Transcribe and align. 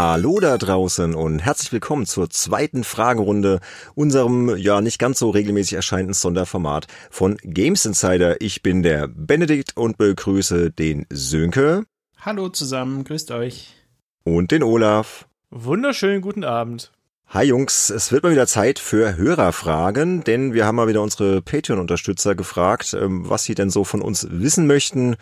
Hallo 0.00 0.38
da 0.38 0.58
draußen 0.58 1.12
und 1.16 1.40
herzlich 1.40 1.72
willkommen 1.72 2.06
zur 2.06 2.30
zweiten 2.30 2.84
Fragerunde, 2.84 3.58
unserem 3.96 4.56
ja 4.56 4.80
nicht 4.80 5.00
ganz 5.00 5.18
so 5.18 5.30
regelmäßig 5.30 5.74
erscheinenden 5.74 6.14
Sonderformat 6.14 6.86
von 7.10 7.36
Games 7.42 7.84
Insider. 7.84 8.40
Ich 8.40 8.62
bin 8.62 8.84
der 8.84 9.08
Benedikt 9.08 9.76
und 9.76 9.98
begrüße 9.98 10.70
den 10.70 11.04
Sönke. 11.10 11.82
Hallo 12.16 12.48
zusammen, 12.48 13.02
grüßt 13.02 13.32
euch. 13.32 13.74
Und 14.22 14.52
den 14.52 14.62
Olaf. 14.62 15.26
Wunderschönen 15.50 16.20
guten 16.20 16.44
Abend. 16.44 16.92
Hi 17.26 17.46
Jungs, 17.46 17.90
es 17.90 18.12
wird 18.12 18.22
mal 18.22 18.30
wieder 18.30 18.46
Zeit 18.46 18.78
für 18.78 19.16
Hörerfragen, 19.16 20.22
denn 20.22 20.54
wir 20.54 20.64
haben 20.64 20.76
mal 20.76 20.86
wieder 20.86 21.02
unsere 21.02 21.42
Patreon-Unterstützer 21.42 22.36
gefragt, 22.36 22.94
ähm, 22.94 23.28
was 23.28 23.42
sie 23.42 23.56
denn 23.56 23.68
so 23.68 23.82
von 23.82 24.00
uns 24.00 24.28
wissen 24.30 24.68
möchten. 24.68 25.16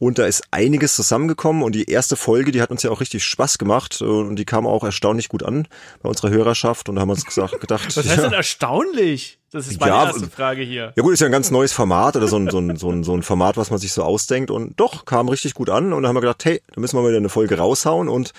Und 0.00 0.18
da 0.18 0.24
ist 0.24 0.44
einiges 0.50 0.96
zusammengekommen 0.96 1.62
und 1.62 1.74
die 1.74 1.90
erste 1.90 2.16
Folge, 2.16 2.52
die 2.52 2.62
hat 2.62 2.70
uns 2.70 2.82
ja 2.82 2.90
auch 2.90 3.02
richtig 3.02 3.22
Spaß 3.22 3.58
gemacht 3.58 4.00
und 4.00 4.36
die 4.36 4.46
kam 4.46 4.66
auch 4.66 4.82
erstaunlich 4.82 5.28
gut 5.28 5.42
an 5.42 5.68
bei 6.02 6.08
unserer 6.08 6.30
Hörerschaft 6.30 6.88
und 6.88 6.94
da 6.94 7.02
haben 7.02 7.08
wir 7.08 7.12
uns 7.12 7.26
gesagt, 7.26 7.60
gedacht. 7.60 7.84
Was 7.96 8.08
heißt 8.08 8.16
ja, 8.16 8.22
denn 8.22 8.32
erstaunlich? 8.32 9.38
Das 9.52 9.66
ist 9.66 9.78
meine 9.78 9.92
ja, 9.92 10.06
erste 10.06 10.30
Frage 10.30 10.62
hier. 10.62 10.94
Ja 10.96 11.02
gut, 11.02 11.12
ist 11.12 11.20
ja 11.20 11.26
ein 11.26 11.32
ganz 11.32 11.50
neues 11.50 11.74
Format 11.74 12.16
oder 12.16 12.28
so 12.28 12.36
ein, 12.36 12.48
so, 12.48 12.58
ein, 12.58 12.76
so, 12.76 12.90
ein, 12.90 13.04
so 13.04 13.14
ein 13.14 13.22
Format, 13.22 13.58
was 13.58 13.68
man 13.68 13.78
sich 13.78 13.92
so 13.92 14.02
ausdenkt 14.02 14.50
und 14.50 14.80
doch, 14.80 15.04
kam 15.04 15.28
richtig 15.28 15.52
gut 15.52 15.68
an 15.68 15.92
und 15.92 16.02
da 16.02 16.08
haben 16.08 16.16
wir 16.16 16.22
gedacht, 16.22 16.46
hey, 16.46 16.62
da 16.74 16.80
müssen 16.80 16.96
wir 16.96 17.02
mal 17.02 17.08
wieder 17.08 17.18
eine 17.18 17.28
Folge 17.28 17.58
raushauen 17.58 18.08
und 18.08 18.32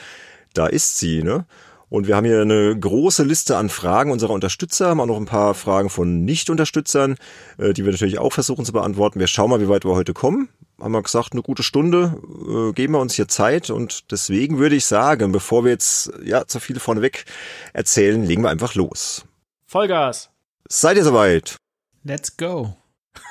da 0.55 0.65
ist 0.65 0.97
sie, 0.97 1.21
ne? 1.21 1.45
Und 1.89 2.07
wir 2.07 2.15
haben 2.15 2.25
hier 2.25 2.41
eine 2.41 2.75
große 2.75 3.21
Liste 3.23 3.57
an 3.57 3.69
Fragen 3.69 4.11
unserer 4.11 4.31
Unterstützer, 4.31 4.87
haben 4.87 5.01
auch 5.01 5.05
noch 5.05 5.17
ein 5.17 5.25
paar 5.25 5.53
Fragen 5.53 5.89
von 5.89 6.23
Nicht-Unterstützern, 6.23 7.17
äh, 7.57 7.73
die 7.73 7.83
wir 7.85 7.91
natürlich 7.91 8.17
auch 8.17 8.31
versuchen 8.31 8.65
zu 8.65 8.71
beantworten. 8.71 9.19
Wir 9.19 9.27
schauen 9.27 9.49
mal, 9.49 9.59
wie 9.59 9.67
weit 9.67 9.85
wir 9.85 9.91
heute 9.91 10.13
kommen. 10.13 10.47
Haben 10.81 10.93
wir 10.93 11.03
gesagt, 11.03 11.33
eine 11.33 11.43
gute 11.43 11.63
Stunde, 11.63 12.19
äh, 12.23 12.73
geben 12.73 12.93
wir 12.93 12.99
uns 12.99 13.13
hier 13.13 13.27
Zeit 13.27 13.69
und 13.69 14.11
deswegen 14.11 14.57
würde 14.57 14.75
ich 14.75 14.85
sagen, 14.85 15.31
bevor 15.31 15.63
wir 15.63 15.71
jetzt 15.71 16.11
ja 16.23 16.47
zu 16.47 16.59
viel 16.59 16.79
vorneweg 16.79 17.25
erzählen, 17.73 18.25
legen 18.25 18.41
wir 18.41 18.49
einfach 18.49 18.73
los. 18.73 19.25
Vollgas. 19.67 20.31
Seid 20.67 20.97
ihr 20.97 21.03
soweit? 21.03 21.57
Let's 22.03 22.35
go. 22.35 22.75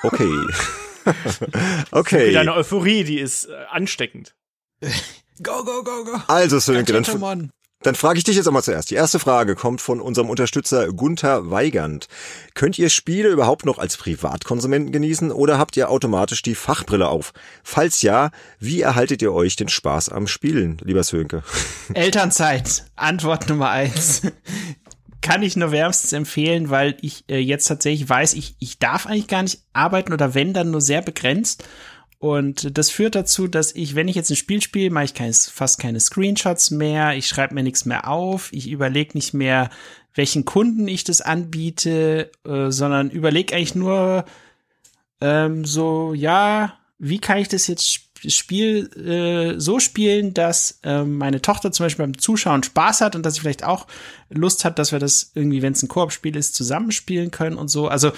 Okay. 0.03 0.31
okay. 1.91 2.33
Deine 2.33 2.55
Euphorie, 2.55 3.05
die 3.05 3.19
ist 3.19 3.47
äh, 3.47 3.55
ansteckend. 3.71 4.35
Go, 5.43 5.65
go, 5.65 5.83
go, 5.83 6.05
go. 6.05 6.21
Also, 6.29 6.59
Sönke, 6.59 6.93
dann, 6.93 7.51
dann 7.83 7.95
frage 7.95 8.19
ich 8.19 8.25
dich 8.25 8.37
jetzt 8.37 8.47
einmal 8.47 8.63
zuerst. 8.63 8.91
Die 8.91 8.95
erste 8.95 9.19
Frage 9.19 9.55
kommt 9.55 9.81
von 9.81 10.01
unserem 10.01 10.29
Unterstützer 10.29 10.93
Gunther 10.93 11.51
Weigand. 11.51 12.09
Könnt 12.55 12.79
ihr 12.79 12.91
Spiele 12.91 13.31
überhaupt 13.31 13.65
noch 13.65 13.79
als 13.79 13.97
Privatkonsumenten 13.97 14.93
genießen 14.93 15.33
oder 15.33 15.59
habt 15.59 15.77
ihr 15.77 15.89
automatisch 15.89 16.43
die 16.43 16.55
Fachbrille 16.55 17.09
auf? 17.09 17.33
Falls 17.65 18.03
ja, 18.03 18.31
wie 18.59 18.83
erhaltet 18.83 19.23
ihr 19.23 19.33
euch 19.33 19.57
den 19.57 19.69
Spaß 19.69 20.11
am 20.11 20.27
Spielen, 20.27 20.79
lieber 20.85 21.05
Sönke? 21.05 21.43
Elternzeit. 21.95 22.85
Antwort 22.97 23.49
Nummer 23.49 23.71
eins. 23.71 24.23
Kann 25.23 25.43
ich 25.43 25.57
nur 25.57 25.71
wärmstens 25.71 26.13
empfehlen, 26.13 26.71
weil 26.71 26.97
ich 27.01 27.25
äh, 27.29 27.39
jetzt 27.39 27.67
tatsächlich 27.67 28.09
weiß, 28.09 28.35
ich, 28.35 28.57
ich 28.59 28.79
darf 28.79 29.07
eigentlich 29.07 29.29
gar 29.29 29.43
nicht 29.43 29.61
arbeiten 29.73 30.13
oder 30.13 30.35
wenn, 30.35 30.53
dann 30.53 30.71
nur 30.71 30.81
sehr 30.81 31.03
begrenzt. 31.03 31.65
Und 32.21 32.77
das 32.77 32.91
führt 32.91 33.15
dazu, 33.15 33.49
dass 33.49 33.75
ich, 33.75 33.95
wenn 33.95 34.07
ich 34.07 34.15
jetzt 34.15 34.29
ein 34.31 34.37
Spiel 34.37 34.61
spiele, 34.61 34.91
mache 34.91 35.07
ich 35.07 35.15
keine, 35.15 35.33
fast 35.33 35.81
keine 35.81 35.99
Screenshots 36.01 36.71
mehr, 36.71 37.17
ich 37.17 37.27
schreibe 37.27 37.55
mir 37.55 37.63
nichts 37.63 37.87
mehr 37.87 38.09
auf, 38.09 38.53
ich 38.53 38.69
überlege 38.69 39.13
nicht 39.15 39.33
mehr, 39.33 39.71
welchen 40.15 40.45
Kunden 40.45 40.87
ich 40.87 41.03
das 41.03 41.23
anbiete, 41.23 42.31
äh, 42.47 42.71
sondern 42.71 43.09
überlege 43.09 43.57
eigentlich 43.57 43.75
nur 43.75 44.27
ähm, 45.23 45.65
so, 45.65 46.13
ja, 46.13 46.75
wie 46.99 47.21
kann 47.21 47.39
ich 47.39 47.49
das 47.49 47.67
jetzt 47.67 48.11
Spiel 48.27 48.91
äh, 48.99 49.59
so 49.59 49.81
spielen, 49.81 50.35
dass 50.35 50.79
äh, 50.83 51.05
meine 51.05 51.41
Tochter 51.41 51.73
zum 51.73 51.87
Beispiel 51.87 52.05
beim 52.05 52.19
Zuschauen 52.19 52.63
Spaß 52.63 53.01
hat 53.01 53.17
und 53.17 53.25
dass 53.25 53.37
sie 53.37 53.41
vielleicht 53.41 53.65
auch 53.65 53.87
Lust 54.29 54.67
hat, 54.67 54.79
dass 54.79 54.93
wir 54.93 54.99
das 54.99 55.33
irgendwie, 55.35 55.63
wenn 55.63 55.73
es 55.73 55.83
ein 55.83 55.89
Koop-Spiel 55.89 56.37
ist, 56.37 56.55
zusammenspielen 56.55 57.31
können 57.31 57.57
und 57.57 57.69
so. 57.69 57.89
Also 57.89 58.13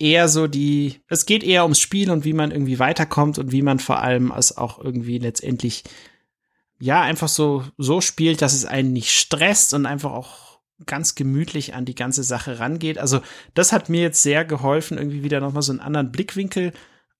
eher 0.00 0.28
so 0.28 0.46
die, 0.46 1.00
es 1.08 1.26
geht 1.26 1.44
eher 1.44 1.62
ums 1.62 1.78
Spiel 1.78 2.10
und 2.10 2.24
wie 2.24 2.32
man 2.32 2.50
irgendwie 2.50 2.78
weiterkommt 2.78 3.38
und 3.38 3.52
wie 3.52 3.62
man 3.62 3.78
vor 3.78 4.00
allem 4.00 4.32
es 4.36 4.56
auch 4.56 4.82
irgendwie 4.82 5.18
letztendlich 5.18 5.84
ja 6.80 7.02
einfach 7.02 7.28
so 7.28 7.64
so 7.76 8.00
spielt, 8.00 8.40
dass 8.42 8.54
es 8.54 8.64
einen 8.64 8.92
nicht 8.92 9.10
stresst 9.10 9.74
und 9.74 9.86
einfach 9.86 10.12
auch 10.12 10.60
ganz 10.86 11.14
gemütlich 11.14 11.74
an 11.74 11.84
die 11.84 11.94
ganze 11.94 12.22
Sache 12.22 12.58
rangeht. 12.58 12.98
Also 12.98 13.20
das 13.52 13.72
hat 13.72 13.90
mir 13.90 14.00
jetzt 14.00 14.22
sehr 14.22 14.46
geholfen, 14.46 14.96
irgendwie 14.96 15.22
wieder 15.22 15.40
nochmal 15.40 15.62
so 15.62 15.72
einen 15.72 15.80
anderen 15.80 16.10
Blickwinkel 16.10 16.72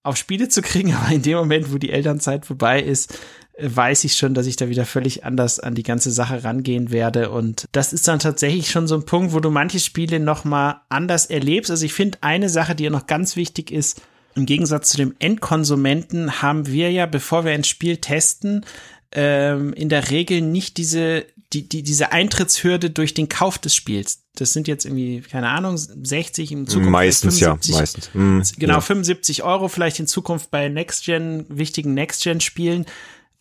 auf 0.03 0.17
Spiele 0.17 0.49
zu 0.49 0.63
kriegen, 0.63 0.95
aber 0.97 1.13
in 1.13 1.23
dem 1.23 1.37
Moment, 1.37 1.73
wo 1.73 1.79
die 1.79 1.91
Elternzeit 1.91 2.47
vorbei 2.47 2.83
ist, 2.83 3.19
weiß 3.63 4.05
ich 4.05 4.17
schon, 4.17 4.35
dass 4.35 4.47
ich 4.47 4.57
da 4.57 4.69
wieder 4.69 4.87
völlig 4.87 5.25
anders 5.25 5.61
an 5.61 5.75
die 5.75 5.83
ganze 5.83 6.11
Sache 6.11 6.45
rangehen 6.45 6.91
werde. 6.91 7.31
Und 7.31 7.67
das 7.73 7.93
ist 7.93 8.09
dann 8.09 8.19
tatsächlich 8.19 8.71
schon 8.71 8.87
so 8.87 8.95
ein 8.95 9.05
Punkt, 9.05 9.33
wo 9.33 9.41
du 9.41 9.51
manche 9.51 9.81
Spiele 9.81 10.21
noch 10.21 10.45
mal 10.45 10.83
anders 10.89 11.27
erlebst. 11.27 11.71
Also 11.71 11.85
ich 11.85 11.93
finde 11.93 12.19
eine 12.21 12.49
Sache, 12.49 12.75
die 12.75 12.85
ja 12.85 12.91
noch 12.91 13.07
ganz 13.07 13.37
wichtig 13.37 13.71
ist, 13.71 14.01
im 14.35 14.47
Gegensatz 14.47 14.91
zu 14.91 14.97
dem 14.97 15.15
Endkonsumenten 15.19 16.41
haben 16.41 16.67
wir 16.67 16.91
ja, 16.93 17.07
bevor 17.07 17.45
wir 17.45 17.53
ein 17.53 17.65
Spiel 17.65 17.97
testen, 17.97 18.65
ähm, 19.13 19.73
in 19.73 19.89
der 19.89 20.11
Regel 20.11 20.41
nicht 20.41 20.77
diese 20.77 21.27
die, 21.53 21.69
die, 21.69 21.83
diese 21.83 22.13
Eintrittshürde 22.13 22.91
durch 22.91 23.15
den 23.15 23.29
Kauf 23.29 23.59
des 23.59 23.75
Spiels. 23.75 24.23
Das 24.37 24.53
sind 24.53 24.69
jetzt 24.69 24.85
irgendwie, 24.85 25.21
keine 25.21 25.49
Ahnung, 25.49 25.77
60 25.77 26.53
in 26.53 26.67
Zukunft. 26.67 26.91
Meistens, 26.91 27.39
75, 27.39 27.75
ja, 27.75 27.81
meistens. 27.81 28.11
Mhm, 28.15 28.43
genau, 28.59 28.75
ja. 28.75 28.81
75 28.81 29.43
Euro 29.43 29.69
vielleicht 29.69 29.99
in 29.99 30.07
Zukunft 30.07 30.51
bei 30.51 30.69
Next-Gen, 30.69 31.47
wichtigen 31.49 31.95
Next-Gen-Spielen 31.95 32.87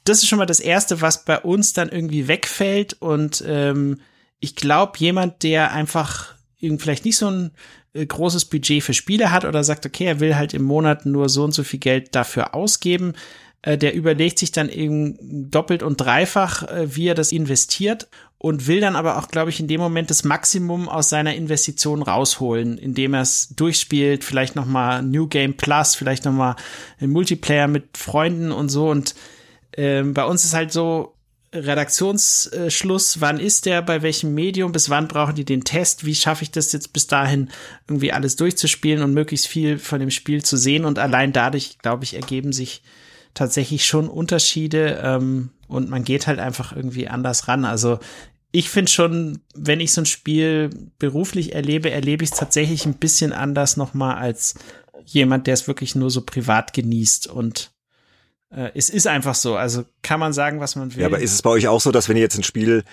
das 0.09 0.19
ist 0.19 0.27
schon 0.27 0.39
mal 0.39 0.45
das 0.45 0.59
Erste, 0.59 1.01
was 1.01 1.25
bei 1.25 1.39
uns 1.39 1.73
dann 1.73 1.89
irgendwie 1.89 2.27
wegfällt. 2.27 2.97
Und 2.99 3.43
ähm, 3.47 3.99
ich 4.39 4.55
glaube, 4.55 4.97
jemand, 4.97 5.43
der 5.43 5.71
einfach 5.71 6.35
vielleicht 6.77 7.05
nicht 7.05 7.17
so 7.17 7.29
ein 7.29 7.51
äh, 7.93 8.05
großes 8.05 8.45
Budget 8.45 8.83
für 8.83 8.93
Spiele 8.93 9.31
hat 9.31 9.45
oder 9.45 9.63
sagt, 9.63 9.85
okay, 9.85 10.05
er 10.05 10.19
will 10.19 10.35
halt 10.35 10.53
im 10.53 10.63
Monat 10.63 11.05
nur 11.05 11.29
so 11.29 11.43
und 11.43 11.53
so 11.53 11.63
viel 11.63 11.79
Geld 11.79 12.15
dafür 12.15 12.53
ausgeben, 12.53 13.13
äh, 13.61 13.77
der 13.77 13.93
überlegt 13.93 14.39
sich 14.39 14.51
dann 14.51 14.69
eben 14.69 15.17
doppelt 15.49 15.83
und 15.83 16.01
dreifach, 16.01 16.63
äh, 16.63 16.95
wie 16.95 17.07
er 17.07 17.15
das 17.15 17.31
investiert 17.31 18.07
und 18.37 18.67
will 18.67 18.79
dann 18.79 18.95
aber 18.95 19.17
auch, 19.17 19.27
glaube 19.27 19.49
ich, 19.49 19.59
in 19.59 19.67
dem 19.67 19.81
Moment 19.81 20.09
das 20.09 20.23
Maximum 20.23 20.87
aus 20.87 21.09
seiner 21.09 21.35
Investition 21.35 22.01
rausholen, 22.01 22.77
indem 22.77 23.13
er 23.13 23.21
es 23.21 23.49
durchspielt, 23.49 24.23
vielleicht 24.23 24.55
noch 24.55 24.65
mal 24.65 25.01
New 25.01 25.27
Game 25.27 25.55
Plus, 25.55 25.95
vielleicht 25.95 26.25
noch 26.25 26.31
mal 26.31 26.55
ein 27.01 27.09
Multiplayer 27.09 27.67
mit 27.67 27.97
Freunden 27.97 28.51
und 28.51 28.69
so 28.69 28.89
und 28.89 29.13
ähm, 29.79 30.13
bei 30.13 30.25
uns 30.25 30.43
ist 30.43 30.53
halt 30.53 30.73
so 30.73 31.15
Redaktionsschluss, 31.53 33.21
wann 33.21 33.39
ist 33.39 33.65
der, 33.65 33.81
bei 33.81 34.01
welchem 34.01 34.33
Medium, 34.33 34.73
bis 34.73 34.89
wann 34.89 35.07
brauchen 35.07 35.35
die 35.35 35.45
den 35.45 35.63
Test, 35.63 36.05
wie 36.05 36.13
schaffe 36.13 36.43
ich 36.43 36.51
das 36.51 36.73
jetzt 36.73 36.91
bis 36.91 37.07
dahin 37.07 37.49
irgendwie 37.87 38.11
alles 38.11 38.35
durchzuspielen 38.35 39.01
und 39.01 39.13
möglichst 39.13 39.47
viel 39.47 39.79
von 39.79 40.01
dem 40.01 40.11
Spiel 40.11 40.43
zu 40.43 40.57
sehen 40.57 40.83
und 40.83 40.99
allein 40.99 41.31
dadurch, 41.31 41.77
glaube 41.79 42.03
ich, 42.03 42.15
ergeben 42.15 42.51
sich 42.51 42.83
tatsächlich 43.33 43.85
schon 43.85 44.09
Unterschiede 44.09 45.01
ähm, 45.01 45.51
und 45.69 45.89
man 45.89 46.03
geht 46.03 46.27
halt 46.27 46.39
einfach 46.39 46.75
irgendwie 46.75 47.07
anders 47.07 47.47
ran. 47.47 47.63
Also 47.63 47.99
ich 48.51 48.69
finde 48.69 48.91
schon, 48.91 49.39
wenn 49.55 49.79
ich 49.79 49.93
so 49.93 50.01
ein 50.01 50.05
Spiel 50.05 50.71
beruflich 50.99 51.55
erlebe, 51.55 51.89
erlebe 51.89 52.25
ich 52.25 52.31
es 52.31 52.37
tatsächlich 52.37 52.85
ein 52.85 52.95
bisschen 52.95 53.31
anders 53.31 53.77
nochmal 53.77 54.17
als 54.17 54.55
jemand, 55.05 55.47
der 55.47 55.53
es 55.53 55.67
wirklich 55.67 55.95
nur 55.95 56.11
so 56.11 56.21
privat 56.21 56.73
genießt 56.73 57.27
und 57.27 57.71
äh, 58.55 58.71
es 58.75 58.89
ist 58.89 59.07
einfach 59.07 59.35
so. 59.35 59.55
Also 59.55 59.85
kann 60.01 60.19
man 60.19 60.33
sagen, 60.33 60.59
was 60.59 60.75
man 60.75 60.93
will. 60.93 61.01
Ja, 61.01 61.07
aber 61.07 61.19
ist 61.19 61.33
es 61.33 61.41
bei 61.41 61.49
euch 61.49 61.67
auch 61.67 61.81
so, 61.81 61.91
dass 61.91 62.09
wenn 62.09 62.17
ihr 62.17 62.23
jetzt 62.23 62.37
ein 62.37 62.43
Spiel 62.43 62.83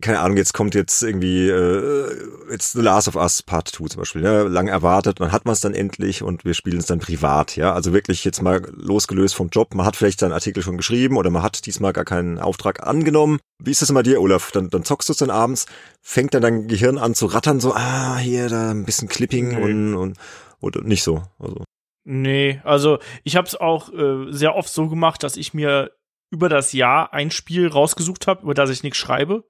keine 0.00 0.20
Ahnung, 0.20 0.36
jetzt 0.36 0.54
kommt 0.54 0.74
jetzt 0.74 1.02
irgendwie 1.02 1.48
äh, 1.48 2.08
jetzt 2.50 2.72
The 2.72 2.80
Last 2.80 3.08
of 3.08 3.16
Us 3.16 3.42
Part 3.42 3.68
2 3.68 3.88
zum 3.88 4.00
Beispiel, 4.00 4.22
ne? 4.22 4.44
lang 4.44 4.68
erwartet, 4.68 5.20
dann 5.20 5.32
hat 5.32 5.44
man 5.44 5.52
es 5.52 5.60
dann 5.60 5.74
endlich 5.74 6.22
und 6.22 6.44
wir 6.44 6.54
spielen 6.54 6.78
es 6.78 6.86
dann 6.86 7.00
privat, 7.00 7.56
ja, 7.56 7.74
also 7.74 7.92
wirklich 7.92 8.24
jetzt 8.24 8.40
mal 8.40 8.62
losgelöst 8.72 9.34
vom 9.34 9.48
Job, 9.50 9.74
man 9.74 9.84
hat 9.84 9.96
vielleicht 9.96 10.20
seinen 10.20 10.32
Artikel 10.32 10.62
schon 10.62 10.76
geschrieben 10.76 11.16
oder 11.16 11.30
man 11.30 11.42
hat 11.42 11.66
diesmal 11.66 11.92
gar 11.92 12.04
keinen 12.04 12.38
Auftrag 12.38 12.86
angenommen. 12.86 13.38
Wie 13.62 13.70
ist 13.70 13.82
das 13.82 13.90
immer 13.90 14.02
dir, 14.02 14.20
Olaf? 14.20 14.52
Dann, 14.52 14.70
dann 14.70 14.84
zockst 14.84 15.08
du 15.08 15.12
es 15.12 15.18
dann 15.18 15.30
abends, 15.30 15.66
fängt 16.00 16.34
dann 16.34 16.42
dein 16.42 16.68
Gehirn 16.68 16.98
an 16.98 17.14
zu 17.14 17.26
rattern, 17.26 17.60
so, 17.60 17.74
ah, 17.74 18.16
hier, 18.16 18.48
da 18.48 18.70
ein 18.70 18.84
bisschen 18.84 19.08
Clipping 19.08 19.48
nee. 19.48 19.62
und, 19.62 19.94
und 19.96 20.18
oder 20.60 20.80
nicht 20.82 21.02
so, 21.02 21.22
also. 21.38 21.62
Nee, 22.04 22.60
also 22.64 22.98
ich 23.22 23.36
habe 23.36 23.46
es 23.46 23.56
auch 23.56 23.92
äh, 23.92 24.30
sehr 24.30 24.54
oft 24.54 24.68
so 24.68 24.88
gemacht, 24.88 25.22
dass 25.22 25.36
ich 25.36 25.54
mir 25.54 25.90
über 26.30 26.48
das 26.48 26.72
Jahr 26.72 27.12
ein 27.12 27.30
Spiel 27.30 27.66
rausgesucht 27.68 28.26
habe, 28.26 28.42
über 28.42 28.54
das 28.54 28.70
ich 28.70 28.82
nichts 28.82 28.98
schreibe. 28.98 29.44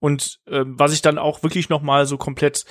Und 0.00 0.40
äh, 0.46 0.64
was 0.66 0.92
ich 0.92 1.02
dann 1.02 1.18
auch 1.18 1.42
wirklich 1.42 1.68
noch 1.68 1.82
mal 1.82 2.06
so 2.06 2.18
komplett 2.18 2.64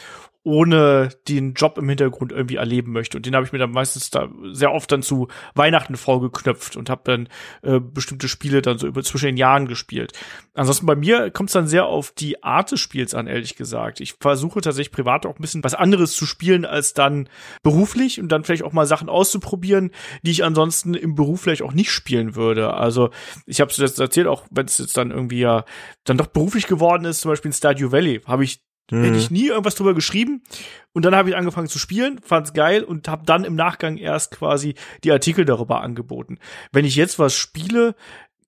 ohne 0.44 1.10
den 1.30 1.54
Job 1.54 1.78
im 1.78 1.88
Hintergrund 1.88 2.34
irgendwie 2.34 2.58
erleben 2.58 2.92
möchte. 2.92 3.18
Und 3.18 3.26
den 3.26 3.34
habe 3.34 3.46
ich 3.46 3.54
mir 3.54 3.60
dann 3.60 3.72
meistens 3.72 4.10
da 4.10 4.30
sehr 4.52 4.74
oft 4.74 4.92
dann 4.92 5.02
zu 5.02 5.30
Weihnachten 5.56 5.96
vorgeknöpft 5.96 6.76
und 6.76 6.90
habe 6.90 7.02
dann 7.06 7.30
äh, 7.62 7.80
bestimmte 7.80 8.28
Spiele 8.28 8.62
dann 8.62 8.78
so 8.78 8.88
über 8.88 9.04
zwischen 9.04 9.28
den 9.28 9.38
Jahren 9.38 9.68
gespielt. 9.68 10.12
Ansonsten 10.54 10.86
bei 10.86 10.96
mir 10.96 11.32
kommt 11.32 11.50
es 11.50 11.54
dann 11.54 11.68
sehr 11.68 11.86
auf 11.86 12.12
die 12.12 12.44
Art 12.44 12.72
des 12.72 12.82
Spiels 12.82 13.16
an, 13.16 13.28
ehrlich 13.28 13.56
gesagt. 13.56 14.02
Ich 14.02 14.16
versuche 14.20 14.60
tatsächlich 14.60 14.92
privat 14.92 15.26
auch 15.26 15.38
ein 15.38 15.42
bisschen 15.42 15.64
was 15.64 15.76
anderes 15.76 16.14
zu 16.14 16.26
spielen 16.26 16.66
als 16.66 16.94
dann 16.94 17.30
beruflich 17.64 18.20
und 18.20 18.30
dann 18.30 18.44
vielleicht 18.44 18.64
auch 18.64 18.74
mal 18.74 18.86
Sachen 18.86 19.08
auszuprobieren, 19.08 19.92
die 20.24 20.32
ich 20.32 20.44
ansonsten 20.44 20.94
im 20.94 21.16
Beruf 21.16 21.42
vielleicht 21.42 21.62
auch 21.62 21.74
nicht 21.74 21.92
spielen 21.92 22.36
würde. 22.36 22.74
Also 22.74 23.12
ich 23.46 23.62
habe 23.62 23.72
es 23.72 23.78
jetzt 23.78 24.00
erzählt, 24.00 24.28
auch 24.28 24.46
wenn 24.52 24.66
es 24.66 24.78
jetzt 24.78 24.98
dann 24.98 25.12
irgendwie 25.12 25.40
ja 25.40 25.64
dann 26.04 26.18
doch 26.18 26.28
beruflich 26.28 26.68
geworden 26.68 27.06
ist, 27.06 27.22
zum 27.22 27.32
Beispiel 27.32 27.50
in 27.50 27.54
Stardew 27.54 27.92
Valley, 27.94 28.22
habe 28.26 28.44
ich 28.44 28.62
Mhm. 28.92 29.04
Hätte 29.04 29.18
ich 29.18 29.32
nie 29.32 29.48
irgendwas 29.48 29.76
drüber 29.76 29.94
geschrieben. 29.94 30.44
Und 30.94 31.06
dann 31.06 31.16
habe 31.16 31.30
ich 31.30 31.36
angefangen 31.36 31.68
zu 31.68 31.80
spielen, 31.80 32.20
fand's 32.24 32.54
geil 32.54 32.84
und 32.84 33.08
habe 33.08 33.26
dann 33.26 33.44
im 33.44 33.56
Nachgang 33.56 33.98
erst 33.98 34.32
quasi 34.32 34.76
die 35.04 35.12
Artikel 35.12 35.46
darüber 35.46 35.82
angeboten. 35.82 36.38
Wenn 36.72 36.86
ich 36.86 36.96
jetzt 36.96 37.20
was 37.20 37.36
spiele, 37.36 37.96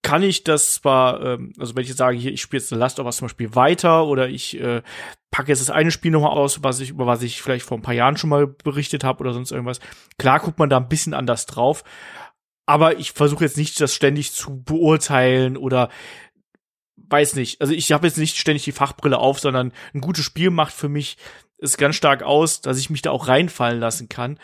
kann 0.05 0.21
ich 0.21 0.43
das 0.43 0.75
zwar, 0.75 1.19
ähm, 1.25 1.53
also 1.57 1.75
wenn 1.75 1.81
ich 1.81 1.89
jetzt 1.89 1.97
sage, 1.97 2.15
hier, 2.15 2.31
ich 2.31 2.41
spiele 2.41 2.59
jetzt 2.59 2.69
The 2.69 2.75
Last 2.75 2.99
of 2.99 3.07
Us 3.07 3.17
zum 3.17 3.25
Beispiel 3.25 3.55
weiter 3.55 4.05
oder 4.05 4.29
ich 4.29 4.59
äh, 4.61 4.83
packe 5.31 5.49
jetzt 5.49 5.61
das 5.61 5.71
eine 5.71 5.89
Spiel 5.89 6.11
nochmal 6.11 6.37
aus, 6.37 6.63
was 6.63 6.79
ich, 6.79 6.91
über 6.91 7.07
was 7.07 7.23
ich 7.23 7.41
vielleicht 7.41 7.65
vor 7.65 7.77
ein 7.77 7.81
paar 7.81 7.95
Jahren 7.95 8.15
schon 8.15 8.29
mal 8.29 8.45
berichtet 8.45 9.03
habe 9.03 9.21
oder 9.21 9.33
sonst 9.33 9.51
irgendwas. 9.51 9.79
Klar 10.19 10.39
guckt 10.41 10.59
man 10.59 10.69
da 10.69 10.77
ein 10.77 10.89
bisschen 10.89 11.15
anders 11.15 11.47
drauf. 11.47 11.83
Aber 12.67 12.99
ich 12.99 13.11
versuche 13.11 13.43
jetzt 13.43 13.57
nicht, 13.57 13.79
das 13.81 13.93
ständig 13.93 14.31
zu 14.31 14.63
beurteilen 14.63 15.55
oder 15.57 15.89
weiß 17.09 17.35
nicht. 17.35 17.61
Also 17.61 17.73
ich 17.73 17.91
habe 17.91 18.07
jetzt 18.07 18.17
nicht 18.17 18.37
ständig 18.37 18.63
die 18.63 18.71
Fachbrille 18.71 19.17
auf, 19.17 19.39
sondern 19.39 19.73
ein 19.93 20.01
gutes 20.01 20.25
Spiel 20.25 20.49
macht 20.49 20.73
für 20.73 20.89
mich 20.89 21.17
es 21.57 21.77
ganz 21.77 21.95
stark 21.95 22.23
aus, 22.23 22.61
dass 22.61 22.77
ich 22.77 22.89
mich 22.89 23.01
da 23.01 23.11
auch 23.11 23.27
reinfallen 23.27 23.79
lassen 23.79 24.09
kann. 24.09 24.39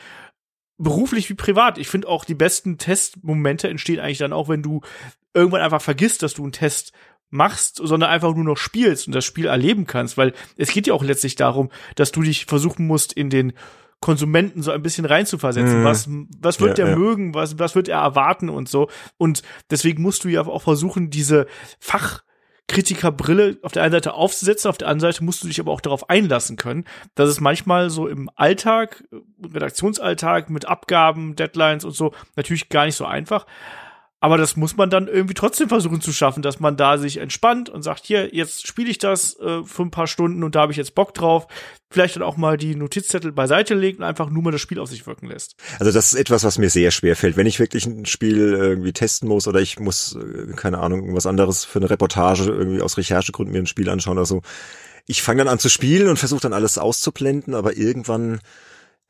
Beruflich 0.77 1.29
wie 1.29 1.35
privat. 1.35 1.77
Ich 1.77 1.87
finde 1.87 2.07
auch 2.07 2.25
die 2.25 2.35
besten 2.35 2.77
Testmomente 2.77 3.67
entstehen 3.69 3.99
eigentlich 3.99 4.17
dann 4.17 4.33
auch, 4.33 4.49
wenn 4.49 4.63
du 4.63 4.81
irgendwann 5.33 5.61
einfach 5.61 5.81
vergisst, 5.81 6.23
dass 6.23 6.33
du 6.33 6.43
einen 6.43 6.51
Test 6.51 6.93
machst, 7.29 7.79
sondern 7.81 8.09
einfach 8.09 8.33
nur 8.33 8.43
noch 8.43 8.57
spielst 8.57 9.07
und 9.07 9.15
das 9.15 9.25
Spiel 9.25 9.45
erleben 9.45 9.85
kannst, 9.87 10.17
weil 10.17 10.33
es 10.57 10.71
geht 10.71 10.87
ja 10.87 10.93
auch 10.93 11.03
letztlich 11.03 11.35
darum, 11.35 11.69
dass 11.95 12.11
du 12.11 12.21
dich 12.21 12.45
versuchen 12.45 12.87
musst, 12.87 13.13
in 13.13 13.29
den 13.29 13.53
Konsumenten 14.01 14.63
so 14.63 14.71
ein 14.71 14.81
bisschen 14.81 15.05
reinzuversetzen. 15.05 15.81
Mhm. 15.81 15.85
Was, 15.85 16.09
was 16.39 16.59
wird 16.59 16.77
ja, 16.77 16.85
der 16.85 16.93
ja. 16.93 16.99
mögen? 16.99 17.33
Was, 17.35 17.59
was 17.59 17.75
wird 17.75 17.87
er 17.87 17.99
erwarten 17.99 18.49
und 18.49 18.67
so? 18.67 18.89
Und 19.17 19.43
deswegen 19.69 20.01
musst 20.01 20.23
du 20.23 20.27
ja 20.27 20.41
auch 20.41 20.63
versuchen, 20.63 21.11
diese 21.11 21.45
Fach, 21.79 22.23
Kritikerbrille 22.67 23.57
auf 23.63 23.73
der 23.73 23.83
einen 23.83 23.91
Seite 23.91 24.13
aufzusetzen, 24.13 24.69
auf 24.69 24.77
der 24.77 24.87
anderen 24.87 25.11
Seite 25.11 25.23
musst 25.23 25.43
du 25.43 25.47
dich 25.47 25.59
aber 25.59 25.71
auch 25.71 25.81
darauf 25.81 26.09
einlassen 26.09 26.55
können, 26.55 26.85
dass 27.15 27.27
es 27.27 27.41
manchmal 27.41 27.89
so 27.89 28.07
im 28.07 28.29
Alltag, 28.35 29.03
Redaktionsalltag 29.43 30.49
mit 30.49 30.65
Abgaben, 30.65 31.35
Deadlines 31.35 31.83
und 31.83 31.95
so 31.95 32.13
natürlich 32.35 32.69
gar 32.69 32.85
nicht 32.85 32.95
so 32.95 33.05
einfach. 33.05 33.45
Aber 34.23 34.37
das 34.37 34.55
muss 34.55 34.77
man 34.77 34.91
dann 34.91 35.07
irgendwie 35.07 35.33
trotzdem 35.33 35.67
versuchen 35.67 35.99
zu 35.99 36.13
schaffen, 36.13 36.43
dass 36.43 36.59
man 36.59 36.77
da 36.77 36.99
sich 36.99 37.17
entspannt 37.17 37.69
und 37.69 37.81
sagt, 37.81 38.05
hier, 38.05 38.33
jetzt 38.35 38.67
spiele 38.67 38.91
ich 38.91 38.99
das 38.99 39.35
äh, 39.39 39.63
für 39.63 39.81
ein 39.81 39.89
paar 39.89 40.05
Stunden 40.05 40.43
und 40.43 40.53
da 40.53 40.61
habe 40.61 40.71
ich 40.71 40.77
jetzt 40.77 40.93
Bock 40.93 41.15
drauf. 41.15 41.47
Vielleicht 41.89 42.15
dann 42.15 42.21
auch 42.21 42.37
mal 42.37 42.55
die 42.55 42.75
Notizzettel 42.75 43.31
beiseite 43.31 43.73
legt 43.73 43.97
und 43.97 44.05
einfach 44.05 44.29
nur 44.29 44.43
mal 44.43 44.51
das 44.51 44.61
Spiel 44.61 44.77
auf 44.77 44.89
sich 44.89 45.07
wirken 45.07 45.25
lässt. 45.25 45.55
Also 45.79 45.91
das 45.91 46.13
ist 46.13 46.19
etwas, 46.19 46.43
was 46.43 46.59
mir 46.59 46.69
sehr 46.69 46.91
schwer 46.91 47.15
fällt. 47.15 47.35
Wenn 47.35 47.47
ich 47.47 47.59
wirklich 47.59 47.87
ein 47.87 48.05
Spiel 48.05 48.53
irgendwie 48.53 48.93
testen 48.93 49.27
muss 49.27 49.47
oder 49.47 49.59
ich 49.59 49.79
muss, 49.79 50.15
äh, 50.15 50.53
keine 50.55 50.77
Ahnung, 50.77 50.99
irgendwas 50.99 51.25
anderes 51.25 51.65
für 51.65 51.79
eine 51.79 51.89
Reportage 51.89 52.43
irgendwie 52.43 52.83
aus 52.83 52.97
Recherchegründen 52.97 53.51
mir 53.51 53.63
ein 53.63 53.67
Spiel 53.67 53.89
anschauen 53.89 54.19
oder 54.19 54.27
so. 54.27 54.43
Ich 55.07 55.23
fange 55.23 55.39
dann 55.39 55.51
an 55.51 55.57
zu 55.57 55.67
spielen 55.67 56.07
und 56.07 56.17
versuche 56.17 56.41
dann 56.41 56.53
alles 56.53 56.77
auszublenden, 56.77 57.55
aber 57.55 57.75
irgendwann 57.75 58.39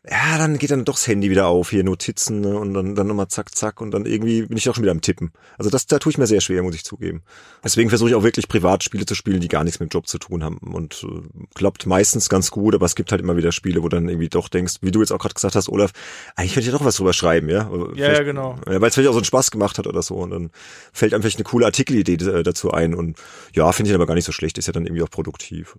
ja, 0.09 0.39
dann 0.39 0.57
geht 0.57 0.71
dann 0.71 0.83
doch 0.83 0.95
das 0.95 1.07
Handy 1.07 1.29
wieder 1.29 1.45
auf, 1.45 1.69
hier 1.69 1.83
Notizen 1.83 2.41
ne, 2.41 2.57
und 2.57 2.73
dann, 2.73 2.95
dann 2.95 3.05
nochmal 3.05 3.27
zack, 3.27 3.53
zack 3.55 3.81
und 3.81 3.91
dann 3.91 4.07
irgendwie 4.07 4.41
bin 4.41 4.57
ich 4.57 4.67
auch 4.67 4.73
schon 4.73 4.81
wieder 4.81 4.91
am 4.91 5.01
Tippen. 5.01 5.31
Also 5.59 5.69
das, 5.69 5.85
da 5.85 5.99
tue 5.99 6.09
ich 6.09 6.17
mir 6.17 6.25
sehr 6.25 6.41
schwer, 6.41 6.63
muss 6.63 6.73
ich 6.73 6.83
zugeben. 6.83 7.21
Deswegen 7.63 7.89
versuche 7.89 8.09
ich 8.09 8.15
auch 8.15 8.23
wirklich 8.23 8.47
Privatspiele 8.47 9.05
zu 9.05 9.13
spielen, 9.13 9.41
die 9.41 9.47
gar 9.47 9.63
nichts 9.63 9.79
mit 9.79 9.91
dem 9.91 9.93
Job 9.93 10.07
zu 10.07 10.17
tun 10.17 10.43
haben 10.43 10.57
und 10.57 11.05
äh, 11.07 11.45
klappt 11.53 11.85
meistens 11.85 12.29
ganz 12.29 12.49
gut, 12.49 12.73
aber 12.73 12.87
es 12.87 12.95
gibt 12.95 13.11
halt 13.11 13.21
immer 13.21 13.37
wieder 13.37 13.51
Spiele, 13.51 13.83
wo 13.83 13.89
dann 13.89 14.09
irgendwie 14.09 14.29
doch 14.29 14.49
denkst, 14.49 14.77
wie 14.81 14.89
du 14.89 15.01
jetzt 15.01 15.11
auch 15.11 15.19
gerade 15.19 15.35
gesagt 15.35 15.55
hast, 15.55 15.69
Olaf, 15.69 15.91
eigentlich 16.35 16.53
könnte 16.53 16.67
ich 16.67 16.73
ja 16.73 16.79
doch 16.79 16.85
was 16.85 16.95
drüber 16.95 17.13
schreiben, 17.13 17.47
ja? 17.49 17.69
Ja, 17.93 18.11
ja, 18.11 18.23
genau. 18.23 18.57
Weil 18.65 18.83
es 18.83 18.95
vielleicht 18.95 19.09
auch 19.09 19.13
so 19.13 19.19
einen 19.19 19.25
Spaß 19.25 19.51
gemacht 19.51 19.77
hat 19.77 19.85
oder 19.85 20.01
so 20.01 20.15
und 20.15 20.31
dann 20.31 20.49
fällt 20.93 21.13
einem 21.13 21.21
vielleicht 21.21 21.37
eine 21.37 21.43
coole 21.43 21.67
Artikelidee 21.67 22.13
äh, 22.13 22.41
dazu 22.41 22.71
ein 22.71 22.95
und 22.95 23.19
ja, 23.53 23.71
finde 23.71 23.91
ich 23.91 23.95
aber 23.95 24.07
gar 24.07 24.15
nicht 24.15 24.25
so 24.25 24.31
schlecht, 24.31 24.57
ist 24.57 24.65
ja 24.65 24.73
dann 24.73 24.87
irgendwie 24.87 25.03
auch 25.03 25.11
produktiv. 25.11 25.75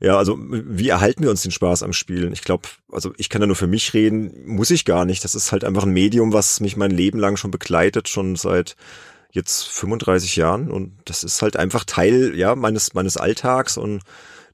Ja, 0.00 0.16
also 0.18 0.38
wie 0.38 0.88
erhalten 0.88 1.24
wir 1.24 1.30
uns 1.30 1.42
den 1.42 1.50
Spaß 1.50 1.82
am 1.82 1.92
Spielen? 1.92 2.32
Ich 2.32 2.42
glaube, 2.42 2.68
also 2.92 3.12
ich 3.16 3.28
kann 3.28 3.40
da 3.40 3.48
nur 3.48 3.55
für 3.56 3.66
mich 3.66 3.94
reden, 3.94 4.46
muss 4.46 4.70
ich 4.70 4.84
gar 4.84 5.04
nicht. 5.04 5.24
Das 5.24 5.34
ist 5.34 5.52
halt 5.52 5.64
einfach 5.64 5.84
ein 5.84 5.92
Medium, 5.92 6.32
was 6.32 6.60
mich 6.60 6.76
mein 6.76 6.90
Leben 6.90 7.18
lang 7.18 7.36
schon 7.36 7.50
begleitet, 7.50 8.08
schon 8.08 8.36
seit 8.36 8.76
jetzt 9.36 9.68
35 9.68 10.36
Jahren 10.36 10.70
und 10.70 10.98
das 11.04 11.22
ist 11.22 11.42
halt 11.42 11.56
einfach 11.56 11.84
Teil 11.84 12.32
ja 12.34 12.56
meines 12.56 12.94
meines 12.94 13.16
Alltags 13.16 13.76
und 13.76 14.02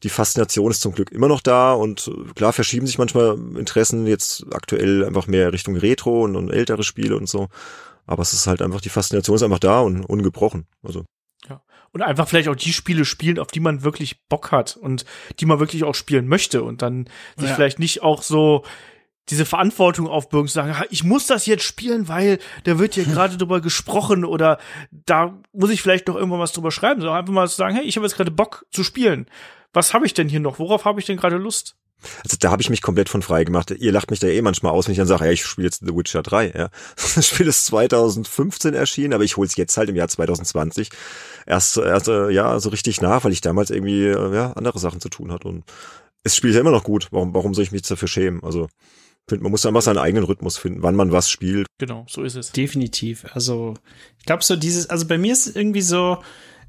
die 0.03 0.09
Faszination 0.09 0.71
ist 0.71 0.81
zum 0.81 0.93
Glück 0.93 1.13
immer 1.13 1.29
noch 1.29 1.41
da 1.41 1.73
und 1.73 2.11
klar 2.35 2.53
verschieben 2.53 2.87
sich 2.87 2.99
manchmal 2.99 3.39
Interessen 3.57 4.07
jetzt 4.07 4.45
aktuell 4.53 5.05
einfach 5.05 5.29
mehr 5.29 5.53
Richtung 5.53 5.77
Retro 5.77 6.25
und, 6.25 6.35
und 6.37 6.51
ältere 6.51 6.83
Spiele 6.83 7.17
und 7.17 7.29
so, 7.29 7.49
aber 8.07 8.23
es 8.23 8.33
ist 8.33 8.47
halt 8.47 8.61
einfach 8.61 8.81
die 8.81 8.89
Faszination 8.89 9.37
ist 9.37 9.43
einfach 9.45 9.61
da 9.61 9.81
und 9.81 10.05
ungebrochen. 10.05 10.67
Also 10.83 11.05
ja. 11.49 11.63
Und 11.93 12.03
einfach 12.03 12.29
vielleicht 12.29 12.49
auch 12.49 12.57
die 12.57 12.73
Spiele 12.73 13.05
spielen, 13.05 13.39
auf 13.39 13.49
die 13.49 13.61
man 13.61 13.83
wirklich 13.85 14.27
Bock 14.29 14.51
hat 14.51 14.77
und 14.77 15.05
die 15.41 15.47
man 15.47 15.61
wirklich 15.61 15.85
auch 15.85 15.95
spielen 15.95 16.27
möchte 16.27 16.63
und 16.63 16.83
dann 16.83 17.09
sich 17.37 17.49
ja. 17.49 17.55
vielleicht 17.55 17.79
nicht 17.79 18.03
auch 18.03 18.23
so 18.23 18.65
diese 19.29 19.47
Verantwortung 19.47 20.09
aufbürgen, 20.09 20.49
zu 20.49 20.55
sagen, 20.55 20.75
ich 20.91 21.05
muss 21.05 21.27
das 21.27 21.47
jetzt 21.47 21.65
spielen, 21.65 22.09
weil 22.09 22.39
da 22.65 22.79
wird 22.79 22.95
hier 22.95 23.05
gerade 23.13 23.37
drüber 23.37 23.61
gesprochen 23.61 24.25
oder 24.25 24.59
da 24.91 25.39
muss 25.53 25.71
ich 25.71 25.83
vielleicht 25.83 26.09
noch 26.09 26.17
irgendwann 26.17 26.41
was 26.41 26.53
drüber 26.53 26.71
schreiben, 26.71 27.01
sondern 27.01 27.19
einfach 27.19 27.33
mal 27.33 27.49
zu 27.49 27.57
sagen, 27.57 27.77
hey, 27.77 27.85
ich 27.85 27.97
habe 27.97 28.07
jetzt 28.07 28.17
gerade 28.17 28.31
Bock 28.31 28.67
zu 28.71 28.85
spielen. 28.85 29.27
Was 29.73 29.95
habe 29.95 30.07
ich 30.07 30.15
denn 30.15 30.29
hier 30.29 30.41
noch? 30.41 30.59
Worauf 30.59 30.85
habe 30.85 31.01
ich 31.01 31.07
denn 31.07 31.17
gerade 31.17 31.37
Lust? 31.37 31.77
Also 32.25 32.37
da 32.39 32.51
habe 32.51 32.61
ich 32.63 32.71
mich 32.71 32.83
komplett 32.83 33.09
von 33.09 33.23
frei 33.23 33.45
gemacht. 33.45 33.71
Ihr 33.71 33.93
lacht 33.93 34.11
mich 34.11 34.19
da 34.19 34.27
eh 34.27 34.43
manchmal 34.43 34.73
aus, 34.73 34.87
wenn 34.87 34.93
ich 34.93 34.99
dann 34.99 35.07
sage, 35.07 35.25
ja, 35.25 35.31
ich 35.31 35.45
spiele 35.45 35.67
jetzt 35.67 35.83
The 35.87 35.95
Witcher 35.95 36.23
3. 36.23 36.53
Ja. 36.57 36.69
Das 37.15 37.29
Spiel 37.29 37.47
ist 37.47 37.67
2015 37.67 38.75
erschienen, 38.75 39.13
aber 39.13 39.25
ich 39.25 39.37
hole 39.37 39.47
es 39.47 39.57
jetzt 39.57 39.77
halt 39.77 39.89
im 39.89 39.97
Jahr 39.97 40.09
2020 40.09 40.91
erst, 41.47 41.77
erst 41.77 42.09
äh, 42.09 42.31
ja 42.31 42.59
so 42.59 42.71
richtig 42.71 43.01
nach, 43.01 43.25
weil 43.25 43.33
ich 43.33 43.41
damals 43.41 43.71
irgendwie 43.71 44.07
äh, 44.07 44.35
ja 44.35 44.53
andere 44.55 44.79
Sachen 44.79 45.01
zu 45.01 45.09
tun 45.09 45.31
hatte 45.33 45.49
und 45.49 45.65
es 46.25 46.37
spielt 46.37 46.55
ja 46.55 46.61
immer 46.61 46.71
noch 46.71 46.85
gut. 46.85 47.09
Warum, 47.11 47.35
warum 47.35 47.55
soll 47.55 47.65
ich 47.65 47.73
mich 47.73 47.83
dafür 47.83 48.09
schämen? 48.09 48.43
Also 48.43 48.69
finde, 49.29 49.45
man 49.45 49.53
muss 49.53 49.67
einfach 49.67 49.83
seinen 49.83 49.99
eigenen 49.99 50.25
Rhythmus 50.25 50.59
finden, 50.59 50.83
wann 50.83 50.97
man 50.97 51.13
was 51.13 51.31
spielt. 51.31 51.67
Genau, 51.79 52.07
so 52.09 52.23
ist 52.23 52.37
es. 52.37 52.53
Definitiv. 52.53 53.27
Also 53.33 53.75
ich 54.19 54.27
glaube 54.27 54.43
so 54.43 54.57
dieses, 54.57 54.91
also 54.91 55.07
bei 55.07 55.19
mir 55.19 55.33
ist 55.33 55.57
irgendwie 55.57 55.83
so 55.83 56.19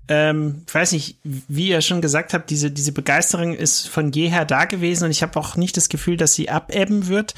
ähm, 0.08 0.64
ich 0.68 0.76
weiß 0.76 0.92
nicht, 0.92 1.20
wie 1.24 1.70
ihr 1.70 1.82
schon 1.82 2.02
gesagt 2.02 2.34
habt, 2.34 2.50
diese, 2.50 2.72
diese 2.72 2.92
Begeisterung 2.92 3.54
ist 3.54 3.88
von 3.88 4.12
jeher 4.12 4.46
da 4.46 4.66
gewesen 4.66 5.06
und 5.06 5.12
ich 5.12 5.24
habe 5.24 5.40
auch 5.40 5.56
nicht 5.56 5.78
das 5.78 5.90
Gefühl, 5.90 6.18
dass 6.18 6.34
sie 6.34 6.50
abebben 6.50 7.08
wird. 7.08 7.36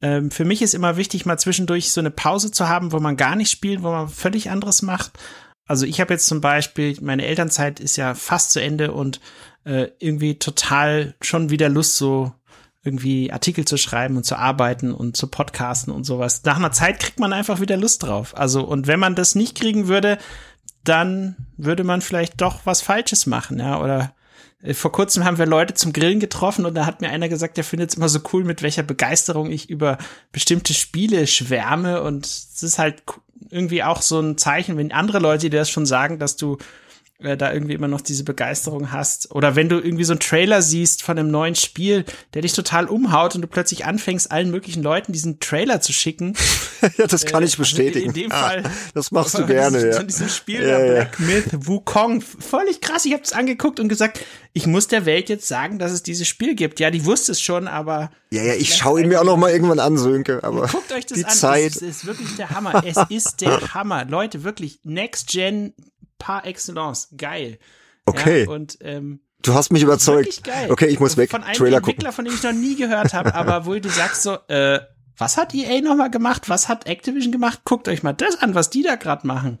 Ähm, 0.00 0.30
für 0.30 0.44
mich 0.44 0.62
ist 0.62 0.74
immer 0.74 0.96
wichtig, 0.96 1.26
mal 1.26 1.38
zwischendurch 1.38 1.92
so 1.92 2.00
eine 2.00 2.10
Pause 2.10 2.50
zu 2.50 2.68
haben, 2.68 2.92
wo 2.92 2.98
man 2.98 3.16
gar 3.16 3.36
nicht 3.36 3.50
spielt, 3.50 3.82
wo 3.82 3.90
man 3.90 4.08
völlig 4.08 4.50
anderes 4.50 4.82
macht. 4.82 5.12
Also 5.66 5.86
ich 5.86 6.00
habe 6.00 6.14
jetzt 6.14 6.26
zum 6.26 6.40
Beispiel, 6.40 6.96
meine 7.00 7.26
Elternzeit 7.26 7.78
ist 7.78 7.96
ja 7.96 8.14
fast 8.14 8.52
zu 8.52 8.60
Ende 8.60 8.92
und 8.92 9.20
äh, 9.64 9.88
irgendwie 9.98 10.38
total 10.38 11.14
schon 11.20 11.50
wieder 11.50 11.68
Lust, 11.68 11.96
so 11.96 12.32
irgendwie 12.88 13.32
Artikel 13.32 13.64
zu 13.64 13.76
schreiben 13.76 14.16
und 14.16 14.24
zu 14.24 14.36
arbeiten 14.36 14.92
und 14.92 15.16
zu 15.16 15.26
podcasten 15.26 15.92
und 15.92 16.04
sowas. 16.04 16.42
Nach 16.44 16.56
einer 16.56 16.72
Zeit 16.72 16.98
kriegt 16.98 17.20
man 17.20 17.32
einfach 17.32 17.60
wieder 17.60 17.76
Lust 17.76 18.02
drauf. 18.02 18.36
Also, 18.36 18.64
und 18.64 18.86
wenn 18.86 18.98
man 18.98 19.14
das 19.14 19.34
nicht 19.34 19.54
kriegen 19.54 19.88
würde, 19.88 20.18
dann 20.84 21.36
würde 21.56 21.84
man 21.84 22.00
vielleicht 22.00 22.40
doch 22.40 22.60
was 22.64 22.80
Falsches 22.80 23.26
machen, 23.26 23.58
ja, 23.58 23.80
oder 23.80 24.14
äh, 24.62 24.74
vor 24.74 24.92
kurzem 24.92 25.24
haben 25.24 25.38
wir 25.38 25.46
Leute 25.46 25.74
zum 25.74 25.92
Grillen 25.92 26.20
getroffen 26.20 26.64
und 26.64 26.74
da 26.74 26.86
hat 26.86 27.00
mir 27.00 27.10
einer 27.10 27.28
gesagt, 27.28 27.56
der 27.56 27.64
findet 27.64 27.90
es 27.90 27.96
immer 27.96 28.08
so 28.08 28.20
cool, 28.32 28.44
mit 28.44 28.62
welcher 28.62 28.82
Begeisterung 28.82 29.50
ich 29.50 29.68
über 29.68 29.98
bestimmte 30.32 30.74
Spiele 30.74 31.26
schwärme 31.26 32.02
und 32.02 32.26
es 32.26 32.62
ist 32.62 32.78
halt 32.78 33.02
irgendwie 33.50 33.82
auch 33.82 34.02
so 34.02 34.20
ein 34.20 34.38
Zeichen, 34.38 34.76
wenn 34.76 34.92
andere 34.92 35.18
Leute 35.18 35.50
dir 35.50 35.60
das 35.60 35.70
schon 35.70 35.86
sagen, 35.86 36.18
dass 36.18 36.36
du 36.36 36.58
äh, 37.20 37.36
da 37.36 37.52
irgendwie 37.52 37.74
immer 37.74 37.88
noch 37.88 38.00
diese 38.00 38.22
Begeisterung 38.22 38.92
hast. 38.92 39.34
Oder 39.34 39.56
wenn 39.56 39.68
du 39.68 39.80
irgendwie 39.80 40.04
so 40.04 40.12
einen 40.12 40.20
Trailer 40.20 40.62
siehst 40.62 41.02
von 41.02 41.18
einem 41.18 41.30
neuen 41.30 41.56
Spiel, 41.56 42.04
der 42.34 42.42
dich 42.42 42.52
total 42.52 42.86
umhaut 42.86 43.34
und 43.34 43.42
du 43.42 43.48
plötzlich 43.48 43.84
anfängst, 43.84 44.30
allen 44.30 44.52
möglichen 44.52 44.84
Leuten 44.84 45.12
diesen 45.12 45.40
Trailer 45.40 45.80
zu 45.80 45.92
schicken. 45.92 46.34
ja, 46.96 47.08
das 47.08 47.26
kann 47.26 47.42
äh, 47.42 47.46
ich 47.46 47.56
bestätigen. 47.56 48.10
Also 48.10 48.20
in 48.20 48.24
dem 48.24 48.32
ah, 48.32 48.48
Fall. 48.48 48.62
Das 48.94 49.10
machst 49.10 49.36
du 49.36 49.46
gerne, 49.46 49.88
ja. 49.88 49.96
Von 49.96 50.06
diesem 50.06 50.28
Spiel 50.28 50.62
ja, 50.62 50.78
der 50.78 50.92
Black 50.92 51.18
Myth 51.18 51.66
Wukong. 51.66 52.20
Völlig 52.20 52.80
krass. 52.80 53.04
Ich 53.04 53.12
habe 53.12 53.22
es 53.24 53.32
angeguckt 53.32 53.80
und 53.80 53.88
gesagt, 53.88 54.20
ich 54.52 54.68
muss 54.68 54.86
der 54.86 55.04
Welt 55.04 55.28
jetzt 55.28 55.48
sagen, 55.48 55.80
dass 55.80 55.90
es 55.90 56.04
dieses 56.04 56.28
Spiel 56.28 56.54
gibt. 56.54 56.78
Ja, 56.78 56.92
die 56.92 57.04
wusste 57.04 57.32
es 57.32 57.40
schon, 57.40 57.66
aber. 57.66 58.12
Ja, 58.30 58.44
ja, 58.44 58.54
ich 58.54 58.76
schaue 58.76 59.00
ihn 59.00 59.08
mir 59.08 59.20
auch 59.20 59.24
noch 59.24 59.36
mal 59.36 59.50
irgendwann 59.50 59.80
an, 59.80 59.98
Sönke. 59.98 60.44
Aber 60.44 60.68
guckt 60.68 60.92
euch 60.92 61.06
das 61.06 61.18
die 61.18 61.24
an. 61.24 61.30
Zeit. 61.32 61.76
Es 61.76 61.82
ist 61.82 62.06
wirklich 62.06 62.36
der 62.36 62.50
Hammer. 62.50 62.84
Es 62.84 62.96
ist 63.08 63.40
der 63.40 63.60
Hammer. 63.74 64.04
Leute, 64.04 64.44
wirklich. 64.44 64.78
Next 64.84 65.28
Gen 65.28 65.74
par 66.18 66.46
excellence. 66.46 67.08
Geil. 67.16 67.58
Okay. 68.06 68.44
Ja, 68.44 68.50
und 68.50 68.78
ähm, 68.80 69.20
Du 69.40 69.54
hast 69.54 69.70
mich 69.70 69.82
überzeugt. 69.82 70.42
Okay, 70.68 70.86
ich 70.86 70.98
muss 70.98 71.16
weg. 71.16 71.30
Von 71.30 71.44
einem 71.44 71.56
Trailer 71.56 71.76
Entwickler, 71.76 72.10
gucken. 72.10 72.12
von 72.12 72.24
dem 72.24 72.34
ich 72.34 72.42
noch 72.42 72.52
nie 72.52 72.74
gehört 72.74 73.14
habe, 73.14 73.34
aber 73.34 73.66
wo 73.66 73.74
du 73.78 73.88
sagst 73.88 74.22
so, 74.24 74.34
äh, 74.48 74.80
was 75.16 75.36
hat 75.36 75.54
EA 75.54 75.80
nochmal 75.80 76.10
gemacht? 76.10 76.48
Was 76.48 76.68
hat 76.68 76.86
Activision 76.86 77.32
gemacht? 77.32 77.60
Guckt 77.64 77.88
euch 77.88 78.02
mal 78.02 78.12
das 78.12 78.36
an, 78.40 78.54
was 78.54 78.70
die 78.70 78.82
da 78.82 78.96
gerade 78.96 79.26
machen. 79.26 79.58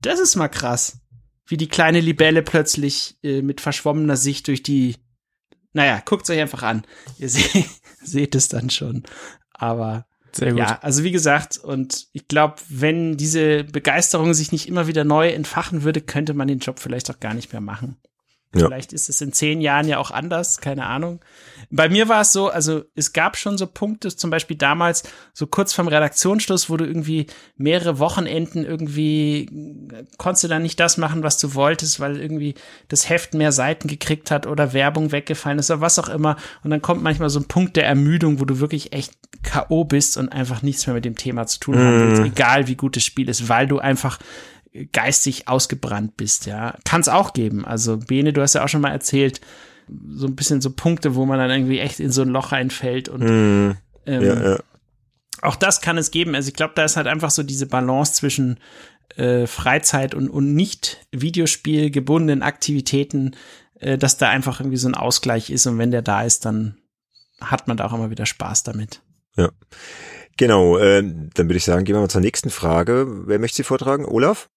Das 0.00 0.18
ist 0.18 0.36
mal 0.36 0.48
krass. 0.48 0.98
Wie 1.46 1.56
die 1.56 1.68
kleine 1.68 2.00
Libelle 2.00 2.42
plötzlich 2.42 3.18
äh, 3.22 3.42
mit 3.42 3.60
verschwommener 3.60 4.16
Sicht 4.16 4.48
durch 4.48 4.62
die. 4.62 4.96
Naja, 5.72 6.02
guckt's 6.04 6.30
euch 6.30 6.40
einfach 6.40 6.62
an. 6.62 6.84
Ihr 7.18 7.28
seht, 7.28 7.66
seht 8.02 8.34
es 8.34 8.48
dann 8.48 8.70
schon. 8.70 9.04
Aber 9.52 10.06
Sehr 10.32 10.50
gut. 10.50 10.60
ja, 10.60 10.78
also 10.82 11.04
wie 11.04 11.10
gesagt, 11.10 11.58
und 11.58 12.08
ich 12.12 12.28
glaube, 12.28 12.56
wenn 12.68 13.16
diese 13.16 13.64
Begeisterung 13.64 14.34
sich 14.34 14.52
nicht 14.52 14.68
immer 14.68 14.86
wieder 14.86 15.04
neu 15.04 15.28
entfachen 15.28 15.82
würde, 15.82 16.00
könnte 16.00 16.34
man 16.34 16.48
den 16.48 16.58
Job 16.58 16.78
vielleicht 16.78 17.10
auch 17.10 17.20
gar 17.20 17.34
nicht 17.34 17.52
mehr 17.52 17.60
machen. 17.60 17.96
Ja. 18.52 18.66
Vielleicht 18.66 18.92
ist 18.92 19.08
es 19.08 19.20
in 19.20 19.32
zehn 19.32 19.60
Jahren 19.60 19.86
ja 19.86 19.98
auch 19.98 20.10
anders, 20.10 20.60
keine 20.60 20.86
Ahnung. 20.86 21.20
Bei 21.70 21.88
mir 21.88 22.08
war 22.08 22.22
es 22.22 22.32
so, 22.32 22.48
also 22.48 22.82
es 22.96 23.12
gab 23.12 23.36
schon 23.36 23.56
so 23.56 23.68
Punkte, 23.68 24.14
zum 24.14 24.30
Beispiel 24.30 24.56
damals, 24.56 25.04
so 25.32 25.46
kurz 25.46 25.72
vorm 25.72 25.86
Redaktionsschluss, 25.86 26.68
wo 26.68 26.76
du 26.76 26.84
irgendwie 26.84 27.26
mehrere 27.56 28.00
Wochenenden 28.00 28.64
irgendwie, 28.64 29.48
konntest 30.18 30.42
du 30.42 30.48
dann 30.48 30.62
nicht 30.62 30.80
das 30.80 30.96
machen, 30.96 31.22
was 31.22 31.38
du 31.38 31.54
wolltest, 31.54 32.00
weil 32.00 32.20
irgendwie 32.20 32.54
das 32.88 33.08
Heft 33.08 33.34
mehr 33.34 33.52
Seiten 33.52 33.86
gekriegt 33.86 34.32
hat 34.32 34.48
oder 34.48 34.72
Werbung 34.72 35.12
weggefallen 35.12 35.60
ist 35.60 35.70
oder 35.70 35.80
was 35.80 36.00
auch 36.00 36.08
immer. 36.08 36.36
Und 36.64 36.70
dann 36.70 36.82
kommt 36.82 37.04
manchmal 37.04 37.30
so 37.30 37.38
ein 37.38 37.46
Punkt 37.46 37.76
der 37.76 37.86
Ermüdung, 37.86 38.40
wo 38.40 38.44
du 38.46 38.58
wirklich 38.58 38.92
echt 38.92 39.12
K.O. 39.44 39.84
bist 39.84 40.16
und 40.16 40.28
einfach 40.28 40.62
nichts 40.62 40.88
mehr 40.88 40.94
mit 40.94 41.04
dem 41.04 41.16
Thema 41.16 41.46
zu 41.46 41.60
tun 41.60 41.78
haben 41.78 42.00
willst, 42.00 42.22
egal 42.22 42.66
wie 42.66 42.74
gut 42.74 42.96
das 42.96 43.04
Spiel 43.04 43.28
ist, 43.28 43.48
weil 43.48 43.68
du 43.68 43.78
einfach 43.78 44.18
geistig 44.92 45.48
ausgebrannt 45.48 46.16
bist, 46.16 46.46
ja. 46.46 46.76
Kann 46.84 47.00
es 47.00 47.08
auch 47.08 47.32
geben. 47.32 47.64
Also, 47.64 47.96
Bene, 47.98 48.32
du 48.32 48.40
hast 48.40 48.54
ja 48.54 48.64
auch 48.64 48.68
schon 48.68 48.80
mal 48.82 48.92
erzählt, 48.92 49.40
so 50.08 50.26
ein 50.26 50.36
bisschen 50.36 50.60
so 50.60 50.70
Punkte, 50.70 51.14
wo 51.16 51.26
man 51.26 51.38
dann 51.38 51.50
irgendwie 51.50 51.80
echt 51.80 51.98
in 51.98 52.12
so 52.12 52.22
ein 52.22 52.28
Loch 52.28 52.52
reinfällt 52.52 53.08
und 53.08 53.22
Mhm. 53.22 53.76
ähm, 54.06 54.22
Ja, 54.22 54.50
ja. 54.52 54.58
auch 55.42 55.56
das 55.56 55.80
kann 55.80 55.98
es 55.98 56.12
geben. 56.12 56.34
Also 56.36 56.48
ich 56.48 56.54
glaube, 56.54 56.74
da 56.76 56.84
ist 56.84 56.96
halt 56.96 57.08
einfach 57.08 57.30
so 57.30 57.42
diese 57.42 57.66
Balance 57.66 58.12
zwischen 58.14 58.60
äh, 59.16 59.48
Freizeit 59.48 60.14
und, 60.14 60.28
und 60.30 60.54
nicht 60.54 61.04
Videospiel 61.10 61.90
gebundenen 61.90 62.42
Aktivitäten, 62.42 63.34
äh, 63.80 63.98
dass 63.98 64.16
da 64.18 64.28
einfach 64.28 64.60
irgendwie 64.60 64.76
so 64.76 64.86
ein 64.86 64.94
Ausgleich 64.94 65.50
ist 65.50 65.66
und 65.66 65.78
wenn 65.78 65.90
der 65.90 66.02
da 66.02 66.22
ist, 66.22 66.44
dann 66.44 66.76
hat 67.40 67.66
man 67.66 67.76
da 67.76 67.86
auch 67.86 67.92
immer 67.92 68.10
wieder 68.10 68.26
Spaß 68.26 68.62
damit. 68.62 69.02
Genau, 70.36 70.78
äh, 70.78 71.02
dann 71.02 71.48
würde 71.48 71.56
ich 71.56 71.64
sagen, 71.64 71.84
gehen 71.84 71.96
wir 71.96 72.00
mal 72.00 72.08
zur 72.08 72.20
nächsten 72.20 72.50
Frage. 72.50 73.06
Wer 73.26 73.38
möchte 73.38 73.56
sie 73.56 73.62
vortragen? 73.64 74.04
Olaf? 74.04 74.48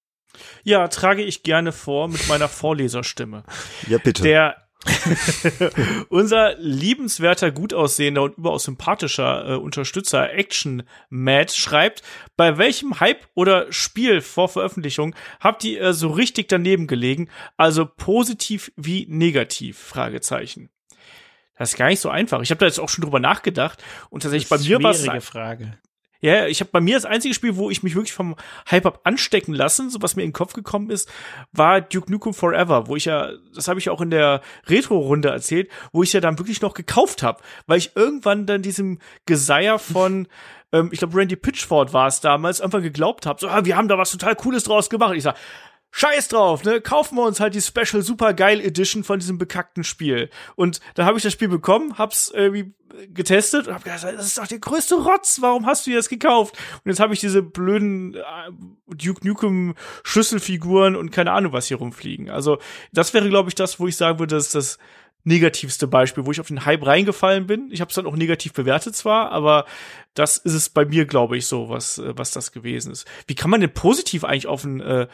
Ja, 0.63 0.87
trage 0.87 1.23
ich 1.23 1.43
gerne 1.43 1.71
vor 1.71 2.07
mit 2.07 2.27
meiner 2.27 2.49
Vorleserstimme. 2.49 3.43
Ja, 3.87 3.97
bitte. 3.97 4.23
Der 4.23 4.63
unser 6.09 6.55
liebenswerter, 6.57 7.51
gut 7.51 7.73
aussehender 7.73 8.23
und 8.23 8.37
überaus 8.37 8.63
sympathischer 8.63 9.49
äh, 9.49 9.55
Unterstützer 9.55 10.33
Action 10.33 10.83
Mad 11.09 11.53
schreibt, 11.53 12.03
bei 12.35 12.57
welchem 12.57 12.99
Hype 12.99 13.27
oder 13.33 13.71
Spiel 13.71 14.21
vor 14.21 14.49
Veröffentlichung 14.49 15.15
habt 15.39 15.63
ihr 15.63 15.81
äh, 15.81 15.93
so 15.93 16.09
richtig 16.09 16.49
daneben 16.49 16.87
gelegen? 16.87 17.29
Also 17.57 17.85
positiv 17.85 18.71
wie 18.75 19.05
negativ? 19.09 19.79
Fragezeichen. 19.79 20.69
Das 21.57 21.71
ist 21.71 21.77
gar 21.77 21.87
nicht 21.87 21.99
so 21.99 22.09
einfach. 22.09 22.41
Ich 22.41 22.49
habe 22.49 22.59
da 22.59 22.65
jetzt 22.65 22.79
auch 22.79 22.89
schon 22.89 23.03
drüber 23.03 23.19
nachgedacht 23.19 23.83
und 24.09 24.23
tatsächlich 24.23 24.49
bei 24.49 24.57
mir 24.57 24.83
war 24.83 24.91
es 24.91 25.01
Schwierige 25.01 25.21
Frage. 25.21 25.77
Ja, 26.24 26.48
ich 26.48 26.62
habe 26.62 26.72
bei 26.72 26.80
mir 26.80 26.96
das 26.96 27.03
einzige 27.03 27.34
Spiel, 27.34 27.58
wo 27.58 27.70
ich 27.70 27.84
mich 27.84 27.96
wirklich 27.96 28.13
vom 28.13 28.36
Hype 28.72 28.86
hab 28.86 29.06
anstecken 29.06 29.53
lassen, 29.53 29.89
so 29.89 30.01
was 30.01 30.15
mir 30.15 30.24
in 30.24 30.30
den 30.30 30.34
Kopf 30.34 30.53
gekommen 30.53 30.89
ist, 30.89 31.12
war 31.51 31.82
Duke 31.82 32.10
Nukem 32.10 32.34
Forever, 32.34 32.88
wo 32.88 32.96
ich 32.96 33.06
ja, 33.06 33.32
das 33.53 33.68
habe 33.68 33.82
ich 33.82 33.89
auch 33.89 34.00
in 34.00 34.10
der 34.10 34.39
Retro-Runde 34.68 35.27
erzählt, 35.27 35.70
wo 35.92 36.01
ich 36.01 36.13
ja 36.13 36.22
dann 36.22 36.39
wirklich 36.39 36.62
noch 36.62 36.75
gekauft 36.75 37.24
habe, 37.24 37.42
weil 37.68 37.77
ich 37.77 37.92
irgendwann 37.96 38.46
dann 38.46 38.62
diesem 38.62 39.00
Geseier 39.25 39.80
von 39.80 40.30
ähm, 40.72 40.89
ich 40.94 41.00
glaube 41.00 41.18
Randy 41.18 41.36
Pitchford 41.36 41.92
war 41.92 42.08
es 42.08 42.22
damals, 42.22 42.62
einfach 42.62 42.82
geglaubt 42.82 43.25
habe, 43.25 43.42
so, 43.42 43.50
ah, 43.50 43.65
wir 43.65 43.75
haben 43.75 43.89
da 43.89 43.98
was 43.98 44.12
total 44.12 44.38
Cooles 44.38 44.63
draus 44.63 44.89
gemacht. 44.89 45.15
Ich 45.15 45.24
sag, 45.24 45.36
Scheiß 45.95 46.29
drauf, 46.29 46.63
ne? 46.63 46.81
Kaufen 46.81 47.17
wir 47.17 47.23
uns 47.23 47.39
halt 47.39 47.53
die 47.53 47.62
Special 47.62 48.01
Super 48.01 48.33
Geil 48.33 48.59
Edition 48.59 49.03
von 49.03 49.19
diesem 49.19 49.38
bekackten 49.38 49.83
Spiel. 49.83 50.31
Und 50.55 50.79
dann 50.95 51.05
habe 51.05 51.17
ich 51.17 51.23
das 51.23 51.33
Spiel 51.33 51.50
bekommen, 51.50 52.00
hab's 52.00 52.31
irgendwie 52.33 52.73
getestet 53.13 53.67
und 53.67 53.75
hab 53.75 53.83
gedacht, 53.83 54.03
das 54.03 54.25
ist 54.25 54.39
doch 54.39 54.47
der 54.47 54.57
größte 54.57 54.95
Rotz, 54.95 55.38
warum 55.41 55.67
hast 55.67 55.85
du 55.85 55.91
dir 55.91 55.97
das 55.97 56.09
gekauft? 56.09 56.57
Und 56.83 56.89
jetzt 56.89 57.00
habe 57.00 57.13
ich 57.13 57.19
diese 57.19 57.43
blöden 57.43 58.15
äh, 58.15 58.21
Duke 58.88 59.25
Nukem 59.25 59.75
Schlüsselfiguren 60.03 60.95
und 60.95 61.12
keine 61.12 61.31
Ahnung 61.31 61.53
was 61.53 61.67
hier 61.67 61.77
rumfliegen. 61.77 62.27
Also, 62.27 62.57
das 62.91 63.13
wäre 63.13 63.29
glaube 63.29 63.50
ich 63.50 63.55
das, 63.55 63.79
wo 63.79 63.88
ich 63.88 63.95
sagen 63.95 64.17
würde, 64.17 64.35
das 64.35 64.45
ist 64.45 64.55
das 64.55 64.79
negativste 65.25 65.85
Beispiel, 65.85 66.25
wo 66.25 66.31
ich 66.31 66.39
auf 66.39 66.47
den 66.47 66.65
Hype 66.65 66.85
reingefallen 66.85 67.45
bin. 67.45 67.69
Ich 67.71 67.81
habe 67.81 67.89
es 67.89 67.95
dann 67.95 68.07
auch 68.07 68.15
negativ 68.15 68.53
bewertet 68.53 68.95
zwar, 68.95 69.31
aber 69.31 69.65
das 70.15 70.38
ist 70.38 70.53
es 70.53 70.69
bei 70.69 70.85
mir, 70.85 71.05
glaube 71.05 71.38
ich, 71.38 71.45
so, 71.45 71.69
was, 71.69 72.00
äh, 72.00 72.17
was 72.17 72.31
das 72.31 72.51
gewesen 72.51 72.91
ist. 72.91 73.07
Wie 73.27 73.35
kann 73.35 73.51
man 73.51 73.62
denn 73.62 73.73
positiv 73.73 74.23
eigentlich 74.23 74.47
auf 74.47 74.63
ein 74.63 74.81
äh, 74.81 75.07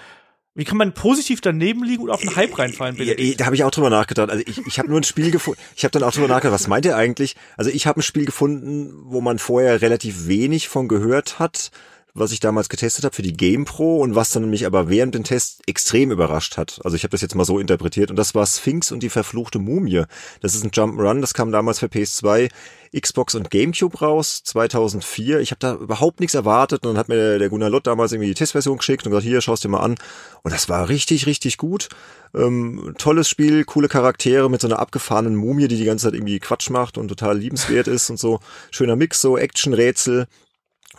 wie 0.55 0.63
kann 0.65 0.77
man 0.77 0.93
positiv 0.93 1.41
daneben 1.41 1.83
liegen 1.83 2.03
und 2.03 2.09
auf 2.09 2.21
den 2.21 2.35
Hype 2.35 2.57
reinfallen, 2.57 2.95
Ja, 2.97 3.13
Benedikt? 3.13 3.39
da 3.39 3.45
habe 3.45 3.55
ich 3.55 3.63
auch 3.63 3.71
drüber 3.71 3.89
nachgedacht. 3.89 4.29
Also 4.29 4.43
ich, 4.45 4.65
ich 4.65 4.79
habe 4.79 4.89
nur 4.89 4.99
ein 4.99 5.03
Spiel 5.03 5.31
gefunden. 5.31 5.59
Ich 5.75 5.83
habe 5.83 5.91
dann 5.91 6.03
auch 6.03 6.11
drüber 6.11 6.27
nachgedacht, 6.27 6.53
was 6.53 6.67
meint 6.67 6.85
ihr 6.85 6.95
eigentlich? 6.97 7.35
Also 7.55 7.69
ich 7.71 7.87
habe 7.87 7.99
ein 7.99 8.03
Spiel 8.03 8.25
gefunden, 8.25 8.91
wo 9.05 9.21
man 9.21 9.39
vorher 9.39 9.81
relativ 9.81 10.27
wenig 10.27 10.67
von 10.67 10.87
gehört 10.87 11.39
hat, 11.39 11.71
was 12.19 12.31
ich 12.31 12.39
damals 12.39 12.69
getestet 12.69 13.05
habe 13.05 13.15
für 13.15 13.21
die 13.21 13.35
GamePro 13.35 13.97
und 13.97 14.15
was 14.15 14.31
dann 14.31 14.49
mich 14.49 14.65
aber 14.65 14.89
während 14.89 15.15
dem 15.15 15.23
Test 15.23 15.61
extrem 15.67 16.11
überrascht 16.11 16.57
hat. 16.57 16.79
Also 16.83 16.95
ich 16.95 17.03
habe 17.03 17.11
das 17.11 17.21
jetzt 17.21 17.35
mal 17.35 17.45
so 17.45 17.59
interpretiert 17.59 18.09
und 18.09 18.15
das 18.15 18.35
war 18.35 18.45
Sphinx 18.45 18.91
und 18.91 19.01
die 19.01 19.09
verfluchte 19.09 19.59
Mumie. 19.59 20.03
Das 20.41 20.55
ist 20.55 20.63
ein 20.63 20.71
Jump'n'Run, 20.71 21.21
das 21.21 21.33
kam 21.33 21.51
damals 21.51 21.79
für 21.79 21.87
PS2, 21.87 22.49
Xbox 22.97 23.35
und 23.35 23.51
GameCube 23.51 23.99
raus, 24.01 24.41
2004. 24.43 25.39
Ich 25.39 25.51
habe 25.51 25.59
da 25.59 25.75
überhaupt 25.75 26.19
nichts 26.19 26.33
erwartet 26.33 26.85
und 26.85 26.93
dann 26.93 26.97
hat 26.97 27.07
mir 27.07 27.37
der 27.37 27.49
Gunnar 27.49 27.69
Lott 27.69 27.87
damals 27.87 28.11
irgendwie 28.11 28.29
die 28.29 28.35
Testversion 28.35 28.77
geschickt 28.77 29.05
und 29.05 29.11
gesagt, 29.11 29.25
hier, 29.25 29.41
schau's 29.41 29.61
dir 29.61 29.69
mal 29.69 29.79
an. 29.79 29.95
Und 30.43 30.53
das 30.53 30.69
war 30.69 30.89
richtig, 30.89 31.25
richtig 31.27 31.57
gut. 31.57 31.89
Ähm, 32.33 32.95
tolles 32.97 33.29
Spiel, 33.29 33.63
coole 33.63 33.87
Charaktere 33.87 34.49
mit 34.49 34.61
so 34.61 34.67
einer 34.67 34.79
abgefahrenen 34.79 35.35
Mumie, 35.35 35.67
die 35.67 35.77
die 35.77 35.85
ganze 35.85 36.07
Zeit 36.07 36.13
irgendwie 36.13 36.39
Quatsch 36.39 36.69
macht 36.69 36.97
und 36.97 37.07
total 37.07 37.37
liebenswert 37.37 37.87
ist 37.87 38.09
und 38.09 38.17
so. 38.17 38.39
Schöner 38.71 38.95
Mix, 38.95 39.21
so 39.21 39.37
Action, 39.37 39.73
Rätsel. 39.73 40.27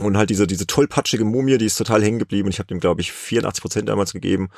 Und 0.00 0.16
halt 0.16 0.30
diese, 0.30 0.46
diese 0.46 0.66
tollpatschige 0.66 1.24
Mumie, 1.24 1.58
die 1.58 1.66
ist 1.66 1.76
total 1.76 2.02
hängen 2.02 2.18
geblieben. 2.18 2.48
Ich 2.48 2.58
habe 2.58 2.66
dem, 2.68 2.80
glaube 2.80 3.00
ich, 3.00 3.12
84 3.12 3.60
Prozent 3.60 3.88
damals 3.88 4.12
gegeben. 4.12 4.48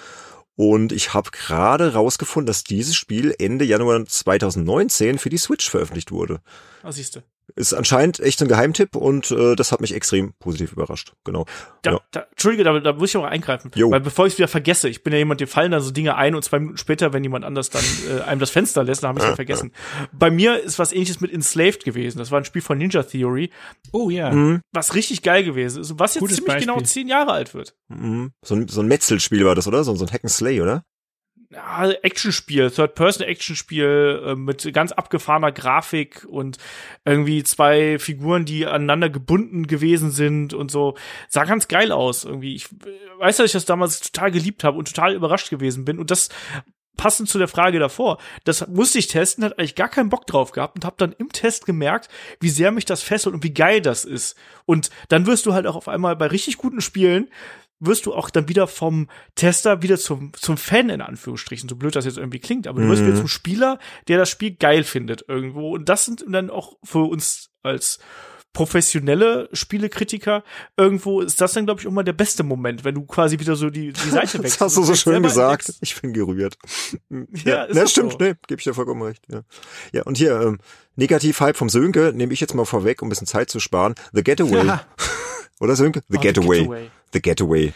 Und 0.55 0.93
ich 0.93 1.15
habe 1.15 1.31
gerade 1.31 1.95
rausgefunden, 1.95 2.47
dass 2.47 2.65
dieses 2.65 2.95
Spiel 2.95 3.35
Ende 3.39 3.65
Januar 3.65 4.05
2019 4.05 5.19
für 5.19 5.31
die 5.31 5.39
Switch 5.39 5.69
veröffentlicht 5.69 6.13
wurde. 6.13 6.41
Ah, 6.83 6.93
siehste. 6.93 7.25
Ist 7.55 7.75
anscheinend 7.75 8.19
echt 8.21 8.41
ein 8.41 8.49
Geheimtipp 8.49 8.97
und 8.97 9.31
äh, 9.31 9.57
das 9.57 9.73
hat 9.73 9.81
mich 9.83 9.95
extrem 9.95 10.33
positiv 10.39 10.73
überrascht. 10.73 11.13
Genau. 11.25 11.45
Da, 11.83 11.93
Ja. 11.93 12.01
da, 12.13 12.21
Entschuldige, 12.31 12.65
da, 12.65 12.79
da 12.81 12.93
muss 12.95 13.11
ich 13.11 13.17
auch 13.19 13.25
eingreifen. 13.25 13.71
Jo. 13.75 13.91
Weil 13.91 14.01
bevor 14.01 14.27
ich 14.27 14.33
es 14.35 14.39
wieder 14.39 14.49
vergesse, 14.49 14.89
ich 14.89 15.03
bin 15.03 15.13
ja 15.13 15.19
jemand, 15.19 15.41
dem 15.41 15.49
fallen 15.49 15.71
da 15.71 15.81
so 15.81 15.91
Dinge 15.91 16.17
ein 16.17 16.35
und 16.35 16.43
zwei 16.43 16.61
Minuten 16.61 16.79
später, 16.79 17.13
wenn 17.13 17.23
jemand 17.23 17.45
anders 17.45 17.69
dann 17.69 17.85
äh, 18.09 18.23
einem 18.23 18.41
das 18.41 18.51
Fenster 18.51 18.85
lässt, 18.85 19.03
dann 19.03 19.09
habe 19.11 19.19
ich 19.21 19.27
es 19.27 19.35
vergessen. 19.35 19.73
Bei 20.13 20.31
mir 20.31 20.63
ist 20.63 20.79
was 20.79 20.93
ähnliches 20.93 21.21
mit 21.21 21.31
Enslaved 21.33 21.85
gewesen. 21.85 22.17
Das 22.19 22.31
war 22.31 22.39
ein 22.41 22.45
Spiel 22.47 22.63
von 22.63 22.79
Ninja 22.79 23.03
Theory, 23.03 23.51
Oh 23.93 24.09
ja. 24.09 24.31
Mhm. 24.31 24.61
was 24.73 24.95
richtig 24.95 25.21
geil 25.23 25.45
gewesen 25.45 25.83
ist 25.83 25.91
und 25.91 25.99
was 26.01 26.15
jetzt 26.15 26.21
Gutes 26.23 26.37
ziemlich 26.37 26.57
genau 26.59 26.75
Beispiel. 26.75 26.89
zehn 26.89 27.09
Jahre 27.09 27.33
alt 27.33 27.53
wird. 27.53 27.75
Mhm. 27.89 28.31
So, 28.43 28.55
ein, 28.55 28.69
so 28.69 28.81
ein 28.81 28.87
Metzelspiel 28.87 29.45
war 29.45 29.55
das, 29.55 29.67
oder? 29.67 29.85
So, 29.85 29.95
so 29.95 30.07
ein 30.07 30.11
Hack 30.13 30.25
and 30.25 30.31
Slay, 30.33 30.61
oder? 30.63 30.85
Ja, 31.53 31.91
Actionspiel, 31.91 32.71
Third-Person-Actionspiel 32.71 34.23
äh, 34.27 34.35
mit 34.35 34.73
ganz 34.73 34.93
abgefahrener 34.93 35.53
Grafik 35.53 36.25
und 36.29 36.59
irgendwie 37.05 37.43
zwei 37.45 37.99
Figuren, 37.99 38.45
die 38.45 38.67
aneinander 38.67 39.11
gebunden 39.11 39.67
gewesen 39.67 40.11
sind 40.11 40.55
und 40.55 40.71
so. 40.71 40.97
Sah 41.29 41.45
ganz 41.45 41.69
geil 41.69 41.93
aus 41.93 42.25
irgendwie. 42.25 42.55
Ich 42.55 42.67
äh, 42.67 43.21
weiß, 43.21 43.37
dass 43.37 43.47
ich 43.47 43.53
das 43.53 43.65
damals 43.65 44.01
total 44.01 44.31
geliebt 44.31 44.65
habe 44.65 44.79
und 44.79 44.89
total 44.89 45.15
überrascht 45.15 45.51
gewesen 45.51 45.85
bin 45.85 45.99
und 45.99 46.11
das 46.11 46.29
passend 46.97 47.29
zu 47.29 47.39
der 47.39 47.49
Frage 47.49 47.79
davor, 47.79 48.19
das 48.45 48.69
musste 48.69 48.99
ich 48.99 49.07
testen, 49.07 49.45
hat 49.45 49.59
eigentlich 49.59 49.75
gar 49.75 49.89
keinen 49.89 50.11
Bock 50.11 50.27
drauf 50.27 50.53
gehabt 50.53 50.77
und 50.77 50.85
habe 50.85 50.97
dann 50.99 51.15
im 51.19 51.31
Test 51.31 51.67
gemerkt, 51.67 52.09
wie 52.39 52.51
sehr 52.51 52.71
mich 52.71 52.85
das 52.85 53.03
fesselt 53.03 53.35
und 53.35 53.43
wie 53.43 53.55
geil 53.55 53.81
das 53.81 54.05
ist. 54.05 54.37
Und 54.67 54.91
dann 55.09 55.27
wirst 55.27 55.47
du 55.47 55.55
halt 55.55 55.67
auch 55.67 55.77
auf 55.77 55.89
einmal 55.89 56.17
bei 56.17 56.27
richtig 56.27 56.59
guten 56.59 56.81
Spielen 56.81 57.29
wirst 57.85 58.07
du 58.07 58.15
auch 58.15 58.31
dann 58.31 58.49
wieder 58.49 58.67
vom 58.67 59.09
Tester 59.35 59.83
wieder 59.83 59.99
zum, 59.99 60.33
zum 60.35 60.57
Fan 60.57 60.89
in 60.89 61.01
Anführungsstrichen, 61.01 61.69
so 61.69 61.77
blöd 61.77 61.95
das 61.97 62.05
jetzt 62.05 62.19
irgendwie 62.19 62.39
klingt, 62.41 62.67
aber 62.67 62.81
du 62.81 62.89
wirst 62.89 63.03
Mhm. 63.03 63.07
wieder 63.09 63.17
zum 63.17 63.29
Spieler, 63.29 63.79
der 64.09 64.19
das 64.19 64.31
Spiel 64.31 64.55
geil 64.55 64.85
findet 64.85 65.25
irgendwo. 65.29 65.75
Und 65.75 65.89
das 65.89 66.05
sind 66.05 66.25
dann 66.29 66.51
auch 66.51 66.77
für 66.85 67.09
uns 67.09 67.51
als 67.63 67.99
professionelle 68.55 69.49
Spielekritiker 69.55 70.45
irgendwo 70.77 71.23
ist 71.23 71.41
das 71.41 71.55
dann 71.55 71.65
glaube 71.65 71.81
ich 71.81 71.87
immer 71.87 72.05
der 72.05 72.13
beste 72.13 72.43
Moment, 72.43 72.85
wenn 72.85 72.95
du 72.95 73.07
quasi 73.07 73.39
wieder 73.39 73.57
so 73.57 73.71
die, 73.71 73.95
die 73.95 74.11
Seite 74.11 74.27
Das 74.37 74.43
wechselst. 74.43 74.61
hast 74.61 74.77
du 74.77 74.83
so 74.83 74.95
schön 74.95 75.23
gesagt. 75.23 75.71
entdeckst. 75.71 75.79
Ich 75.83 76.01
bin 76.03 76.13
gerührt. 76.13 76.59
Ja, 77.45 77.65
ist 77.65 77.75
ne, 77.75 77.81
das 77.81 77.91
stimmt, 77.93 78.13
so. 78.13 78.19
ne, 78.19 78.37
gebe 78.47 78.59
ich 78.61 78.65
dir 78.65 78.75
vollkommen 78.75 79.01
recht. 79.03 79.25
Ja, 79.31 79.41
ja 79.95 80.03
und 80.03 80.19
hier, 80.19 80.39
ähm, 80.41 80.59
Negativ-Hype 80.97 81.57
vom 81.57 81.71
Sönke 81.71 82.13
nehme 82.15 82.35
ich 82.35 82.41
jetzt 82.41 82.55
mal 82.55 82.67
vorweg, 82.67 83.01
um 83.01 83.07
ein 83.07 83.11
bisschen 83.11 83.27
Zeit 83.27 83.49
zu 83.49 83.59
sparen. 83.59 83.95
The 84.13 84.23
Getaway. 84.23 84.67
Ja. 84.67 84.85
Oder 85.63 85.77
Sönke? 85.77 86.03
The 86.09 86.17
Oh, 86.19 86.21
Getaway. 86.21 86.59
Getaway. 86.59 86.91
The 87.13 87.23
Getaway. 87.23 87.73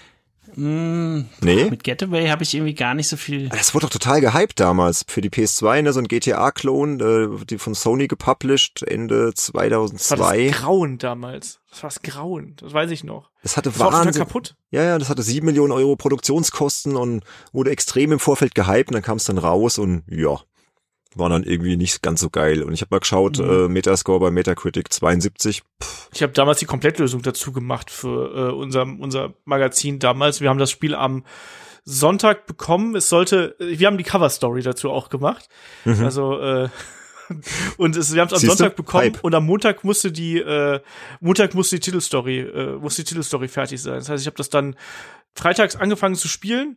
Mm, 0.57 1.27
Nee? 1.43 1.71
Mit 1.71 1.85
Getaway 1.85 2.29
habe 2.29 2.43
ich 2.43 2.55
irgendwie 2.55 2.75
gar 2.75 2.95
nicht 2.95 3.09
so 3.09 3.17
viel. 3.17 3.49
Das 3.51 3.75
wurde 3.75 3.87
doch 3.87 3.91
total 3.93 4.21
gehypt 4.21 4.59
damals 4.59 5.05
für 5.07 5.21
die 5.21 5.29
PS2, 5.29 5.83
ne? 5.83 5.93
so 5.93 6.01
ein 6.01 6.09
GTA-Klon, 6.09 7.01
äh, 7.01 7.45
die 7.45 7.59
von 7.59 7.75
Sony 7.75 8.07
gepublished 8.09 8.83
Ende 8.83 9.33
Das 9.35 9.53
war 9.53 9.69
das 9.69 9.93
2002. 10.09 10.49
Grauen 10.49 10.99
damals. 10.99 11.61
Das 11.71 11.83
war 11.83 11.91
das 11.91 12.03
Grauen. 12.03 12.57
Das 12.61 12.73
weiß 12.73 12.91
ich 12.91 13.05
noch. 13.05 13.31
Das 13.43 13.57
hatte 13.57 13.71
Das 13.71 13.79
war 13.79 13.93
Wahnsinn. 13.93 14.23
kaputt. 14.23 14.57
Ja, 14.71 14.83
ja, 14.83 14.99
das 14.99 15.09
hatte 15.11 15.23
sieben 15.23 15.47
Millionen 15.47 15.73
Euro 15.73 15.95
Produktionskosten 15.97 16.97
und 16.97 17.23
wurde 17.53 17.71
extrem 17.71 18.13
im 18.13 18.19
Vorfeld 18.19 18.55
gehypt 18.55 18.89
und 18.89 18.95
dann 18.95 19.03
kam 19.03 19.19
es 19.19 19.25
dann 19.25 19.39
raus 19.39 19.79
und 19.79 20.05
ja, 20.09 20.41
war 21.19 21.29
dann 21.29 21.45
irgendwie 21.45 21.77
nicht 21.77 22.03
ganz 22.03 22.21
so 22.21 22.31
geil. 22.31 22.63
Und 22.63 22.73
ich 22.73 22.81
habe 22.83 22.95
mal 22.95 23.01
geschaut, 23.01 23.39
Mhm. 23.39 23.51
äh, 23.51 23.69
Metascore 23.69 24.21
bei 24.21 24.31
Metacritic 24.31 24.93
72. 24.93 25.63
Pff, 25.83 26.09
Ich 26.15 26.23
habe 26.23 26.33
damals 26.33 26.59
die 26.59 26.67
Komplettlösung 26.67 27.23
dazu 27.23 27.53
gemacht 27.53 27.91
für 27.91 28.49
äh, 28.51 28.53
unser, 28.53 28.83
unser 28.83 29.35
Magazin 29.45 29.99
damals. 29.99 30.41
Wir 30.41 30.49
haben 30.49 30.59
das 30.59 30.71
Spiel 30.71 30.95
am 30.95 31.25
Sonntag 31.85 32.47
bekommen. 32.47 32.97
Es 32.97 33.09
sollte, 33.09 33.57
äh, 33.61 33.79
wir 33.79 33.87
haben 33.87 33.99
die 33.99 34.05
Cover-Story 34.05 34.63
dazu 34.63 34.91
auch 34.91 35.09
gemacht. 35.09 35.49
Also, 35.85 36.39
äh, 36.41 36.69
und 37.77 37.97
es, 37.97 38.15
wir 38.15 38.21
haben 38.21 38.29
es 38.29 38.35
am 38.35 38.39
Siehste? 38.41 38.57
Sonntag 38.57 38.77
bekommen 38.77 39.05
Hype. 39.15 39.25
und 39.25 39.35
am 39.35 39.47
Montag 39.47 39.85
musste 39.85 40.13
die, 40.13 40.39
äh, 40.39 40.81
Montag 41.21 41.55
musste 41.55 41.77
die 41.77 41.81
Titelstory, 41.81 42.39
äh, 42.41 42.77
musste 42.79 43.03
die 43.03 43.09
Titelstory 43.09 43.49
fertig 43.49 43.81
sein. 43.83 43.95
Das 43.95 44.09
heißt, 44.09 44.23
ich 44.23 44.27
habe 44.27 44.37
das 44.37 44.49
dann 44.51 44.77
freitags 45.35 45.77
angefangen 45.77 46.15
zu 46.15 46.29
spielen. 46.29 46.77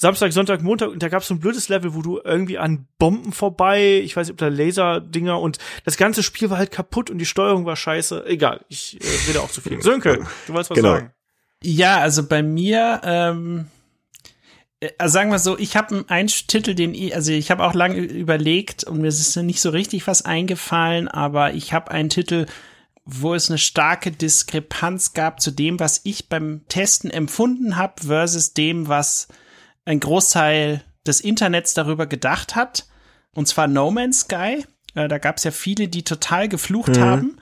Samstag, 0.00 0.32
Sonntag, 0.32 0.62
Montag 0.62 0.90
und 0.90 1.02
da 1.02 1.08
gab 1.08 1.22
es 1.22 1.28
so 1.28 1.34
ein 1.34 1.40
blödes 1.40 1.68
Level, 1.68 1.92
wo 1.92 2.02
du 2.02 2.20
irgendwie 2.22 2.56
an 2.56 2.86
Bomben 3.00 3.32
vorbei, 3.32 4.00
ich 4.04 4.14
weiß 4.14 4.28
nicht, 4.28 4.32
ob 4.32 4.38
da 4.38 4.46
Laserdinger 4.46 5.40
und 5.40 5.58
das 5.84 5.96
ganze 5.96 6.22
Spiel 6.22 6.50
war 6.50 6.58
halt 6.58 6.70
kaputt 6.70 7.10
und 7.10 7.18
die 7.18 7.26
Steuerung 7.26 7.66
war 7.66 7.74
scheiße. 7.74 8.24
Egal, 8.26 8.64
ich 8.68 8.96
äh, 9.00 9.26
will 9.26 9.34
da 9.34 9.40
auch 9.40 9.50
zu 9.50 9.60
viel. 9.60 9.82
Sönke, 9.82 10.24
du 10.46 10.52
wolltest 10.52 10.70
was 10.70 10.76
Genau. 10.76 10.94
sagen. 10.94 11.10
Ja, 11.64 11.98
also 11.98 12.24
bei 12.28 12.44
mir, 12.44 13.00
ähm, 13.02 13.66
äh, 14.78 14.90
also 14.98 15.14
sagen 15.14 15.32
wir 15.32 15.40
so, 15.40 15.58
ich 15.58 15.76
habe 15.76 16.04
einen 16.06 16.28
Titel, 16.28 16.76
den 16.76 16.94
ich, 16.94 17.16
also 17.16 17.32
ich 17.32 17.50
habe 17.50 17.64
auch 17.64 17.74
lange 17.74 17.96
überlegt 17.98 18.84
und 18.84 19.00
mir 19.00 19.08
ist 19.08 19.34
nicht 19.34 19.60
so 19.60 19.70
richtig 19.70 20.06
was 20.06 20.24
eingefallen, 20.24 21.08
aber 21.08 21.54
ich 21.54 21.72
habe 21.72 21.90
einen 21.90 22.08
Titel, 22.08 22.46
wo 23.04 23.34
es 23.34 23.50
eine 23.50 23.58
starke 23.58 24.12
Diskrepanz 24.12 25.12
gab 25.12 25.40
zu 25.40 25.50
dem, 25.50 25.80
was 25.80 26.02
ich 26.04 26.28
beim 26.28 26.60
Testen 26.68 27.10
empfunden 27.10 27.74
habe, 27.74 27.94
versus 28.06 28.54
dem, 28.54 28.86
was 28.86 29.26
ein 29.88 30.00
Großteil 30.00 30.84
des 31.06 31.20
Internets 31.20 31.74
darüber 31.74 32.06
gedacht 32.06 32.54
hat. 32.54 32.86
Und 33.34 33.48
zwar 33.48 33.66
No 33.66 33.90
Man's 33.90 34.20
Sky. 34.20 34.64
Äh, 34.94 35.08
da 35.08 35.18
gab 35.18 35.38
es 35.38 35.44
ja 35.44 35.50
viele, 35.50 35.88
die 35.88 36.04
total 36.04 36.48
geflucht 36.48 36.98
haben. 36.98 37.38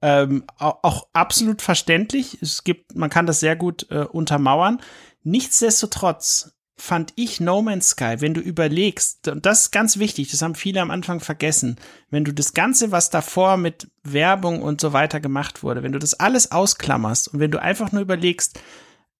Ähm, 0.00 0.44
au- 0.58 0.78
auch 0.82 1.08
absolut 1.12 1.60
verständlich. 1.60 2.38
Es 2.40 2.62
gibt, 2.62 2.94
man 2.94 3.10
kann 3.10 3.26
das 3.26 3.40
sehr 3.40 3.56
gut 3.56 3.86
äh, 3.90 4.04
untermauern. 4.04 4.80
Nichtsdestotrotz 5.24 6.52
fand 6.76 7.12
ich 7.16 7.40
No 7.40 7.60
Man's 7.60 7.88
Sky, 7.90 8.20
wenn 8.20 8.34
du 8.34 8.40
überlegst, 8.40 9.26
und 9.26 9.44
das 9.44 9.62
ist 9.62 9.70
ganz 9.72 9.98
wichtig, 9.98 10.30
das 10.30 10.42
haben 10.42 10.54
viele 10.54 10.80
am 10.80 10.92
Anfang 10.92 11.18
vergessen, 11.18 11.74
wenn 12.10 12.24
du 12.24 12.32
das 12.32 12.54
Ganze, 12.54 12.92
was 12.92 13.10
davor 13.10 13.56
mit 13.56 13.88
Werbung 14.04 14.62
und 14.62 14.80
so 14.80 14.92
weiter 14.92 15.18
gemacht 15.18 15.64
wurde, 15.64 15.82
wenn 15.82 15.90
du 15.90 15.98
das 15.98 16.14
alles 16.14 16.52
ausklammerst 16.52 17.34
und 17.34 17.40
wenn 17.40 17.50
du 17.50 17.60
einfach 17.60 17.90
nur 17.90 18.02
überlegst, 18.02 18.60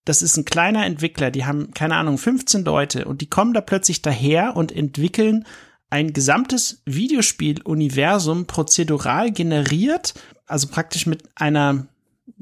das 0.09 0.23
ist 0.23 0.39
ein 0.39 0.47
kleiner 0.47 0.87
Entwickler, 0.87 1.31
die 1.31 1.45
haben, 1.45 1.73
keine 1.75 1.97
Ahnung, 1.97 2.17
15 2.17 2.65
Leute 2.65 3.05
und 3.05 3.21
die 3.21 3.29
kommen 3.29 3.53
da 3.53 3.61
plötzlich 3.61 4.01
daher 4.01 4.57
und 4.57 4.73
entwickeln 4.73 5.45
ein 5.91 6.15
gesamtes 6.15 6.83
Videospiel-Universum 6.87 8.47
prozedural 8.47 9.31
generiert, 9.31 10.15
also 10.47 10.69
praktisch 10.69 11.07
mit 11.07 11.25
einer 11.35 11.87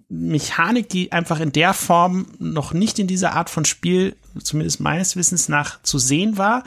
Mechanik, 0.08 0.88
die 0.88 1.10
einfach 1.10 1.40
in 1.40 1.50
der 1.50 1.74
Form 1.74 2.26
noch 2.38 2.72
nicht 2.72 3.00
in 3.00 3.08
dieser 3.08 3.32
Art 3.32 3.50
von 3.50 3.64
Spiel, 3.64 4.14
zumindest 4.40 4.80
meines 4.80 5.16
Wissens 5.16 5.48
nach, 5.48 5.82
zu 5.82 5.98
sehen 5.98 6.38
war. 6.38 6.62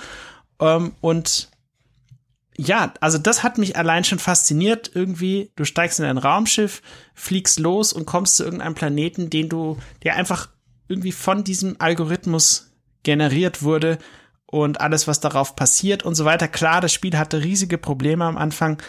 Ähm, 0.59 0.91
und 0.99 1.49
ja, 2.57 2.93
also 2.99 3.17
das 3.17 3.43
hat 3.43 3.57
mich 3.57 3.77
allein 3.77 4.03
schon 4.03 4.19
fasziniert. 4.19 4.91
Irgendwie, 4.93 5.51
du 5.55 5.63
steigst 5.63 5.99
in 5.99 6.05
ein 6.05 6.17
Raumschiff, 6.17 6.81
fliegst 7.13 7.59
los 7.59 7.93
und 7.93 8.05
kommst 8.05 8.35
zu 8.35 8.43
irgendeinem 8.43 8.75
Planeten, 8.75 9.29
den 9.29 9.47
du, 9.47 9.77
der 10.03 10.17
einfach 10.17 10.49
irgendwie 10.89 11.11
von 11.13 11.43
diesem 11.43 11.75
Algorithmus 11.79 12.73
generiert 13.03 13.63
wurde 13.63 13.97
und 14.45 14.81
alles, 14.81 15.07
was 15.07 15.19
darauf 15.19 15.55
passiert 15.55 16.03
und 16.03 16.15
so 16.15 16.25
weiter. 16.25 16.47
Klar, 16.47 16.81
das 16.81 16.91
Spiel 16.91 17.17
hatte 17.17 17.43
riesige 17.43 17.77
Probleme 17.77 18.25
am 18.25 18.37
Anfang, 18.37 18.81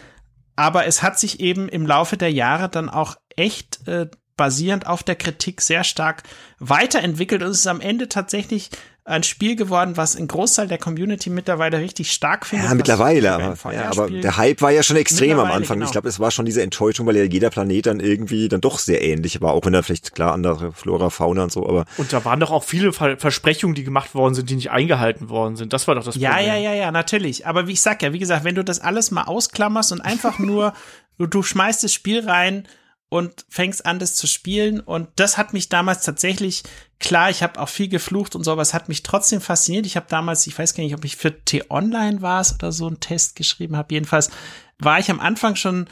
aber 0.57 0.87
es 0.87 1.03
hat 1.03 1.19
sich 1.19 1.41
eben 1.41 1.69
im 1.69 1.87
Laufe 1.87 2.17
der 2.17 2.33
Jahre 2.33 2.69
dann 2.69 2.89
auch 2.89 3.17
echt 3.37 3.87
äh, 3.87 4.09
basierend 4.37 4.87
auf 4.87 5.03
der 5.03 5.17
Kritik 5.17 5.61
sehr 5.61 5.85
stark 5.85 6.23
weiterentwickelt 6.59 7.43
und 7.43 7.51
es 7.51 7.61
ist 7.61 7.67
am 7.67 7.81
Ende 7.81 8.09
tatsächlich 8.09 8.71
ein 9.11 9.23
Spiel 9.23 9.57
geworden, 9.57 9.97
was 9.97 10.17
ein 10.17 10.27
Großteil 10.29 10.69
der 10.69 10.79
Community 10.79 11.31
mittlerweile 11.31 11.79
richtig 11.79 12.13
stark 12.13 12.47
findet. 12.47 12.69
Ja, 12.69 12.75
mittlerweile, 12.75 13.33
aber, 13.33 13.73
ja, 13.73 13.91
aber 13.91 14.11
der 14.11 14.37
Hype 14.37 14.63
war 14.63 14.71
ja 14.71 14.83
schon 14.83 14.97
extrem 14.97 15.39
am 15.39 15.51
Anfang. 15.51 15.77
genau. 15.79 15.87
Ich 15.87 15.93
glaube, 15.93 16.09
es 16.09 16.21
war 16.21 16.31
schon 16.31 16.47
diese 16.47 16.63
Enttäuschung, 16.63 17.07
weil 17.07 17.17
ja 17.17 17.25
jeder 17.25 17.51
Planet 17.51 17.87
dann 17.87 18.01
irgendwie 18.01 18.49
dann 18.49 18.61
doch 18.61 18.79
sehr 18.79 19.03
ähnlich 19.03 19.41
war, 19.41 19.53
auch 19.53 19.65
wenn 19.67 19.73
da 19.73 19.83
vielleicht 19.83 20.15
klar 20.15 20.33
andere 20.33 20.73
Flora, 20.73 21.11
Fauna 21.11 21.45
und 21.45 21.53
so, 21.53 21.69
aber 21.69 21.85
Und 21.97 22.13
da 22.13 22.25
waren 22.25 22.41
doch 22.41 22.51
auch 22.51 22.65
viele 22.65 22.93
Ver 22.93 23.17
Versprechungen, 23.19 23.75
die 23.75 23.85
gemacht 23.85 24.15
worden 24.15 24.35
sind, 24.35 24.49
die 24.51 24.55
nicht 24.55 24.71
eingehalten 24.71 25.29
worden 25.29 25.57
sind. 25.57 25.73
Das 25.73 25.89
war 25.89 25.95
doch 25.95 26.05
das 26.05 26.15
Ja, 26.17 26.31
Problem. 26.31 26.49
ja, 26.49 26.57
ja, 26.57 26.75
ja, 26.75 26.91
natürlich. 26.91 27.47
Aber 27.47 27.67
wie 27.67 27.73
ich 27.73 27.81
sag 27.81 28.03
ja, 28.03 28.13
wie 28.13 28.19
gesagt, 28.19 28.45
wenn 28.45 28.55
du 28.55 28.65
das 28.65 28.81
alles 28.81 29.11
mal 29.11 29.25
ausklammerst 29.25 29.93
und 29.93 30.01
einfach 30.01 30.39
nur, 30.39 30.73
du, 31.19 31.27
du 31.27 31.43
schmeißt 31.43 31.83
das 31.85 31.93
Spiel 31.93 32.29
rein 32.29 32.67
und 33.11 33.45
fängst 33.49 33.85
an, 33.85 33.99
das 33.99 34.15
zu 34.15 34.27
spielen. 34.27 34.81
Und 34.81 35.09
das 35.17 35.37
hat 35.37 35.53
mich 35.53 35.69
damals 35.69 36.05
tatsächlich, 36.05 36.63
klar, 37.01 37.29
ich 37.29 37.43
habe 37.43 37.61
auch 37.61 37.69
viel 37.69 37.89
geflucht 37.89 38.37
und 38.37 38.45
so, 38.45 38.53
aber 38.53 38.63
es 38.63 38.73
hat 38.73 38.89
mich 38.89 39.03
trotzdem 39.03 39.41
fasziniert. 39.41 39.85
Ich 39.85 39.97
habe 39.97 40.07
damals, 40.09 40.47
ich 40.47 40.59
weiß 40.59 40.75
gar 40.75 40.85
nicht, 40.85 40.95
ob 40.95 41.05
ich 41.05 41.17
für 41.17 41.45
T-Online 41.45 42.23
war 42.23 42.41
es 42.41 42.55
oder 42.55 42.71
so 42.71 42.87
einen 42.87 43.01
Test 43.01 43.35
geschrieben 43.35 43.77
habe. 43.77 43.93
Jedenfalls 43.93 44.31
war 44.79 45.01
ich 45.01 45.11
am 45.11 45.21
Anfang 45.21 45.57
schon 45.57 45.89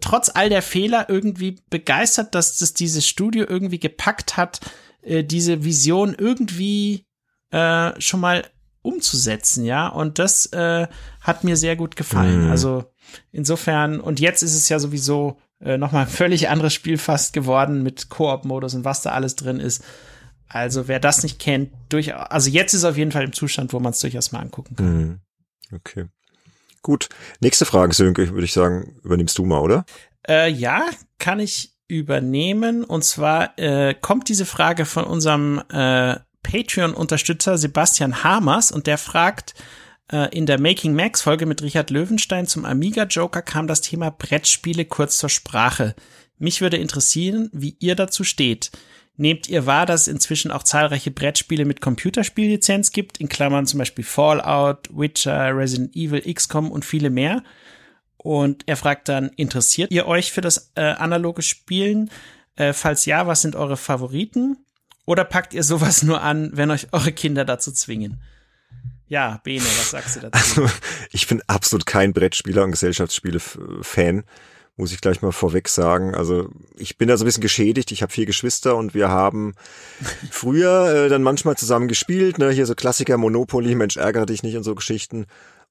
trotz 0.00 0.30
all 0.32 0.50
der 0.50 0.60
Fehler 0.60 1.08
irgendwie 1.08 1.58
begeistert, 1.70 2.34
dass 2.34 2.58
das 2.58 2.74
dieses 2.74 3.08
Studio 3.08 3.46
irgendwie 3.48 3.80
gepackt 3.80 4.36
hat, 4.36 4.60
äh, 5.00 5.24
diese 5.24 5.64
Vision 5.64 6.14
irgendwie 6.14 7.06
äh, 7.50 7.98
schon 7.98 8.20
mal 8.20 8.44
umzusetzen, 8.82 9.64
ja. 9.64 9.88
Und 9.88 10.18
das 10.18 10.46
äh, 10.52 10.86
hat 11.22 11.44
mir 11.44 11.56
sehr 11.56 11.76
gut 11.76 11.96
gefallen. 11.96 12.44
Mhm. 12.44 12.50
Also 12.50 12.84
insofern, 13.32 14.00
und 14.00 14.20
jetzt 14.20 14.42
ist 14.42 14.54
es 14.54 14.68
ja 14.68 14.78
sowieso 14.78 15.38
äh, 15.60 15.78
nochmal 15.78 16.02
ein 16.02 16.10
völlig 16.10 16.48
anderes 16.48 16.74
Spiel 16.74 16.98
fast 16.98 17.32
geworden 17.32 17.82
mit 17.82 18.08
Koop-Modus 18.08 18.74
und 18.74 18.84
was 18.84 19.02
da 19.02 19.10
alles 19.10 19.36
drin 19.36 19.60
ist. 19.60 19.84
Also 20.48 20.88
wer 20.88 21.00
das 21.00 21.22
nicht 21.22 21.38
kennt, 21.38 21.70
durchaus, 21.88 22.30
also 22.30 22.50
jetzt 22.50 22.72
ist 22.72 22.80
es 22.80 22.84
auf 22.84 22.96
jeden 22.96 23.12
Fall 23.12 23.24
im 23.24 23.32
Zustand, 23.32 23.72
wo 23.72 23.80
man 23.80 23.92
es 23.92 24.00
durchaus 24.00 24.32
mal 24.32 24.40
angucken 24.40 24.76
kann. 24.76 24.86
hm, 24.86 25.20
okay. 25.72 26.06
Gut. 26.82 27.08
Nächste 27.40 27.66
Frage, 27.66 27.94
Sönke, 27.94 28.30
würde 28.30 28.44
ich 28.44 28.52
sagen, 28.52 28.96
übernimmst 29.02 29.36
du 29.36 29.44
mal, 29.44 29.60
oder? 29.60 29.84
Äh, 30.26 30.50
ja, 30.50 30.86
kann 31.18 31.40
ich 31.40 31.74
übernehmen. 31.88 32.84
Und 32.84 33.04
zwar 33.04 33.58
äh, 33.58 33.94
kommt 33.94 34.28
diese 34.28 34.46
Frage 34.46 34.84
von 34.84 35.04
unserem 35.04 35.62
äh, 35.70 36.16
Patreon-Unterstützer 36.42 37.58
Sebastian 37.58 38.22
Hamers 38.22 38.70
und 38.70 38.86
der 38.86 38.98
fragt, 38.98 39.54
in 40.30 40.46
der 40.46 40.60
Making 40.60 40.94
Max 40.94 41.22
Folge 41.22 41.44
mit 41.44 41.62
Richard 41.62 41.90
Löwenstein 41.90 42.46
zum 42.46 42.64
Amiga 42.64 43.04
Joker 43.04 43.42
kam 43.42 43.66
das 43.66 43.82
Thema 43.82 44.10
Brettspiele 44.10 44.84
kurz 44.84 45.18
zur 45.18 45.28
Sprache. 45.28 45.94
Mich 46.38 46.60
würde 46.60 46.76
interessieren, 46.76 47.50
wie 47.52 47.76
ihr 47.78 47.94
dazu 47.94 48.24
steht. 48.24 48.70
Nehmt 49.20 49.48
ihr 49.48 49.66
wahr, 49.66 49.84
dass 49.84 50.02
es 50.02 50.08
inzwischen 50.08 50.52
auch 50.52 50.62
zahlreiche 50.62 51.10
Brettspiele 51.10 51.64
mit 51.64 51.80
Computerspiellizenz 51.80 52.92
gibt, 52.92 53.18
in 53.18 53.28
Klammern 53.28 53.66
zum 53.66 53.78
Beispiel 53.78 54.04
Fallout, 54.04 54.88
Witcher, 54.92 55.56
Resident 55.56 55.96
Evil, 55.96 56.22
XCOM 56.32 56.70
und 56.70 56.84
viele 56.84 57.10
mehr? 57.10 57.42
Und 58.16 58.62
er 58.66 58.76
fragt 58.76 59.08
dann, 59.08 59.30
interessiert 59.30 59.90
ihr 59.90 60.06
euch 60.06 60.30
für 60.30 60.40
das 60.40 60.70
äh, 60.76 60.82
analoge 60.82 61.42
Spielen? 61.42 62.10
Äh, 62.54 62.72
falls 62.72 63.06
ja, 63.06 63.26
was 63.26 63.42
sind 63.42 63.56
eure 63.56 63.76
Favoriten? 63.76 64.58
Oder 65.04 65.24
packt 65.24 65.52
ihr 65.52 65.64
sowas 65.64 66.04
nur 66.04 66.22
an, 66.22 66.50
wenn 66.54 66.70
euch 66.70 66.92
eure 66.92 67.10
Kinder 67.10 67.44
dazu 67.44 67.72
zwingen? 67.72 68.22
Ja, 69.08 69.40
Bene, 69.42 69.64
was 69.64 69.90
sagst 69.90 70.16
du 70.16 70.20
dazu? 70.20 70.62
Also, 70.62 70.68
ich 71.10 71.26
bin 71.26 71.42
absolut 71.46 71.86
kein 71.86 72.12
Brettspieler 72.12 72.64
und 72.64 72.72
Gesellschaftsspiele-Fan, 72.72 74.24
muss 74.76 74.92
ich 74.92 75.00
gleich 75.00 75.22
mal 75.22 75.32
vorweg 75.32 75.68
sagen. 75.68 76.14
Also 76.14 76.50
ich 76.76 76.98
bin 76.98 77.08
da 77.08 77.16
so 77.16 77.24
ein 77.24 77.26
bisschen 77.26 77.40
geschädigt. 77.40 77.90
Ich 77.90 78.02
habe 78.02 78.12
vier 78.12 78.26
Geschwister 78.26 78.76
und 78.76 78.94
wir 78.94 79.08
haben 79.08 79.54
früher 80.30 81.06
äh, 81.06 81.08
dann 81.08 81.22
manchmal 81.22 81.56
zusammen 81.56 81.88
gespielt. 81.88 82.38
Ne? 82.38 82.50
Hier 82.50 82.64
so 82.64 82.74
Klassiker, 82.74 83.16
Monopoly, 83.16 83.74
Mensch, 83.74 83.96
ärgere 83.96 84.26
dich 84.26 84.42
nicht 84.44 84.56
und 84.56 84.62
so 84.62 84.76
Geschichten. 84.76 85.26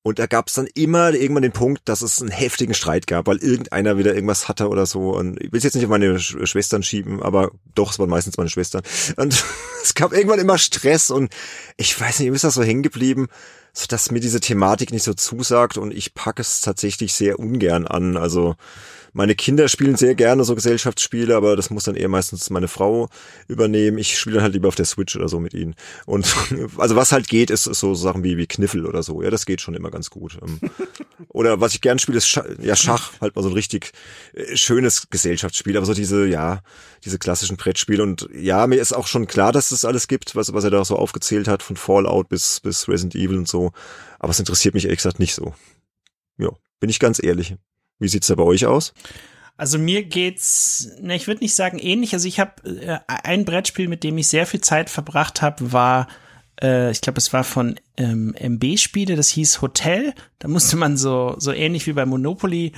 Und 0.08 0.20
da 0.20 0.26
gab 0.26 0.48
es 0.48 0.54
dann 0.54 0.68
immer 0.74 1.14
irgendwann 1.14 1.44
den 1.44 1.52
Punkt, 1.52 1.82
dass 1.90 2.02
es 2.02 2.22
einen 2.22 2.32
heftigen 2.32 2.74
Streit 2.74 3.08
gab, 3.08 3.28
weil 3.28 3.40
irgendeiner 3.40 3.98
wieder 3.98 4.16
irgendwas 4.16 4.48
hatte 4.48 4.70
oder 4.70 4.86
so. 4.86 5.10
Und 5.10 5.38
ich 5.44 5.52
will 5.52 5.62
jetzt 5.62 5.76
nicht 5.76 5.84
auf 5.84 5.90
meine 5.90 6.18
Sch 6.18 6.38
Schwestern 6.44 6.82
schieben, 6.82 7.22
aber 7.22 7.52
doch, 7.76 7.92
es 7.92 8.00
waren 8.00 8.10
meistens 8.10 8.38
meine 8.38 8.50
Schwestern. 8.50 8.84
Und 9.18 9.44
es 9.84 9.96
gab 9.96 10.14
irgendwann 10.14 10.40
immer 10.40 10.58
Stress 10.58 11.10
und 11.10 11.34
ich 11.76 12.00
weiß 12.00 12.20
nicht, 12.20 12.30
mir 12.30 12.36
ist 12.36 12.46
das 12.46 12.54
so 12.54 12.64
hängen 12.64 12.84
geblieben, 12.84 13.28
dass 13.90 14.10
mir 14.10 14.22
diese 14.22 14.40
Thematik 14.40 14.92
nicht 14.94 15.04
so 15.04 15.14
zusagt 15.14 15.78
und 15.78 15.94
ich 15.94 16.14
packe 16.14 16.42
es 16.42 16.62
tatsächlich 16.62 17.14
sehr 17.14 17.38
ungern 17.38 17.86
an. 17.86 18.16
Also 18.16 18.56
Meine 19.18 19.34
Kinder 19.34 19.68
spielen 19.68 19.96
sehr 19.96 20.14
gerne 20.14 20.44
so 20.44 20.54
Gesellschaftsspiele, 20.54 21.36
aber 21.36 21.56
das 21.56 21.72
muss 21.72 21.86
dann 21.86 21.96
eher 21.96 22.08
meistens 22.08 22.52
meine 22.52 22.68
Frau 22.68 23.10
übernehmen. 23.48 23.98
Ich 23.98 24.20
spiele 24.20 24.36
dann 24.36 24.44
halt 24.44 24.54
lieber 24.54 24.68
auf 24.68 24.76
der 24.76 24.86
Switch 24.86 25.16
oder 25.16 25.28
so 25.28 25.40
mit 25.40 25.56
ihnen. 25.56 25.74
Und 26.06 26.32
also 26.78 26.96
was 26.96 27.12
halt 27.12 27.28
geht, 27.28 27.50
ist, 27.50 27.66
ist 27.66 27.80
so 27.80 27.96
Sachen 27.96 28.24
wie, 28.24 28.38
wie 28.38 28.46
Kniffel 28.46 28.86
oder 28.86 29.02
so. 29.02 29.24
Ja, 29.24 29.32
das 29.32 29.48
geht 29.48 29.60
schon 29.60 29.74
immer 29.74 29.90
ganz 29.90 30.12
gut. 30.12 30.38
Ähm, 30.44 30.60
oder 31.30 31.60
was 31.60 31.74
ich 31.74 31.82
gern 31.82 31.98
spiele, 31.98 32.20
ist 32.20 32.28
Schach, 32.28 32.46
ja, 32.62 32.76
Schach, 32.76 33.14
halt 33.20 33.36
mal 33.36 33.42
so 33.42 33.50
ein 33.50 33.56
richtig 33.56 33.92
äh, 34.36 34.56
schönes 34.56 35.10
Gesellschaftsspiel, 35.10 35.78
aber 35.78 35.88
so 35.88 35.96
diese, 35.96 36.28
ja, 36.28 36.62
diese 37.04 37.18
klassischen 37.18 37.58
Brettspiele. 37.58 38.04
Und 38.04 38.30
ja, 38.36 38.68
mir 38.68 38.80
ist 38.80 38.94
auch 38.94 39.08
schon 39.08 39.26
klar, 39.26 39.52
dass 39.52 39.72
es 39.72 39.82
das 39.82 39.86
alles 39.86 40.08
gibt, 40.08 40.36
was, 40.36 40.54
was 40.54 40.64
er 40.64 40.70
da 40.70 40.86
so 40.86 40.96
aufgezählt 40.96 41.48
hat, 41.48 41.64
von 41.64 41.76
Fallout 41.76 42.30
bis, 42.30 42.60
bis 42.60 42.88
Resident 42.88 43.16
Evil 43.16 43.40
und 43.40 43.48
so. 43.48 43.72
Aber 44.20 44.30
es 44.30 44.38
interessiert 44.38 44.76
mich 44.76 44.86
ehrlich 44.86 45.00
gesagt 45.00 45.18
nicht 45.18 45.34
so. 45.34 45.56
Ja, 46.38 46.52
bin 46.80 46.92
ich 46.92 47.00
ganz 47.00 47.20
ehrlich. 47.24 47.56
Wie 48.00 48.08
sieht's 48.08 48.28
da 48.28 48.36
bei 48.36 48.44
euch 48.44 48.66
aus? 48.66 48.94
Also 49.58 49.80
mir 49.80 50.04
geht's, 50.04 50.92
ne, 51.02 51.16
ich 51.16 51.28
würde 51.28 51.42
nicht 51.44 51.56
sagen 51.56 51.80
ähnlich. 51.80 52.14
Also 52.14 52.28
ich 52.28 52.40
habe 52.40 52.70
äh, 52.70 53.00
ein 53.08 53.44
Brettspiel, 53.44 53.88
mit 53.88 54.04
dem 54.04 54.18
ich 54.18 54.28
sehr 54.28 54.46
viel 54.46 54.62
Zeit 54.62 54.90
verbracht 54.90 55.42
habe, 55.42 55.74
war, 55.74 56.08
äh, 56.62 56.92
ich 56.92 57.02
glaube, 57.02 57.18
es 57.18 57.34
war 57.34 57.44
von 57.44 57.80
ähm, 57.98 58.36
MB-Spiele, 58.40 59.16
das 59.16 59.30
hieß 59.30 59.62
Hotel. 59.62 60.14
Da 60.38 60.48
musste 60.48 60.78
man 60.78 60.96
so 60.96 61.36
so 61.40 61.52
ähnlich 61.52 61.88
wie 61.88 61.94
bei 61.94 62.06
Monopoly 62.06 62.74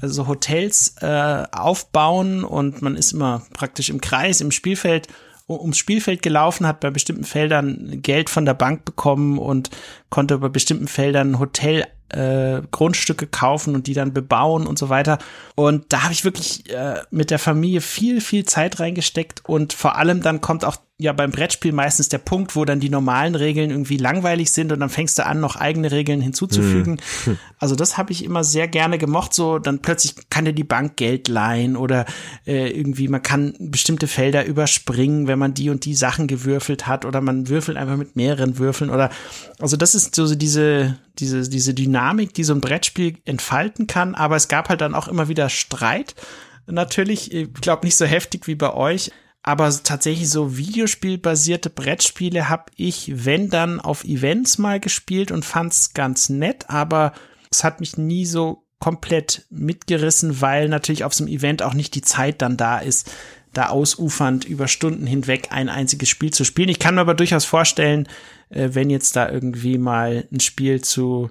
also 0.00 0.26
Hotels 0.26 0.96
äh, 1.00 1.44
aufbauen 1.52 2.44
und 2.44 2.82
man 2.82 2.96
ist 2.96 3.12
immer 3.12 3.46
praktisch 3.52 3.88
im 3.88 4.00
Kreis 4.00 4.40
im 4.40 4.50
Spielfeld 4.50 5.08
ums 5.48 5.78
Spielfeld 5.78 6.22
gelaufen, 6.22 6.66
hat 6.66 6.80
bei 6.80 6.90
bestimmten 6.90 7.24
Feldern 7.24 8.00
Geld 8.02 8.30
von 8.30 8.44
der 8.44 8.54
Bank 8.54 8.84
bekommen 8.84 9.38
und 9.38 9.70
konnte 10.08 10.38
bei 10.38 10.48
bestimmten 10.48 10.88
Feldern 10.88 11.38
Hotel 11.38 11.84
äh, 12.12 12.62
Grundstücke 12.70 13.26
kaufen 13.26 13.74
und 13.74 13.86
die 13.86 13.94
dann 13.94 14.12
bebauen 14.12 14.66
und 14.66 14.78
so 14.78 14.88
weiter. 14.88 15.18
Und 15.54 15.92
da 15.92 16.04
habe 16.04 16.12
ich 16.12 16.24
wirklich 16.24 16.70
äh, 16.70 17.00
mit 17.10 17.30
der 17.30 17.38
Familie 17.38 17.80
viel, 17.80 18.20
viel 18.20 18.44
Zeit 18.44 18.80
reingesteckt 18.80 19.42
und 19.46 19.72
vor 19.72 19.96
allem 19.96 20.22
dann 20.22 20.40
kommt 20.40 20.64
auch 20.64 20.76
ja 21.02 21.12
beim 21.12 21.30
Brettspiel 21.30 21.72
meistens 21.72 22.08
der 22.08 22.18
Punkt, 22.18 22.56
wo 22.56 22.64
dann 22.64 22.80
die 22.80 22.88
normalen 22.88 23.34
Regeln 23.34 23.70
irgendwie 23.70 23.96
langweilig 23.96 24.52
sind 24.52 24.72
und 24.72 24.80
dann 24.80 24.88
fängst 24.88 25.18
du 25.18 25.26
an, 25.26 25.40
noch 25.40 25.56
eigene 25.56 25.90
Regeln 25.90 26.20
hinzuzufügen. 26.20 27.00
Hm. 27.24 27.38
Also 27.58 27.76
das 27.76 27.98
habe 27.98 28.12
ich 28.12 28.24
immer 28.24 28.44
sehr 28.44 28.68
gerne 28.68 28.98
gemocht. 28.98 29.34
So 29.34 29.58
dann 29.58 29.80
plötzlich 29.80 30.14
kann 30.30 30.44
dir 30.44 30.52
die 30.52 30.64
Bank 30.64 30.96
Geld 30.96 31.28
leihen 31.28 31.76
oder 31.76 32.06
äh, 32.46 32.70
irgendwie 32.70 33.08
man 33.08 33.22
kann 33.22 33.54
bestimmte 33.58 34.06
Felder 34.06 34.44
überspringen, 34.44 35.26
wenn 35.26 35.38
man 35.38 35.54
die 35.54 35.70
und 35.70 35.84
die 35.84 35.94
Sachen 35.94 36.26
gewürfelt 36.26 36.86
hat 36.86 37.04
oder 37.04 37.20
man 37.20 37.48
würfelt 37.48 37.76
einfach 37.76 37.96
mit 37.96 38.16
mehreren 38.16 38.58
Würfeln 38.58 38.90
oder 38.90 39.10
also 39.58 39.76
das 39.76 39.94
ist 39.94 40.14
so 40.14 40.34
diese 40.34 40.98
diese 41.18 41.48
diese 41.48 41.74
Dynamik, 41.74 42.34
die 42.34 42.44
so 42.44 42.54
ein 42.54 42.60
Brettspiel 42.60 43.18
entfalten 43.24 43.86
kann. 43.86 44.14
Aber 44.14 44.36
es 44.36 44.48
gab 44.48 44.68
halt 44.68 44.80
dann 44.80 44.94
auch 44.94 45.08
immer 45.08 45.28
wieder 45.28 45.48
Streit 45.48 46.14
natürlich, 46.66 47.32
ich 47.32 47.52
glaube 47.54 47.86
nicht 47.86 47.96
so 47.96 48.04
heftig 48.04 48.46
wie 48.46 48.54
bei 48.54 48.72
euch, 48.72 49.10
aber 49.42 49.70
tatsächlich 49.82 50.30
so 50.30 50.56
Videospielbasierte 50.56 51.70
Brettspiele 51.70 52.48
habe 52.48 52.66
ich, 52.76 53.24
wenn 53.24 53.48
dann, 53.50 53.80
auf 53.80 54.04
Events 54.04 54.58
mal 54.58 54.78
gespielt 54.78 55.32
und 55.32 55.44
fand's 55.44 55.94
ganz 55.94 56.28
nett, 56.28 56.66
aber 56.68 57.12
es 57.50 57.64
hat 57.64 57.80
mich 57.80 57.96
nie 57.96 58.24
so 58.24 58.64
komplett 58.78 59.46
mitgerissen, 59.50 60.40
weil 60.40 60.68
natürlich 60.68 61.04
auf 61.04 61.14
so 61.14 61.24
einem 61.24 61.32
Event 61.32 61.62
auch 61.62 61.74
nicht 61.74 61.94
die 61.94 62.02
Zeit 62.02 62.42
dann 62.42 62.56
da 62.56 62.78
ist, 62.78 63.12
da 63.52 63.68
ausufernd 63.68 64.44
über 64.44 64.66
Stunden 64.66 65.06
hinweg 65.06 65.48
ein 65.50 65.68
einziges 65.68 66.08
Spiel 66.08 66.32
zu 66.32 66.44
spielen. 66.44 66.68
Ich 66.68 66.78
kann 66.78 66.94
mir 66.94 67.02
aber 67.02 67.14
durchaus 67.14 67.44
vorstellen, 67.44 68.08
äh, 68.48 68.70
wenn 68.72 68.90
jetzt 68.90 69.14
da 69.16 69.28
irgendwie 69.28 69.78
mal 69.78 70.26
ein 70.32 70.40
Spiel 70.40 70.80
zu, 70.80 71.30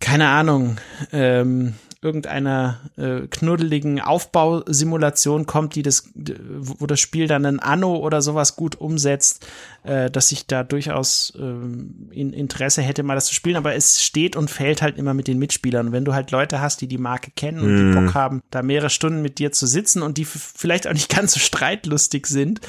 keine 0.00 0.28
Ahnung, 0.28 0.78
ähm, 1.12 1.74
irgendeiner 2.02 2.80
äh, 2.96 3.28
knuddeligen 3.28 4.00
Aufbausimulation 4.00 5.46
kommt, 5.46 5.76
die 5.76 5.82
das, 5.82 6.10
wo 6.14 6.86
das 6.86 6.98
Spiel 6.98 7.28
dann 7.28 7.46
ein 7.46 7.60
Anno 7.60 7.96
oder 7.96 8.20
sowas 8.20 8.56
gut 8.56 8.74
umsetzt, 8.74 9.46
äh, 9.84 10.10
dass 10.10 10.32
ich 10.32 10.46
da 10.48 10.64
durchaus 10.64 11.32
äh, 11.38 11.42
in 11.42 12.32
Interesse 12.32 12.82
hätte, 12.82 13.04
mal 13.04 13.14
das 13.14 13.26
zu 13.26 13.34
spielen. 13.34 13.56
Aber 13.56 13.74
es 13.74 14.02
steht 14.02 14.34
und 14.34 14.50
fällt 14.50 14.82
halt 14.82 14.98
immer 14.98 15.14
mit 15.14 15.28
den 15.28 15.38
Mitspielern. 15.38 15.86
Und 15.86 15.92
wenn 15.92 16.04
du 16.04 16.12
halt 16.12 16.32
Leute 16.32 16.60
hast, 16.60 16.80
die 16.80 16.88
die 16.88 16.98
Marke 16.98 17.30
kennen 17.30 17.60
und 17.60 17.74
mm. 17.74 17.78
die 17.78 17.82
mhm. 17.84 18.06
Bock 18.06 18.14
haben, 18.14 18.42
da 18.50 18.62
mehrere 18.62 18.90
Stunden 18.90 19.22
mit 19.22 19.38
dir 19.38 19.52
zu 19.52 19.66
sitzen 19.66 20.02
und 20.02 20.18
die 20.18 20.24
vielleicht 20.24 20.88
auch 20.88 20.92
nicht 20.92 21.08
ganz 21.14 21.34
so 21.34 21.40
streitlustig 21.40 22.26
sind, 22.26 22.60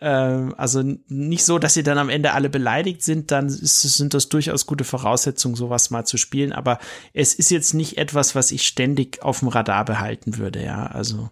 ähm, 0.00 0.54
also 0.56 0.82
nicht 1.08 1.44
so, 1.44 1.58
dass 1.58 1.74
sie 1.74 1.82
dann 1.82 1.98
am 1.98 2.08
Ende 2.08 2.32
alle 2.32 2.50
beleidigt 2.50 3.02
sind, 3.02 3.30
dann 3.30 3.46
ist, 3.46 3.82
sind 3.82 4.14
das 4.14 4.28
durchaus 4.28 4.66
gute 4.66 4.84
Voraussetzungen, 4.84 5.56
sowas 5.56 5.90
mal 5.90 6.04
zu 6.04 6.16
spielen. 6.16 6.52
Aber 6.52 6.78
es 7.12 7.34
ist 7.34 7.50
jetzt 7.50 7.74
nicht 7.74 7.98
etwas, 7.98 8.34
was 8.34 8.52
ich 8.52 8.66
ständig 8.66 9.22
auf 9.22 9.40
dem 9.40 9.48
Radar 9.48 9.84
behalten 9.84 10.38
würde, 10.38 10.62
ja. 10.62 10.86
Also 10.86 11.30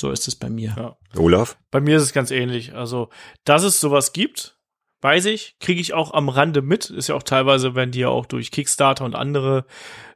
so 0.00 0.10
ist 0.10 0.26
es 0.28 0.34
bei 0.34 0.50
mir. 0.50 0.74
Ja. 0.76 0.96
Olaf? 1.20 1.58
Bei 1.70 1.80
mir 1.80 1.96
ist 1.96 2.02
es 2.02 2.12
ganz 2.12 2.30
ähnlich. 2.30 2.74
Also, 2.74 3.10
dass 3.44 3.62
es 3.62 3.80
sowas 3.80 4.12
gibt, 4.12 4.58
weiß 5.02 5.26
ich, 5.26 5.56
kriege 5.60 5.80
ich 5.80 5.94
auch 5.94 6.12
am 6.12 6.28
Rande 6.28 6.62
mit. 6.62 6.90
Ist 6.90 7.08
ja 7.08 7.14
auch 7.14 7.22
teilweise, 7.22 7.74
wenn 7.74 7.90
die 7.90 8.00
ja 8.00 8.08
auch 8.08 8.26
durch 8.26 8.50
Kickstarter 8.50 9.04
und 9.04 9.14
andere 9.14 9.66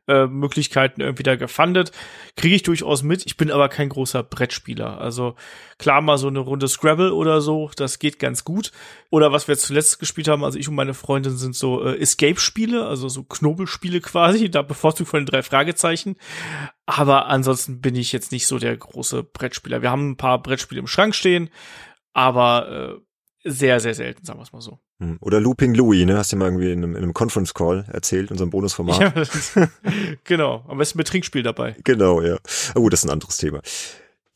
äh, 0.06 0.26
Möglichkeiten 0.26 1.00
irgendwie 1.00 1.22
da 1.22 1.36
gefundet. 1.36 1.92
Kriege 2.36 2.54
ich 2.54 2.62
durchaus 2.62 3.02
mit. 3.02 3.24
Ich 3.26 3.36
bin 3.36 3.50
aber 3.50 3.68
kein 3.68 3.88
großer 3.88 4.22
Brettspieler. 4.22 5.00
Also 5.00 5.34
klar 5.78 6.00
mal 6.00 6.18
so 6.18 6.28
eine 6.28 6.40
Runde 6.40 6.68
Scrabble 6.68 7.12
oder 7.12 7.40
so, 7.40 7.70
das 7.76 7.98
geht 7.98 8.18
ganz 8.18 8.44
gut. 8.44 8.70
Oder 9.10 9.32
was 9.32 9.48
wir 9.48 9.56
zuletzt 9.56 9.98
gespielt 9.98 10.28
haben, 10.28 10.44
also 10.44 10.58
ich 10.58 10.68
und 10.68 10.74
meine 10.74 10.94
Freundin 10.94 11.36
sind 11.36 11.56
so 11.56 11.84
äh, 11.84 11.98
Escape-Spiele, 11.98 12.86
also 12.86 13.08
so 13.08 13.24
Knobelspiele 13.24 14.00
quasi, 14.00 14.50
da 14.50 14.62
bevorzugt 14.62 15.10
von 15.10 15.20
den 15.20 15.26
drei 15.26 15.42
Fragezeichen. 15.42 16.16
Aber 16.86 17.26
ansonsten 17.26 17.80
bin 17.80 17.94
ich 17.94 18.12
jetzt 18.12 18.32
nicht 18.32 18.46
so 18.46 18.58
der 18.58 18.76
große 18.76 19.22
Brettspieler. 19.22 19.82
Wir 19.82 19.90
haben 19.90 20.10
ein 20.10 20.16
paar 20.16 20.42
Brettspiele 20.42 20.80
im 20.80 20.86
Schrank 20.86 21.14
stehen, 21.14 21.48
aber 22.12 22.98
äh, 22.98 23.00
sehr, 23.44 23.78
sehr 23.78 23.94
selten, 23.94 24.24
sagen 24.24 24.38
wir 24.38 24.44
es 24.44 24.52
mal 24.52 24.62
so. 24.62 24.78
Hm. 25.00 25.18
Oder 25.20 25.38
Looping 25.40 25.74
Louis, 25.74 26.06
ne? 26.06 26.16
Hast 26.16 26.32
du 26.32 26.36
mal 26.36 26.46
irgendwie 26.46 26.72
in 26.72 26.82
einem, 26.82 26.96
in 26.96 27.02
einem 27.02 27.14
Conference 27.14 27.52
Call 27.52 27.84
erzählt, 27.92 28.30
unserem 28.30 28.50
Bonusformat. 28.50 28.94
Ja, 29.54 29.68
genau, 30.24 30.64
am 30.66 30.78
besten 30.78 30.98
mit 30.98 31.08
Trinkspiel 31.08 31.42
dabei. 31.42 31.76
Genau, 31.84 32.22
ja. 32.22 32.38
Oh, 32.74 32.80
gut, 32.80 32.92
das 32.92 33.00
ist 33.00 33.04
ein 33.06 33.12
anderes 33.12 33.36
Thema. 33.36 33.60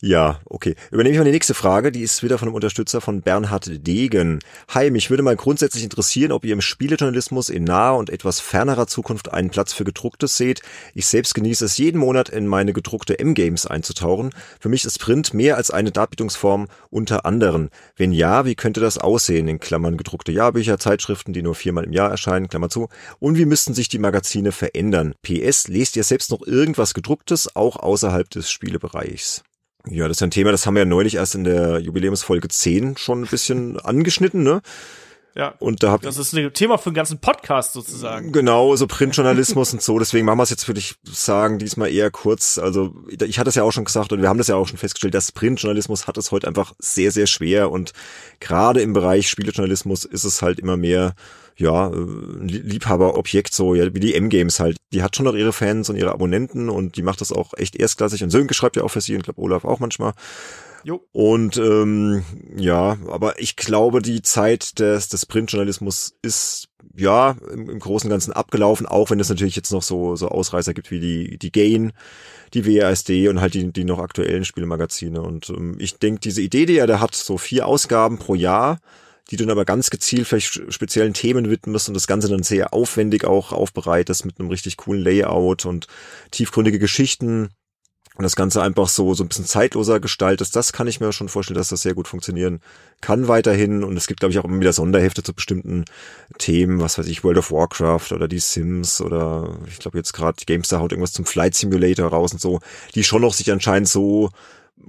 Ja, 0.01 0.39
okay. 0.45 0.75
Übernehme 0.91 1.11
ich 1.11 1.19
mal 1.19 1.25
die 1.25 1.31
nächste 1.31 1.53
Frage. 1.53 1.91
Die 1.91 2.03
ist 2.03 2.23
wieder 2.23 2.37
von 2.37 2.47
einem 2.47 2.55
Unterstützer 2.55 3.01
von 3.01 3.21
Bernhard 3.21 3.85
Degen. 3.85 4.39
Hi, 4.69 4.91
mich 4.91 5.09
würde 5.09 5.23
mal 5.23 5.35
grundsätzlich 5.35 5.83
interessieren, 5.83 6.31
ob 6.31 6.45
ihr 6.45 6.53
im 6.53 6.61
Spielejournalismus 6.61 7.49
in 7.49 7.65
naher 7.65 7.97
und 7.97 8.09
etwas 8.09 8.39
fernerer 8.39 8.87
Zukunft 8.87 9.33
einen 9.33 9.49
Platz 9.49 9.73
für 9.73 9.83
gedrucktes 9.83 10.37
seht. 10.37 10.61
Ich 10.93 11.05
selbst 11.05 11.35
genieße 11.35 11.65
es 11.65 11.77
jeden 11.77 11.97
Monat 11.97 12.29
in 12.29 12.47
meine 12.47 12.71
gedruckte 12.71 13.19
M-Games 13.19 13.65
einzutauchen. 13.65 14.29
Für 14.61 14.69
mich 14.69 14.85
ist 14.85 14.99
Print 14.99 15.33
mehr 15.33 15.57
als 15.57 15.69
eine 15.69 15.91
Darbietungsform 15.91 16.69
unter 16.89 17.25
anderen. 17.25 17.69
Wenn 17.97 18.13
ja, 18.13 18.45
wie 18.45 18.55
könnte 18.55 18.79
das 18.79 18.99
aussehen? 18.99 19.49
In 19.49 19.59
Klammern 19.59 19.97
gedruckte 19.97 20.31
Jahrbücher, 20.31 20.79
Zeitschriften, 20.79 21.33
die 21.33 21.41
nur 21.41 21.55
viermal 21.55 21.83
im 21.83 21.91
Jahr 21.91 22.09
erscheinen, 22.09 22.47
Klammer 22.47 22.69
zu. 22.69 22.87
Und 23.19 23.37
wie 23.37 23.45
müssten 23.45 23.73
sich 23.73 23.89
die 23.89 23.99
Magazine 23.99 24.53
verändern? 24.53 25.13
PS, 25.23 25.67
lest 25.67 25.97
ihr 25.97 26.05
selbst 26.05 26.31
noch 26.31 26.47
irgendwas 26.47 26.93
gedrucktes, 26.93 27.53
auch 27.53 27.75
außerhalb 27.75 28.29
des 28.29 28.49
Spielebereichs? 28.49 29.43
Ja, 29.87 30.07
das 30.07 30.17
ist 30.17 30.23
ein 30.23 30.31
Thema, 30.31 30.51
das 30.51 30.65
haben 30.65 30.75
wir 30.75 30.81
ja 30.81 30.85
neulich 30.85 31.15
erst 31.15 31.35
in 31.35 31.43
der 31.43 31.79
Jubiläumsfolge 31.79 32.47
10 32.47 32.97
schon 32.97 33.23
ein 33.23 33.27
bisschen 33.27 33.79
angeschnitten, 33.83 34.43
ne? 34.43 34.61
Ja. 35.35 35.53
Und 35.59 35.83
da 35.83 35.91
hab 35.91 36.01
das 36.01 36.17
ist 36.17 36.33
ein 36.33 36.53
Thema 36.53 36.77
für 36.77 36.87
einen 36.87 36.95
ganzen 36.95 37.19
Podcast 37.19 37.73
sozusagen. 37.73 38.31
Genau, 38.31 38.75
so 38.75 38.87
Printjournalismus 38.87 39.71
und 39.73 39.81
so. 39.81 39.97
Deswegen 39.99 40.25
machen 40.25 40.39
wir 40.39 40.43
es 40.43 40.49
jetzt, 40.49 40.67
würde 40.67 40.79
ich 40.79 40.95
sagen, 41.03 41.59
diesmal 41.59 41.91
eher 41.91 42.11
kurz. 42.11 42.57
Also 42.57 42.93
ich 43.09 43.39
hatte 43.39 43.49
es 43.49 43.55
ja 43.55 43.63
auch 43.63 43.71
schon 43.71 43.85
gesagt 43.85 44.11
und 44.11 44.21
wir 44.21 44.27
haben 44.27 44.39
das 44.39 44.47
ja 44.47 44.55
auch 44.55 44.67
schon 44.67 44.77
festgestellt, 44.77 45.13
dass 45.13 45.31
Printjournalismus 45.31 46.07
hat 46.07 46.17
es 46.17 46.31
heute 46.31 46.47
einfach 46.47 46.73
sehr, 46.79 47.11
sehr 47.11 47.27
schwer. 47.27 47.71
Und 47.71 47.93
gerade 48.39 48.81
im 48.81 48.91
Bereich 48.91 49.29
Spielejournalismus 49.29 50.03
ist 50.03 50.25
es 50.25 50.41
halt 50.41 50.59
immer 50.59 50.77
mehr 50.77 51.13
ja, 51.59 51.87
ein 51.87 52.47
Liebhaberobjekt, 52.47 53.53
so 53.53 53.75
ja, 53.75 53.93
wie 53.93 53.99
die 53.99 54.15
M-Games 54.15 54.59
halt. 54.59 54.77
Die 54.93 55.03
hat 55.03 55.15
schon 55.15 55.25
noch 55.25 55.35
ihre 55.35 55.53
Fans 55.53 55.89
und 55.89 55.97
ihre 55.97 56.13
Abonnenten 56.13 56.69
und 56.69 56.95
die 56.95 57.01
macht 57.01 57.19
das 57.21 57.33
auch 57.33 57.53
echt 57.57 57.75
erstklassig. 57.75 58.23
Und 58.23 58.29
Sönke 58.29 58.53
schreibt 58.53 58.77
ja 58.77 58.83
auch 58.83 58.89
für 58.89 59.01
sie 59.01 59.13
und 59.13 59.19
ich 59.19 59.25
glaube 59.25 59.41
Olaf 59.41 59.65
auch 59.65 59.79
manchmal. 59.79 60.13
Jo. 60.85 61.05
Und 61.11 61.57
ähm, 61.57 62.23
ja, 62.55 62.97
aber 63.09 63.39
ich 63.39 63.57
glaube, 63.57 64.01
die 64.01 64.21
Zeit 64.21 64.79
des, 64.79 65.09
des 65.09 65.25
Printjournalismus 65.25 66.15
ist 66.21 66.69
ja 66.95 67.35
im, 67.51 67.69
im 67.69 67.79
Großen 67.79 68.07
und 68.07 68.11
Ganzen 68.11 68.31
abgelaufen, 68.31 68.85
auch 68.85 69.09
wenn 69.09 69.19
es 69.19 69.27
natürlich 69.27 69.57
jetzt 69.57 69.73
noch 69.73 69.83
so, 69.83 70.15
so 70.15 70.29
Ausreißer 70.29 70.73
gibt 70.73 70.91
wie 70.91 71.01
die, 71.01 71.37
die 71.37 71.51
Gain, 71.51 71.91
die 72.53 72.65
WASD 72.65 73.27
und 73.27 73.41
halt 73.41 73.53
die, 73.53 73.73
die 73.73 73.83
noch 73.83 73.99
aktuellen 73.99 74.45
Spielemagazine. 74.45 75.21
Und 75.21 75.49
ähm, 75.49 75.75
ich 75.77 75.97
denke, 75.97 76.21
diese 76.21 76.41
Idee, 76.41 76.65
die 76.65 76.77
er 76.77 76.87
da 76.87 77.01
hat, 77.01 77.15
so 77.15 77.37
vier 77.37 77.67
Ausgaben 77.67 78.17
pro 78.17 78.35
Jahr, 78.35 78.79
die 79.29 79.37
du 79.37 79.45
dann 79.45 79.51
aber 79.51 79.65
ganz 79.65 79.89
gezielt 79.89 80.27
vielleicht 80.27 80.73
speziellen 80.73 81.13
Themen 81.13 81.49
widmest 81.49 81.87
und 81.87 81.93
das 81.93 82.07
Ganze 82.07 82.29
dann 82.29 82.43
sehr 82.43 82.73
aufwendig 82.73 83.25
auch 83.25 83.51
aufbereitest 83.51 84.25
mit 84.25 84.39
einem 84.39 84.49
richtig 84.49 84.77
coolen 84.77 85.03
Layout 85.03 85.65
und 85.65 85.87
tiefgründige 86.31 86.79
Geschichten 86.79 87.49
und 88.19 88.23
das 88.23 88.35
Ganze 88.35 88.61
einfach 88.61 88.89
so, 88.89 89.13
so 89.13 89.23
ein 89.23 89.29
bisschen 89.29 89.45
zeitloser 89.45 90.01
gestaltet, 90.01 90.53
das 90.53 90.73
kann 90.73 90.87
ich 90.87 90.99
mir 90.99 91.13
schon 91.13 91.29
vorstellen, 91.29 91.57
dass 91.57 91.69
das 91.69 91.83
sehr 91.83 91.93
gut 91.93 92.05
funktionieren 92.05 92.59
kann 92.99 93.29
weiterhin. 93.29 93.81
Und 93.81 93.95
es 93.95 94.07
gibt, 94.07 94.19
glaube 94.19 94.33
ich, 94.33 94.39
auch 94.39 94.43
immer 94.43 94.59
wieder 94.59 94.73
Sonderhefte 94.73 95.23
zu 95.23 95.33
bestimmten 95.33 95.85
Themen, 96.37 96.81
was 96.81 96.97
weiß 96.97 97.07
ich, 97.07 97.23
World 97.23 97.37
of 97.37 97.49
Warcraft 97.49 98.11
oder 98.11 98.27
die 98.27 98.39
Sims 98.39 98.99
oder 98.99 99.57
ich 99.69 99.79
glaube 99.79 99.97
jetzt 99.97 100.11
gerade 100.11 100.43
GameStar 100.45 100.81
haut 100.81 100.91
irgendwas 100.91 101.13
zum 101.13 101.23
Flight 101.23 101.55
Simulator 101.55 102.09
raus 102.09 102.33
und 102.33 102.41
so, 102.41 102.59
die 102.93 103.05
schon 103.05 103.21
noch 103.21 103.33
sich 103.33 103.53
anscheinend 103.53 103.87
so 103.87 104.31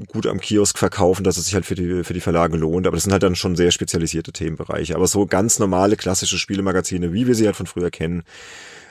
gut 0.08 0.26
am 0.26 0.40
Kiosk 0.40 0.78
verkaufen, 0.78 1.24
dass 1.24 1.36
es 1.36 1.46
sich 1.46 1.54
halt 1.54 1.66
für 1.66 1.74
die, 1.74 2.04
für 2.04 2.14
die 2.14 2.20
Verlage 2.20 2.56
lohnt. 2.56 2.86
Aber 2.86 2.96
das 2.96 3.04
sind 3.04 3.12
halt 3.12 3.22
dann 3.22 3.36
schon 3.36 3.56
sehr 3.56 3.70
spezialisierte 3.70 4.32
Themenbereiche. 4.32 4.94
Aber 4.94 5.06
so 5.06 5.26
ganz 5.26 5.58
normale 5.58 5.96
klassische 5.96 6.38
Spielemagazine, 6.38 7.12
wie 7.12 7.26
wir 7.26 7.34
sie 7.34 7.46
halt 7.46 7.56
von 7.56 7.66
früher 7.66 7.90
kennen, 7.90 8.22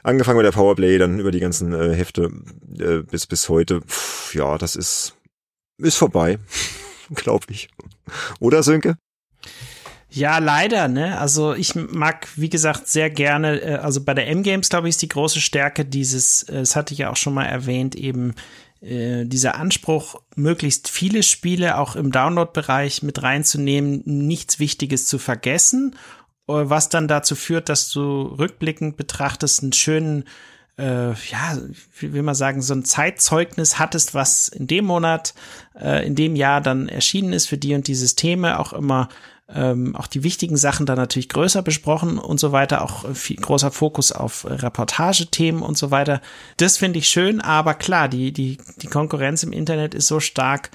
angefangen 0.04 0.38
mit 0.38 0.46
der 0.46 0.52
Powerplay, 0.52 0.98
dann 0.98 1.20
über 1.20 1.32
die 1.32 1.40
ganzen 1.40 1.74
äh, 1.74 1.94
Hefte 1.94 2.32
äh, 2.80 3.00
bis 3.00 3.28
bis 3.28 3.50
heute. 3.50 3.82
Pff, 3.82 4.36
ja, 4.36 4.58
das 4.58 4.76
ist 4.76 5.16
ist 5.78 5.98
vorbei, 5.98 6.40
glaube 7.16 7.46
ich. 7.50 7.70
Oder 8.40 8.64
Sönke? 8.64 8.96
Ja, 10.12 10.40
leider, 10.40 10.88
ne? 10.88 11.20
Also 11.20 11.54
ich 11.54 11.76
mag, 11.76 12.28
wie 12.36 12.50
gesagt, 12.50 12.88
sehr 12.88 13.12
gerne, 13.12 13.62
äh, 13.62 13.76
also 13.76 14.04
bei 14.04 14.16
der 14.16 14.28
M-Games, 14.28 14.70
glaube 14.70 14.88
ich, 14.88 14.94
ist 14.94 15.02
die 15.04 15.08
große 15.08 15.40
Stärke 15.40 15.86
dieses, 15.86 16.44
äh, 16.44 16.60
das 16.60 16.76
hatte 16.76 16.94
ich 16.94 17.00
ja 17.00 17.12
auch 17.12 17.16
schon 17.16 17.36
mal 17.36 17.46
erwähnt, 17.46 17.96
eben 17.96 18.34
äh, 18.82 19.26
dieser 19.26 19.56
Anspruch, 19.56 20.22
möglichst 20.36 20.90
viele 20.90 21.24
Spiele 21.24 21.78
auch 21.78 21.96
im 21.96 22.12
Download-Bereich 22.12 23.04
mit 23.04 23.22
reinzunehmen, 23.22 24.04
nichts 24.06 24.60
Wichtiges 24.60 25.06
zu 25.06 25.18
vergessen 25.18 25.96
was 26.50 26.90
dann 26.90 27.08
dazu 27.08 27.36
führt, 27.36 27.70
dass 27.70 27.92
du 27.92 28.24
rückblickend 28.24 28.98
betrachtest, 28.98 29.62
einen 29.62 29.74
schönen, 29.74 30.24
äh, 30.78 31.10
ja, 31.10 31.58
wie 32.00 32.14
will 32.14 32.24
man 32.24 32.36
sagen, 32.36 32.62
so 32.62 32.74
ein 32.74 32.86
Zeitzeugnis 32.86 33.78
hattest, 33.78 34.16
was 34.16 34.48
in 34.48 34.66
dem 34.66 34.86
Monat, 34.86 35.36
äh, 35.80 36.06
in 36.06 36.16
dem 36.16 36.36
Jahr 36.36 36.62
dann 36.62 36.90
erschienen 36.90 37.34
ist 37.34 37.48
für 37.48 37.58
die 37.58 37.76
und 37.76 37.88
die 37.88 37.96
Systeme, 37.96 38.60
auch 38.60 38.74
immer 38.74 39.10
ähm, 39.54 39.96
auch 39.96 40.08
die 40.08 40.24
wichtigen 40.24 40.58
Sachen 40.58 40.86
dann 40.86 40.98
natürlich 40.98 41.30
größer 41.30 41.62
besprochen 41.62 42.18
und 42.20 42.40
so 42.40 42.52
weiter, 42.52 42.84
auch 42.84 43.10
viel 43.14 43.38
großer 43.38 43.72
Fokus 43.72 44.12
auf 44.12 44.46
Reportagethemen 44.48 45.62
und 45.62 45.78
so 45.78 45.92
weiter. 45.92 46.22
Das 46.58 46.78
finde 46.78 47.00
ich 47.00 47.10
schön, 47.10 47.42
aber 47.42 47.74
klar, 47.74 48.10
die, 48.10 48.32
die, 48.32 48.58
die 48.82 48.88
Konkurrenz 48.88 49.44
im 49.44 49.52
Internet 49.52 49.96
ist 49.96 50.08
so 50.08 50.20
stark, 50.20 50.70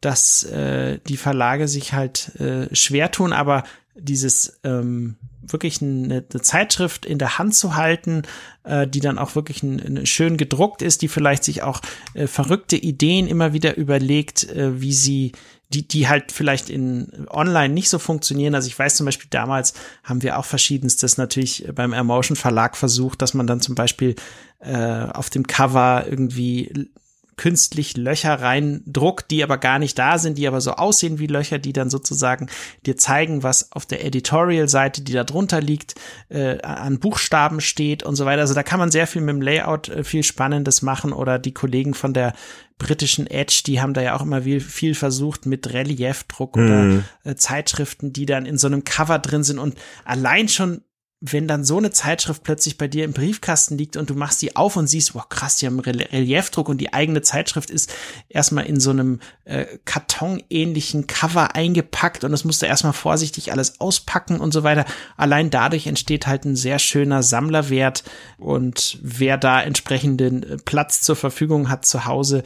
dass 0.00 0.44
äh, 0.44 0.98
die 1.06 1.16
Verlage 1.16 1.68
sich 1.68 1.92
halt 1.92 2.34
äh, 2.40 2.74
schwer 2.74 3.10
tun, 3.10 3.32
aber 3.32 3.64
dieses 3.94 4.58
ähm, 4.64 5.16
wirklich 5.48 5.82
eine, 5.82 6.24
eine 6.30 6.42
Zeitschrift 6.42 7.06
in 7.06 7.18
der 7.18 7.38
Hand 7.38 7.54
zu 7.54 7.74
halten, 7.74 8.22
äh, 8.64 8.86
die 8.86 9.00
dann 9.00 9.18
auch 9.18 9.34
wirklich 9.34 9.62
ein, 9.62 9.80
ein 9.80 10.06
schön 10.06 10.36
gedruckt 10.36 10.82
ist, 10.82 11.02
die 11.02 11.08
vielleicht 11.08 11.44
sich 11.44 11.62
auch 11.62 11.80
äh, 12.14 12.26
verrückte 12.26 12.76
Ideen 12.76 13.26
immer 13.26 13.52
wieder 13.52 13.76
überlegt, 13.76 14.44
äh, 14.50 14.80
wie 14.80 14.92
sie 14.92 15.32
die, 15.70 15.88
die 15.88 16.08
halt 16.08 16.30
vielleicht 16.30 16.70
in 16.70 17.26
online 17.30 17.72
nicht 17.72 17.88
so 17.88 17.98
funktionieren. 17.98 18.54
Also 18.54 18.68
ich 18.68 18.78
weiß 18.78 18.96
zum 18.96 19.06
Beispiel 19.06 19.28
damals 19.30 19.74
haben 20.04 20.22
wir 20.22 20.38
auch 20.38 20.44
verschiedenstes 20.44 21.16
natürlich 21.18 21.66
beim 21.74 21.92
Emotion 21.92 22.36
Verlag 22.36 22.76
versucht, 22.76 23.22
dass 23.22 23.34
man 23.34 23.46
dann 23.46 23.60
zum 23.60 23.74
Beispiel 23.74 24.14
äh, 24.60 24.76
auf 24.76 25.30
dem 25.30 25.46
Cover 25.46 26.06
irgendwie 26.08 26.90
künstlich 27.36 27.96
Löcher 27.96 28.40
reindruckt, 28.40 29.30
die 29.30 29.42
aber 29.42 29.58
gar 29.58 29.78
nicht 29.78 29.98
da 29.98 30.18
sind, 30.18 30.38
die 30.38 30.46
aber 30.46 30.60
so 30.60 30.72
aussehen 30.72 31.18
wie 31.18 31.26
Löcher, 31.26 31.58
die 31.58 31.72
dann 31.72 31.90
sozusagen 31.90 32.48
dir 32.86 32.96
zeigen, 32.96 33.42
was 33.42 33.72
auf 33.72 33.86
der 33.86 34.04
Editorial-Seite, 34.04 35.02
die 35.02 35.12
da 35.12 35.24
drunter 35.24 35.60
liegt, 35.60 35.94
äh, 36.28 36.60
an 36.62 36.98
Buchstaben 36.98 37.60
steht 37.60 38.02
und 38.02 38.16
so 38.16 38.24
weiter. 38.24 38.42
Also 38.42 38.54
da 38.54 38.62
kann 38.62 38.78
man 38.78 38.90
sehr 38.90 39.06
viel 39.06 39.22
mit 39.22 39.34
dem 39.34 39.42
Layout 39.42 39.88
äh, 39.88 40.04
viel 40.04 40.22
Spannendes 40.22 40.82
machen 40.82 41.12
oder 41.12 41.38
die 41.38 41.54
Kollegen 41.54 41.94
von 41.94 42.14
der 42.14 42.34
britischen 42.78 43.26
Edge, 43.26 43.62
die 43.66 43.80
haben 43.80 43.94
da 43.94 44.02
ja 44.02 44.16
auch 44.16 44.22
immer 44.22 44.42
viel, 44.42 44.60
viel 44.60 44.94
versucht 44.94 45.46
mit 45.46 45.72
Reliefdruck 45.72 46.56
mhm. 46.56 46.64
oder 46.64 47.30
äh, 47.30 47.36
Zeitschriften, 47.36 48.12
die 48.12 48.26
dann 48.26 48.46
in 48.46 48.58
so 48.58 48.66
einem 48.66 48.84
Cover 48.84 49.18
drin 49.18 49.44
sind 49.44 49.58
und 49.58 49.76
allein 50.04 50.48
schon 50.48 50.82
wenn 51.26 51.48
dann 51.48 51.64
so 51.64 51.78
eine 51.78 51.90
Zeitschrift 51.90 52.42
plötzlich 52.42 52.76
bei 52.76 52.86
dir 52.86 53.04
im 53.04 53.14
Briefkasten 53.14 53.78
liegt 53.78 53.96
und 53.96 54.10
du 54.10 54.14
machst 54.14 54.42
die 54.42 54.56
auf 54.56 54.76
und 54.76 54.88
siehst, 54.88 55.14
wow, 55.14 55.26
krass, 55.26 55.56
die 55.56 55.66
haben 55.66 55.80
Reliefdruck 55.80 56.68
und 56.68 56.78
die 56.82 56.92
eigene 56.92 57.22
Zeitschrift 57.22 57.70
ist 57.70 57.90
erstmal 58.28 58.66
in 58.66 58.78
so 58.78 58.90
einem 58.90 59.20
äh, 59.46 59.64
kartonähnlichen 59.86 61.06
Cover 61.06 61.54
eingepackt 61.54 62.24
und 62.24 62.32
das 62.32 62.44
musst 62.44 62.60
du 62.60 62.66
erstmal 62.66 62.92
vorsichtig 62.92 63.52
alles 63.52 63.80
auspacken 63.80 64.38
und 64.38 64.52
so 64.52 64.64
weiter. 64.64 64.84
Allein 65.16 65.48
dadurch 65.48 65.86
entsteht 65.86 66.26
halt 66.26 66.44
ein 66.44 66.56
sehr 66.56 66.78
schöner 66.78 67.22
Sammlerwert 67.22 68.04
und 68.36 68.98
wer 69.00 69.38
da 69.38 69.62
entsprechenden 69.62 70.42
äh, 70.42 70.56
Platz 70.58 71.00
zur 71.00 71.16
Verfügung 71.16 71.70
hat 71.70 71.86
zu 71.86 72.04
Hause, 72.04 72.42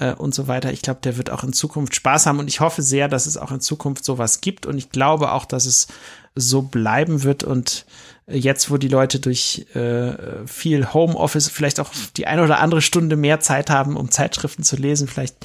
äh, 0.00 0.14
und 0.14 0.34
so 0.34 0.48
weiter. 0.48 0.72
Ich 0.72 0.82
glaube, 0.82 1.00
der 1.02 1.18
wird 1.18 1.30
auch 1.30 1.44
in 1.44 1.52
Zukunft 1.52 1.94
Spaß 1.94 2.26
haben 2.26 2.38
und 2.38 2.48
ich 2.48 2.60
hoffe 2.60 2.82
sehr, 2.82 3.06
dass 3.08 3.26
es 3.26 3.36
auch 3.36 3.52
in 3.52 3.60
Zukunft 3.60 4.04
sowas 4.04 4.40
gibt 4.40 4.66
und 4.66 4.78
ich 4.78 4.90
glaube 4.90 5.30
auch, 5.32 5.44
dass 5.44 5.66
es 5.66 5.88
so 6.34 6.62
bleiben 6.62 7.22
wird 7.22 7.44
und 7.44 7.86
jetzt, 8.26 8.70
wo 8.70 8.76
die 8.78 8.88
Leute 8.88 9.20
durch 9.20 9.66
äh, 9.74 10.46
viel 10.46 10.92
Homeoffice 10.92 11.48
vielleicht 11.48 11.80
auch 11.80 11.90
die 12.16 12.26
eine 12.26 12.42
oder 12.42 12.60
andere 12.60 12.82
Stunde 12.82 13.16
mehr 13.16 13.40
Zeit 13.40 13.70
haben, 13.70 13.96
um 13.96 14.10
Zeitschriften 14.10 14.62
zu 14.62 14.76
lesen, 14.76 15.08
vielleicht 15.08 15.36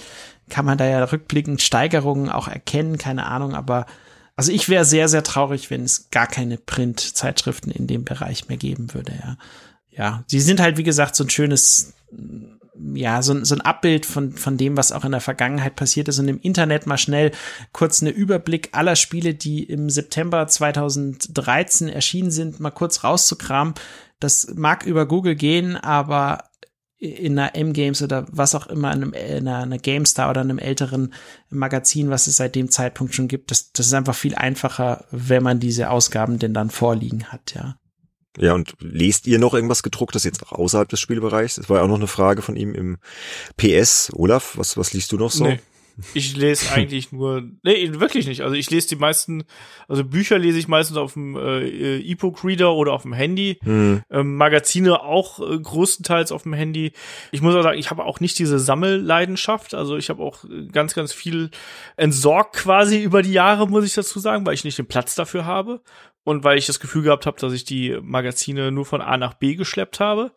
kann 0.50 0.65
man 0.65 0.78
da 0.78 0.86
ja 0.86 1.04
rückblickend 1.04 1.62
Steigerungen 1.62 2.30
auch 2.30 2.48
erkennen, 2.48 2.98
keine 2.98 3.26
Ahnung, 3.26 3.54
aber 3.54 3.86
also 4.36 4.52
ich 4.54 4.70
wäre 4.70 4.86
sehr, 4.86 5.10
sehr 5.10 5.24
traurig, 5.24 5.70
wenn 5.70 5.84
es 5.84 6.10
gar 6.12 6.26
keine 6.26 6.58
Print-Zeitschriften 6.58 7.72
in 7.72 7.88
dem 7.88 8.06
Bereich 8.06 8.48
mehr 8.48 8.58
geben 8.58 8.94
würde, 8.94 9.13
ja. 9.22 9.38
Ja, 9.92 10.24
sie 10.28 10.39
sind 10.39 10.62
halt, 10.62 10.78
wie 10.78 10.84
gesagt, 10.84 11.18
so 11.18 11.26
ein 11.26 11.30
schönes 11.30 11.94
ja, 12.94 13.22
so, 13.22 13.44
so 13.44 13.56
ein 13.56 13.62
Abbild 13.62 14.06
von, 14.06 14.32
von 14.32 14.58
dem, 14.58 14.78
was 14.78 14.92
auch 14.92 15.06
in 15.06 15.12
der 15.12 15.22
Vergangenheit 15.22 15.76
passiert 15.76 16.08
ist 16.08 16.20
und 16.20 16.28
im 16.28 16.39
Internet 16.39 16.88
mal 16.88 16.98
schnell 16.98 17.32
kurz 17.72 18.02
eine 18.02 18.12
Überblick 18.12 18.70
aller 18.72 18.96
Spiele, 18.96 19.34
die 19.34 19.63
im 19.63 19.89
September 19.89 20.48
2013 20.48 21.89
erschienen 21.89 22.32
sind, 22.32 22.60
mal 22.60 22.72
kurz 22.72 23.04
rauszukramen. 23.04 23.74
Das 24.20 24.54
mag 24.56 24.86
über 24.86 25.08
Google 25.08 25.36
gehen, 25.36 25.76
aber 25.76 26.44
in 26.98 27.39
einer 27.39 27.56
M-Games 27.56 28.02
oder 28.02 28.26
was 28.30 28.56
auch 28.56 28.68
immer, 28.68 28.92
in, 28.92 29.04
einem, 29.04 29.13
in 29.13 29.48
einer, 29.48 29.78
GameStar 29.78 30.30
oder 30.30 30.42
einem 30.42 30.60
älteren 30.60 31.13
Magazin, 31.50 32.10
was 32.10 32.28
es 32.28 32.36
seit 32.36 32.56
dem 32.56 32.70
Zeitpunkt 32.70 33.15
schon 33.15 33.30
gibt, 33.30 33.52
das, 33.52 33.72
das 33.72 33.88
ist 33.88 33.94
einfach 33.94 34.15
viel 34.15 34.36
einfacher, 34.36 35.06
wenn 35.10 35.42
man 35.42 35.62
diese 35.62 35.89
Ausgaben 35.89 36.39
denn 36.39 36.54
dann 36.54 36.70
vorliegen 36.70 37.26
hat, 37.26 37.54
ja. 37.56 37.78
Ja, 38.38 38.54
und 38.54 38.76
lest 38.80 39.28
ihr 39.28 39.39
noch 39.39 39.54
irgendwas 39.54 39.84
gedrucktes 39.84 40.24
jetzt 40.24 40.44
auch 40.44 40.52
außerhalb 40.52 40.88
des 40.88 41.00
Spielbereichs? 41.00 41.56
Das 41.56 41.70
war 41.70 41.78
ja 41.78 41.84
auch 41.84 41.88
noch 41.88 41.96
eine 41.96 42.08
Frage 42.08 42.42
von 42.42 42.56
ihm 42.56 42.74
im 42.74 42.98
PS. 43.58 44.12
Olaf, 44.13 44.58
was, 44.58 44.78
was 44.78 44.94
liest 44.94 45.12
du 45.12 45.18
noch 45.18 45.32
so? 45.32 45.46
Nee. 45.46 45.60
Ich 46.13 46.36
lese 46.36 46.72
eigentlich 46.74 47.12
nur, 47.12 47.44
nee, 47.63 47.89
wirklich 47.94 48.28
nicht. 48.28 48.42
Also 48.42 48.56
ich 48.56 48.70
lese 48.70 48.88
die 48.89 48.96
meisten, 48.96 49.44
also 49.88 50.04
Bücher 50.04 50.38
lese 50.38 50.60
ich 50.60 50.68
meistens 50.68 50.98
auf 50.98 51.13
dem 51.13 51.36
äh, 51.36 51.98
E-Book-Reader 51.98 52.74
oder 52.74 52.94
auf 52.94 53.04
dem 53.04 53.13
Handy. 53.13 53.60
Hm. 53.63 54.02
Ähm, 54.10 54.36
Magazine 54.36 55.02
auch 55.02 55.39
äh, 55.39 55.60
größtenteils 55.60 56.32
auf 56.32 56.44
dem 56.44 56.54
Handy. 56.54 56.94
Ich 57.32 57.42
muss 57.42 57.56
auch 57.56 57.63
sagen, 57.63 57.80
ich 57.80 57.89
habe 57.89 58.06
auch 58.06 58.20
nicht 58.20 58.39
diese 58.39 58.60
Sammelleidenschaft. 58.60 59.74
Also 59.74 59.98
ich 59.98 60.10
habe 60.10 60.24
auch 60.24 60.46
ganz, 60.72 60.94
ganz 60.94 61.13
viel 61.13 61.52
entsorgt 61.98 62.56
quasi 62.56 63.02
über 63.02 63.22
die 63.22 63.34
Jahre, 63.34 63.68
muss 63.68 63.86
ich 63.86 63.94
dazu 63.94 64.20
sagen, 64.20 64.46
weil 64.46 64.54
ich 64.54 64.63
nicht 64.63 64.78
den 64.78 64.88
Platz 64.88 65.15
dafür 65.15 65.46
habe 65.46 65.82
und 66.23 66.43
weil 66.43 66.58
ich 66.58 66.67
das 66.67 66.79
Gefühl 66.79 67.03
gehabt 67.03 67.25
habe, 67.25 67.39
dass 67.39 67.53
ich 67.53 67.63
die 67.63 67.97
Magazine 68.01 68.71
nur 68.71 68.86
von 68.86 69.01
A 69.01 69.17
nach 69.17 69.34
B 69.34 69.55
geschleppt 69.55 69.99
habe. 69.99 70.32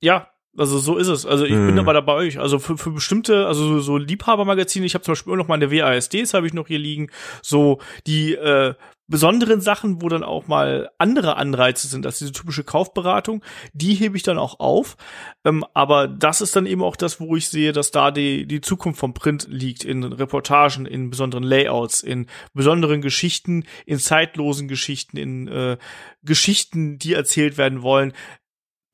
Ja, 0.00 0.30
also 0.56 0.78
so 0.78 0.96
ist 0.96 1.08
es. 1.08 1.24
Also 1.24 1.44
ich 1.44 1.52
hm. 1.52 1.66
bin 1.66 1.78
aber 1.78 1.92
da 1.92 2.00
bei 2.00 2.14
euch. 2.14 2.38
Also 2.38 2.58
für, 2.58 2.76
für 2.76 2.90
bestimmte, 2.90 3.46
also 3.46 3.66
so, 3.66 3.80
so 3.80 3.96
Liebhabermagazine, 3.96 4.86
ich 4.86 4.94
habe 4.94 5.04
zum 5.04 5.12
Beispiel 5.12 5.32
immer 5.32 5.42
noch 5.42 5.48
meine 5.48 5.70
WASDs, 5.70 6.34
habe 6.34 6.46
ich 6.46 6.54
noch 6.54 6.66
hier 6.66 6.78
liegen. 6.78 7.10
So 7.42 7.78
die 8.06 8.34
äh, 8.34 8.74
besonderen 9.08 9.60
Sachen, 9.62 10.02
wo 10.02 10.08
dann 10.08 10.22
auch 10.22 10.46
mal 10.46 10.90
andere 10.98 11.36
Anreize 11.36 11.88
sind, 11.88 12.04
als 12.04 12.18
diese 12.18 12.32
typische 12.32 12.62
Kaufberatung, 12.62 13.42
die 13.72 13.94
hebe 13.94 14.16
ich 14.16 14.22
dann 14.22 14.38
auch 14.38 14.60
auf. 14.60 14.96
Ähm, 15.44 15.64
aber 15.74 16.06
das 16.06 16.40
ist 16.40 16.54
dann 16.54 16.66
eben 16.66 16.82
auch 16.82 16.96
das, 16.96 17.18
wo 17.18 17.34
ich 17.34 17.48
sehe, 17.48 17.72
dass 17.72 17.90
da 17.90 18.10
die, 18.10 18.46
die 18.46 18.60
Zukunft 18.60 19.00
vom 19.00 19.14
Print 19.14 19.46
liegt, 19.48 19.84
in 19.84 20.04
Reportagen, 20.04 20.84
in 20.86 21.10
besonderen 21.10 21.44
Layouts, 21.44 22.02
in 22.02 22.26
besonderen 22.52 23.00
Geschichten, 23.00 23.64
in 23.86 23.98
zeitlosen 23.98 24.68
Geschichten, 24.68 25.16
in 25.16 25.48
äh, 25.48 25.78
Geschichten, 26.22 26.98
die 26.98 27.14
erzählt 27.14 27.56
werden 27.56 27.82
wollen 27.82 28.12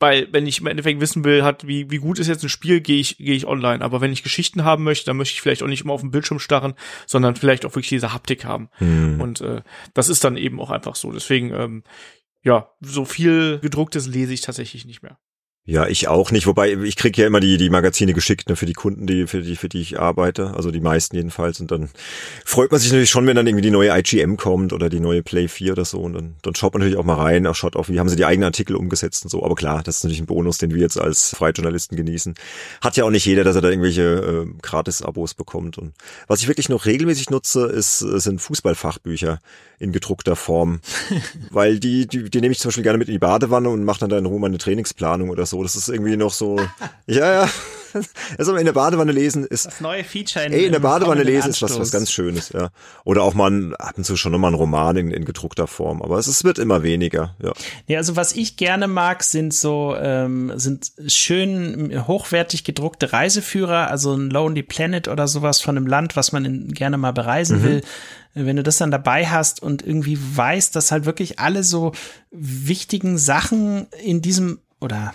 weil 0.01 0.29
wenn 0.33 0.47
ich 0.47 0.61
im 0.61 0.67
Endeffekt 0.67 1.01
wissen 1.01 1.25
will, 1.25 1.45
hat, 1.45 1.67
wie, 1.67 1.91
wie 1.91 1.99
gut 1.99 2.19
ist 2.19 2.27
jetzt 2.27 2.43
ein 2.43 2.49
Spiel, 2.49 2.81
gehe 2.81 3.01
ich, 3.01 3.17
gehe 3.19 3.35
ich 3.35 3.47
online. 3.47 3.83
Aber 3.85 4.01
wenn 4.01 4.13
ich 4.13 4.23
Geschichten 4.23 4.65
haben 4.65 4.85
möchte, 4.85 5.07
dann 5.07 5.17
möchte 5.17 5.35
ich 5.35 5.41
vielleicht 5.41 5.63
auch 5.63 5.69
nicht 5.69 5.85
immer 5.85 5.93
auf 5.93 6.01
dem 6.01 6.11
Bildschirm 6.11 6.39
starren, 6.39 6.75
sondern 7.07 7.37
vielleicht 7.37 7.65
auch 7.65 7.71
wirklich 7.71 7.89
diese 7.89 8.13
Haptik 8.13 8.45
haben. 8.45 8.69
Mhm. 8.81 9.21
Und 9.21 9.41
äh, 9.41 9.63
das 9.95 10.09
ist 10.09 10.25
dann 10.25 10.37
eben 10.37 10.61
auch 10.61 10.71
einfach 10.71 10.97
so. 10.97 11.13
Deswegen, 11.13 11.53
ähm, 11.53 11.85
ja, 12.43 12.71
so 12.81 13.05
viel 13.05 13.59
gedrucktes 13.61 14.07
lese 14.07 14.35
ich 14.35 14.43
tatsächlich 14.43 14.85
nicht 14.85 15.03
mehr. 15.03 15.19
Ja, 15.67 15.87
ich 15.87 16.09
auch 16.09 16.31
nicht. 16.31 16.47
Wobei 16.47 16.75
ich 16.75 16.95
krieg 16.95 17.17
ja 17.17 17.27
immer 17.27 17.41
die 17.41 17.57
die 17.57 17.71
Magazine 17.71 18.13
geschickt 18.13 18.51
ne, 18.51 18.57
für 18.57 18.67
die 18.67 18.75
Kunden, 18.75 19.07
die 19.07 19.27
für 19.27 19.41
die 19.41 19.57
für 19.57 19.71
die 19.71 19.81
ich 19.81 19.99
arbeite. 19.99 20.53
Also 20.55 20.71
die 20.71 20.83
meisten 20.83 21.17
jedenfalls. 21.17 21.59
Und 21.59 21.71
dann 21.71 21.89
freut 22.45 22.71
man 22.71 22.79
sich 22.79 22.93
natürlich 22.93 23.09
schon, 23.09 23.27
wenn 23.27 23.35
dann 23.35 23.47
irgendwie 23.47 23.63
die 23.63 23.71
neue 23.71 23.99
IGM 23.99 24.37
kommt 24.37 24.75
oder 24.75 24.91
die 24.91 25.01
neue 25.01 25.23
Play 25.23 25.49
4 25.49 25.73
oder 25.73 25.87
so. 25.87 26.01
Und 26.01 26.13
dann, 26.13 26.35
dann 26.43 26.55
schaut 26.55 26.75
man 26.75 26.81
natürlich 26.81 26.99
auch 26.99 27.07
mal 27.07 27.15
rein, 27.15 27.47
auch 27.47 27.55
schaut 27.55 27.77
auch, 27.77 27.89
wie 27.89 27.99
haben 27.99 28.11
sie 28.11 28.17
die 28.17 28.27
eigenen 28.27 28.45
Artikel 28.45 28.77
umgesetzt 28.77 29.25
und 29.25 29.31
so. 29.31 29.43
Aber 29.43 29.55
klar, 29.55 29.83
das 29.83 29.97
ist 29.97 30.05
natürlich 30.05 30.21
ein 30.21 30.27
Bonus, 30.27 30.59
den 30.59 30.75
wir 30.75 30.83
jetzt 30.83 31.01
als 31.01 31.35
Freijournalisten 31.35 31.97
genießen. 31.97 32.35
Hat 32.83 32.99
ja 32.99 33.05
auch 33.05 33.11
nicht 33.11 33.25
jeder, 33.25 33.43
dass 33.43 33.57
er 33.57 33.63
da 33.63 33.71
irgendwelche 33.71 34.03
äh, 34.47 34.61
Gratis-Abos 34.61 35.33
bekommt. 35.33 35.79
Und 35.79 35.95
was 36.27 36.41
ich 36.41 36.49
wirklich 36.49 36.69
noch 36.69 36.85
regelmäßig 36.85 37.31
nutze, 37.31 37.65
ist 37.69 38.01
sind 38.01 38.43
Fußballfachbücher 38.43 39.39
in 39.79 39.93
gedruckter 39.93 40.37
Form, 40.37 40.81
weil 41.51 41.81
die, 41.81 42.07
die 42.07 42.29
die 42.29 42.41
nehme 42.43 42.53
ich 42.53 42.59
zum 42.59 42.69
Beispiel 42.69 42.85
gerne 42.85 42.99
mit 42.99 43.09
in 43.09 43.15
die 43.15 43.19
Badewanne 43.19 43.71
und 43.71 43.85
mache 43.85 44.01
dann 44.01 44.11
da 44.11 44.19
in 44.19 44.27
Ruhe 44.27 44.41
meine 44.41 44.59
Trainingsplanung 44.59 45.31
oder 45.31 45.47
so 45.47 45.54
so. 45.55 45.63
Das 45.63 45.77
ist 45.77 45.89
irgendwie 45.89 46.17
noch 46.17 46.33
so, 46.33 46.59
ja, 47.07 47.45
ja. 47.45 47.49
Also 48.39 48.57
in 48.57 48.65
der 48.65 48.73
Badewanne 48.73 49.13
lesen 49.13 49.47
ist. 49.47 49.67
Das 49.67 49.81
neue 49.81 50.03
Feature 50.03 50.45
in, 50.47 50.53
ey, 50.53 50.67
in 50.67 50.73
der 50.73 50.81
Badewanne 50.81 51.23
lesen 51.23 51.51
ist 51.51 51.63
was, 51.63 51.79
was 51.79 51.93
ganz 51.93 52.11
Schönes, 52.11 52.49
ja. 52.49 52.71
Oder 53.05 53.23
auch 53.23 53.35
mal 53.35 53.77
ab 53.77 53.97
und 53.97 54.05
zu 54.05 54.17
schon 54.17 54.33
nochmal 54.33 54.51
ein 54.51 54.57
Roman 54.57 54.97
in, 54.97 55.11
in 55.13 55.25
gedruckter 55.25 55.69
Form. 55.69 56.03
Aber 56.03 56.19
es, 56.19 56.27
es 56.27 56.43
wird 56.43 56.59
immer 56.59 56.83
weniger, 56.83 57.37
ja. 57.41 57.53
Ja, 57.87 57.99
also 57.99 58.17
was 58.17 58.33
ich 58.33 58.57
gerne 58.57 58.89
mag, 58.89 59.23
sind 59.23 59.55
so, 59.55 59.95
ähm, 59.97 60.53
sind 60.57 60.91
schön 61.07 62.05
hochwertig 62.09 62.65
gedruckte 62.65 63.13
Reiseführer, 63.13 63.89
also 63.89 64.15
ein 64.15 64.29
Lonely 64.29 64.65
Planet 64.65 65.07
oder 65.07 65.29
sowas 65.29 65.61
von 65.61 65.77
einem 65.77 65.87
Land, 65.87 66.17
was 66.17 66.33
man 66.33 66.45
in, 66.45 66.73
gerne 66.75 66.99
mal 66.99 67.13
bereisen 67.13 67.61
mhm. 67.61 67.65
will 67.65 67.83
wenn 68.35 68.57
du 68.57 68.65
das 68.65 68.79
dann 68.79 68.91
dabei 68.91 69.27
hast 69.27 69.63
und 69.63 69.87
irgendwie 69.87 70.19
weißt, 70.19 70.75
dass 70.75 70.91
halt 70.91 71.05
wirklich 71.05 71.39
alle 71.39 71.63
so 71.63 71.93
wichtigen 72.33 73.17
Sachen 73.17 73.87
in 74.03 74.23
diesem 74.23 74.59
oder 74.81 75.15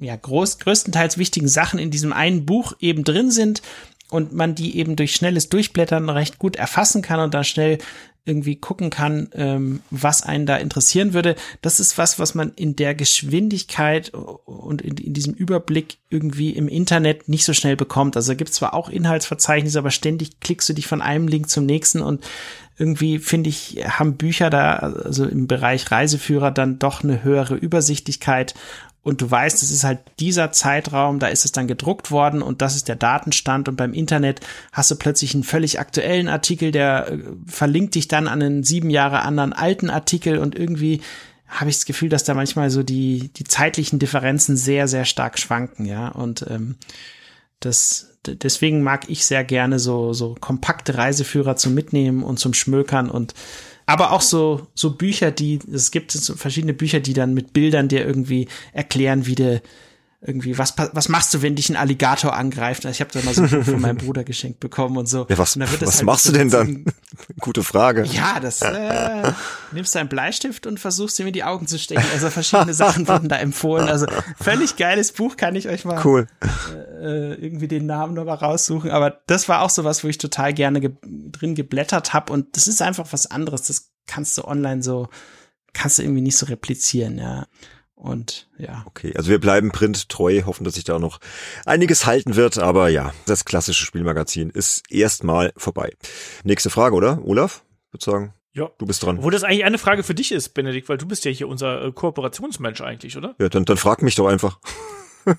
ja, 0.00 0.16
groß, 0.16 0.58
größtenteils 0.58 1.18
wichtigen 1.18 1.48
Sachen 1.48 1.78
in 1.78 1.90
diesem 1.90 2.12
einen 2.12 2.46
Buch 2.46 2.74
eben 2.80 3.04
drin 3.04 3.30
sind 3.30 3.62
und 4.10 4.32
man 4.32 4.54
die 4.54 4.76
eben 4.76 4.96
durch 4.96 5.14
schnelles 5.14 5.48
Durchblättern 5.48 6.08
recht 6.08 6.38
gut 6.38 6.56
erfassen 6.56 7.02
kann 7.02 7.20
und 7.20 7.34
da 7.34 7.44
schnell 7.44 7.78
irgendwie 8.26 8.56
gucken 8.56 8.90
kann, 8.90 9.30
ähm, 9.32 9.80
was 9.90 10.22
einen 10.22 10.44
da 10.44 10.56
interessieren 10.56 11.14
würde. 11.14 11.36
Das 11.62 11.80
ist 11.80 11.96
was, 11.96 12.18
was 12.18 12.34
man 12.34 12.52
in 12.54 12.76
der 12.76 12.94
Geschwindigkeit 12.94 14.10
und 14.10 14.82
in, 14.82 14.96
in 14.98 15.14
diesem 15.14 15.32
Überblick 15.34 15.98
irgendwie 16.10 16.50
im 16.50 16.68
Internet 16.68 17.28
nicht 17.28 17.44
so 17.44 17.54
schnell 17.54 17.76
bekommt. 17.76 18.16
Also 18.16 18.36
gibt 18.36 18.52
zwar 18.52 18.74
auch 18.74 18.90
Inhaltsverzeichnisse, 18.90 19.78
aber 19.78 19.90
ständig 19.90 20.38
klickst 20.40 20.68
du 20.68 20.74
dich 20.74 20.86
von 20.86 21.00
einem 21.00 21.28
Link 21.28 21.48
zum 21.48 21.64
nächsten 21.64 22.02
und 22.02 22.22
irgendwie 22.76 23.18
finde 23.18 23.50
ich, 23.50 23.78
haben 23.86 24.16
Bücher 24.16 24.48
da, 24.48 24.76
also 24.76 25.26
im 25.26 25.46
Bereich 25.46 25.90
Reiseführer 25.90 26.50
dann 26.50 26.78
doch 26.78 27.02
eine 27.04 27.22
höhere 27.22 27.54
Übersichtlichkeit 27.54 28.54
und 29.02 29.22
du 29.22 29.30
weißt, 29.30 29.62
es 29.62 29.70
ist 29.70 29.84
halt 29.84 30.00
dieser 30.18 30.52
Zeitraum, 30.52 31.18
da 31.20 31.28
ist 31.28 31.44
es 31.46 31.52
dann 31.52 31.66
gedruckt 31.66 32.10
worden 32.10 32.42
und 32.42 32.60
das 32.60 32.76
ist 32.76 32.86
der 32.86 32.96
Datenstand. 32.96 33.68
Und 33.68 33.76
beim 33.76 33.94
Internet 33.94 34.40
hast 34.72 34.90
du 34.90 34.96
plötzlich 34.96 35.34
einen 35.34 35.44
völlig 35.44 35.80
aktuellen 35.80 36.28
Artikel, 36.28 36.70
der 36.70 37.08
äh, 37.10 37.18
verlinkt 37.46 37.94
dich 37.94 38.08
dann 38.08 38.28
an 38.28 38.42
einen 38.42 38.62
sieben 38.62 38.90
Jahre 38.90 39.22
anderen 39.22 39.54
alten 39.54 39.88
Artikel. 39.88 40.38
Und 40.38 40.54
irgendwie 40.54 41.00
habe 41.48 41.70
ich 41.70 41.76
das 41.76 41.86
Gefühl, 41.86 42.10
dass 42.10 42.24
da 42.24 42.34
manchmal 42.34 42.68
so 42.68 42.82
die, 42.82 43.32
die 43.32 43.44
zeitlichen 43.44 43.98
Differenzen 43.98 44.56
sehr, 44.56 44.86
sehr 44.86 45.06
stark 45.06 45.38
schwanken, 45.38 45.84
ja, 45.86 46.08
und 46.08 46.46
ähm, 46.48 46.76
das, 47.58 48.18
deswegen 48.24 48.82
mag 48.82 49.08
ich 49.08 49.26
sehr 49.26 49.44
gerne 49.44 49.78
so, 49.78 50.12
so 50.12 50.34
kompakte 50.40 50.96
Reiseführer 50.96 51.56
zum 51.56 51.74
Mitnehmen 51.74 52.22
und 52.22 52.38
zum 52.38 52.54
Schmökern. 52.54 53.10
Und 53.10 53.34
aber 53.90 54.12
auch 54.12 54.20
so, 54.20 54.68
so 54.74 54.92
Bücher, 54.92 55.32
die, 55.32 55.58
es 55.72 55.90
gibt 55.90 56.12
so 56.12 56.36
verschiedene 56.36 56.74
Bücher, 56.74 57.00
die 57.00 57.12
dann 57.12 57.34
mit 57.34 57.52
Bildern 57.52 57.88
dir 57.88 58.06
irgendwie 58.06 58.46
erklären, 58.72 59.26
wie 59.26 59.34
du 59.34 59.60
irgendwie, 60.22 60.58
was, 60.58 60.74
was 60.76 61.08
machst 61.08 61.32
du, 61.32 61.40
wenn 61.40 61.56
dich 61.56 61.70
ein 61.70 61.76
Alligator 61.76 62.36
angreift? 62.36 62.84
Also 62.84 62.94
ich 62.94 63.00
habe 63.00 63.10
da 63.10 63.24
mal 63.24 63.32
so 63.32 63.42
ein 63.42 63.50
Buch 63.50 63.64
von 63.64 63.80
meinem 63.80 63.96
Bruder 63.98 64.22
geschenkt 64.22 64.60
bekommen 64.60 64.98
und 64.98 65.06
so. 65.06 65.26
Ja, 65.30 65.38
was 65.38 65.58
was 65.58 65.80
halt 65.80 66.02
machst 66.04 66.28
du 66.28 66.32
denn 66.32 66.50
dann? 66.50 66.84
Gute 67.40 67.62
Frage. 67.62 68.04
Ja, 68.04 68.38
das 68.38 68.60
äh, 68.60 69.32
nimmst 69.72 69.94
du 69.94 69.98
einen 69.98 70.10
Bleistift 70.10 70.66
und 70.66 70.78
versuchst 70.78 71.18
ihm 71.20 71.26
in 71.26 71.32
die 71.32 71.42
Augen 71.42 71.66
zu 71.66 71.78
stecken. 71.78 72.04
Also 72.12 72.28
verschiedene 72.28 72.74
Sachen 72.74 73.08
wurden 73.08 73.30
da 73.30 73.36
empfohlen. 73.36 73.88
Also 73.88 74.06
völlig 74.38 74.76
geiles 74.76 75.12
Buch, 75.12 75.38
kann 75.38 75.56
ich 75.56 75.68
euch 75.68 75.86
mal 75.86 76.04
cool. 76.04 76.26
äh, 77.00 77.34
irgendwie 77.34 77.68
den 77.68 77.86
Namen 77.86 78.12
nochmal 78.12 78.36
raussuchen. 78.36 78.90
Aber 78.90 79.22
das 79.26 79.48
war 79.48 79.62
auch 79.62 79.70
so 79.70 79.84
was, 79.84 80.04
wo 80.04 80.08
ich 80.08 80.18
total 80.18 80.52
gerne 80.52 80.80
ge 80.80 80.90
drin 81.02 81.54
geblättert 81.54 82.12
habe. 82.12 82.30
Und 82.30 82.56
das 82.56 82.66
ist 82.66 82.82
einfach 82.82 83.06
was 83.10 83.26
anderes. 83.26 83.62
Das 83.62 83.92
kannst 84.06 84.36
du 84.36 84.44
online 84.44 84.82
so, 84.82 85.08
kannst 85.72 85.98
du 85.98 86.02
irgendwie 86.02 86.20
nicht 86.20 86.36
so 86.36 86.44
replizieren, 86.44 87.16
ja. 87.16 87.46
Und 88.00 88.48
ja. 88.56 88.82
Okay, 88.86 89.12
also 89.14 89.28
wir 89.28 89.38
bleiben 89.38 89.72
printtreu, 89.72 90.42
hoffen, 90.46 90.64
dass 90.64 90.74
sich 90.74 90.84
da 90.84 90.98
noch 90.98 91.20
einiges 91.66 92.06
halten 92.06 92.34
wird, 92.34 92.58
aber 92.58 92.88
ja, 92.88 93.12
das 93.26 93.44
klassische 93.44 93.84
Spielmagazin 93.84 94.48
ist 94.48 94.90
erstmal 94.90 95.52
vorbei. 95.56 95.92
Nächste 96.42 96.70
Frage, 96.70 96.94
oder? 96.96 97.20
Olaf? 97.24 97.62
würde 97.90 98.04
sagen. 98.04 98.34
Ja. 98.52 98.70
Du 98.78 98.86
bist 98.86 99.02
dran. 99.02 99.22
Wo 99.22 99.30
das 99.30 99.44
eigentlich 99.44 99.64
eine 99.64 99.78
Frage 99.78 100.02
für 100.02 100.14
dich 100.14 100.32
ist, 100.32 100.50
Benedikt, 100.50 100.88
weil 100.88 100.98
du 100.98 101.06
bist 101.06 101.24
ja 101.24 101.30
hier 101.30 101.46
unser 101.46 101.84
äh, 101.84 101.92
Kooperationsmensch 101.92 102.80
eigentlich, 102.80 103.16
oder? 103.16 103.34
Ja, 103.38 103.48
dann, 103.48 103.64
dann 103.64 103.76
frag 103.76 104.02
mich 104.02 104.16
doch 104.16 104.26
einfach. 104.26 104.58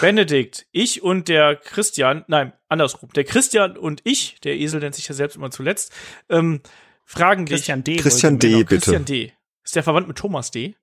Benedikt, 0.00 0.66
ich 0.72 1.02
und 1.02 1.28
der 1.28 1.56
Christian, 1.56 2.24
nein, 2.26 2.52
andersrum, 2.68 3.10
der 3.14 3.24
Christian 3.24 3.78
und 3.78 4.00
ich, 4.04 4.40
der 4.40 4.56
Esel 4.56 4.80
nennt 4.80 4.96
sich 4.96 5.08
ja 5.08 5.14
selbst 5.14 5.36
immer 5.36 5.50
zuletzt, 5.50 5.92
ähm, 6.28 6.60
fragen 7.04 7.46
Christian 7.46 7.84
dich. 7.84 7.98
D. 7.98 8.02
Christian 8.02 8.38
D, 8.38 8.48
genau, 8.48 8.58
bitte. 8.60 8.76
Christian 8.76 9.04
D. 9.04 9.32
Ist 9.62 9.76
der 9.76 9.82
verwandt 9.82 10.08
mit 10.08 10.18
Thomas 10.18 10.50
D? 10.50 10.74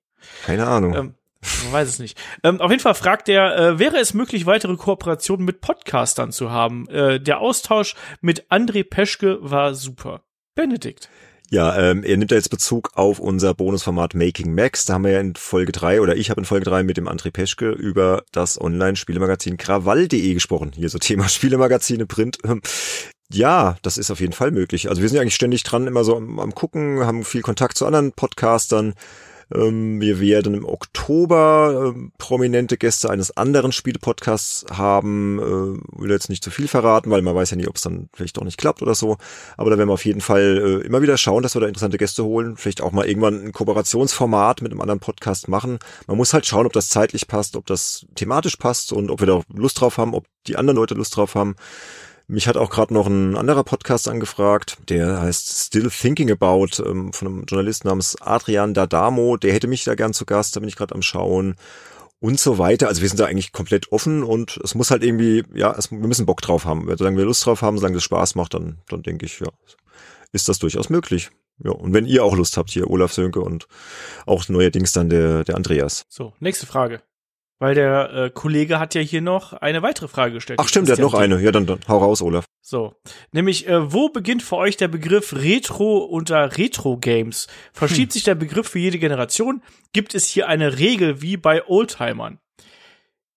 Keine 0.44 0.66
Ahnung. 0.66 0.94
Ähm, 0.94 1.14
man 1.64 1.72
weiß 1.72 1.88
es 1.88 1.98
nicht. 1.98 2.18
Ähm, 2.42 2.60
auf 2.60 2.70
jeden 2.70 2.82
Fall 2.82 2.94
fragt 2.94 3.28
er, 3.28 3.56
äh, 3.56 3.78
wäre 3.78 3.98
es 3.98 4.14
möglich, 4.14 4.46
weitere 4.46 4.76
Kooperationen 4.76 5.44
mit 5.44 5.60
Podcastern 5.60 6.32
zu 6.32 6.50
haben? 6.50 6.88
Äh, 6.88 7.20
der 7.20 7.40
Austausch 7.40 7.94
mit 8.20 8.50
André 8.50 8.84
Peschke 8.84 9.38
war 9.40 9.74
super. 9.74 10.22
Benedikt. 10.54 11.08
Ja, 11.48 11.78
ähm, 11.78 12.02
er 12.02 12.16
nimmt 12.16 12.32
da 12.32 12.34
jetzt 12.34 12.50
Bezug 12.50 12.90
auf 12.94 13.20
unser 13.20 13.54
Bonusformat 13.54 14.14
Making 14.14 14.52
Max. 14.52 14.84
Da 14.84 14.94
haben 14.94 15.04
wir 15.04 15.12
ja 15.12 15.20
in 15.20 15.36
Folge 15.36 15.70
drei 15.70 16.00
oder 16.00 16.16
ich 16.16 16.28
habe 16.30 16.40
in 16.40 16.44
Folge 16.44 16.64
drei 16.64 16.82
mit 16.82 16.96
dem 16.96 17.08
André 17.08 17.30
Peschke 17.30 17.70
über 17.70 18.24
das 18.32 18.60
Online-Spielemagazin 18.60 19.56
Krawall.de 19.56 20.34
gesprochen. 20.34 20.72
Hier 20.74 20.88
so 20.88 20.98
Thema 21.06 21.28
Spielemagazine, 21.28 22.06
Print. 22.06 22.38
Ja, 23.32 23.76
das 23.82 23.96
ist 23.96 24.10
auf 24.10 24.20
jeden 24.20 24.32
Fall 24.32 24.50
möglich. 24.50 24.88
Also 24.88 25.02
wir 25.02 25.08
sind 25.08 25.16
ja 25.16 25.22
eigentlich 25.22 25.36
ständig 25.36 25.62
dran, 25.62 25.86
immer 25.86 26.02
so 26.02 26.16
am, 26.16 26.40
am 26.40 26.54
gucken, 26.54 27.04
haben 27.04 27.24
viel 27.24 27.42
Kontakt 27.42 27.76
zu 27.76 27.86
anderen 27.86 28.12
Podcastern. 28.12 28.94
Ähm, 29.54 30.00
wir 30.00 30.20
werden 30.20 30.54
im 30.54 30.64
Oktober 30.64 31.94
äh, 31.94 32.08
prominente 32.18 32.76
Gäste 32.76 33.10
eines 33.10 33.36
anderen 33.36 33.72
Spielepodcasts 33.72 34.66
haben. 34.72 35.38
Äh, 35.38 36.00
will 36.00 36.10
jetzt 36.10 36.28
nicht 36.28 36.42
zu 36.42 36.50
viel 36.50 36.68
verraten, 36.68 37.10
weil 37.10 37.22
man 37.22 37.34
weiß 37.34 37.50
ja 37.50 37.56
nie, 37.56 37.68
ob 37.68 37.76
es 37.76 37.82
dann 37.82 38.08
vielleicht 38.12 38.36
doch 38.36 38.44
nicht 38.44 38.58
klappt 38.58 38.82
oder 38.82 38.94
so. 38.94 39.18
Aber 39.56 39.70
da 39.70 39.78
werden 39.78 39.88
wir 39.88 39.94
auf 39.94 40.04
jeden 40.04 40.20
Fall 40.20 40.80
äh, 40.82 40.86
immer 40.86 41.02
wieder 41.02 41.16
schauen, 41.16 41.42
dass 41.42 41.54
wir 41.54 41.60
da 41.60 41.68
interessante 41.68 41.98
Gäste 41.98 42.24
holen. 42.24 42.56
Vielleicht 42.56 42.80
auch 42.80 42.92
mal 42.92 43.06
irgendwann 43.06 43.46
ein 43.46 43.52
Kooperationsformat 43.52 44.62
mit 44.62 44.72
einem 44.72 44.80
anderen 44.80 45.00
Podcast 45.00 45.48
machen. 45.48 45.78
Man 46.06 46.16
muss 46.16 46.32
halt 46.32 46.46
schauen, 46.46 46.66
ob 46.66 46.72
das 46.72 46.88
zeitlich 46.88 47.28
passt, 47.28 47.56
ob 47.56 47.66
das 47.66 48.06
thematisch 48.16 48.56
passt 48.56 48.92
und 48.92 49.10
ob 49.10 49.20
wir 49.20 49.26
da 49.26 49.42
Lust 49.54 49.80
drauf 49.80 49.98
haben, 49.98 50.14
ob 50.14 50.26
die 50.46 50.56
anderen 50.56 50.76
Leute 50.76 50.94
Lust 50.94 51.16
drauf 51.16 51.34
haben. 51.34 51.56
Mich 52.28 52.48
hat 52.48 52.56
auch 52.56 52.70
gerade 52.70 52.92
noch 52.92 53.06
ein 53.06 53.36
anderer 53.36 53.62
Podcast 53.62 54.08
angefragt, 54.08 54.78
der 54.88 55.20
heißt 55.20 55.66
Still 55.66 55.90
Thinking 55.90 56.32
About, 56.32 56.82
ähm, 56.84 57.12
von 57.12 57.28
einem 57.28 57.44
Journalisten 57.44 57.86
namens 57.86 58.16
Adrian 58.20 58.74
Dadamo. 58.74 59.36
Der 59.36 59.52
hätte 59.52 59.68
mich 59.68 59.84
da 59.84 59.94
gern 59.94 60.12
zu 60.12 60.26
Gast, 60.26 60.56
da 60.56 60.60
bin 60.60 60.68
ich 60.68 60.74
gerade 60.74 60.94
am 60.94 61.02
Schauen 61.02 61.54
und 62.18 62.40
so 62.40 62.58
weiter. 62.58 62.88
Also 62.88 63.02
wir 63.02 63.08
sind 63.08 63.20
da 63.20 63.26
eigentlich 63.26 63.52
komplett 63.52 63.92
offen 63.92 64.24
und 64.24 64.58
es 64.64 64.74
muss 64.74 64.90
halt 64.90 65.04
irgendwie, 65.04 65.44
ja, 65.54 65.72
es, 65.78 65.92
wir 65.92 65.98
müssen 65.98 66.26
Bock 66.26 66.40
drauf 66.40 66.64
haben. 66.64 66.88
Solange 66.96 67.16
wir 67.16 67.26
Lust 67.26 67.46
drauf 67.46 67.62
haben, 67.62 67.78
solange 67.78 67.94
das 67.94 68.04
Spaß 68.04 68.34
macht, 68.34 68.54
dann, 68.54 68.78
dann 68.88 69.04
denke 69.04 69.24
ich, 69.24 69.38
ja, 69.38 69.48
ist 70.32 70.48
das 70.48 70.58
durchaus 70.58 70.90
möglich. 70.90 71.30
Ja, 71.62 71.70
und 71.70 71.94
wenn 71.94 72.06
ihr 72.06 72.24
auch 72.24 72.36
Lust 72.36 72.56
habt, 72.56 72.70
hier 72.70 72.90
Olaf 72.90 73.12
Sönke 73.12 73.40
und 73.40 73.68
auch 74.26 74.48
neuerdings 74.48 74.92
dann 74.92 75.08
der, 75.08 75.44
der 75.44 75.54
Andreas. 75.54 76.04
So, 76.08 76.32
nächste 76.40 76.66
Frage. 76.66 77.02
Weil 77.58 77.74
der 77.74 78.12
äh, 78.12 78.30
Kollege 78.30 78.78
hat 78.78 78.94
ja 78.94 79.00
hier 79.00 79.22
noch 79.22 79.54
eine 79.54 79.80
weitere 79.82 80.08
Frage 80.08 80.34
gestellt. 80.34 80.58
Ach 80.62 80.68
stimmt, 80.68 80.88
der 80.88 80.96
hat 80.96 81.02
noch 81.02 81.14
eine. 81.14 81.40
Ja, 81.40 81.52
dann, 81.52 81.64
dann 81.64 81.80
hau 81.88 81.98
raus, 81.98 82.20
Olaf. 82.20 82.44
So, 82.60 82.94
nämlich, 83.32 83.66
äh, 83.66 83.92
wo 83.92 84.10
beginnt 84.10 84.42
für 84.42 84.56
euch 84.56 84.76
der 84.76 84.88
Begriff 84.88 85.32
Retro 85.32 85.98
unter 85.98 86.58
Retro-Games? 86.58 87.46
Verschiebt 87.72 88.10
hm. 88.10 88.14
sich 88.14 88.24
der 88.24 88.34
Begriff 88.34 88.68
für 88.68 88.78
jede 88.78 88.98
Generation? 88.98 89.62
Gibt 89.92 90.14
es 90.14 90.26
hier 90.26 90.48
eine 90.48 90.78
Regel 90.78 91.22
wie 91.22 91.36
bei 91.38 91.66
Oldtimern? 91.66 92.40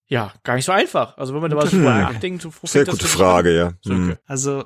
Ja, 0.06 0.34
gar 0.42 0.56
nicht 0.56 0.64
so 0.64 0.72
einfach. 0.72 1.16
Also 1.16 1.32
wenn 1.32 1.40
man 1.40 1.50
da 1.50 1.56
mal 1.56 1.68
so 1.68 1.76
nachdenkt, 1.76 2.42
so 2.42 2.52
Sehr 2.64 2.84
gute 2.84 3.06
Frage, 3.06 3.56
ja. 3.56 3.72
Hm. 3.86 4.16
Also 4.26 4.64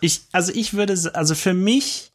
ich, 0.00 0.22
also 0.32 0.52
ich 0.54 0.74
würde, 0.74 0.94
also 1.12 1.34
für 1.34 1.54
mich 1.54 2.12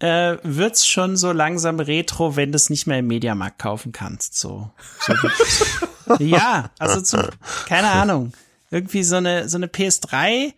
äh, 0.00 0.36
wird's 0.42 0.86
schon 0.86 1.16
so 1.16 1.32
langsam 1.32 1.80
retro, 1.80 2.36
wenn 2.36 2.52
du 2.52 2.56
es 2.56 2.70
nicht 2.70 2.86
mehr 2.86 2.98
im 2.98 3.06
Mediamarkt 3.06 3.58
kaufen 3.58 3.92
kannst. 3.92 4.38
So. 4.38 4.70
so 5.00 5.14
ja, 6.18 6.70
also 6.78 7.00
zum, 7.00 7.22
keine 7.66 7.90
Ahnung. 7.90 8.32
Irgendwie 8.70 9.02
so 9.02 9.16
eine, 9.16 9.48
so 9.48 9.56
eine 9.56 9.66
PS3 9.66 10.52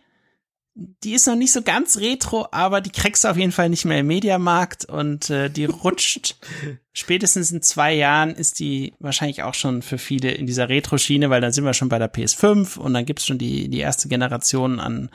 die 0.73 1.13
ist 1.13 1.27
noch 1.27 1.35
nicht 1.35 1.51
so 1.51 1.61
ganz 1.61 1.97
retro, 1.97 2.47
aber 2.51 2.79
die 2.79 2.91
kriegst 2.91 3.23
du 3.23 3.27
auf 3.27 3.37
jeden 3.37 3.51
Fall 3.51 3.69
nicht 3.69 3.83
mehr 3.83 3.99
im 3.99 4.07
Mediamarkt 4.07 4.85
und 4.85 5.29
äh, 5.29 5.49
die 5.49 5.65
rutscht 5.65 6.37
spätestens 6.93 7.51
in 7.51 7.61
zwei 7.61 7.93
Jahren 7.93 8.31
ist 8.31 8.59
die 8.59 8.93
wahrscheinlich 8.99 9.43
auch 9.43 9.53
schon 9.53 9.81
für 9.81 9.97
viele 9.97 10.31
in 10.31 10.45
dieser 10.45 10.69
Retro-Schiene, 10.69 11.29
weil 11.29 11.41
dann 11.41 11.51
sind 11.51 11.65
wir 11.65 11.73
schon 11.73 11.89
bei 11.89 11.99
der 11.99 12.11
PS5 12.11 12.77
und 12.77 12.93
dann 12.93 13.05
gibt's 13.05 13.25
schon 13.25 13.37
die, 13.37 13.67
die 13.67 13.79
erste 13.79 14.07
Generation 14.07 14.79
an, 14.79 15.09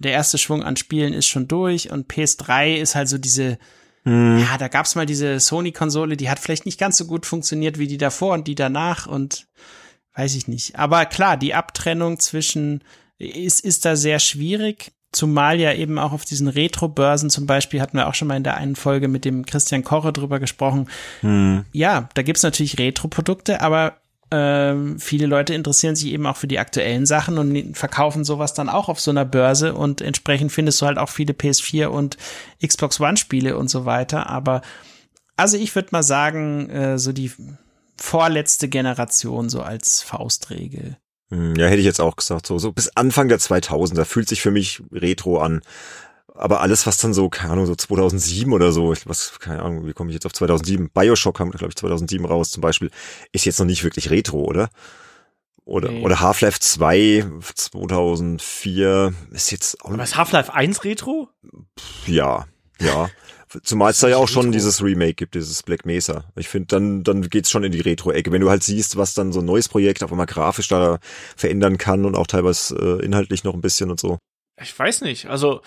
der 0.00 0.12
erste 0.12 0.38
Schwung 0.38 0.62
an 0.62 0.76
Spielen 0.76 1.12
ist 1.12 1.26
schon 1.26 1.46
durch 1.46 1.90
und 1.90 2.10
PS3 2.10 2.74
ist 2.76 2.94
halt 2.94 3.08
so 3.08 3.18
diese, 3.18 3.58
hm. 4.04 4.38
ja, 4.38 4.58
da 4.58 4.68
gab's 4.68 4.94
mal 4.94 5.06
diese 5.06 5.38
Sony-Konsole, 5.38 6.16
die 6.16 6.30
hat 6.30 6.38
vielleicht 6.38 6.66
nicht 6.66 6.80
ganz 6.80 6.96
so 6.96 7.06
gut 7.06 7.26
funktioniert 7.26 7.78
wie 7.78 7.86
die 7.86 7.98
davor 7.98 8.34
und 8.34 8.48
die 8.48 8.54
danach 8.54 9.06
und 9.06 9.46
weiß 10.14 10.34
ich 10.34 10.48
nicht. 10.48 10.76
Aber 10.78 11.04
klar, 11.04 11.36
die 11.36 11.54
Abtrennung 11.54 12.18
zwischen 12.18 12.82
ist, 13.18 13.60
ist 13.60 13.84
da 13.84 13.94
sehr 13.94 14.18
schwierig. 14.18 14.92
Zumal 15.12 15.60
ja 15.60 15.74
eben 15.74 15.98
auch 15.98 16.12
auf 16.12 16.24
diesen 16.24 16.48
Retro-Börsen 16.48 17.30
zum 17.30 17.44
Beispiel 17.44 17.80
hatten 17.80 17.96
wir 17.96 18.08
auch 18.08 18.14
schon 18.14 18.28
mal 18.28 18.36
in 18.36 18.44
der 18.44 18.56
einen 18.56 18.76
Folge 18.76 19.08
mit 19.08 19.24
dem 19.24 19.44
Christian 19.44 19.84
Koche 19.84 20.12
drüber 20.12 20.40
gesprochen. 20.40 20.88
Hm. 21.20 21.66
Ja, 21.72 22.08
da 22.14 22.22
gibt's 22.22 22.42
natürlich 22.42 22.78
Retro-Produkte, 22.78 23.60
aber 23.60 24.00
ähm, 24.30 24.98
viele 24.98 25.26
Leute 25.26 25.54
interessieren 25.54 25.96
sich 25.96 26.12
eben 26.12 26.26
auch 26.26 26.36
für 26.36 26.46
die 26.46 26.58
aktuellen 26.58 27.06
Sachen 27.06 27.38
und 27.38 27.76
verkaufen 27.76 28.24
sowas 28.24 28.54
dann 28.54 28.68
auch 28.68 28.88
auf 28.88 29.00
so 29.00 29.10
einer 29.10 29.24
Börse 29.24 29.74
und 29.74 30.00
entsprechend 30.00 30.52
findest 30.52 30.80
du 30.80 30.86
halt 30.86 30.98
auch 30.98 31.08
viele 31.08 31.32
PS4 31.32 31.86
und 31.86 32.16
Xbox 32.64 33.00
One 33.00 33.16
Spiele 33.16 33.56
und 33.56 33.68
so 33.68 33.84
weiter. 33.84 34.28
Aber 34.28 34.62
also 35.36 35.56
ich 35.56 35.74
würde 35.74 35.88
mal 35.92 36.02
sagen, 36.02 36.70
äh, 36.70 36.98
so 36.98 37.12
die 37.12 37.32
vorletzte 37.96 38.68
Generation 38.68 39.48
so 39.48 39.62
als 39.62 40.02
Faustregel. 40.02 40.96
Hm, 41.30 41.54
ja, 41.56 41.66
hätte 41.66 41.78
ich 41.78 41.84
jetzt 41.84 42.00
auch 42.00 42.16
gesagt, 42.16 42.46
so, 42.46 42.58
so 42.58 42.72
bis 42.72 42.96
Anfang 42.96 43.28
der 43.28 43.38
2000er 43.38 44.04
fühlt 44.04 44.28
sich 44.28 44.40
für 44.40 44.50
mich 44.50 44.82
Retro 44.92 45.40
an. 45.40 45.62
Aber 46.34 46.60
alles, 46.60 46.86
was 46.86 46.98
dann 46.98 47.14
so, 47.14 47.28
keine 47.28 47.52
Ahnung, 47.52 47.66
so 47.66 47.74
2007 47.74 48.52
oder 48.52 48.72
so, 48.72 48.94
was, 49.04 49.38
keine 49.38 49.62
Ahnung, 49.62 49.86
wie 49.86 49.92
komme 49.92 50.10
ich 50.10 50.14
jetzt 50.14 50.26
auf 50.26 50.32
2007? 50.32 50.90
Bioshock 50.90 51.36
kam, 51.36 51.50
glaube 51.50 51.68
ich, 51.68 51.76
2007 51.76 52.24
raus 52.24 52.50
zum 52.50 52.60
Beispiel, 52.60 52.90
ist 53.32 53.44
jetzt 53.44 53.58
noch 53.58 53.66
nicht 53.66 53.84
wirklich 53.84 54.10
Retro, 54.10 54.44
oder? 54.44 54.70
Oder, 55.64 55.90
nee. 55.90 56.02
oder 56.02 56.20
Half-Life 56.20 56.58
2 56.58 57.26
2004 57.54 59.14
ist 59.30 59.52
jetzt 59.52 59.84
auch. 59.84 59.90
Aber 59.90 60.02
ist 60.02 60.16
Half-Life 60.16 60.52
1 60.52 60.84
Retro? 60.84 61.28
Ja, 62.06 62.46
ja. 62.80 63.10
Zumal 63.62 63.90
es 63.90 63.98
da 63.98 64.08
ja 64.08 64.16
auch 64.16 64.28
schon 64.28 64.52
dieses 64.52 64.82
Remake 64.82 65.14
gibt, 65.14 65.34
dieses 65.34 65.64
Black 65.64 65.84
Mesa. 65.84 66.24
Ich 66.36 66.48
finde, 66.48 66.68
dann, 66.68 67.02
dann 67.02 67.22
geht's 67.22 67.50
schon 67.50 67.64
in 67.64 67.72
die 67.72 67.80
Retro-Ecke. 67.80 68.30
Wenn 68.30 68.40
du 68.40 68.48
halt 68.48 68.62
siehst, 68.62 68.96
was 68.96 69.14
dann 69.14 69.32
so 69.32 69.40
ein 69.40 69.44
neues 69.44 69.68
Projekt 69.68 70.04
auf 70.04 70.12
einmal 70.12 70.26
grafisch 70.26 70.68
da 70.68 70.98
verändern 71.36 71.76
kann 71.76 72.04
und 72.04 72.14
auch 72.14 72.28
teilweise 72.28 73.00
äh, 73.00 73.04
inhaltlich 73.04 73.42
noch 73.42 73.54
ein 73.54 73.60
bisschen 73.60 73.90
und 73.90 73.98
so. 73.98 74.18
Ich 74.62 74.78
weiß 74.78 75.00
nicht. 75.00 75.26
Also, 75.26 75.62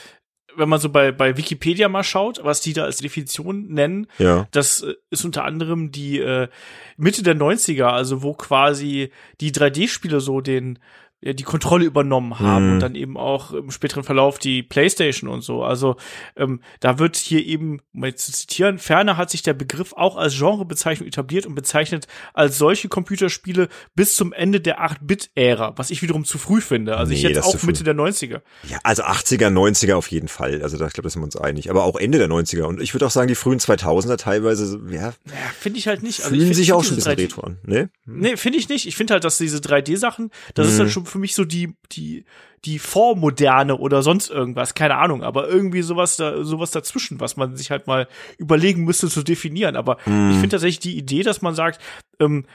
wenn 0.55 0.69
man 0.69 0.79
so 0.79 0.89
bei, 0.89 1.11
bei 1.11 1.37
Wikipedia 1.37 1.89
mal 1.89 2.03
schaut, 2.03 2.43
was 2.43 2.61
die 2.61 2.73
da 2.73 2.83
als 2.83 2.97
Definition 2.97 3.67
nennen, 3.67 4.07
ja. 4.17 4.47
das 4.51 4.81
äh, 4.81 4.93
ist 5.09 5.25
unter 5.25 5.43
anderem 5.45 5.91
die 5.91 6.19
äh, 6.19 6.47
Mitte 6.97 7.23
der 7.23 7.35
90er, 7.35 7.85
also 7.85 8.23
wo 8.23 8.33
quasi 8.33 9.11
die 9.41 9.51
3D-Spiele 9.51 10.19
so 10.19 10.41
den 10.41 10.79
die 11.24 11.43
Kontrolle 11.43 11.86
übernommen 11.86 12.39
haben 12.39 12.67
mhm. 12.67 12.74
und 12.74 12.80
dann 12.80 12.95
eben 12.95 13.17
auch 13.17 13.53
im 13.53 13.71
späteren 13.71 14.03
Verlauf 14.03 14.39
die 14.39 14.63
PlayStation 14.63 15.30
und 15.30 15.41
so. 15.41 15.63
Also 15.63 15.95
ähm, 16.36 16.61
da 16.80 16.99
wird 16.99 17.15
hier 17.15 17.45
eben, 17.45 17.80
um 17.93 18.03
jetzt 18.03 18.26
zu 18.26 18.32
zitieren, 18.34 18.78
ferner 18.78 19.15
hat 19.15 19.30
sich 19.30 19.41
der 19.41 19.53
Begriff 19.53 19.93
auch 19.93 20.17
als 20.17 20.38
Genrebezeichnung 20.38 21.07
etabliert 21.07 21.45
und 21.45 21.55
bezeichnet 21.55 22.07
als 22.34 22.57
solche 22.57 22.89
Computerspiele 22.89 23.69
bis 23.95 24.15
zum 24.15 24.34
Ende 24.34 24.59
der 24.59 24.82
8-Bit-Ära, 24.82 25.74
was 25.78 25.89
ich 25.91 26.01
wiederum 26.01 26.26
zu 26.26 26.38
früh 26.38 26.59
finde. 26.61 26.97
Also 26.97 27.11
nee, 27.11 27.17
ich 27.17 27.24
jetzt 27.24 27.43
auch 27.43 27.63
Mitte 27.63 27.84
der 27.84 27.95
90er. 27.95 28.41
Ja, 28.63 28.80
also 28.84 29.03
80er, 29.03 29.47
90er 29.47 29.95
auf 29.95 30.07
jeden 30.11 30.28
Fall. 30.28 30.61
Also 30.61 30.78
da, 30.78 30.88
ich 30.88 30.93
glaube, 30.93 31.07
da 31.07 31.09
sind 31.09 31.21
wir 31.21 31.26
uns 31.26 31.38
einig. 31.38 31.69
Aber 31.69 31.84
auch 31.84 31.95
Ende 31.95 32.17
der 32.17 32.28
90er. 32.28 32.63
Und 32.63 32.82
ich 32.82 32.93
würde 32.93 33.05
auch 33.05 33.11
sagen, 33.11 33.28
die 33.28 33.36
frühen 33.36 33.59
2000er 33.59 34.17
teilweise, 34.17 34.82
ja. 34.89 35.01
Ja, 35.01 35.13
finde 35.59 35.80
ich 35.80 35.88
halt 35.88 36.03
nicht. 36.03 36.24
Also 36.24 36.36
fühlen 36.36 36.53
sich 36.53 36.74
auch 36.74 36.84
schon 36.84 36.93
ein 36.93 36.97
bisschen 36.97 37.13
retro 37.13 37.41
an. 37.41 37.57
Nee, 37.63 37.88
nee 38.05 38.38
finde 38.38 38.57
ich 38.59 38.69
nicht. 38.69 38.88
Ich 38.88 38.95
finde 38.95 39.13
halt, 39.13 39.24
dass 39.24 39.38
diese 39.38 39.57
3D-Sachen, 39.57 40.32
das 40.53 40.67
mhm. 40.67 40.71
ist 40.71 40.80
dann 40.80 40.89
schon 40.89 41.05
für 41.14 41.20
mich 41.20 41.36
so 41.36 41.45
die, 41.45 41.76
die, 41.93 42.26
die 42.66 42.80
Vormoderne 42.80 43.78
oder 43.78 44.03
sonst 44.03 44.30
irgendwas, 44.30 44.74
keine 44.74 44.97
Ahnung, 44.97 45.24
aber 45.24 45.47
irgendwie 45.47 45.82
sowas 45.82 46.18
da, 46.18 46.43
sowas 46.43 46.72
dazwischen, 46.72 47.20
was 47.20 47.38
man 47.38 47.55
sich 47.55 47.72
halt 47.72 47.88
mal 47.88 48.07
überlegen 48.38 48.84
müsste 48.84 49.09
zu 49.09 49.24
definieren. 49.24 49.76
Aber 49.76 49.97
mm. 50.05 50.32
ich 50.32 50.36
finde 50.38 50.49
tatsächlich 50.49 50.80
die 50.80 50.97
Idee, 50.97 51.24
dass 51.24 51.41
man 51.41 51.55
sagt, 51.55 51.82
ähm, 52.20 52.45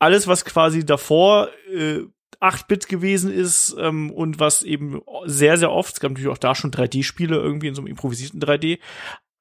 alles, 0.00 0.26
was 0.26 0.44
quasi 0.44 0.84
davor 0.84 1.48
äh, 1.72 2.00
8-Bit 2.40 2.88
gewesen 2.88 3.32
ist 3.32 3.76
ähm, 3.78 4.10
und 4.10 4.40
was 4.40 4.62
eben 4.62 5.00
sehr, 5.26 5.58
sehr 5.58 5.70
oft, 5.70 5.94
es 5.94 6.00
gab 6.00 6.10
natürlich 6.10 6.30
auch 6.30 6.38
da 6.38 6.54
schon 6.54 6.72
3D-Spiele 6.72 7.36
irgendwie 7.36 7.68
in 7.68 7.74
so 7.74 7.82
einem 7.82 7.88
improvisierten 7.88 8.40
3D, 8.40 8.80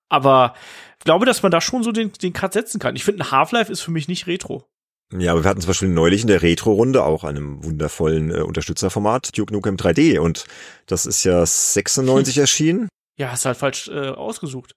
aber 0.09 0.53
ich 0.99 1.05
glaube, 1.05 1.25
dass 1.25 1.41
man 1.41 1.51
da 1.51 1.61
schon 1.61 1.83
so 1.83 1.91
den, 1.91 2.11
den 2.11 2.33
Cut 2.33 2.53
setzen 2.53 2.79
kann. 2.79 2.95
Ich 2.95 3.03
finde, 3.03 3.23
ein 3.23 3.31
Half-Life 3.31 3.71
ist 3.71 3.81
für 3.81 3.91
mich 3.91 4.07
nicht 4.07 4.27
Retro. 4.27 4.67
Ja, 5.17 5.31
aber 5.33 5.43
wir 5.43 5.49
hatten 5.49 5.61
zum 5.61 5.67
Beispiel 5.67 5.89
neulich 5.89 6.21
in 6.21 6.27
der 6.27 6.41
Retro-Runde 6.41 7.03
auch 7.03 7.23
einem 7.23 7.63
wundervollen 7.63 8.31
äh, 8.31 8.41
Unterstützerformat, 8.41 9.37
Duke 9.37 9.53
Nukem 9.53 9.75
3D. 9.75 10.19
Und 10.19 10.45
das 10.85 11.05
ist 11.05 11.23
ja 11.23 11.45
96 11.45 12.35
hm. 12.35 12.41
erschienen. 12.41 12.89
Ja, 13.17 13.31
hast 13.31 13.45
halt 13.45 13.57
falsch 13.57 13.89
äh, 13.89 14.09
ausgesucht. 14.09 14.73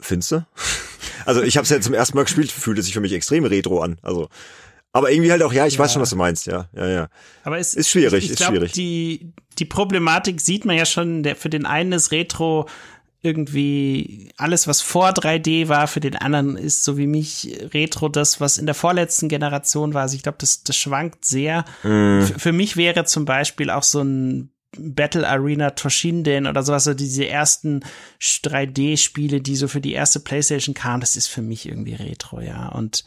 Findest 0.00 0.32
du? 0.32 0.46
Also 1.26 1.42
ich 1.42 1.56
habe 1.56 1.64
es 1.64 1.70
ja 1.70 1.80
zum 1.80 1.94
ersten 1.94 2.18
Mal 2.18 2.24
gespielt, 2.24 2.52
fühlte 2.52 2.82
sich 2.82 2.92
für 2.92 3.00
mich 3.00 3.14
extrem 3.14 3.46
retro 3.46 3.80
an. 3.80 3.96
Also, 4.02 4.28
aber 4.92 5.10
irgendwie 5.10 5.30
halt 5.30 5.42
auch, 5.42 5.54
ja, 5.54 5.66
ich 5.66 5.74
ja. 5.74 5.78
weiß 5.78 5.94
schon, 5.94 6.02
was 6.02 6.10
du 6.10 6.16
meinst, 6.16 6.44
ja, 6.44 6.68
ja, 6.76 6.86
ja. 6.86 7.08
Aber 7.44 7.58
es 7.58 7.72
ist 7.72 7.88
schwierig, 7.88 8.18
ich, 8.18 8.24
ich 8.24 8.30
ist 8.32 8.36
glaub, 8.36 8.50
schwierig. 8.50 8.72
Die 8.72 9.32
die 9.58 9.64
Problematik 9.64 10.40
sieht 10.40 10.64
man 10.64 10.76
ja 10.76 10.84
schon. 10.84 11.22
Der 11.22 11.36
für 11.36 11.50
den 11.50 11.66
einen 11.66 11.92
ist 11.92 12.10
Retro 12.10 12.68
irgendwie 13.24 14.32
alles, 14.36 14.68
was 14.68 14.82
vor 14.82 15.08
3D 15.08 15.68
war, 15.68 15.88
für 15.88 16.00
den 16.00 16.14
anderen 16.14 16.56
ist 16.56 16.84
so 16.84 16.98
wie 16.98 17.06
mich 17.06 17.58
Retro 17.72 18.10
das, 18.10 18.38
was 18.38 18.58
in 18.58 18.66
der 18.66 18.74
vorletzten 18.74 19.28
Generation 19.28 19.94
war. 19.94 20.02
Also 20.02 20.16
ich 20.16 20.22
glaube, 20.22 20.38
das, 20.40 20.62
das 20.62 20.76
schwankt 20.76 21.24
sehr. 21.24 21.64
Mm. 21.82 22.22
Für 22.22 22.52
mich 22.52 22.76
wäre 22.76 23.04
zum 23.06 23.24
Beispiel 23.24 23.70
auch 23.70 23.82
so 23.82 24.02
ein 24.02 24.50
Battle 24.76 25.26
Arena 25.28 25.70
Toshinden 25.70 26.46
oder 26.46 26.62
sowas, 26.62 26.84
so 26.84 26.94
diese 26.94 27.26
ersten 27.26 27.80
3D-Spiele, 28.20 29.40
die 29.40 29.56
so 29.56 29.68
für 29.68 29.80
die 29.80 29.92
erste 29.92 30.20
Playstation 30.20 30.74
kamen, 30.74 31.00
das 31.00 31.16
ist 31.16 31.28
für 31.28 31.42
mich 31.42 31.66
irgendwie 31.66 31.94
Retro, 31.94 32.40
ja. 32.40 32.68
Und 32.68 33.04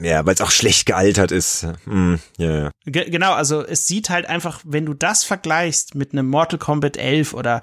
ja, 0.00 0.24
weil 0.26 0.34
es 0.34 0.40
auch 0.40 0.50
schlecht 0.50 0.86
gealtert 0.86 1.32
ist. 1.32 1.66
Mm, 1.86 2.16
ja, 2.38 2.58
ja. 2.58 2.70
Genau, 2.84 3.32
also 3.32 3.64
es 3.64 3.86
sieht 3.86 4.10
halt 4.10 4.26
einfach, 4.26 4.60
wenn 4.64 4.86
du 4.86 4.94
das 4.94 5.24
vergleichst 5.24 5.94
mit 5.94 6.12
einem 6.12 6.28
Mortal 6.28 6.58
Kombat 6.58 6.96
11 6.96 7.34
oder 7.34 7.62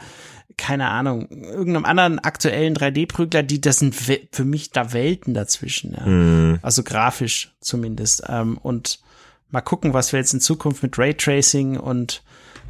keine 0.57 0.89
Ahnung, 0.89 1.27
irgendeinem 1.29 1.85
anderen 1.85 2.19
aktuellen 2.19 2.75
3D-Prügler, 2.75 3.43
die, 3.43 3.61
das 3.61 3.79
sind 3.79 3.95
für 3.95 4.45
mich 4.45 4.71
da 4.71 4.93
Welten 4.93 5.33
dazwischen, 5.33 5.93
ja. 5.93 6.05
Mm. 6.05 6.59
Also 6.61 6.83
grafisch 6.83 7.55
zumindest. 7.59 8.23
Ähm, 8.27 8.57
und 8.57 8.99
mal 9.49 9.61
gucken, 9.61 9.93
was 9.93 10.11
wir 10.11 10.19
jetzt 10.19 10.33
in 10.33 10.41
Zukunft 10.41 10.83
mit 10.83 10.97
Raytracing 10.97 11.77
und 11.77 12.23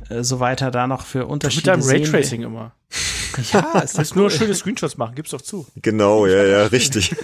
äh, 0.09 0.23
so 0.23 0.39
weiter 0.39 0.71
da 0.71 0.87
noch 0.87 1.05
für 1.05 1.25
Unterschiede 1.25 1.75
Mit 1.75 1.85
deinem 1.85 1.89
Raytracing 1.89 2.43
immer. 2.43 2.73
Ja, 3.51 3.81
es 3.83 3.95
ist 3.95 4.15
nur 4.15 4.29
schöne 4.29 4.53
Screenshots 4.53 4.95
machen, 4.95 5.15
gib's 5.15 5.31
doch 5.31 5.41
zu. 5.41 5.65
Genau, 5.77 6.27
ja, 6.27 6.43
ja, 6.43 6.65
richtig. 6.67 7.15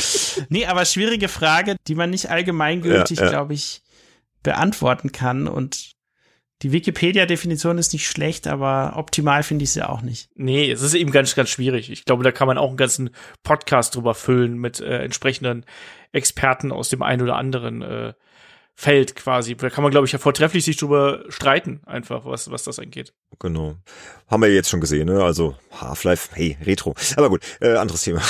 nee, 0.48 0.64
aber 0.64 0.86
schwierige 0.86 1.28
Frage, 1.28 1.76
die 1.86 1.94
man 1.94 2.08
nicht 2.08 2.30
allgemeingültig, 2.30 3.18
ja, 3.18 3.24
ja. 3.24 3.30
glaube 3.30 3.52
ich, 3.52 3.82
beantworten 4.42 5.12
kann 5.12 5.46
und 5.46 5.97
die 6.62 6.72
Wikipedia-Definition 6.72 7.78
ist 7.78 7.92
nicht 7.92 8.08
schlecht, 8.08 8.48
aber 8.48 8.94
optimal 8.96 9.42
finde 9.44 9.62
ich 9.62 9.72
sie 9.72 9.88
auch 9.88 10.02
nicht. 10.02 10.28
Nee, 10.34 10.70
es 10.70 10.82
ist 10.82 10.94
eben 10.94 11.12
ganz, 11.12 11.34
ganz 11.36 11.50
schwierig. 11.50 11.90
Ich 11.90 12.04
glaube, 12.04 12.24
da 12.24 12.32
kann 12.32 12.48
man 12.48 12.58
auch 12.58 12.68
einen 12.68 12.76
ganzen 12.76 13.10
Podcast 13.44 13.94
drüber 13.94 14.14
füllen 14.14 14.58
mit 14.58 14.80
äh, 14.80 14.98
entsprechenden 14.98 15.64
Experten 16.10 16.72
aus 16.72 16.88
dem 16.88 17.02
einen 17.02 17.22
oder 17.22 17.36
anderen 17.36 17.82
äh, 17.82 18.12
Feld 18.80 19.16
quasi. 19.16 19.56
Da 19.56 19.70
kann 19.70 19.82
man, 19.82 19.90
glaube 19.90 20.06
ich, 20.06 20.12
ja 20.12 20.20
vortrefflich 20.20 20.64
sich 20.64 20.76
drüber 20.76 21.24
streiten, 21.30 21.80
einfach, 21.84 22.24
was, 22.24 22.48
was 22.52 22.62
das 22.62 22.78
angeht. 22.78 23.12
Genau. 23.40 23.74
Haben 24.28 24.42
wir 24.42 24.54
jetzt 24.54 24.68
schon 24.68 24.80
gesehen, 24.80 25.06
ne? 25.06 25.24
Also 25.24 25.56
Half-Life, 25.80 26.30
hey, 26.34 26.56
Retro. 26.64 26.94
Aber 27.16 27.28
gut, 27.28 27.40
äh, 27.60 27.74
anderes 27.74 28.02
Thema. 28.02 28.20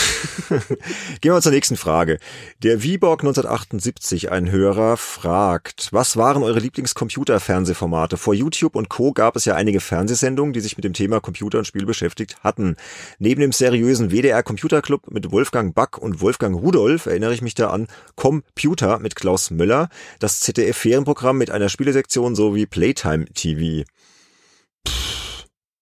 Gehen 1.21 1.35
wir 1.35 1.43
zur 1.43 1.53
nächsten 1.53 1.77
Frage. 1.77 2.19
Der 2.63 2.83
Viborg 2.83 3.21
1978, 3.21 4.31
ein 4.31 4.51
Hörer, 4.51 4.97
fragt, 4.97 5.89
was 5.93 6.17
waren 6.17 6.43
eure 6.43 6.61
Lieblingscomputer-Fernsehformate? 6.61 8.17
Vor 8.17 8.33
YouTube 8.33 8.75
und 8.75 8.89
Co. 8.89 9.13
gab 9.13 9.37
es 9.37 9.45
ja 9.45 9.55
einige 9.55 9.81
Fernsehsendungen, 9.81 10.55
die 10.55 10.61
sich 10.61 10.79
mit 10.79 10.85
dem 10.85 10.95
Thema 10.95 11.21
Computer 11.21 11.59
und 11.59 11.67
Spiel 11.67 11.85
beschäftigt 11.85 12.37
hatten. 12.43 12.77
Neben 13.19 13.43
dem 13.43 13.53
seriösen 13.53 14.11
WDR 14.11 14.43
Computer 14.43 14.81
Club 14.81 15.11
mit 15.11 15.31
Wolfgang 15.31 15.75
Back 15.75 15.99
und 15.99 16.21
Wolfgang 16.23 16.57
Rudolf 16.57 17.07
erinnere 17.07 17.35
ich 17.35 17.43
mich 17.43 17.55
da 17.55 17.71
an 17.71 17.87
Computer 18.15 18.99
mit 18.99 19.15
Klaus 19.15 19.51
Müller, 19.51 19.89
das 20.21 20.38
ZDF-Ferienprogramm 20.41 21.39
mit 21.39 21.51
einer 21.51 21.69
Spielesektion 21.69 22.35
sowie 22.35 22.67
Playtime 22.67 23.27
TV. 23.27 23.85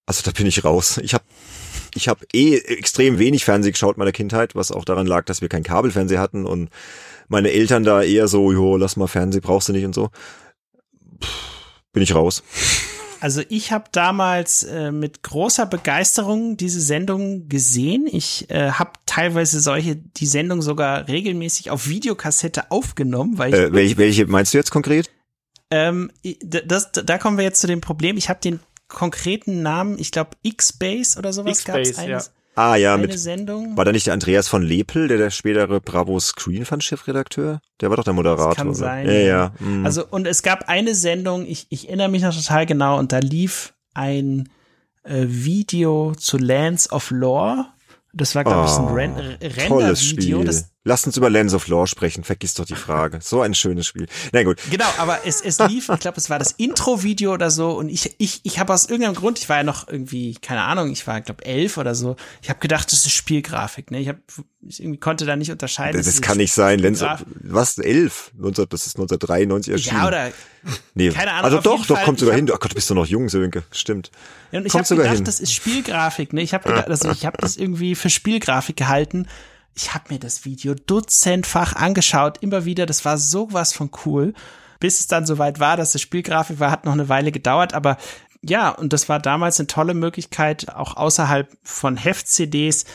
Also 0.05 0.21
da 0.23 0.31
bin 0.31 0.47
ich 0.47 0.63
raus. 0.63 0.99
Ich 1.03 1.13
habe 1.13 1.25
ich 1.93 2.07
hab 2.07 2.21
eh 2.33 2.57
extrem 2.57 3.17
wenig 3.17 3.43
Fernsehen 3.43 3.73
geschaut 3.73 3.95
in 3.95 3.99
meiner 3.99 4.11
Kindheit, 4.11 4.55
was 4.55 4.71
auch 4.71 4.85
daran 4.85 5.07
lag, 5.07 5.25
dass 5.25 5.41
wir 5.41 5.49
kein 5.49 5.63
Kabelfernsehen 5.63 6.19
hatten 6.19 6.45
und 6.45 6.69
meine 7.27 7.51
Eltern 7.51 7.83
da 7.83 8.03
eher 8.03 8.27
so, 8.27 8.51
jo, 8.51 8.77
lass 8.77 8.97
mal 8.97 9.07
Fernsehen, 9.07 9.41
brauchst 9.41 9.69
du 9.69 9.73
nicht 9.73 9.85
und 9.85 9.95
so. 9.95 10.09
Bin 11.93 12.03
ich 12.03 12.13
raus. 12.13 12.43
Also 13.19 13.41
ich 13.49 13.71
habe 13.71 13.85
damals 13.91 14.63
äh, 14.63 14.91
mit 14.91 15.23
großer 15.23 15.65
Begeisterung 15.65 16.57
diese 16.57 16.81
Sendung 16.81 17.49
gesehen. 17.49 18.07
Ich 18.09 18.49
äh, 18.49 18.71
habe 18.71 18.91
teilweise 19.05 19.59
solche 19.59 19.95
die 19.95 20.27
Sendung 20.27 20.61
sogar 20.61 21.07
regelmäßig 21.07 21.71
auf 21.71 21.87
Videokassette 21.87 22.71
aufgenommen, 22.71 23.37
weil 23.37 23.53
ich, 23.53 23.59
Äh, 23.59 23.73
welche, 23.73 23.97
welche 23.97 24.25
meinst 24.27 24.53
du 24.53 24.57
jetzt 24.57 24.71
konkret? 24.71 25.09
ähm, 25.69 26.11
das, 26.43 26.91
da 26.91 27.17
kommen 27.17 27.37
wir 27.37 27.43
jetzt 27.43 27.59
zu 27.59 27.67
dem 27.67 27.81
Problem. 27.81 28.17
Ich 28.17 28.29
habe 28.29 28.39
den 28.39 28.59
konkreten 28.87 29.61
Namen, 29.61 29.99
ich 29.99 30.11
glaube 30.11 30.31
X-Base 30.43 31.17
oder 31.19 31.33
sowas 31.33 31.65
gab 31.65 31.77
es 31.77 31.89
X-Base, 31.89 32.01
eine, 32.01 32.11
ja. 32.13 32.23
Ah 32.57 32.75
ja, 32.75 32.95
eine 32.95 33.03
mit 33.07 33.19
Sendung. 33.19 33.77
war 33.77 33.85
da 33.85 33.91
nicht 33.91 34.07
der 34.07 34.13
Andreas 34.13 34.47
von 34.47 34.63
Lepel, 34.63 35.07
der 35.07 35.17
der 35.17 35.29
spätere 35.29 35.79
Bravo 35.79 36.19
Screen 36.19 36.65
Fund 36.65 36.83
Chefredakteur? 36.83 37.61
Der 37.81 37.89
war 37.89 37.97
doch 37.97 38.03
der 38.03 38.13
Moderator. 38.13 38.55
kann 38.55 38.67
oder? 38.69 38.75
sein, 38.75 39.05
Ja, 39.05 39.13
ja. 39.13 39.51
mm. 39.59 39.85
Also, 39.85 40.05
und 40.07 40.25
es 40.25 40.41
gab 40.41 40.67
eine 40.67 40.95
Sendung, 40.95 41.45
ich, 41.45 41.67
ich 41.69 41.87
erinnere 41.87 42.09
mich 42.09 42.23
noch 42.23 42.35
total 42.35 42.65
genau, 42.65 42.97
und 42.97 43.11
da 43.11 43.19
lief 43.19 43.73
ein 43.93 44.49
äh, 45.03 45.25
Video 45.27 46.13
zu 46.17 46.37
Lands 46.37 46.91
of 46.91 47.11
Lore. 47.11 47.67
Das 48.13 48.33
war, 48.33 48.43
glaube 48.43 48.65
ich, 48.65 48.71
so 48.71 48.81
ein 48.81 48.89
Oh, 48.89 48.93
Ren 48.93 49.13
Tolles 49.13 49.57
Render-Video. 49.57 49.95
Spiel. 50.39 50.45
Das, 50.45 50.71
Lasst 50.87 51.05
uns 51.05 51.17
über 51.17 51.29
Lens 51.29 51.53
of 51.53 51.67
Lore 51.67 51.85
sprechen. 51.85 52.23
Vergiss 52.23 52.53
doch 52.53 52.63
die 52.63 52.75
Frage. 52.75 53.19
So 53.21 53.41
ein 53.41 53.53
schönes 53.53 53.85
Spiel. 53.85 54.07
Na 54.31 54.43
gut. 54.43 54.61
genau, 54.71 54.87
aber 54.97 55.19
es, 55.25 55.41
es 55.41 55.59
lief, 55.59 55.89
ich 55.89 55.99
glaube, 55.99 56.15
es 56.15 56.29
war 56.29 56.39
das 56.39 56.53
Intro-Video 56.53 57.33
oder 57.33 57.51
so. 57.51 57.71
Und 57.71 57.89
ich, 57.89 58.15
ich, 58.19 58.39
ich 58.43 58.57
habe 58.57 58.73
aus 58.73 58.85
irgendeinem 58.85 59.15
Grund, 59.15 59.37
ich 59.37 59.49
war 59.49 59.57
ja 59.57 59.63
noch 59.63 59.89
irgendwie, 59.89 60.35
keine 60.35 60.61
Ahnung, 60.61 60.89
ich 60.89 61.05
war, 61.05 61.19
glaube 61.19 61.45
elf 61.45 61.77
oder 61.77 61.93
so. 61.93 62.15
Ich 62.41 62.49
habe 62.49 62.59
gedacht, 62.59 62.89
das 62.89 63.05
ist 63.05 63.11
Spielgrafik. 63.11 63.91
Ne? 63.91 63.99
Ich, 63.99 64.07
hab, 64.07 64.15
ich 64.65 64.81
irgendwie 64.81 64.97
konnte 64.97 65.25
da 65.25 65.35
nicht 65.35 65.51
unterscheiden. 65.51 65.97
Das, 65.97 66.05
das 66.05 66.21
kann 66.21 66.37
nicht 66.37 66.53
sein. 66.53 66.79
Lens 66.79 67.03
of, 67.03 67.25
was? 67.41 67.77
Elf? 67.79 68.31
19, 68.37 68.67
das 68.69 68.87
ist 68.87 68.95
1993 68.95 69.73
erschienen. 69.73 69.97
Ja, 69.97 70.07
oder 70.07 70.31
nee. 70.93 71.09
keine 71.09 71.31
Ahnung, 71.31 71.43
Also 71.43 71.57
doch, 71.57 71.85
doch, 71.85 71.97
Fall, 71.97 72.05
kommt 72.05 72.19
sogar 72.19 72.33
hab- 72.33 72.39
hin. 72.39 72.49
Ach 72.53 72.61
Gott, 72.61 72.71
du 72.71 72.75
bist 72.75 72.89
doch 72.89 72.95
noch 72.95 73.07
jung, 73.07 73.27
Sönke. 73.27 73.63
Stimmt. 73.71 74.09
Ja, 74.53 74.59
und 74.59 74.65
ich 74.65 74.73
habe 74.73 74.87
gedacht, 74.87 75.15
hin. 75.15 75.25
das 75.25 75.41
ist 75.41 75.51
Spielgrafik. 75.51 76.31
Ne? 76.31 76.43
Ich 76.43 76.53
habe 76.53 76.69
gedacht, 76.69 76.87
also 76.87 77.11
ich 77.11 77.25
habe 77.25 77.37
das 77.41 77.57
irgendwie 77.57 77.93
für 77.95 78.09
Spielgrafik 78.09 78.77
gehalten. 78.77 79.27
Ich 79.77 79.93
habe 79.93 80.05
mir 80.09 80.19
das 80.19 80.43
Video 80.43 80.73
dutzendfach 80.73 81.75
angeschaut, 81.75 82.39
immer 82.41 82.65
wieder. 82.65 82.87
Das 82.87 83.05
war 83.05 83.19
sowas 83.19 83.73
von 83.73 83.91
cool. 84.05 84.33
Bis 84.79 84.99
es 84.99 85.05
dann 85.05 85.27
soweit 85.27 85.59
war, 85.59 85.77
dass 85.77 85.93
es 85.93 86.01
Spielgrafik 86.01 86.59
war, 86.59 86.71
hat 86.71 86.85
noch 86.85 86.93
eine 86.93 87.09
Weile 87.09 87.31
gedauert. 87.31 87.75
Aber 87.75 87.97
ja, 88.41 88.69
und 88.69 88.91
das 88.91 89.07
war 89.07 89.19
damals 89.19 89.59
eine 89.59 89.67
tolle 89.67 89.93
Möglichkeit, 89.93 90.73
auch 90.73 90.97
außerhalb 90.97 91.55
von 91.61 91.95
Heft-CDs, 91.95 92.85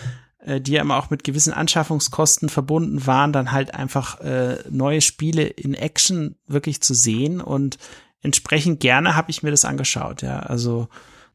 äh, 0.40 0.60
die 0.60 0.72
ja 0.72 0.80
immer 0.80 0.96
auch 0.96 1.08
mit 1.08 1.22
gewissen 1.22 1.52
Anschaffungskosten 1.52 2.48
verbunden 2.48 3.06
waren, 3.06 3.32
dann 3.32 3.52
halt 3.52 3.74
einfach 3.74 4.18
äh, 4.20 4.58
neue 4.68 5.02
Spiele 5.02 5.44
in 5.44 5.74
Action 5.74 6.34
wirklich 6.48 6.80
zu 6.80 6.94
sehen. 6.94 7.40
Und 7.40 7.78
entsprechend 8.22 8.80
gerne 8.80 9.14
habe 9.14 9.30
ich 9.30 9.44
mir 9.44 9.52
das 9.52 9.64
angeschaut. 9.64 10.22
Ja, 10.22 10.40
also 10.40 10.88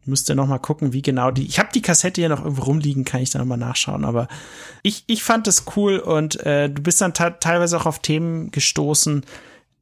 müsste 0.08 0.36
noch 0.36 0.48
mal 0.48 0.58
gucken, 0.58 0.94
wie 0.94 1.02
genau 1.02 1.32
die. 1.32 1.46
Ich 1.46 1.60
habe 1.60 1.70
die 1.74 1.82
Kassette 1.82 2.22
hier 2.22 2.30
noch 2.30 2.44
irgendwo 2.44 2.64
rumliegen, 2.64 3.06
kann 3.06 3.22
ich 3.22 3.30
da 3.30 3.40
noch 3.40 3.46
mal 3.46 3.58
nachschauen. 3.58 4.06
Aber 4.06 4.28
ich, 4.84 5.04
ich 5.08 5.24
fand 5.24 5.48
das 5.48 5.66
cool 5.76 6.00
und 6.00 6.40
äh, 6.46 6.70
du 6.70 6.82
bist 6.82 7.02
dann 7.02 7.14
teilweise 7.14 7.78
auch 7.78 7.86
auf 7.86 8.00
Themen 8.00 8.52
gestoßen, 8.52 9.24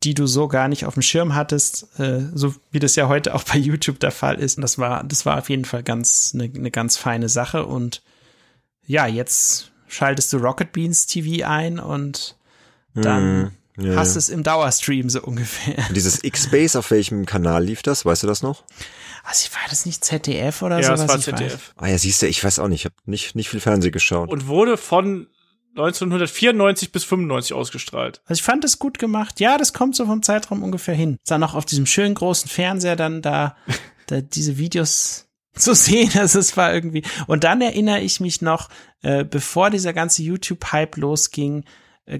die 0.03 0.13
du 0.13 0.27
so 0.27 0.47
gar 0.47 0.67
nicht 0.67 0.85
auf 0.85 0.93
dem 0.95 1.03
Schirm 1.03 1.35
hattest, 1.35 1.87
äh, 1.99 2.21
so 2.33 2.53
wie 2.71 2.79
das 2.79 2.95
ja 2.95 3.07
heute 3.07 3.33
auch 3.33 3.43
bei 3.43 3.57
YouTube 3.57 3.99
der 3.99 4.11
Fall 4.11 4.35
ist. 4.35 4.57
Und 4.57 4.61
das 4.61 4.77
war, 4.77 5.03
das 5.03 5.25
war 5.25 5.37
auf 5.37 5.49
jeden 5.49 5.65
Fall 5.65 5.83
ganz 5.83 6.31
eine 6.33 6.49
ne 6.49 6.71
ganz 6.71 6.97
feine 6.97 7.29
Sache. 7.29 7.65
Und 7.65 8.01
ja, 8.85 9.07
jetzt 9.07 9.71
schaltest 9.87 10.33
du 10.33 10.37
Rocket 10.37 10.71
Beans 10.71 11.07
TV 11.07 11.47
ein 11.47 11.79
und 11.79 12.35
dann 12.93 13.51
Hm, 13.77 13.85
ja, 13.85 13.95
hast 13.95 14.15
ja. 14.15 14.19
es 14.19 14.29
im 14.29 14.43
Dauerstream 14.43 15.09
so 15.09 15.21
ungefähr. 15.21 15.77
Und 15.89 15.95
dieses 15.95 16.23
X-Base, 16.23 16.79
auf 16.79 16.91
welchem 16.91 17.25
Kanal 17.25 17.65
lief 17.65 17.81
das? 17.81 18.05
Weißt 18.05 18.23
du 18.23 18.27
das 18.27 18.41
noch? 18.41 18.63
Also 19.25 19.49
war 19.53 19.61
das 19.69 19.85
nicht 19.85 20.03
ZDF 20.03 20.61
oder 20.61 20.79
Ja, 20.79 20.95
so? 20.95 21.03
das 21.03 21.07
war 21.07 21.17
ich 21.17 21.27
weiß? 21.27 21.37
ZDF. 21.39 21.73
Ah 21.77 21.87
ja, 21.87 21.97
siehst 21.97 22.21
du, 22.21 22.27
ich 22.27 22.43
weiß 22.43 22.59
auch 22.59 22.67
nicht. 22.67 22.81
Ich 22.81 22.85
habe 22.85 22.95
nicht, 23.05 23.35
nicht 23.35 23.49
viel 23.49 23.59
Fernsehen 23.59 23.91
geschaut. 23.91 24.29
Und 24.29 24.47
wurde 24.47 24.77
von 24.77 25.27
1994 25.75 26.91
bis 26.91 27.03
95 27.03 27.53
ausgestrahlt. 27.53 28.21
Also 28.25 28.39
ich 28.39 28.43
fand 28.43 28.63
das 28.63 28.79
gut 28.79 28.99
gemacht. 28.99 29.39
Ja, 29.39 29.57
das 29.57 29.73
kommt 29.73 29.95
so 29.95 30.05
vom 30.05 30.23
Zeitraum 30.23 30.63
ungefähr 30.63 30.95
hin. 30.95 31.17
Dann 31.25 31.41
noch 31.41 31.55
auf 31.55 31.65
diesem 31.65 31.85
schönen 31.85 32.15
großen 32.15 32.49
Fernseher 32.49 32.95
dann 32.95 33.21
da, 33.21 33.57
da 34.07 34.21
diese 34.21 34.57
Videos 34.57 35.27
zu 35.53 35.73
sehen. 35.73 36.11
Also 36.19 36.39
es 36.39 36.55
war 36.55 36.73
irgendwie. 36.73 37.03
Und 37.27 37.43
dann 37.43 37.61
erinnere 37.61 38.01
ich 38.01 38.19
mich 38.19 38.41
noch, 38.41 38.69
äh, 39.01 39.23
bevor 39.25 39.69
dieser 39.69 39.93
ganze 39.93 40.23
YouTube-Hype 40.23 40.97
losging, 40.97 41.61
äh, 41.61 41.65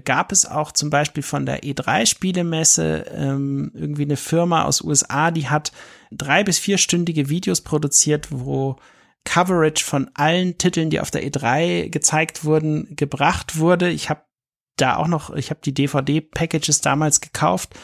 gab 0.04 0.32
es 0.32 0.46
auch 0.46 0.72
zum 0.72 0.90
Beispiel 0.90 1.22
von 1.22 1.46
der 1.46 1.62
E3-Spielemesse 1.62 3.06
ähm, 3.14 3.70
irgendwie 3.74 4.02
eine 4.02 4.16
Firma 4.16 4.64
aus 4.64 4.80
USA, 4.80 5.30
die 5.30 5.48
hat 5.48 5.72
drei 6.10 6.42
bis 6.44 6.58
vierstündige 6.58 7.28
Videos 7.28 7.60
produziert, 7.60 8.28
wo 8.30 8.76
Coverage 9.24 9.84
von 9.84 10.10
allen 10.14 10.58
Titeln, 10.58 10.90
die 10.90 11.00
auf 11.00 11.10
der 11.10 11.24
E3 11.24 11.88
gezeigt 11.88 12.44
wurden, 12.44 12.94
gebracht 12.96 13.58
wurde. 13.58 13.90
Ich 13.90 14.08
habe 14.08 14.22
da 14.76 14.96
auch 14.96 15.08
noch, 15.08 15.34
ich 15.34 15.50
habe 15.50 15.60
die 15.64 15.74
DVD-Packages 15.74 16.80
damals 16.80 17.20
gekauft. 17.20 17.74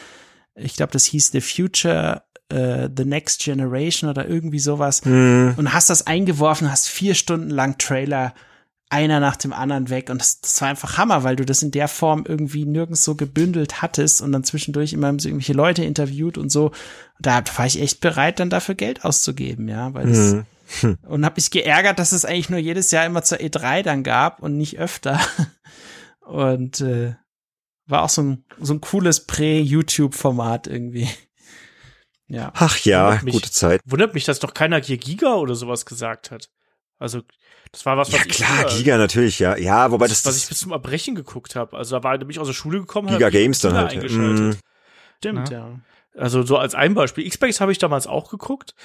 Ich 0.55 0.75
glaube, 0.75 0.91
das 0.93 1.05
hieß 1.05 1.31
The 1.31 1.41
Future, 1.41 2.23
äh, 2.49 2.89
The 2.95 3.05
Next 3.05 3.41
Generation 3.43 4.09
oder 4.09 4.27
irgendwie 4.27 4.59
sowas. 4.59 5.03
Hm, 5.03 5.55
Und 5.57 5.73
hast 5.73 5.89
das 5.89 6.07
eingeworfen, 6.07 6.71
hast 6.71 6.87
vier 6.87 7.15
Stunden 7.15 7.49
lang 7.49 7.77
Trailer, 7.77 8.33
einer 8.89 9.19
nach 9.19 9.35
dem 9.35 9.53
anderen 9.53 9.89
weg. 9.89 10.09
Und 10.09 10.19
das, 10.21 10.41
das 10.41 10.61
war 10.61 10.69
einfach 10.69 10.97
Hammer, 10.97 11.23
weil 11.23 11.35
du 11.35 11.45
das 11.45 11.63
in 11.63 11.71
der 11.71 11.87
Form 11.87 12.25
irgendwie 12.27 12.65
nirgends 12.65 13.03
so 13.03 13.15
gebündelt 13.15 13.81
hattest 13.81 14.21
und 14.21 14.31
dann 14.31 14.43
zwischendurch 14.43 14.93
immer 14.93 15.11
so 15.19 15.29
irgendwelche 15.29 15.53
Leute 15.53 15.83
interviewt 15.83 16.37
und 16.37 16.49
so. 16.49 16.71
Da 17.19 17.43
war 17.55 17.65
ich 17.65 17.81
echt 17.81 18.01
bereit, 18.01 18.39
dann 18.39 18.49
dafür 18.49 18.75
Geld 18.75 19.03
auszugeben, 19.03 19.67
ja, 19.67 19.93
weil 19.93 20.07
das, 20.07 20.35
hm. 20.81 20.97
und 21.03 21.25
habe 21.25 21.35
mich 21.37 21.51
geärgert, 21.51 21.99
dass 21.99 22.11
es 22.11 22.25
eigentlich 22.25 22.49
nur 22.49 22.59
jedes 22.59 22.91
Jahr 22.91 23.05
immer 23.05 23.23
zur 23.23 23.39
E3 23.39 23.81
dann 23.81 24.03
gab 24.03 24.41
und 24.41 24.57
nicht 24.57 24.79
öfter. 24.79 25.19
Und 26.25 26.79
äh, 26.79 27.15
war 27.85 28.03
auch 28.03 28.09
so 28.09 28.21
ein, 28.21 28.45
so 28.57 28.73
ein 28.73 28.79
cooles 28.79 29.25
Prä-YouTube-Format 29.25 30.67
irgendwie. 30.67 31.09
Ja. 32.27 32.51
Ach 32.55 32.79
ja, 32.79 33.19
mich. 33.23 33.33
gute 33.33 33.51
Zeit. 33.51 33.81
Wundert 33.85 34.13
mich, 34.13 34.23
dass 34.25 34.39
doch 34.39 34.53
keiner 34.53 34.81
hier 34.81 34.97
Giga 34.97 35.35
oder 35.35 35.55
sowas 35.55 35.85
gesagt 35.85 36.31
hat. 36.31 36.49
Also, 36.99 37.21
das 37.71 37.85
war 37.85 37.97
was, 37.97 38.11
was 38.11 38.19
Ja 38.19 38.25
ich 38.25 38.33
klar, 38.33 38.69
früher- 38.69 38.77
Giga 38.77 38.97
natürlich, 38.97 39.39
ja. 39.39 39.57
Ja, 39.57 39.91
wobei 39.91 40.07
das, 40.07 40.25
was 40.25 40.35
ich 40.35 40.43
das 40.43 40.49
bis 40.49 40.59
zum 40.59 40.71
Erbrechen 40.71 41.15
geguckt 41.15 41.55
habe. 41.55 41.75
Also 41.77 41.97
da 41.97 42.03
war 42.03 42.17
nämlich 42.17 42.39
aus 42.39 42.47
der 42.47 42.53
Schule 42.53 42.79
gekommen, 42.79 43.07
Giga 43.09 43.25
hab 43.25 43.33
ich 43.33 43.39
Games 43.39 43.59
dann 43.59 43.73
halt. 43.73 43.93
ja. 43.93 43.99
eingeschaltet. 43.99 44.55
Mm. 44.57 44.59
Stimmt, 45.17 45.49
ja. 45.49 45.79
Also 46.15 46.43
so 46.43 46.57
als 46.57 46.75
ein 46.75 46.93
Beispiel. 46.93 47.25
X-Base 47.25 47.59
habe 47.59 47.71
ich 47.71 47.79
damals 47.79 48.05
auch 48.07 48.29
geguckt. 48.29 48.75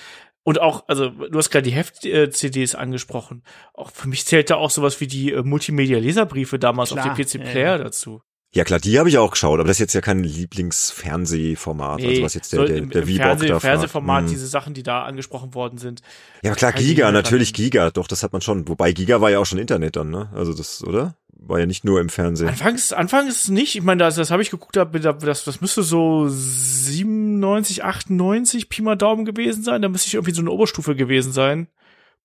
Und 0.44 0.60
auch, 0.60 0.84
also 0.88 1.10
du 1.10 1.36
hast 1.36 1.50
gerade 1.50 1.64
die 1.68 1.72
Heft-CDs 1.76 2.74
angesprochen. 2.74 3.42
Auch 3.74 3.90
für 3.90 4.08
mich 4.08 4.24
zählt 4.24 4.48
da 4.48 4.56
auch 4.56 4.70
sowas 4.70 4.98
wie 5.00 5.06
die 5.06 5.32
äh, 5.32 5.42
Multimedia-Leserbriefe 5.42 6.58
damals 6.58 6.90
Klar, 6.92 7.10
auf 7.10 7.16
dem 7.16 7.22
PC-Player 7.26 7.72
ja, 7.72 7.76
ja. 7.76 7.78
dazu. 7.84 8.22
Ja 8.54 8.64
klar, 8.64 8.80
die 8.80 8.98
habe 8.98 9.10
ich 9.10 9.18
auch 9.18 9.30
geschaut, 9.32 9.58
aber 9.60 9.68
das 9.68 9.76
ist 9.76 9.80
jetzt 9.80 9.92
ja 9.94 10.00
kein 10.00 10.24
Lieblingsfernsehformat, 10.24 12.02
also 12.02 12.22
was 12.22 12.34
jetzt 12.34 12.52
der, 12.52 12.60
so 12.60 12.66
der, 12.66 12.76
im, 12.76 12.90
der 12.90 13.02
im 13.02 13.08
V-Bock 13.08 13.22
Fernseh, 13.22 13.46
da. 13.48 13.60
Fernsehformat, 13.60 14.24
Mm. 14.24 14.28
diese 14.28 14.46
Sachen, 14.46 14.74
die 14.74 14.82
da 14.82 15.02
angesprochen 15.02 15.54
worden 15.54 15.78
sind. 15.78 16.00
Ja, 16.42 16.54
klar, 16.54 16.72
Giga, 16.72 17.12
natürlich 17.12 17.52
Giga, 17.52 17.90
doch, 17.90 18.06
das 18.06 18.22
hat 18.22 18.32
man 18.32 18.40
schon. 18.40 18.66
Wobei 18.68 18.92
Giga 18.92 19.20
war 19.20 19.30
ja 19.30 19.38
auch 19.38 19.46
schon 19.46 19.58
Internet 19.58 19.96
dann, 19.96 20.10
ne? 20.10 20.30
Also 20.34 20.54
das, 20.54 20.82
oder? 20.82 21.14
War 21.40 21.60
ja 21.60 21.66
nicht 21.66 21.84
nur 21.84 22.00
im 22.00 22.08
Fernsehen. 22.08 22.48
Anfangs, 22.48 22.92
anfangs 22.92 23.48
nicht. 23.48 23.76
Ich 23.76 23.82
meine, 23.82 24.00
das, 24.02 24.16
das 24.16 24.30
habe 24.32 24.42
ich 24.42 24.50
geguckt, 24.50 24.76
das, 24.76 25.44
das 25.44 25.60
müsste 25.60 25.84
so 25.84 26.26
97, 26.28 27.84
98 27.84 28.68
Pi 28.68 28.82
mal 28.82 28.96
Daumen 28.96 29.24
gewesen 29.24 29.62
sein. 29.62 29.80
Da 29.80 29.88
müsste 29.88 30.08
ich 30.08 30.14
irgendwie 30.14 30.34
so 30.34 30.40
eine 30.40 30.50
Oberstufe 30.50 30.96
gewesen 30.96 31.32
sein. 31.32 31.68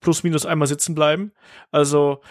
Plus, 0.03 0.23
minus 0.23 0.45
einmal 0.45 0.67
sitzen 0.67 0.93
bleiben. 0.93 1.31
Also, 1.71 2.21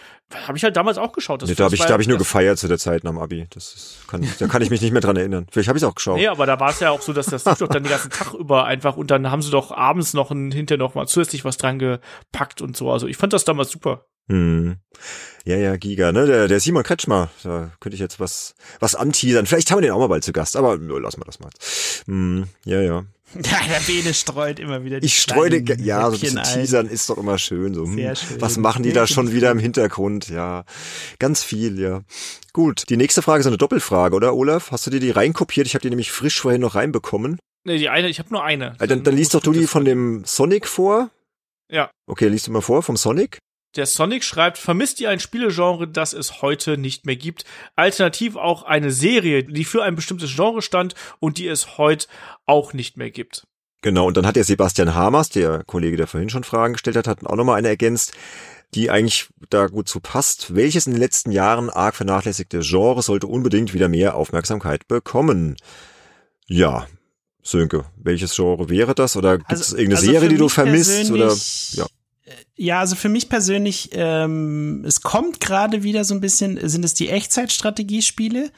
habe 0.47 0.57
ich 0.57 0.63
halt 0.63 0.77
damals 0.77 0.97
auch 0.97 1.11
geschaut. 1.11 1.41
Das, 1.41 1.49
Nee, 1.49 1.55
da 1.55 1.65
habe 1.65 1.75
ich, 1.75 1.81
da 1.81 1.93
hab 1.93 1.99
ich 2.01 2.07
nur 2.07 2.17
gefeiert 2.17 2.57
zu 2.57 2.67
der 2.67 2.77
Zeit 2.77 3.03
nach 3.03 3.11
dem 3.11 3.19
Abi. 3.19 3.47
Das 3.49 3.73
ist, 3.73 4.07
kann, 4.07 4.27
da 4.39 4.47
kann 4.47 4.61
ich 4.61 4.69
mich 4.69 4.81
nicht 4.81 4.91
mehr 4.91 5.01
dran 5.01 5.15
erinnern. 5.15 5.47
Vielleicht 5.51 5.67
habe 5.69 5.77
ich 5.77 5.83
es 5.83 5.89
auch 5.89 5.95
geschaut. 5.95 6.17
Nee, 6.17 6.27
aber 6.27 6.45
da 6.45 6.59
war 6.59 6.69
es 6.69 6.79
ja 6.79 6.91
auch 6.91 7.01
so, 7.01 7.13
dass 7.13 7.25
das 7.27 7.45
lief 7.45 7.57
doch 7.57 7.67
dann 7.67 7.83
den 7.83 7.89
ganzen 7.89 8.09
Tag 8.11 8.33
über 8.33 8.65
einfach 8.65 8.95
und 8.95 9.11
dann 9.11 9.29
haben 9.29 9.41
sie 9.41 9.51
doch 9.51 9.71
abends 9.71 10.13
noch 10.13 10.31
ein, 10.31 10.51
hinterher 10.51 10.79
noch 10.79 10.95
mal 10.95 11.07
zusätzlich 11.07 11.43
was 11.45 11.57
dran 11.57 11.79
gepackt 11.79 12.61
und 12.61 12.77
so. 12.77 12.91
Also 12.91 13.07
ich 13.07 13.17
fand 13.17 13.33
das 13.33 13.45
damals 13.45 13.69
super. 13.71 14.05
Hm. 14.29 14.77
Ja, 15.45 15.57
ja, 15.57 15.75
Giga, 15.75 16.13
ne? 16.13 16.25
Der, 16.25 16.47
der 16.47 16.59
Simon 16.61 16.83
Kretschmer, 16.83 17.29
da 17.43 17.71
könnte 17.81 17.95
ich 17.95 17.99
jetzt 17.99 18.19
was, 18.19 18.55
was 18.79 18.95
anteasern. 18.95 19.45
Vielleicht 19.45 19.69
haben 19.69 19.79
wir 19.79 19.81
den 19.81 19.91
auch 19.91 19.99
mal 19.99 20.07
bald 20.07 20.23
zu 20.23 20.31
Gast, 20.31 20.55
aber 20.55 20.77
nö, 20.77 20.97
lassen 20.99 21.19
wir 21.19 21.25
das 21.25 21.39
mal. 21.39 21.49
Hm, 22.05 22.45
ja, 22.65 22.79
ja. 22.81 23.03
Ja, 23.43 23.59
der 23.67 23.79
Bene 23.85 24.13
streut 24.13 24.59
immer 24.59 24.83
wieder 24.83 24.99
die 24.99 25.07
Ich 25.07 25.19
streue, 25.19 25.63
ja, 25.79 26.09
so 26.09 26.15
ein 26.15 26.19
bisschen 26.19 26.43
teasern 26.43 26.87
ist 26.87 27.09
doch 27.09 27.17
immer 27.17 27.37
schön. 27.37 27.73
So, 27.73 27.85
hm, 27.85 27.95
Sehr 27.95 28.15
schön. 28.15 28.41
Was 28.41 28.57
machen 28.57 28.83
die 28.83 28.93
da 28.93 29.07
schon 29.07 29.31
wieder 29.31 29.51
im 29.51 29.59
Hintergrund? 29.59 30.29
Ja, 30.29 30.65
ganz 31.19 31.43
viel, 31.43 31.79
ja. 31.79 32.01
Gut, 32.53 32.83
die 32.89 32.97
nächste 32.97 33.21
Frage 33.21 33.41
ist 33.41 33.47
eine 33.47 33.57
Doppelfrage, 33.57 34.15
oder 34.15 34.35
Olaf? 34.35 34.71
Hast 34.71 34.85
du 34.85 34.91
dir 34.91 34.99
die 34.99 35.11
reinkopiert? 35.11 35.65
Ich 35.67 35.73
habe 35.73 35.81
die 35.81 35.89
nämlich 35.89 36.11
frisch 36.11 36.39
vorhin 36.39 36.61
noch 36.61 36.75
reinbekommen. 36.75 37.39
Nee, 37.65 37.77
die 37.77 37.89
eine, 37.89 38.09
ich 38.09 38.19
habe 38.19 38.29
nur 38.29 38.43
eine. 38.43 38.75
Äh, 38.79 38.87
Dann, 38.87 39.03
dann 39.03 39.15
liest 39.15 39.33
doch 39.33 39.41
du 39.41 39.53
die 39.53 39.67
von 39.67 39.85
dem 39.85 40.23
Sonic 40.25 40.67
vor. 40.67 41.09
Ja. 41.71 41.89
Okay, 42.07 42.27
liest 42.27 42.47
du 42.47 42.51
mal 42.51 42.61
vor 42.61 42.83
vom 42.83 42.97
Sonic. 42.97 43.39
Der 43.75 43.87
Sonic 43.87 44.23
schreibt, 44.23 44.59
vermisst 44.59 44.99
ihr 44.99 45.09
ein 45.09 45.19
Spielegenre, 45.19 45.87
das 45.87 46.13
es 46.13 46.43
heute 46.43 46.77
nicht 46.77 47.05
mehr 47.07 47.15
gibt? 47.15 47.43
Alternativ 47.75 48.35
auch 48.35 48.63
eine 48.63 48.91
Serie, 48.91 49.43
die 49.43 49.65
für 49.65 49.83
ein 49.83 49.95
bestimmtes 49.95 50.35
Genre 50.35 50.61
stand 50.61 50.93
und 51.19 51.39
die 51.39 51.47
es 51.47 51.77
heute 51.79 52.07
auch 52.45 52.73
nicht 52.73 52.97
mehr 52.97 53.09
gibt. 53.09 53.47
Genau, 53.81 54.07
und 54.07 54.15
dann 54.15 54.27
hat 54.27 54.35
der 54.35 54.43
Sebastian 54.43 54.93
Hamers, 54.93 55.29
der 55.29 55.63
Kollege, 55.65 55.97
der 55.97 56.07
vorhin 56.07 56.29
schon 56.29 56.43
Fragen 56.43 56.73
gestellt 56.73 56.97
hat, 56.97 57.07
hat 57.07 57.25
auch 57.25 57.35
nochmal 57.35 57.57
eine 57.57 57.67
ergänzt, 57.67 58.13
die 58.75 58.89
eigentlich 58.89 59.27
da 59.49 59.67
gut 59.67 59.89
zu 59.89 59.99
passt. 59.99 60.55
Welches 60.55 60.85
in 60.85 60.93
den 60.93 61.01
letzten 61.01 61.31
Jahren 61.31 61.69
arg 61.69 61.95
vernachlässigte 61.95 62.59
Genre 62.59 63.01
sollte 63.01 63.27
unbedingt 63.27 63.73
wieder 63.73 63.89
mehr 63.89 64.15
Aufmerksamkeit 64.15 64.87
bekommen? 64.87 65.57
Ja, 66.47 66.87
Sönke, 67.41 67.85
welches 67.97 68.35
Genre 68.35 68.69
wäre 68.69 68.95
das? 68.95 69.17
Oder 69.17 69.37
gibt 69.39 69.51
es 69.51 69.59
also, 69.59 69.77
irgendeine 69.77 69.99
also 69.99 70.11
Serie, 70.11 70.29
die 70.29 70.37
du 70.37 70.47
vermisst? 70.47 71.11
Oder 71.11 71.35
ja. 71.71 71.85
Ja, 72.55 72.79
also 72.79 72.95
für 72.95 73.09
mich 73.09 73.29
persönlich, 73.29 73.89
ähm, 73.93 74.83
es 74.85 75.01
kommt 75.01 75.39
gerade 75.39 75.83
wieder 75.83 76.03
so 76.03 76.13
ein 76.13 76.21
bisschen, 76.21 76.59
sind 76.67 76.85
es 76.85 76.93
die 76.93 77.09
Echtzeitstrategiespiele? 77.09 78.51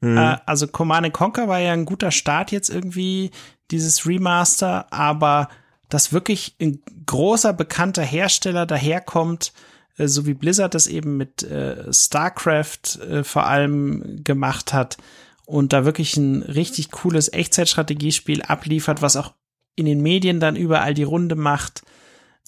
Mhm. 0.00 0.16
Äh, 0.16 0.36
also 0.46 0.66
Command 0.66 1.12
Conquer 1.12 1.48
war 1.48 1.60
ja 1.60 1.72
ein 1.72 1.84
guter 1.84 2.10
Start 2.10 2.52
jetzt 2.52 2.68
irgendwie, 2.68 3.30
dieses 3.70 4.06
Remaster, 4.06 4.92
aber 4.92 5.48
dass 5.88 6.12
wirklich 6.12 6.56
ein 6.60 6.80
großer 7.06 7.52
bekannter 7.52 8.02
Hersteller 8.02 8.66
daherkommt, 8.66 9.52
äh, 9.96 10.08
so 10.08 10.26
wie 10.26 10.34
Blizzard 10.34 10.74
das 10.74 10.86
eben 10.86 11.16
mit 11.16 11.42
äh, 11.42 11.92
StarCraft 11.92 13.00
äh, 13.08 13.24
vor 13.24 13.46
allem 13.46 14.22
gemacht 14.24 14.72
hat 14.72 14.98
und 15.46 15.72
da 15.72 15.84
wirklich 15.84 16.16
ein 16.16 16.42
richtig 16.42 16.90
cooles 16.90 17.32
Echtzeitstrategiespiel 17.32 18.42
abliefert, 18.42 19.02
was 19.02 19.16
auch 19.16 19.34
in 19.74 19.86
den 19.86 20.02
Medien 20.02 20.40
dann 20.40 20.56
überall 20.56 20.94
die 20.94 21.02
Runde 21.02 21.34
macht. 21.34 21.82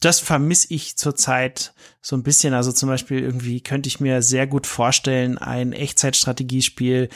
Das 0.01 0.21
vermisse 0.21 0.67
ich 0.71 0.97
zurzeit 0.97 1.73
so 2.03 2.17
ein 2.17 2.23
bisschen. 2.23 2.55
Also 2.55 2.73
zum 2.73 2.89
Beispiel 2.89 3.21
irgendwie 3.21 3.61
könnte 3.61 3.89
ich 3.89 4.01
mir 4.01 4.23
sehr 4.23 4.47
gut 4.47 4.67
vorstellen, 4.67 5.39
ein 5.39 5.73
Echtzeitstrategiespiel 5.73 7.09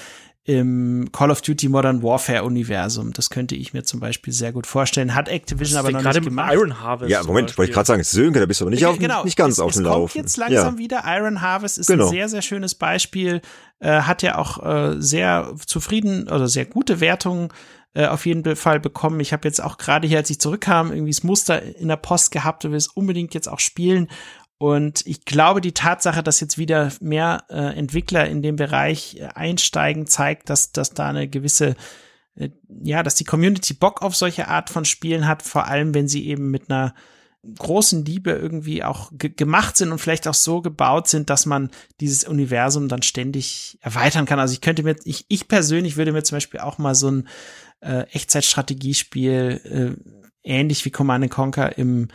im 0.48 1.10
Call 1.12 1.30
of 1.30 1.42
Duty 1.42 1.68
Modern 1.68 2.02
Warfare 2.02 2.42
Universum. 2.42 3.12
Das 3.12 3.28
könnte 3.28 3.54
ich 3.54 3.74
mir 3.74 3.84
zum 3.84 4.00
Beispiel 4.00 4.32
sehr 4.32 4.50
gut 4.50 4.66
vorstellen. 4.66 5.14
Hat 5.14 5.28
Activision 5.28 5.78
aber 5.78 5.90
noch 5.90 6.02
nicht 6.02 6.22
gemacht. 6.22 6.54
Iron 6.54 6.80
Harvest. 6.80 7.10
Ja, 7.10 7.22
Moment, 7.22 7.58
wollte 7.58 7.70
ich 7.70 7.74
gerade 7.74 7.86
sagen, 7.86 8.02
Sönke, 8.02 8.40
da 8.40 8.46
bist 8.46 8.60
du 8.60 8.64
aber 8.64 8.70
nicht, 8.70 8.86
auf, 8.86 8.98
genau, 8.98 9.24
nicht 9.24 9.36
ganz 9.36 9.54
es, 9.54 9.60
auf 9.60 9.74
dem 9.74 9.82
Lauf. 9.82 10.08
Es 10.08 10.14
kommt 10.14 10.24
jetzt 10.24 10.36
langsam 10.38 10.74
ja. 10.74 10.78
wieder. 10.78 11.02
Iron 11.04 11.42
Harvest 11.42 11.76
ist 11.76 11.88
genau. 11.88 12.06
ein 12.06 12.10
sehr, 12.10 12.30
sehr 12.30 12.40
schönes 12.40 12.74
Beispiel. 12.74 13.42
Äh, 13.78 14.00
hat 14.00 14.22
ja 14.22 14.38
auch 14.38 14.64
äh, 14.64 14.94
sehr 14.98 15.54
zufrieden 15.66 16.28
oder 16.30 16.48
sehr 16.48 16.64
gute 16.64 17.00
Wertungen 17.00 17.50
äh, 17.94 18.06
auf 18.06 18.26
jeden 18.26 18.56
Fall 18.56 18.80
bekommen. 18.80 19.20
Ich 19.20 19.32
habe 19.32 19.46
jetzt 19.46 19.62
auch 19.62 19.78
gerade 19.78 20.06
hier, 20.06 20.18
als 20.18 20.30
ich 20.30 20.40
zurückkam, 20.40 20.92
irgendwie 20.92 21.10
das 21.10 21.22
Muster 21.22 21.62
in 21.62 21.88
der 21.88 21.96
Post 21.96 22.30
gehabt 22.30 22.64
und 22.64 22.72
will 22.72 22.78
es 22.78 22.88
unbedingt 22.88 23.34
jetzt 23.34 23.48
auch 23.48 23.60
spielen. 23.60 24.08
Und 24.58 25.06
ich 25.06 25.24
glaube, 25.24 25.60
die 25.60 25.72
Tatsache, 25.72 26.22
dass 26.22 26.40
jetzt 26.40 26.58
wieder 26.58 26.90
mehr 27.00 27.44
äh, 27.48 27.78
Entwickler 27.78 28.26
in 28.26 28.42
dem 28.42 28.56
Bereich 28.56 29.16
äh, 29.16 29.28
einsteigen, 29.34 30.06
zeigt, 30.06 30.50
dass, 30.50 30.72
dass 30.72 30.90
da 30.90 31.08
eine 31.08 31.28
gewisse, 31.28 31.76
äh, 32.34 32.50
ja, 32.82 33.04
dass 33.04 33.14
die 33.14 33.24
Community 33.24 33.74
Bock 33.74 34.02
auf 34.02 34.16
solche 34.16 34.48
Art 34.48 34.68
von 34.68 34.84
Spielen 34.84 35.28
hat, 35.28 35.42
vor 35.42 35.66
allem 35.66 35.94
wenn 35.94 36.08
sie 36.08 36.26
eben 36.26 36.50
mit 36.50 36.70
einer 36.70 36.94
großen 37.56 38.04
Liebe 38.04 38.32
irgendwie 38.32 38.84
auch 38.84 39.10
gemacht 39.12 39.76
sind 39.76 39.92
und 39.92 39.98
vielleicht 39.98 40.28
auch 40.28 40.34
so 40.34 40.60
gebaut 40.60 41.08
sind, 41.08 41.30
dass 41.30 41.46
man 41.46 41.70
dieses 42.00 42.24
Universum 42.24 42.88
dann 42.88 43.02
ständig 43.02 43.78
erweitern 43.80 44.26
kann. 44.26 44.38
Also 44.38 44.52
ich 44.52 44.60
könnte 44.60 44.82
mir, 44.82 44.96
ich, 45.04 45.24
ich 45.28 45.48
persönlich 45.48 45.96
würde 45.96 46.12
mir 46.12 46.22
zum 46.22 46.36
Beispiel 46.36 46.60
auch 46.60 46.78
mal 46.78 46.94
so 46.94 47.10
ein 47.10 47.28
äh, 47.80 48.02
Echtzeitstrategiespiel 48.12 49.96
äh, 49.96 50.18
ähnlich 50.42 50.84
wie 50.84 50.90
Command 50.90 51.30
Conquer 51.30 51.78
im 51.78 52.08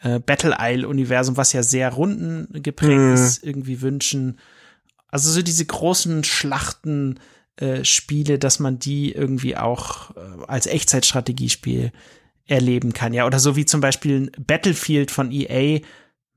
äh, 0.00 0.20
Battle 0.20 0.56
Isle-Universum, 0.60 1.36
was 1.36 1.52
ja 1.52 1.62
sehr 1.62 1.92
rundengeprägt 1.92 3.00
mhm. 3.00 3.14
ist, 3.14 3.42
irgendwie 3.42 3.80
wünschen. 3.80 4.38
Also 5.08 5.30
so 5.30 5.42
diese 5.42 5.64
großen 5.64 6.24
Schlachten, 6.24 7.18
äh, 7.56 7.84
Spiele, 7.84 8.38
dass 8.38 8.60
man 8.60 8.78
die 8.78 9.10
irgendwie 9.12 9.56
auch 9.56 10.16
äh, 10.16 10.20
als 10.46 10.66
Echtzeitstrategiespiel 10.66 11.90
erleben 12.48 12.92
kann, 12.92 13.12
ja. 13.12 13.26
Oder 13.26 13.38
so 13.38 13.54
wie 13.54 13.64
zum 13.64 13.80
Beispiel 13.80 14.32
Battlefield 14.38 15.10
von 15.10 15.30
EA, 15.30 15.80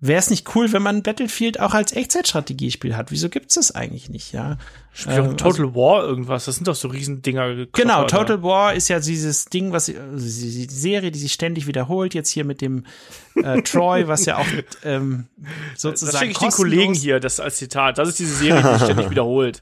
Wäre 0.03 0.17
es 0.17 0.31
nicht 0.31 0.55
cool, 0.55 0.73
wenn 0.73 0.81
man 0.81 1.03
Battlefield 1.03 1.59
auch 1.59 1.75
als 1.75 1.91
Echtzeitstrategiespiel 1.91 2.97
hat? 2.97 3.11
Wieso 3.11 3.29
gibt's 3.29 3.53
das 3.53 3.75
eigentlich 3.75 4.09
nicht, 4.09 4.31
ja? 4.33 4.57
Spiel 4.93 5.13
ähm, 5.13 5.37
Total 5.37 5.65
also, 5.65 5.75
War 5.75 6.03
irgendwas, 6.03 6.45
das 6.45 6.55
sind 6.55 6.67
doch 6.67 6.73
so 6.73 6.87
Riesendinger. 6.87 7.67
Genau, 7.67 8.05
Total 8.05 8.37
oder? 8.37 8.43
War 8.43 8.73
ist 8.73 8.87
ja 8.87 8.99
dieses 8.99 9.45
Ding, 9.45 9.73
was 9.73 9.89
also 9.89 10.25
die 10.25 10.67
Serie, 10.67 11.11
die 11.11 11.19
sich 11.19 11.31
ständig 11.31 11.67
wiederholt, 11.67 12.15
jetzt 12.15 12.31
hier 12.31 12.45
mit 12.45 12.61
dem 12.61 12.87
äh, 13.35 13.61
Troy, 13.61 14.07
was 14.07 14.25
ja 14.25 14.39
auch 14.39 14.47
ähm, 14.83 15.27
sozusagen. 15.77 16.13
Das 16.13 16.19
schicke 16.19 16.31
ich 16.31 16.39
den 16.39 16.49
Kollegen 16.49 16.93
hier, 16.95 17.19
das 17.19 17.39
als 17.39 17.57
Zitat. 17.57 17.99
Das 17.99 18.09
ist 18.09 18.17
diese 18.17 18.33
Serie, 18.33 18.63
die 18.63 18.69
sich 18.79 18.83
ständig 18.85 19.11
wiederholt. 19.11 19.61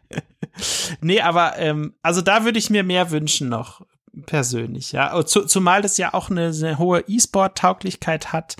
nee, 1.02 1.20
aber 1.20 1.56
ähm, 1.56 1.94
also 2.02 2.20
da 2.20 2.44
würde 2.44 2.58
ich 2.58 2.68
mir 2.68 2.82
mehr 2.82 3.12
wünschen 3.12 3.48
noch 3.48 3.86
persönlich, 4.30 4.92
ja. 4.92 5.24
Zumal 5.26 5.82
das 5.82 5.98
ja 5.98 6.14
auch 6.14 6.30
eine, 6.30 6.52
eine 6.54 6.78
hohe 6.78 7.04
E-Sport-Tauglichkeit 7.06 8.32
hat 8.32 8.56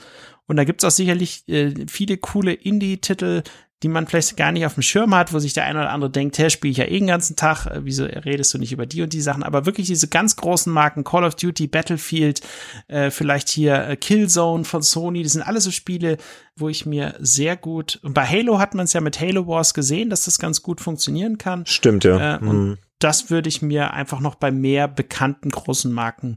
und 0.47 0.57
da 0.57 0.65
gibt's 0.65 0.83
auch 0.83 0.91
sicherlich 0.91 1.49
äh, 1.49 1.87
viele 1.89 2.17
coole 2.17 2.53
Indie-Titel, 2.53 3.45
die 3.85 3.89
man 3.89 4.09
vielleicht 4.09 4.37
gar 4.37 4.51
nicht 4.51 4.67
auf 4.67 4.75
dem 4.75 4.83
Schirm 4.83 5.15
hat, 5.15 5.33
wo 5.33 5.39
sich 5.39 5.55
der 5.55 5.65
eine 5.65 5.79
oder 5.79 5.91
andere 5.91 6.11
denkt, 6.11 6.37
hey, 6.39 6.51
spiele 6.51 6.73
ich 6.73 6.79
ja 6.79 6.87
eh 6.87 6.99
den 6.99 7.07
ganzen 7.07 7.37
Tag, 7.37 7.67
äh, 7.67 7.85
wieso 7.85 8.05
redest 8.05 8.53
du 8.53 8.59
nicht 8.59 8.73
über 8.73 8.85
die 8.85 9.03
und 9.03 9.13
die 9.13 9.21
Sachen? 9.21 9.45
Aber 9.45 9.65
wirklich 9.65 9.87
diese 9.87 10.09
ganz 10.09 10.35
großen 10.35 10.73
Marken, 10.73 11.05
Call 11.05 11.23
of 11.23 11.37
Duty, 11.37 11.69
Battlefield, 11.69 12.41
äh, 12.89 13.11
vielleicht 13.11 13.49
hier 13.49 13.87
äh, 13.87 13.97
Killzone 13.97 14.65
von 14.65 14.83
Sony, 14.83 15.23
das 15.23 15.33
sind 15.33 15.43
alles 15.43 15.65
so 15.65 15.71
Spiele, 15.71 16.17
wo 16.57 16.69
ich 16.69 16.85
mir 16.85 17.15
sehr 17.21 17.57
gut, 17.57 18.01
und 18.03 18.13
bei 18.13 18.27
Halo 18.27 18.59
hat 18.59 18.75
man 18.75 18.87
es 18.87 18.93
ja 18.93 19.01
mit 19.01 19.21
Halo 19.21 19.47
Wars 19.47 19.73
gesehen, 19.73 20.11
dass 20.11 20.25
das 20.25 20.41
ganz 20.41 20.63
gut 20.63 20.81
funktionieren 20.81 21.39
kann. 21.39 21.65
Stimmt, 21.65 22.03
ja. 22.03 22.37
Äh, 22.37 22.39
und 22.41 22.69
mhm. 22.71 22.79
Das 23.01 23.31
würde 23.31 23.49
ich 23.49 23.63
mir 23.63 23.93
einfach 23.93 24.21
noch 24.21 24.37
bei 24.37 24.51
mehr 24.51 24.87
bekannten 24.87 25.51
großen 25.51 25.93
Marken 25.93 26.37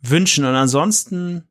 wünschen. 0.00 0.44
Und 0.44 0.54
ansonsten 0.54 1.48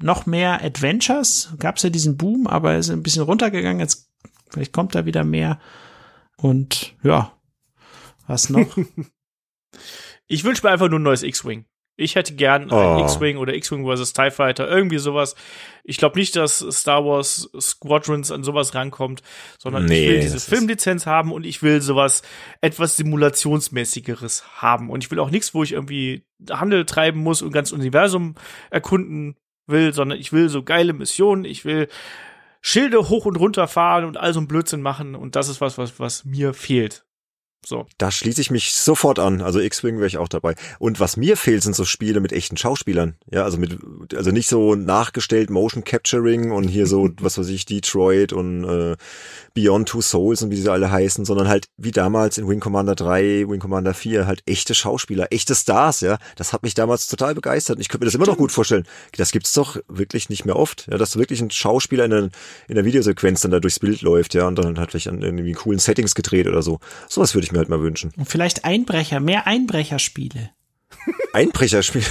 noch 0.00 0.26
mehr 0.26 0.62
Adventures. 0.62 1.54
Gab 1.58 1.76
es 1.76 1.82
ja 1.82 1.90
diesen 1.90 2.16
Boom, 2.16 2.46
aber 2.46 2.76
ist 2.76 2.90
ein 2.90 3.02
bisschen 3.02 3.22
runtergegangen. 3.22 3.80
Jetzt 3.80 4.10
vielleicht 4.50 4.72
kommt 4.72 4.94
da 4.94 5.06
wieder 5.06 5.24
mehr. 5.24 5.58
Und 6.36 6.94
ja, 7.02 7.32
was 8.26 8.50
noch? 8.50 8.76
ich 10.26 10.44
wünsche 10.44 10.64
mir 10.64 10.72
einfach 10.72 10.88
nur 10.88 10.98
ein 10.98 11.04
neues 11.04 11.22
X-Wing. 11.22 11.64
Ich 11.96 12.16
hätte 12.16 12.34
gern 12.34 12.72
oh. 12.72 12.76
ein 12.76 13.04
X-Wing 13.04 13.36
oder 13.36 13.54
X-Wing 13.54 13.86
vs. 13.86 14.12
TIE 14.12 14.30
Fighter, 14.30 14.68
irgendwie 14.68 14.98
sowas. 14.98 15.36
Ich 15.84 15.96
glaube 15.96 16.18
nicht, 16.18 16.34
dass 16.34 16.58
Star 16.58 17.04
Wars 17.04 17.48
Squadrons 17.60 18.32
an 18.32 18.42
sowas 18.42 18.74
rankommt, 18.74 19.22
sondern 19.58 19.84
nee, 19.84 20.02
ich 20.02 20.10
will 20.10 20.20
diese 20.20 20.40
Filmlizenz 20.40 21.06
haben 21.06 21.30
und 21.30 21.46
ich 21.46 21.62
will 21.62 21.80
sowas 21.80 22.22
etwas 22.60 22.96
Simulationsmäßigeres 22.96 24.60
haben. 24.60 24.90
Und 24.90 25.04
ich 25.04 25.10
will 25.10 25.20
auch 25.20 25.30
nichts, 25.30 25.54
wo 25.54 25.62
ich 25.62 25.72
irgendwie 25.72 26.24
Handel 26.50 26.84
treiben 26.84 27.20
muss 27.20 27.42
und 27.42 27.52
ganz 27.52 27.70
Universum 27.70 28.34
erkunden 28.70 29.36
will, 29.66 29.92
sondern 29.92 30.18
ich 30.18 30.32
will 30.32 30.48
so 30.48 30.62
geile 30.62 30.92
Missionen, 30.92 31.44
ich 31.44 31.64
will 31.64 31.88
Schilde 32.60 33.08
hoch 33.08 33.26
und 33.26 33.36
runter 33.36 33.68
fahren 33.68 34.04
und 34.04 34.16
all 34.16 34.32
so 34.32 34.40
ein 34.40 34.48
Blödsinn 34.48 34.82
machen 34.82 35.14
und 35.14 35.36
das 35.36 35.48
ist 35.48 35.60
was, 35.60 35.78
was, 35.78 36.00
was 36.00 36.24
mir 36.24 36.54
fehlt. 36.54 37.04
So. 37.66 37.86
Da 37.98 38.10
schließe 38.10 38.40
ich 38.40 38.50
mich 38.50 38.74
sofort 38.74 39.18
an. 39.18 39.40
Also 39.40 39.58
X-Wing 39.60 39.96
wäre 39.96 40.06
ich 40.06 40.18
auch 40.18 40.28
dabei. 40.28 40.54
Und 40.78 41.00
was 41.00 41.16
mir 41.16 41.36
fehlt, 41.36 41.62
sind 41.62 41.74
so 41.74 41.84
Spiele 41.84 42.20
mit 42.20 42.32
echten 42.32 42.56
Schauspielern. 42.56 43.14
Ja, 43.30 43.44
also 43.44 43.58
mit, 43.58 43.78
also 44.14 44.30
nicht 44.30 44.48
so 44.48 44.74
nachgestellt 44.74 45.50
Motion 45.50 45.84
Capturing 45.84 46.50
und 46.50 46.68
hier 46.68 46.86
so, 46.86 47.08
was 47.20 47.38
weiß 47.38 47.48
ich, 47.48 47.64
Detroit 47.64 48.32
und 48.32 48.64
äh, 48.64 48.96
Beyond 49.54 49.88
Two 49.88 50.02
Souls 50.02 50.42
und 50.42 50.50
wie 50.50 50.56
sie 50.56 50.70
alle 50.70 50.90
heißen, 50.90 51.24
sondern 51.24 51.48
halt 51.48 51.68
wie 51.76 51.92
damals 51.92 52.38
in 52.38 52.48
Wing 52.48 52.60
Commander 52.60 52.94
3, 52.94 53.48
Wing 53.48 53.60
Commander 53.60 53.94
4, 53.94 54.26
halt 54.26 54.42
echte 54.46 54.74
Schauspieler, 54.74 55.28
echte 55.30 55.54
Stars, 55.54 56.00
ja. 56.00 56.18
Das 56.36 56.52
hat 56.52 56.62
mich 56.62 56.74
damals 56.74 57.06
total 57.06 57.34
begeistert. 57.34 57.80
Ich 57.80 57.88
könnte 57.88 58.04
mir 58.04 58.08
das 58.08 58.14
immer 58.14 58.26
noch 58.26 58.36
gut 58.36 58.52
vorstellen. 58.52 58.84
Das 59.16 59.32
gibt's 59.32 59.52
doch 59.54 59.78
wirklich 59.88 60.28
nicht 60.28 60.44
mehr 60.44 60.56
oft, 60.56 60.88
ja, 60.90 60.98
dass 60.98 61.16
wirklich 61.16 61.40
ein 61.40 61.50
Schauspieler 61.50 62.04
in 62.04 62.10
der, 62.10 62.30
in 62.68 62.74
der 62.74 62.84
Videosequenz 62.84 63.40
dann 63.40 63.50
da 63.50 63.60
durchs 63.60 63.78
Bild 63.78 64.02
läuft, 64.02 64.34
ja, 64.34 64.46
und 64.46 64.58
dann 64.58 64.78
hat 64.78 64.90
vielleicht 64.90 65.08
an 65.08 65.22
irgendwie 65.22 65.52
coolen 65.52 65.78
Settings 65.78 66.14
gedreht 66.14 66.46
oder 66.46 66.62
so. 66.62 66.80
Sowas 67.08 67.34
würde 67.34 67.46
ich 67.46 67.53
mir 67.54 67.58
halt 67.58 67.68
mal 67.68 67.80
wünschen. 67.80 68.12
Und 68.16 68.28
vielleicht 68.28 68.64
Einbrecher, 68.64 69.20
mehr 69.20 69.46
Einbrecherspiele. 69.46 70.50
Einbrecherspiele. 71.32 72.04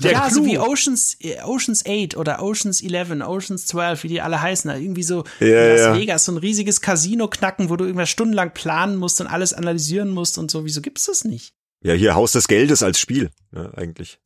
ja, 0.00 0.28
Clou. 0.28 0.30
so 0.30 0.44
wie 0.44 0.58
Oceans, 0.58 1.16
Oceans 1.44 1.84
8 1.86 2.16
oder 2.16 2.42
Oceans 2.42 2.82
11, 2.82 3.22
Oceans 3.22 3.66
12, 3.66 4.02
wie 4.02 4.08
die 4.08 4.20
alle 4.20 4.40
heißen. 4.40 4.70
Irgendwie 4.70 5.02
so 5.02 5.24
ja, 5.40 5.46
in 5.46 5.68
Las 5.70 5.80
ja. 5.80 5.94
Vegas, 5.94 6.24
so 6.24 6.32
ein 6.32 6.38
riesiges 6.38 6.80
Casino 6.80 7.28
knacken, 7.28 7.70
wo 7.70 7.76
du 7.76 7.84
irgendwas 7.84 8.10
stundenlang 8.10 8.52
planen 8.52 8.96
musst 8.96 9.20
und 9.20 9.26
alles 9.26 9.54
analysieren 9.54 10.10
musst 10.10 10.38
und 10.38 10.50
so. 10.50 10.64
Wieso 10.64 10.80
gibt's 10.80 11.06
das 11.06 11.24
nicht? 11.24 11.54
Ja, 11.82 11.94
hier 11.94 12.14
Haus 12.14 12.32
des 12.32 12.48
Geldes 12.48 12.82
als 12.82 12.98
Spiel, 12.98 13.30
ja, 13.52 13.62
ne, 13.62 13.72
eigentlich. 13.76 14.18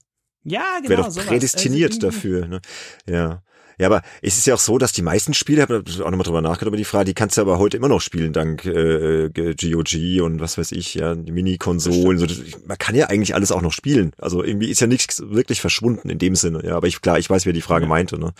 Ja, 0.45 0.79
genau. 0.81 0.91
Wäre 0.91 1.03
doch 1.03 1.27
prädestiniert 1.27 1.95
also 1.95 2.07
dafür. 2.07 2.47
Ne? 2.47 2.61
Ja. 3.09 3.43
Ja, 3.79 3.89
aber 3.89 4.03
es 4.23 4.39
ist 4.39 4.47
ja 4.47 4.55
auch 4.55 4.61
so, 4.61 4.79
dass 4.79 4.93
die 4.93 5.03
meisten 5.03 5.35
Spiele, 5.35 5.63
ich 5.63 5.69
habe 5.69 5.85
auch 6.05 6.11
nochmal 6.11 6.25
drüber 6.25 6.41
nachgedacht 6.41 6.69
über 6.69 6.77
die 6.77 6.85
Frage, 6.85 7.07
die 7.07 7.15
kannst 7.15 7.37
du 7.37 7.43
aber 7.43 7.59
heute 7.59 7.77
immer 7.77 7.89
noch 7.89 8.01
spielen, 8.01 8.33
dank 8.33 8.65
äh, 8.65 9.29
GOG 9.31 10.23
und 10.23 10.41
was 10.41 10.57
weiß 10.57 10.73
ich, 10.73 10.95
ja, 10.95 11.15
die 11.15 11.33
Mini-Konsolen. 11.33 12.19
So, 12.19 12.27
man 12.67 12.79
kann 12.79 12.95
ja 12.95 13.09
eigentlich 13.09 13.35
alles 13.35 13.53
auch 13.53 13.63
noch 13.63 13.73
spielen. 13.73 14.13
Also 14.19 14.43
irgendwie 14.43 14.71
ist 14.71 14.81
ja 14.81 14.87
nichts 14.87 15.23
wirklich 15.27 15.61
verschwunden 15.61 16.09
in 16.09 16.19
dem 16.19 16.37
Sinne. 16.37 16.63
Ja, 16.65 16.77
aber 16.77 16.87
ich, 16.87 17.03
klar, 17.03 17.19
ich 17.19 17.29
weiß, 17.29 17.45
wer 17.45 17.53
die 17.53 17.63
Frage 17.63 17.85
ja. 17.85 17.89
meinte. 17.89 18.19
Ne? 18.19 18.33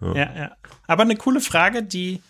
Ja. 0.00 0.14
ja, 0.14 0.36
ja. 0.36 0.56
Aber 0.86 1.02
eine 1.02 1.16
coole 1.16 1.40
Frage, 1.40 1.82
die 1.82 2.22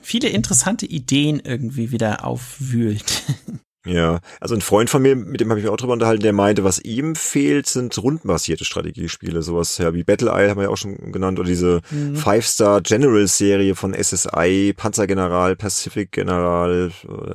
viele 0.00 0.28
interessante 0.28 0.86
Ideen 0.86 1.40
irgendwie 1.44 1.90
wieder 1.90 2.24
aufwühlt. 2.24 3.24
Ja, 3.86 4.20
also 4.40 4.54
ein 4.54 4.62
Freund 4.62 4.88
von 4.88 5.02
mir, 5.02 5.14
mit 5.14 5.40
dem 5.40 5.50
habe 5.50 5.60
ich 5.60 5.64
mich 5.64 5.72
auch 5.72 5.76
drüber 5.76 5.92
unterhalten, 5.92 6.22
der 6.22 6.32
meinte, 6.32 6.64
was 6.64 6.78
ihm 6.78 7.14
fehlt, 7.14 7.66
sind 7.66 7.96
rundenbasierte 7.98 8.64
Strategiespiele, 8.64 9.42
sowas 9.42 9.76
ja 9.76 9.92
wie 9.92 10.04
Battle 10.04 10.30
Isle 10.30 10.48
haben 10.48 10.58
wir 10.58 10.64
ja 10.64 10.68
auch 10.70 10.78
schon 10.78 11.12
genannt 11.12 11.38
oder 11.38 11.48
diese 11.48 11.82
mhm. 11.90 12.16
Five-Star 12.16 12.80
General 12.80 13.26
Serie 13.28 13.74
von 13.74 13.92
SSI, 13.92 14.72
Panzergeneral, 14.74 15.54
Pacific 15.56 16.12
General, 16.12 16.90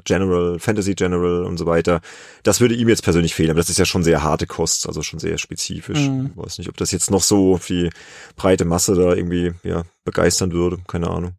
General, 0.05 0.57
Fantasy 0.57 0.95
General 0.95 1.43
und 1.43 1.57
so 1.57 1.67
weiter. 1.67 2.01
Das 2.41 2.61
würde 2.61 2.73
ihm 2.73 2.89
jetzt 2.89 3.03
persönlich 3.03 3.35
fehlen, 3.35 3.51
aber 3.51 3.59
das 3.59 3.69
ist 3.69 3.77
ja 3.77 3.85
schon 3.85 4.03
sehr 4.03 4.23
harte 4.23 4.47
Kost, 4.47 4.87
also 4.87 5.03
schon 5.03 5.19
sehr 5.19 5.37
spezifisch. 5.37 6.07
Mhm. 6.09 6.31
Ich 6.31 6.43
weiß 6.43 6.57
nicht, 6.57 6.69
ob 6.69 6.77
das 6.77 6.91
jetzt 6.91 7.11
noch 7.11 7.21
so 7.21 7.59
die 7.69 7.91
breite 8.35 8.65
Masse 8.65 8.95
da 8.95 9.13
irgendwie 9.13 9.51
ja 9.63 9.83
begeistern 10.03 10.51
würde, 10.51 10.79
keine 10.87 11.11
Ahnung. 11.11 11.33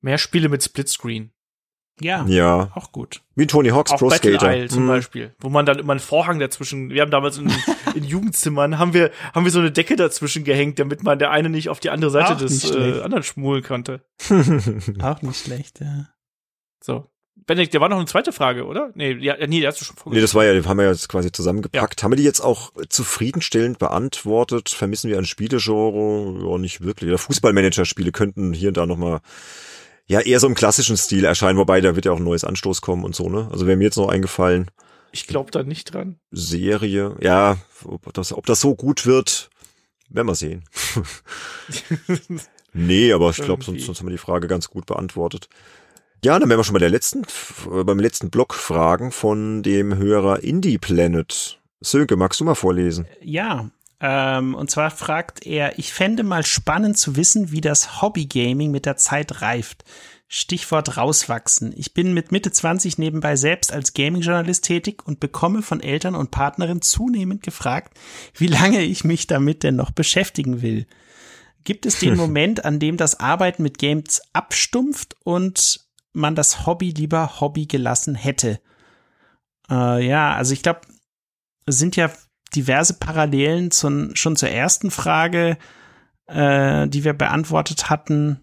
Mehr 0.00 0.18
Spiele 0.18 0.48
mit 0.48 0.64
Splitscreen. 0.64 1.30
Ja, 2.00 2.26
ja, 2.26 2.70
auch 2.74 2.92
gut. 2.92 3.22
Wie 3.36 3.46
Tony 3.46 3.70
Hawk's 3.70 3.90
auch 3.92 3.98
Pro 3.98 4.08
Battle 4.08 4.32
Skater. 4.38 4.54
Isle 4.54 4.68
zum 4.68 4.84
Mhm. 4.84 4.88
Beispiel, 4.88 5.34
wo 5.40 5.48
man 5.48 5.64
dann 5.64 5.78
immer 5.78 5.92
einen 5.92 6.00
Vorhang 6.00 6.38
dazwischen, 6.38 6.90
wir 6.90 7.00
haben 7.02 7.10
damals 7.10 7.38
in, 7.38 7.50
in 7.94 8.04
Jugendzimmern, 8.04 8.78
haben 8.78 8.92
wir, 8.92 9.10
haben 9.34 9.44
wir 9.44 9.50
so 9.50 9.60
eine 9.60 9.72
Decke 9.72 9.96
dazwischen 9.96 10.44
gehängt, 10.44 10.78
damit 10.78 11.02
man 11.02 11.18
der 11.18 11.30
eine 11.30 11.48
nicht 11.48 11.70
auf 11.70 11.80
die 11.80 11.88
andere 11.90 12.10
Seite 12.10 12.34
Auch 12.34 12.38
des 12.38 12.70
äh, 12.70 13.00
anderen 13.00 13.22
schmulen 13.22 13.62
konnte. 13.62 14.02
Auch 15.02 15.22
nicht 15.22 15.42
schlecht, 15.44 15.80
ja. 15.80 16.08
So. 16.82 17.06
Benedikt, 17.46 17.74
der 17.74 17.80
war 17.80 17.88
noch 17.88 17.98
eine 17.98 18.06
zweite 18.06 18.32
Frage, 18.32 18.64
oder? 18.64 18.90
Nee, 18.94 19.12
ja, 19.12 19.36
nee, 19.46 19.60
der 19.60 19.68
hast 19.68 19.80
du 19.80 19.84
schon 19.84 19.94
Nee, 19.96 20.00
vorgelesen. 20.02 20.24
das 20.24 20.34
war 20.34 20.44
ja, 20.44 20.52
die 20.58 20.66
haben 20.66 20.78
wir 20.78 20.84
ja 20.84 20.90
jetzt 20.90 21.08
quasi 21.08 21.30
zusammengepackt. 21.30 22.02
Haben 22.02 22.12
wir 22.12 22.16
die 22.16 22.24
jetzt 22.24 22.40
auch 22.40 22.72
zufriedenstellend 22.88 23.78
beantwortet? 23.78 24.68
Vermissen 24.70 25.10
wir 25.10 25.18
ein 25.18 25.26
Spielegenre? 25.26 26.40
Ja, 26.50 26.58
nicht 26.58 26.80
wirklich. 26.80 27.08
Oder 27.08 27.18
Fußballmanager-Spiele 27.18 28.10
könnten 28.10 28.52
hier 28.52 28.68
und 28.68 28.76
da 28.78 28.86
nochmal, 28.86 29.20
ja, 30.06 30.20
eher 30.20 30.40
so 30.40 30.46
im 30.46 30.54
klassischen 30.54 30.96
Stil 30.96 31.24
erscheinen, 31.24 31.58
wobei 31.58 31.80
da 31.80 31.94
wird 31.94 32.04
ja 32.04 32.12
auch 32.12 32.18
ein 32.18 32.24
neues 32.24 32.44
Anstoß 32.44 32.80
kommen 32.80 33.04
und 33.04 33.14
so, 33.14 33.28
ne? 33.28 33.48
Also 33.50 33.66
wäre 33.66 33.76
mir 33.76 33.84
jetzt 33.84 33.96
noch 33.96 34.08
eingefallen, 34.08 34.70
ich 35.12 35.26
glaube 35.26 35.50
da 35.50 35.62
nicht 35.62 35.94
dran. 35.94 36.18
Serie, 36.30 37.16
ja, 37.20 37.56
ob 37.84 38.12
das, 38.12 38.34
ob 38.34 38.44
das 38.44 38.60
so 38.60 38.74
gut 38.74 39.06
wird, 39.06 39.48
werden 40.10 40.28
wir 40.28 40.34
sehen. 40.34 40.64
Nee, 42.78 43.10
aber 43.14 43.30
ich 43.30 43.36
glaube, 43.36 43.64
sonst, 43.64 43.86
sonst 43.86 44.00
haben 44.00 44.08
wir 44.08 44.12
die 44.12 44.18
Frage 44.18 44.48
ganz 44.48 44.68
gut 44.68 44.84
beantwortet. 44.84 45.48
Ja, 46.22 46.38
dann 46.38 46.50
wären 46.50 46.58
wir 46.58 46.64
schon 46.64 46.74
bei 46.74 46.78
der 46.78 46.90
letzten, 46.90 47.22
äh, 47.72 47.84
beim 47.84 47.98
letzten 47.98 48.28
Block 48.28 48.52
Fragen 48.52 49.12
von 49.12 49.62
dem 49.62 49.96
Hörer 49.96 50.42
Indie 50.42 50.76
Planet. 50.76 51.58
Sönke, 51.80 52.16
magst 52.16 52.38
du 52.38 52.44
mal 52.44 52.54
vorlesen? 52.54 53.06
Ja, 53.22 53.70
ähm, 54.00 54.54
und 54.54 54.70
zwar 54.70 54.90
fragt 54.90 55.46
er, 55.46 55.78
ich 55.78 55.92
fände 55.92 56.22
mal 56.22 56.44
spannend 56.44 56.98
zu 56.98 57.16
wissen, 57.16 57.50
wie 57.50 57.60
das 57.60 58.02
Hobby-Gaming 58.02 58.70
mit 58.70 58.86
der 58.86 58.96
Zeit 58.96 59.40
reift. 59.40 59.84
Stichwort 60.28 60.96
rauswachsen. 60.96 61.72
Ich 61.76 61.94
bin 61.94 62.12
mit 62.12 62.32
Mitte 62.32 62.50
20 62.50 62.98
nebenbei 62.98 63.36
selbst 63.36 63.72
als 63.72 63.94
Gaming-Journalist 63.94 64.64
tätig 64.64 65.06
und 65.06 65.20
bekomme 65.20 65.62
von 65.62 65.80
Eltern 65.80 66.16
und 66.16 66.32
Partnerin 66.32 66.82
zunehmend 66.82 67.42
gefragt, 67.42 67.96
wie 68.34 68.48
lange 68.48 68.82
ich 68.82 69.04
mich 69.04 69.28
damit 69.28 69.62
denn 69.62 69.76
noch 69.76 69.92
beschäftigen 69.92 70.62
will. 70.62 70.86
Gibt 71.62 71.86
es 71.86 72.00
den 72.00 72.16
Moment, 72.18 72.64
an 72.64 72.80
dem 72.80 72.96
das 72.96 73.20
Arbeiten 73.20 73.62
mit 73.62 73.78
Games 73.78 74.20
abstumpft 74.32 75.16
und 75.22 75.86
man 76.12 76.34
das 76.34 76.66
Hobby 76.66 76.90
lieber 76.90 77.40
Hobby 77.40 77.66
gelassen 77.66 78.16
hätte? 78.16 78.60
Äh, 79.70 80.06
ja, 80.06 80.34
also 80.34 80.52
ich 80.52 80.62
glaube, 80.62 80.80
es 81.66 81.78
sind 81.78 81.94
ja 81.94 82.10
diverse 82.54 82.94
Parallelen 82.94 83.70
zum, 83.70 84.14
schon 84.16 84.36
zur 84.36 84.48
ersten 84.50 84.90
Frage, 84.90 85.56
äh, 86.26 86.86
die 86.88 87.04
wir 87.04 87.12
beantwortet 87.12 87.90
hatten. 87.90 88.40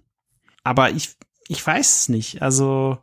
Aber 0.63 0.91
ich, 0.91 1.15
ich 1.47 1.65
weiß 1.65 1.95
es 2.01 2.09
nicht. 2.09 2.41
Also 2.41 2.97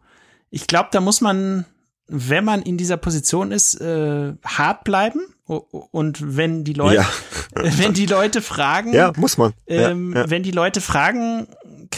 ich 0.50 0.66
glaube, 0.66 0.88
da 0.92 1.00
muss 1.00 1.20
man, 1.20 1.64
wenn 2.06 2.44
man 2.44 2.62
in 2.62 2.76
dieser 2.76 2.96
Position 2.96 3.52
ist, 3.52 3.80
äh, 3.80 4.32
hart 4.44 4.84
bleiben. 4.84 5.20
Und 5.46 6.36
wenn 6.36 6.62
die 6.62 6.74
Leute, 6.74 6.96
Ja. 7.02 7.08
wenn 7.54 7.92
die 7.92 8.06
Leute 8.06 8.40
fragen, 8.40 8.92
Ja, 8.92 9.12
muss 9.16 9.36
man. 9.36 9.52
ähm, 9.66 10.12
ja, 10.14 10.20
ja. 10.22 10.30
wenn 10.30 10.42
die 10.44 10.52
Leute 10.52 10.80
fragen, 10.80 11.48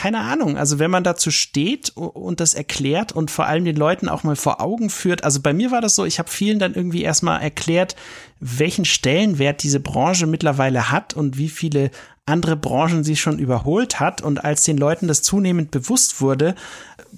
keine 0.02 0.18
Ahnung, 0.18 0.56
also 0.58 0.80
wenn 0.80 0.90
man 0.90 1.04
dazu 1.04 1.30
steht 1.30 1.90
und 1.90 2.40
das 2.40 2.54
erklärt 2.54 3.12
und 3.12 3.30
vor 3.30 3.46
allem 3.46 3.64
den 3.64 3.76
Leuten 3.76 4.08
auch 4.08 4.24
mal 4.24 4.34
vor 4.34 4.60
Augen 4.60 4.90
führt, 4.90 5.22
also 5.22 5.40
bei 5.40 5.52
mir 5.52 5.70
war 5.70 5.80
das 5.80 5.94
so, 5.94 6.04
ich 6.04 6.18
habe 6.18 6.28
vielen 6.28 6.58
dann 6.58 6.74
irgendwie 6.74 7.02
erstmal 7.02 7.40
erklärt, 7.40 7.94
welchen 8.40 8.84
Stellenwert 8.84 9.62
diese 9.62 9.78
Branche 9.78 10.26
mittlerweile 10.26 10.90
hat 10.90 11.14
und 11.14 11.38
wie 11.38 11.48
viele 11.48 11.92
andere 12.26 12.56
Branchen 12.56 13.04
sie 13.04 13.14
schon 13.14 13.38
überholt 13.38 14.00
hat. 14.00 14.22
Und 14.22 14.44
als 14.44 14.64
den 14.64 14.76
Leuten 14.76 15.06
das 15.06 15.22
zunehmend 15.22 15.70
bewusst 15.70 16.20
wurde, 16.20 16.56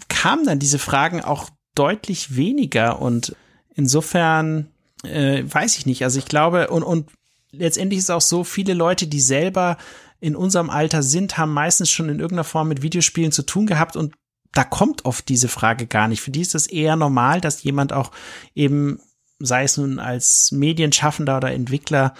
kamen 0.08 0.44
dann 0.44 0.58
diese 0.58 0.78
Fragen 0.78 1.22
auch 1.22 1.48
deutlich 1.74 2.36
weniger. 2.36 3.00
Und 3.00 3.34
insofern 3.74 4.68
äh, 5.04 5.42
weiß 5.42 5.78
ich 5.78 5.86
nicht, 5.86 6.04
also 6.04 6.18
ich 6.18 6.26
glaube 6.26 6.68
und 6.68 6.82
und 6.82 7.08
letztendlich 7.50 8.00
ist 8.00 8.10
auch 8.10 8.20
so, 8.20 8.44
viele 8.44 8.74
Leute, 8.74 9.06
die 9.06 9.20
selber 9.20 9.78
in 10.24 10.36
unserem 10.36 10.70
Alter 10.70 11.02
sind, 11.02 11.36
haben 11.36 11.52
meistens 11.52 11.90
schon 11.90 12.08
in 12.08 12.18
irgendeiner 12.18 12.44
Form 12.44 12.68
mit 12.68 12.80
Videospielen 12.80 13.30
zu 13.30 13.42
tun 13.42 13.66
gehabt 13.66 13.94
und 13.94 14.14
da 14.52 14.64
kommt 14.64 15.04
oft 15.04 15.28
diese 15.28 15.48
Frage 15.48 15.86
gar 15.86 16.08
nicht. 16.08 16.22
Für 16.22 16.30
die 16.30 16.40
ist 16.40 16.54
es 16.54 16.66
eher 16.66 16.96
normal, 16.96 17.42
dass 17.42 17.62
jemand 17.62 17.92
auch 17.92 18.10
eben, 18.54 19.00
sei 19.38 19.64
es 19.64 19.76
nun 19.76 19.98
als 19.98 20.50
Medienschaffender 20.50 21.36
oder 21.36 21.52
Entwickler 21.52 22.14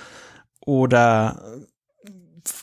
oder 0.61 1.63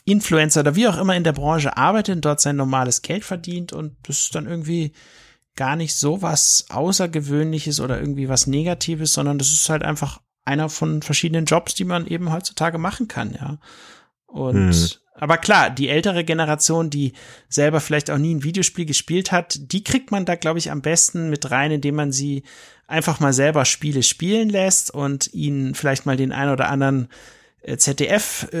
Influencer 0.04 0.60
oder 0.60 0.76
wie 0.76 0.86
auch 0.86 0.96
immer 0.96 1.16
in 1.16 1.24
der 1.24 1.32
Branche 1.32 1.76
arbeitet 1.76 2.14
und 2.14 2.24
dort 2.24 2.40
sein 2.40 2.54
normales 2.54 3.02
Geld 3.02 3.24
verdient 3.24 3.72
und 3.72 3.96
das 4.04 4.20
ist 4.20 4.36
dann 4.36 4.46
irgendwie 4.46 4.92
gar 5.56 5.74
nicht 5.74 5.96
so 5.96 6.22
was 6.22 6.66
Außergewöhnliches 6.70 7.80
oder 7.80 7.98
irgendwie 7.98 8.28
was 8.28 8.46
Negatives, 8.46 9.12
sondern 9.12 9.38
das 9.38 9.50
ist 9.50 9.68
halt 9.68 9.82
einfach 9.82 10.20
einer 10.44 10.68
von 10.68 11.02
verschiedenen 11.02 11.46
Jobs, 11.46 11.74
die 11.74 11.84
man 11.84 12.06
eben 12.06 12.32
heutzutage 12.32 12.78
machen 12.78 13.08
kann, 13.08 13.34
ja. 13.34 13.58
Und 14.26 14.72
Hm. 14.72 15.01
Aber 15.14 15.36
klar, 15.38 15.70
die 15.70 15.88
ältere 15.88 16.24
Generation, 16.24 16.90
die 16.90 17.12
selber 17.48 17.80
vielleicht 17.80 18.10
auch 18.10 18.18
nie 18.18 18.34
ein 18.34 18.42
Videospiel 18.44 18.86
gespielt 18.86 19.30
hat, 19.32 19.56
die 19.72 19.84
kriegt 19.84 20.10
man 20.10 20.24
da, 20.24 20.34
glaube 20.34 20.58
ich, 20.58 20.70
am 20.70 20.82
besten 20.82 21.30
mit 21.30 21.50
rein, 21.50 21.70
indem 21.70 21.94
man 21.96 22.12
sie 22.12 22.42
einfach 22.86 23.20
mal 23.20 23.32
selber 23.32 23.64
Spiele 23.64 24.02
spielen 24.02 24.48
lässt 24.50 24.90
und 24.92 25.32
ihnen 25.32 25.74
vielleicht 25.74 26.06
mal 26.06 26.16
den 26.16 26.32
ein 26.32 26.48
oder 26.50 26.68
anderen 26.68 27.08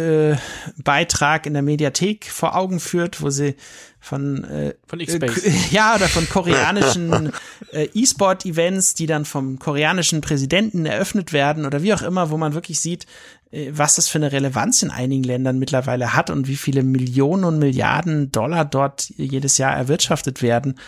ZDF-Beitrag 0.02 1.46
in 1.46 1.54
der 1.54 1.62
Mediathek 1.62 2.26
vor 2.30 2.54
Augen 2.56 2.80
führt, 2.80 3.20
wo 3.22 3.30
sie 3.30 3.54
von 4.00 4.44
äh, 4.44 4.74
Von 4.86 5.00
äh, 5.00 5.04
X-Base. 5.04 5.40
k- 5.42 5.50
ja 5.70 5.94
oder 5.94 6.08
von 6.08 6.28
koreanischen 6.28 7.32
äh, 7.72 7.88
E-Sport-Events, 7.94 8.94
die 8.94 9.06
dann 9.06 9.24
vom 9.24 9.58
koreanischen 9.58 10.20
Präsidenten 10.20 10.86
eröffnet 10.86 11.32
werden 11.32 11.66
oder 11.66 11.82
wie 11.82 11.94
auch 11.94 12.02
immer, 12.02 12.30
wo 12.30 12.36
man 12.36 12.54
wirklich 12.54 12.80
sieht, 12.80 13.04
äh, 13.04 13.41
was 13.70 13.96
das 13.96 14.08
für 14.08 14.18
eine 14.18 14.32
Relevanz 14.32 14.82
in 14.82 14.90
einigen 14.90 15.24
Ländern 15.24 15.58
mittlerweile 15.58 16.14
hat 16.14 16.30
und 16.30 16.48
wie 16.48 16.56
viele 16.56 16.82
Millionen 16.82 17.44
und 17.44 17.58
Milliarden 17.58 18.32
Dollar 18.32 18.64
dort 18.64 19.10
jedes 19.16 19.58
Jahr 19.58 19.76
erwirtschaftet 19.76 20.40
werden. 20.40 20.78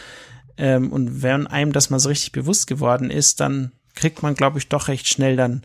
Ähm, 0.56 0.90
und 0.90 1.22
wenn 1.22 1.46
einem 1.46 1.72
das 1.72 1.90
mal 1.90 1.98
so 1.98 2.08
richtig 2.08 2.32
bewusst 2.32 2.66
geworden 2.66 3.10
ist, 3.10 3.40
dann 3.40 3.72
kriegt 3.94 4.22
man, 4.22 4.34
glaube 4.34 4.58
ich, 4.58 4.68
doch 4.68 4.88
recht 4.88 5.08
schnell 5.08 5.36
dann 5.36 5.52
einen 5.52 5.64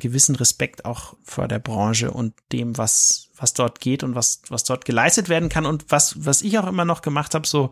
gewissen 0.00 0.34
Respekt 0.34 0.84
auch 0.84 1.14
vor 1.22 1.46
der 1.46 1.60
Branche 1.60 2.10
und 2.10 2.34
dem, 2.50 2.76
was, 2.76 3.28
was 3.36 3.54
dort 3.54 3.80
geht 3.80 4.02
und 4.02 4.16
was, 4.16 4.42
was 4.48 4.64
dort 4.64 4.84
geleistet 4.84 5.28
werden 5.28 5.50
kann. 5.50 5.66
Und 5.66 5.86
was, 5.88 6.24
was 6.24 6.42
ich 6.42 6.58
auch 6.58 6.66
immer 6.66 6.84
noch 6.84 7.02
gemacht 7.02 7.34
habe, 7.34 7.46
so 7.46 7.70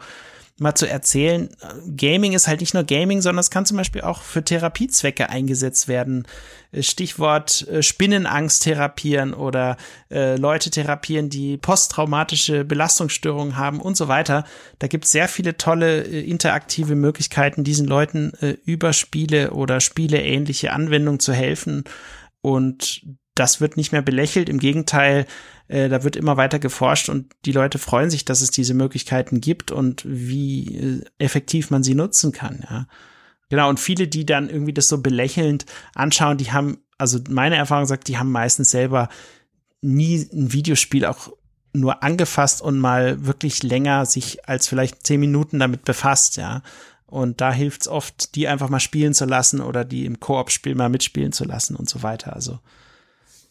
mal 0.59 0.74
zu 0.74 0.88
erzählen, 0.88 1.48
äh, 1.61 1.90
Gaming 1.96 2.32
ist 2.32 2.48
halt 2.48 2.61
nicht 2.61 2.74
nur 2.74 2.84
Gaming, 2.84 3.20
sondern 3.20 3.40
es 3.40 3.50
kann 3.50 3.66
zum 3.66 3.76
Beispiel 3.76 4.02
auch 4.02 4.22
für 4.22 4.44
Therapiezwecke 4.44 5.28
eingesetzt 5.28 5.88
werden. 5.88 6.26
Äh, 6.72 6.82
Stichwort 6.82 7.66
äh, 7.68 7.82
Spinnenangst 7.82 8.62
therapieren 8.64 9.34
oder 9.34 9.76
äh, 10.11 10.36
Leute 10.36 10.70
therapieren, 10.70 11.30
die 11.30 11.56
posttraumatische 11.56 12.64
Belastungsstörungen 12.64 13.56
haben 13.56 13.80
und 13.80 13.96
so 13.96 14.09
weiter. 14.09 14.44
Da 14.78 14.86
gibt 14.86 15.04
es 15.04 15.12
sehr 15.12 15.28
viele 15.28 15.56
tolle 15.56 16.02
äh, 16.02 16.20
interaktive 16.20 16.94
Möglichkeiten, 16.94 17.64
diesen 17.64 17.86
Leuten 17.86 18.32
äh, 18.40 18.56
über 18.64 18.92
Spiele 18.92 19.52
oder 19.52 19.80
spieleähnliche 19.80 20.72
Anwendungen 20.72 21.20
zu 21.20 21.32
helfen. 21.32 21.84
Und 22.40 23.02
das 23.39 23.61
wird 23.61 23.76
nicht 23.76 23.93
mehr 23.93 24.03
belächelt. 24.03 24.49
Im 24.49 24.59
Gegenteil, 24.59 25.26
äh, 25.68 25.89
da 25.89 26.05
wird 26.05 26.16
immer 26.16 26.36
weiter 26.36 26.59
geforscht 26.59 27.09
und 27.09 27.32
die 27.45 27.53
Leute 27.53 27.78
freuen 27.78 28.11
sich, 28.11 28.24
dass 28.24 28.41
es 28.41 28.51
diese 28.51 28.74
Möglichkeiten 28.74 29.41
gibt 29.41 29.70
und 29.70 30.03
wie 30.07 30.76
äh, 30.76 31.05
effektiv 31.18 31.70
man 31.70 31.82
sie 31.82 31.95
nutzen 31.95 32.32
kann. 32.32 32.64
Ja. 32.68 32.86
Genau, 33.51 33.68
und 33.68 33.80
viele, 33.80 34.09
die 34.09 34.26
dann 34.26 34.51
irgendwie 34.51 34.74
das 34.74 34.89
so 34.89 35.01
belächelnd 35.01 35.66
anschauen, 35.95 36.36
die 36.36 36.53
haben, 36.53 36.78
also 36.99 37.18
meine 37.30 37.57
Erfahrung 37.57 37.86
sagt, 37.86 38.09
die 38.09 38.18
haben 38.18 38.32
meistens 38.32 38.70
selber 38.70 39.09
nie 39.80 40.28
ein 40.32 40.53
Videospiel 40.53 41.07
auch 41.07 41.30
nur 41.72 42.03
angefasst 42.03 42.61
und 42.61 42.78
mal 42.78 43.26
wirklich 43.26 43.62
länger 43.62 44.07
sich 44.07 44.49
als 44.49 44.66
vielleicht 44.68 45.07
zehn 45.07 45.20
Minuten 45.20 45.59
damit 45.59 45.84
befasst, 45.84 46.36
ja. 46.36 46.62
Und 47.07 47.41
da 47.41 47.51
hilft 47.51 47.82
es 47.82 47.89
oft, 47.89 48.34
die 48.34 48.49
einfach 48.49 48.68
mal 48.68 48.80
spielen 48.80 49.14
zu 49.14 49.24
lassen 49.24 49.62
oder 49.62 49.84
die 49.86 50.05
im 50.05 50.20
Koop-Spiel 50.20 50.74
mal 50.74 50.91
mitspielen 50.91 51.32
zu 51.32 51.45
lassen 51.45 51.74
und 51.74 51.89
so 51.89 52.03
weiter. 52.03 52.34
Also 52.34 52.59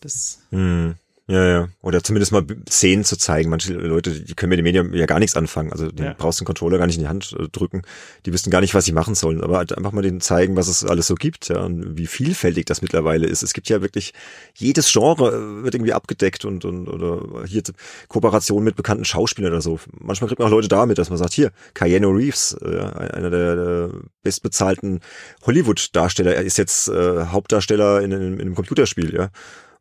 das 0.02 0.39
Hm. 0.52 0.95
Ja, 1.30 1.45
ja. 1.45 1.68
Oder 1.82 2.02
zumindest 2.02 2.32
mal 2.32 2.45
Szenen 2.70 3.04
zu 3.04 3.18
zeigen. 3.18 3.50
Manche 3.50 3.74
Leute, 3.74 4.12
die 4.12 4.34
können 4.34 4.50
mit 4.52 4.60
den 4.60 4.64
Medien 4.64 4.93
ja 4.93 5.06
gar 5.06 5.20
nichts 5.20 5.36
anfangen. 5.36 5.74
Also 5.74 5.91
den 5.91 6.06
Ja. 6.06 6.16
brauchst 6.18 6.39
den 6.39 6.45
Controller 6.45 6.78
gar 6.78 6.88
nicht 6.88 6.95
in 6.95 7.02
die 7.02 7.10
Hand 7.10 7.36
äh, 7.38 7.50
drücken. 7.50 7.82
Die 8.26 8.32
wissen 8.32 8.50
gar 8.50 8.62
nicht, 8.62 8.74
was 8.74 8.86
sie 8.86 8.93
machen 8.93 9.14
sollen. 9.14 9.43
Aber 9.43 9.58
halt 9.58 9.78
einfach 9.78 9.91
mal 9.91 10.02
denen 10.02 10.22
zeigen, 10.22 10.56
was 10.56 10.70
es 10.70 10.86
alles 10.86 11.08
so 11.08 11.16
gibt, 11.16 11.50
ja, 11.50 11.60
und 11.60 11.98
wie 11.98 12.08
vielfältig 12.08 12.66
das 12.66 12.82
mittlerweile 12.82 13.28
ist. 13.28 13.43
Es 13.43 13.52
gibt 13.52 13.68
ja 13.68 13.82
wirklich 13.82 14.14
jedes 14.56 14.89
Genre 14.89 15.28
äh, 15.36 15.64
wird 15.66 15.76
irgendwie 15.76 15.91
abgedeckt 15.91 16.45
und, 16.45 16.64
und 16.64 16.88
oder 16.88 17.43
hier 17.45 17.62
Kooperation 18.08 18.64
mit 18.64 18.78
bekannten 18.78 19.04
Schauspielern 19.04 19.52
oder 19.52 19.62
so. 19.62 19.82
Manchmal 20.00 20.30
kriegt 20.30 20.39
man 20.39 20.48
auch 20.48 20.52
Leute 20.52 20.70
damit, 20.70 20.98
dass 20.98 21.10
man 21.10 21.18
sagt, 21.18 21.34
hier, 21.34 21.52
Keanu 21.74 22.12
Reeves, 22.12 22.54
äh, 22.62 22.68
einer 22.68 23.30
der, 23.30 23.56
der 23.58 23.89
bestbezahlten 24.24 25.02
Hollywood-Darsteller, 25.45 26.36
er 26.36 26.43
ist 26.43 26.58
jetzt 26.58 26.88
äh, 26.88 27.26
Hauptdarsteller 27.26 28.02
in, 28.02 28.14
in, 28.14 28.22
in 28.36 28.39
einem 28.39 28.56
Computerspiel, 28.56 29.14
ja 29.14 29.30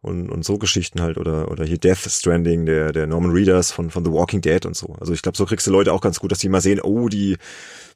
und, 0.07 0.31
und 0.31 0.45
so 0.45 0.59
Geschichten 0.59 1.03
halt 1.03 1.19
oder 1.19 1.51
oder 1.51 1.65
hier 1.65 1.79
Death 1.79 2.09
Stranding 2.09 2.67
der 2.67 2.93
der 2.93 3.07
Norman 3.07 3.33
Reedus 3.33 3.73
von 3.73 3.91
von 3.91 4.05
The 4.05 4.13
Walking 4.13 4.41
Dead 4.41 4.65
und 4.65 4.77
so. 4.77 4.95
Also 5.01 5.13
ich 5.13 5.23
glaube, 5.23 5.37
so 5.37 5.47
kriegst 5.47 5.67
du 5.67 5.71
Leute 5.71 5.93
auch 5.93 6.01
ganz 6.01 6.21
gut, 6.21 6.33
dass 6.33 6.39
die 6.39 6.49
mal 6.49 6.61
sehen, 6.61 6.81
oh, 6.81 7.09
die 7.09 7.37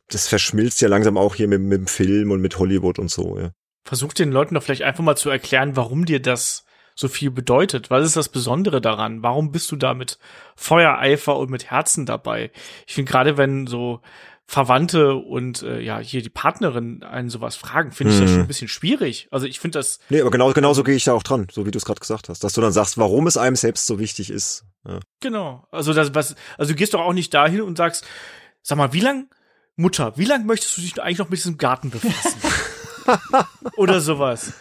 das 0.09 0.29
verschmilzt 0.29 0.81
ja 0.81 0.89
langsam 0.89 1.17
auch 1.17 1.35
hier 1.35 1.49
mit, 1.49 1.61
mit 1.61 1.79
dem 1.79 1.87
Film 1.87 2.31
und 2.31 2.41
mit 2.41 2.59
Hollywood 2.59 2.99
und 2.99 3.11
so, 3.11 3.39
ja. 3.39 3.51
Versuch 3.85 4.13
den 4.13 4.31
Leuten 4.31 4.55
doch 4.55 4.63
vielleicht 4.63 4.83
einfach 4.83 5.05
mal 5.05 5.17
zu 5.17 5.31
erklären, 5.31 5.77
warum 5.77 6.05
dir 6.05 6.21
das 6.21 6.65
so 6.95 7.09
viel 7.09 7.31
bedeutet. 7.31 7.91
Was 7.91 8.05
ist 8.05 8.17
das 8.17 8.29
Besondere 8.29 8.81
daran? 8.81 9.23
Warum 9.23 9.53
bist 9.53 9.73
du 9.73 9.77
da 9.77 9.95
mit 9.95 10.19
Feuereifer 10.55 11.37
und 11.39 11.51
mit 11.51 11.71
Herzen 11.71 12.05
dabei? 12.05 12.51
Ich 12.87 12.95
finde 12.95 13.11
gerade, 13.11 13.37
wenn 13.39 13.67
so 13.67 14.01
Verwandte 14.51 15.15
und 15.15 15.63
äh, 15.63 15.79
ja 15.81 16.01
hier 16.01 16.23
die 16.23 16.29
Partnerin 16.29 17.05
einen 17.05 17.31
sowas 17.31 17.55
fragen, 17.55 17.93
finde 17.93 18.13
ich 18.13 18.19
das 18.19 18.29
Mhm. 18.31 18.35
schon 18.35 18.41
ein 18.43 18.49
bisschen 18.49 18.67
schwierig. 18.67 19.29
Also 19.31 19.47
ich 19.47 19.61
finde 19.61 19.79
das 19.79 20.01
Nee, 20.09 20.21
aber 20.21 20.33
genau 20.33 20.53
genauso 20.53 20.83
gehe 20.83 20.97
ich 20.97 21.05
da 21.05 21.13
auch 21.13 21.23
dran, 21.23 21.47
so 21.53 21.67
wie 21.67 21.71
du 21.71 21.79
es 21.79 21.85
gerade 21.85 22.01
gesagt 22.01 22.29
hast, 22.29 22.43
dass 22.43 22.55
du 22.55 22.61
dann 22.61 22.73
sagst, 22.73 22.99
warum 22.99 23.29
es 23.29 23.37
einem 23.37 23.55
selbst 23.55 23.87
so 23.87 24.01
wichtig 24.01 24.29
ist. 24.29 24.65
Ja. 24.85 24.99
genau. 25.21 25.69
Also 25.71 25.93
das 25.93 26.17
was 26.17 26.35
also 26.59 26.73
du 26.73 26.77
gehst 26.77 26.95
doch 26.95 27.01
auch 27.01 27.13
nicht 27.13 27.33
dahin 27.33 27.61
und 27.63 27.77
sagst, 27.79 28.05
sag 28.63 28.77
mal, 28.77 28.93
wie 28.93 28.99
lang 29.01 29.29
Mutter, 29.77 30.15
wie 30.17 30.25
lang 30.25 30.47
möchtest 30.47 30.77
du 30.77 30.81
dich 30.81 31.01
eigentlich 31.01 31.19
noch 31.19 31.29
mit 31.31 31.39
diesem 31.39 31.57
Garten 31.57 31.91
befassen? 31.91 32.41
Oder 33.77 34.01
sowas. 34.01 34.53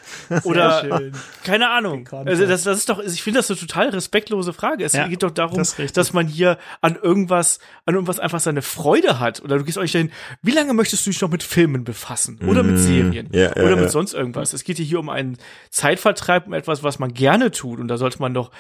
Oder 0.43 0.81
schön. 0.81 1.11
keine 1.43 1.69
Ahnung. 1.69 2.07
Also 2.11 2.45
das, 2.45 2.63
das 2.63 2.77
ist 2.79 2.89
doch, 2.89 2.99
ich 2.99 3.21
finde 3.23 3.39
das 3.39 3.49
eine 3.49 3.59
total 3.59 3.89
respektlose 3.89 4.53
Frage. 4.53 4.83
Es 4.83 4.93
Ja, 4.93 5.07
geht 5.07 5.23
doch 5.23 5.31
darum, 5.31 5.57
das 5.57 5.75
dass 5.93 6.13
man 6.13 6.27
hier 6.27 6.57
an 6.81 6.95
irgendwas, 7.01 7.59
an 7.85 7.95
irgendwas 7.95 8.19
einfach 8.19 8.39
seine 8.39 8.61
Freude 8.61 9.19
hat. 9.19 9.41
Oder 9.41 9.57
du 9.57 9.63
gehst 9.63 9.77
euch 9.77 9.91
dahin, 9.91 10.11
wie 10.41 10.51
lange 10.51 10.73
möchtest 10.73 11.05
du 11.05 11.09
dich 11.09 11.21
noch 11.21 11.29
mit 11.31 11.43
Filmen 11.43 11.83
befassen? 11.83 12.39
Oder 12.47 12.63
mit 12.63 12.75
Mm, 12.75 12.77
Serien? 12.77 13.29
ja, 13.31 13.41
ja, 13.55 13.63
oder 13.63 13.75
mit 13.75 13.91
sonst 13.91 14.13
irgendwas? 14.13 14.53
Es 14.53 14.63
geht 14.63 14.77
hier 14.77 14.99
um 14.99 15.09
einen 15.09 15.37
Zeitvertreib, 15.69 16.47
um 16.47 16.53
etwas, 16.53 16.83
was 16.83 16.99
man 16.99 17.13
gerne 17.13 17.51
tut. 17.51 17.79
Und 17.79 17.87
da 17.87 17.97
sollte 17.97 18.19
man 18.19 18.33
doch 18.33 18.51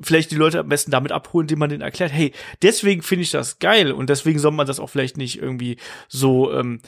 vielleicht 0.00 0.32
die 0.32 0.36
Leute 0.36 0.58
am 0.58 0.68
besten 0.68 0.90
damit 0.90 1.12
abholen, 1.12 1.44
indem 1.44 1.60
man 1.60 1.68
denen 1.70 1.82
erklärt, 1.82 2.12
hey, 2.12 2.32
deswegen 2.60 3.02
finde 3.02 3.22
ich 3.22 3.30
das 3.30 3.60
geil 3.60 3.92
und 3.92 4.10
deswegen 4.10 4.40
soll 4.40 4.50
man 4.50 4.66
das 4.66 4.80
auch 4.80 4.88
vielleicht 4.90 5.16
nicht 5.16 5.40
irgendwie 5.40 5.76
so 6.08 6.52
ähm, 6.52 6.80
äh, 6.82 6.86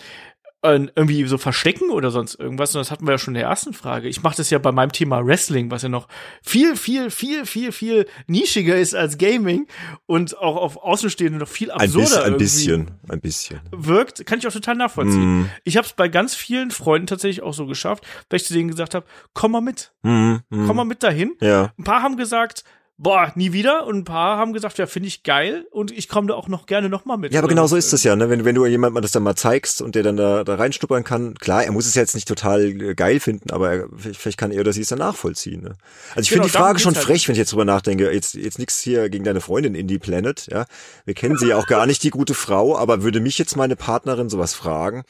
irgendwie 0.65 1.25
so 1.27 1.37
verstecken 1.39 1.91
oder 1.91 2.11
sonst 2.11 2.35
irgendwas. 2.37 2.75
Und 2.75 2.81
das 2.81 2.91
hatten 2.91 3.07
wir 3.07 3.13
ja 3.13 3.19
schon 3.19 3.35
in 3.35 3.41
der 3.41 3.49
ersten 3.49 3.75
Frage. 3.75 4.09
Ich 4.09 4.23
mache 4.23 4.37
das 4.37 4.51
ja 4.51 4.59
bei 4.59 4.73
meinem 4.73 4.93
Thema 4.93 5.25
Wrestling, 5.25 5.71
was 5.71 5.83
ja 5.83 5.89
noch 5.89 6.09
viel, 6.43 6.77
viel, 6.77 7.11
viel, 7.11 7.45
viel, 7.47 7.71
viel 7.73 8.07
nischiger 8.27 8.77
ist 8.77 8.95
als 8.95 9.19
Gaming 9.19 9.67
und 10.07 10.39
auch 10.39 10.57
auf 10.57 10.77
Außenstehende 10.79 11.39
noch 11.39 11.49
viel 11.49 11.71
absurder 11.71 12.25
ein 12.25 12.37
bisschen, 12.39 12.91
ein 13.09 13.21
bisschen. 13.21 13.61
wirkt, 13.73 14.25
kann 14.27 14.39
ich 14.39 14.47
auch 14.47 14.53
total 14.53 14.77
nachvollziehen. 14.77 15.43
Mm, 15.43 15.51
Ich 15.65 15.77
habe 15.77 15.87
es 15.87 15.93
bei 15.93 16.09
ganz 16.09 16.35
vielen 16.35 16.71
Freunden 16.71 17.07
tatsächlich 17.07 17.43
auch 17.43 17.55
so 17.55 17.67
geschafft, 17.67 18.05
dass 18.29 18.43
ich 18.43 18.49
zu 18.49 18.55
denen 18.55 18.69
gesagt 18.71 18.95
habe, 18.95 19.07
komm 19.35 19.53
mal 19.53 19.61
mit, 19.61 19.93
mm, 20.03 20.37
mm. 20.49 20.67
komm 20.67 20.77
mal 20.77 20.85
mit 20.85 21.03
dahin. 21.03 21.33
Ja. 21.41 21.73
Ein 21.79 21.85
paar 21.85 22.03
haben 22.03 22.17
gesagt, 22.17 22.65
boah, 22.97 23.33
nie 23.35 23.53
wieder. 23.53 23.87
Und 23.87 23.99
ein 23.99 24.05
paar 24.05 24.39
haben 24.39 24.53
gesagt, 24.53 24.79
ja, 24.79 24.87
finde 24.87 25.09
ich 25.09 25.23
geil 25.23 25.67
und 25.71 25.91
ich 25.91 26.09
komme 26.09 26.29
da 26.29 26.35
auch 26.35 26.49
noch 26.49 26.67
gerne 26.67 26.89
noch 26.89 27.05
mal 27.05 27.17
mit. 27.17 27.33
Ja, 27.33 27.41
aber 27.41 27.49
genau 27.49 27.67
so 27.67 27.77
ist 27.77 27.93
es 27.93 28.05
ja, 28.05 28.17
ne? 28.17 28.31
Wenn, 28.31 28.45
wenn 28.45 28.55
du 28.55 28.65
jemandem 28.67 29.03
das 29.03 29.13
dann 29.13 29.23
mal 29.23 29.35
zeigst 29.35 29.83
und 29.83 29.95
der 29.95 30.03
dann 30.03 30.17
da, 30.17 30.45
da 30.45 30.55
reinschnuppern 30.55 31.05
kann, 31.05 31.35
klar, 31.35 31.65
er 31.65 31.73
muss 31.73 31.87
es 31.87 31.95
jetzt 31.95 32.15
nicht 32.15 32.29
total 32.29 32.63
äh, 32.81 32.95
geil 32.95 33.21
finden, 33.21 33.51
aber 33.51 33.73
er, 33.73 33.89
vielleicht 33.97 34.39
kann 34.39 34.51
er 34.53 34.61
oder 34.61 34.73
sie 34.73 34.83
es 34.83 34.89
dann 34.89 35.01
nachvollziehen. 35.01 35.63
Ne? 35.63 35.75
Also 36.15 36.21
ich 36.23 36.29
Genau, 36.31 36.43
finde 36.45 36.53
die 36.53 36.59
Frage 36.59 36.79
schon 36.79 36.95
halt. 36.95 37.05
frech, 37.05 37.27
wenn 37.29 37.35
ich 37.35 37.39
jetzt 37.39 37.53
drüber 37.53 37.65
nachdenke. 37.65 38.11
Jetzt, 38.13 38.35
jetzt 38.35 38.59
nichts 38.59 38.81
hier 38.81 39.09
gegen 39.09 39.25
deine 39.25 39.41
Freundin 39.41 39.75
Indie 39.75 39.99
Planet, 39.99 40.47
ja. 40.51 40.67
Wir 41.05 41.15
kennen 41.15 41.37
sie 41.37 41.49
ja 41.49 41.57
auch 41.57 41.67
gar 41.67 41.87
nicht, 41.87 42.03
die 42.03 42.11
gute 42.11 42.35
Frau, 42.35 42.77
aber 42.79 43.03
würde 43.03 43.21
mich 43.21 43.39
jetzt 43.39 43.57
meine 43.57 43.77
Partnerin 43.77 44.29
sowas 44.29 44.55
fragen? 44.55 45.05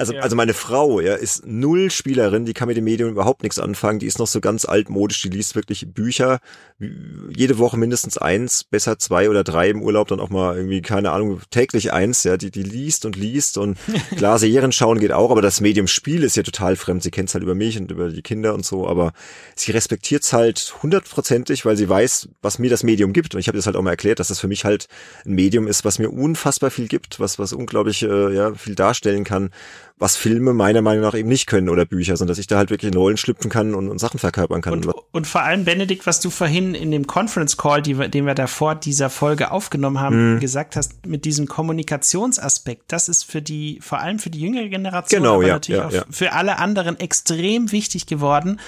Also, 0.00 0.14
Ja. 0.14 0.22
also 0.22 0.34
meine 0.34 0.54
Frau, 0.54 1.00
ja, 1.00 1.14
ist 1.14 1.46
null 1.46 1.90
Spielerin, 1.90 2.46
die 2.46 2.54
kann 2.54 2.68
mit 2.68 2.76
dem 2.76 2.84
Medium 2.84 3.10
überhaupt 3.10 3.42
nichts 3.42 3.58
anfangen, 3.58 3.98
die 3.98 4.06
ist 4.06 4.18
noch 4.18 4.26
so 4.26 4.40
ganz 4.40 4.64
altmodisch, 4.64 5.20
die 5.22 5.28
liest 5.28 5.54
wirklich 5.54 5.86
Bücher, 5.92 6.40
jede 6.78 7.58
Woche 7.58 7.76
mindestens 7.76 8.16
eins, 8.16 8.64
besser 8.64 8.98
zwei 8.98 9.28
oder 9.28 9.44
drei 9.44 9.68
im 9.68 9.82
Urlaub, 9.82 10.08
dann 10.08 10.18
auch 10.18 10.30
mal 10.30 10.56
irgendwie, 10.56 10.80
keine 10.80 11.12
Ahnung, 11.12 11.40
täglich 11.50 11.92
eins, 11.92 12.24
ja, 12.24 12.36
die, 12.36 12.50
die 12.50 12.62
liest 12.62 13.04
und 13.04 13.16
liest 13.16 13.58
und 13.58 13.78
klar, 14.16 14.38
Serien 14.38 14.72
schauen 14.72 14.98
geht 14.98 15.12
auch, 15.12 15.30
aber 15.30 15.42
das 15.42 15.60
Medium 15.60 15.86
Spiel 15.86 16.24
ist 16.24 16.36
ja 16.36 16.42
total 16.42 16.76
fremd, 16.76 17.02
sie 17.02 17.10
kennt's 17.10 17.34
halt 17.34 17.44
über 17.44 17.54
mich 17.54 17.78
und 17.78 17.90
über 17.90 18.08
die 18.08 18.22
Kinder 18.22 18.54
und 18.54 18.64
so, 18.64 18.88
aber 18.88 19.12
sie 19.54 19.72
respektiert's 19.72 20.32
halt 20.32 20.74
hundertprozentig, 20.82 21.66
weil 21.66 21.76
sie 21.76 21.88
weiß, 21.88 22.28
was 22.40 22.58
mir 22.58 22.70
das 22.70 22.82
Medium 22.82 23.12
gibt. 23.12 23.34
Und 23.34 23.40
ich 23.40 23.48
habe 23.48 23.56
das 23.58 23.66
halt 23.66 23.76
auch 23.76 23.82
mal 23.82 23.90
erklärt, 23.90 24.18
dass 24.18 24.28
das 24.28 24.40
für 24.40 24.48
mich 24.48 24.64
halt 24.64 24.86
ein 25.26 25.34
Medium 25.34 25.66
ist, 25.66 25.84
was 25.84 25.98
mir 25.98 26.10
unfassbar 26.10 26.70
viel 26.70 26.88
gibt, 26.88 27.20
was, 27.20 27.38
was 27.38 27.52
unglaublich, 27.52 28.02
äh, 28.02 28.34
ja, 28.34 28.54
viel 28.54 28.74
darstellen 28.74 29.24
kann, 29.24 29.50
was 30.00 30.16
Filme 30.16 30.54
meiner 30.54 30.80
Meinung 30.80 31.02
nach 31.04 31.14
eben 31.14 31.28
nicht 31.28 31.46
können 31.46 31.68
oder 31.68 31.84
Bücher, 31.84 32.16
sondern 32.16 32.32
dass 32.32 32.38
ich 32.38 32.46
da 32.46 32.56
halt 32.56 32.70
wirklich 32.70 32.90
in 32.90 32.96
Rollen 32.98 33.18
schlüpfen 33.18 33.50
kann 33.50 33.74
und, 33.74 33.88
und 33.88 33.98
Sachen 33.98 34.18
verkörpern 34.18 34.62
kann. 34.62 34.72
Und, 34.72 34.86
und 35.12 35.26
vor 35.26 35.42
allem, 35.42 35.64
Benedikt, 35.66 36.06
was 36.06 36.20
du 36.20 36.30
vorhin 36.30 36.74
in 36.74 36.90
dem 36.90 37.06
Conference 37.06 37.58
Call, 37.58 37.82
die, 37.82 37.94
den 37.94 38.24
wir 38.24 38.34
da 38.34 38.46
vor 38.46 38.74
dieser 38.74 39.10
Folge 39.10 39.50
aufgenommen 39.50 40.00
haben, 40.00 40.34
Mhm. 40.34 40.40
gesagt 40.40 40.74
hast, 40.74 41.06
mit 41.06 41.24
diesem 41.26 41.46
Kommunikationsaspekt, 41.46 42.84
das 42.92 43.08
ist 43.08 43.24
für 43.24 43.42
die, 43.42 43.78
vor 43.82 43.98
allem 44.00 44.18
für 44.18 44.30
die 44.30 44.40
jüngere 44.40 44.68
Generation, 44.68 45.22
Genau, 45.22 45.34
aber 45.34 45.46
ja, 45.46 45.54
natürlich 45.54 45.80
ja, 45.80 45.86
auch 45.86 45.92
ja. 45.92 46.04
für 46.10 46.32
alle 46.32 46.58
anderen 46.58 46.98
extrem 46.98 47.70
wichtig 47.70 48.06
geworden. 48.06 48.58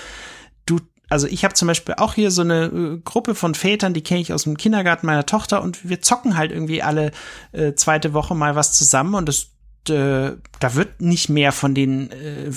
Du, 0.67 0.81
also 1.09 1.27
ich 1.27 1.45
habe 1.45 1.55
zum 1.55 1.69
Beispiel 1.69 1.95
auch 1.97 2.15
hier 2.15 2.31
so 2.31 2.43
eine 2.43 2.65
äh, 2.67 2.99
Gruppe 3.05 3.35
von 3.35 3.55
Vätern, 3.55 3.95
die 3.95 4.03
kenne 4.03 4.21
ich 4.21 4.33
aus 4.33 4.45
dem 4.45 4.57
Kindergarten 4.57 5.07
meiner 5.07 5.27
Tochter 5.27 5.63
und 5.63 5.89
wir 5.89 6.03
zocken 6.03 6.37
halt 6.37 6.53
irgendwie 6.53 6.83
alle 6.83 7.11
äh, 7.53 7.73
zweite 7.75 8.13
Woche 8.13 8.35
mal 8.35 8.55
was 8.55 8.73
zusammen 8.73 9.15
und 9.15 9.29
das 9.29 9.52
äh, 9.91 10.37
da 10.61 10.75
wird 10.75 11.01
nicht 11.01 11.29
mehr 11.29 11.51
von 11.51 11.75
den 11.75 12.11
äh, 12.13 12.51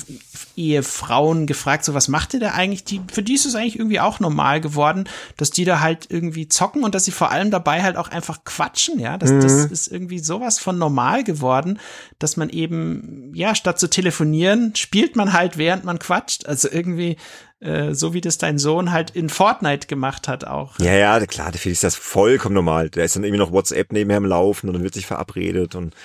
Ehefrauen 0.56 1.48
gefragt, 1.48 1.84
so 1.84 1.94
was 1.94 2.08
macht 2.08 2.34
ihr 2.34 2.40
da 2.40 2.52
eigentlich? 2.52 2.84
Die, 2.84 3.02
für 3.12 3.24
die 3.24 3.34
ist 3.34 3.46
es 3.46 3.56
eigentlich 3.56 3.80
irgendwie 3.80 4.00
auch 4.00 4.20
normal 4.20 4.62
geworden, 4.62 5.10
dass 5.38 5.50
die 5.50 5.66
da 5.66 5.80
halt 5.80 6.08
irgendwie 6.10 6.48
zocken 6.48 6.84
und 6.84 6.94
dass 6.94 7.06
sie 7.06 7.12
vor 7.12 7.32
allem 7.32 7.52
dabei 7.52 7.82
halt 7.84 7.98
auch 7.98 8.10
einfach 8.10 8.44
quatschen, 8.44 9.00
ja. 9.00 9.18
Das, 9.18 9.32
das 9.32 9.66
ist 9.66 9.88
irgendwie 9.88 10.20
sowas 10.20 10.60
von 10.60 10.78
normal 10.78 11.24
geworden, 11.24 11.80
dass 12.20 12.38
man 12.38 12.50
eben, 12.50 13.32
ja, 13.34 13.56
statt 13.56 13.80
zu 13.80 13.90
telefonieren, 13.90 14.76
spielt 14.76 15.16
man 15.16 15.34
halt, 15.34 15.58
während 15.58 15.84
man 15.84 16.00
quatscht. 16.00 16.46
Also 16.46 16.70
irgendwie, 16.70 17.18
äh, 17.60 17.94
so 17.94 18.14
wie 18.14 18.22
das 18.22 18.38
dein 18.38 18.60
Sohn 18.60 18.92
halt 18.92 19.12
in 19.12 19.30
Fortnite 19.30 19.88
gemacht 19.88 20.28
hat 20.28 20.46
auch. 20.46 20.78
Ja, 20.80 20.94
ja, 20.94 21.26
klar, 21.26 21.48
für 21.54 21.70
dich 21.70 21.74
ist 21.74 21.84
das 21.84 21.96
vollkommen 21.96 22.54
normal. 22.54 22.90
Da 22.90 23.02
ist 23.02 23.16
dann 23.16 23.24
irgendwie 23.24 23.40
noch 23.40 23.52
WhatsApp 23.52 23.92
nebenher 23.92 24.18
im 24.18 24.26
Laufen 24.26 24.68
und 24.68 24.74
dann 24.74 24.84
wird 24.84 24.94
sich 24.94 25.06
verabredet 25.06 25.74
und 25.74 25.96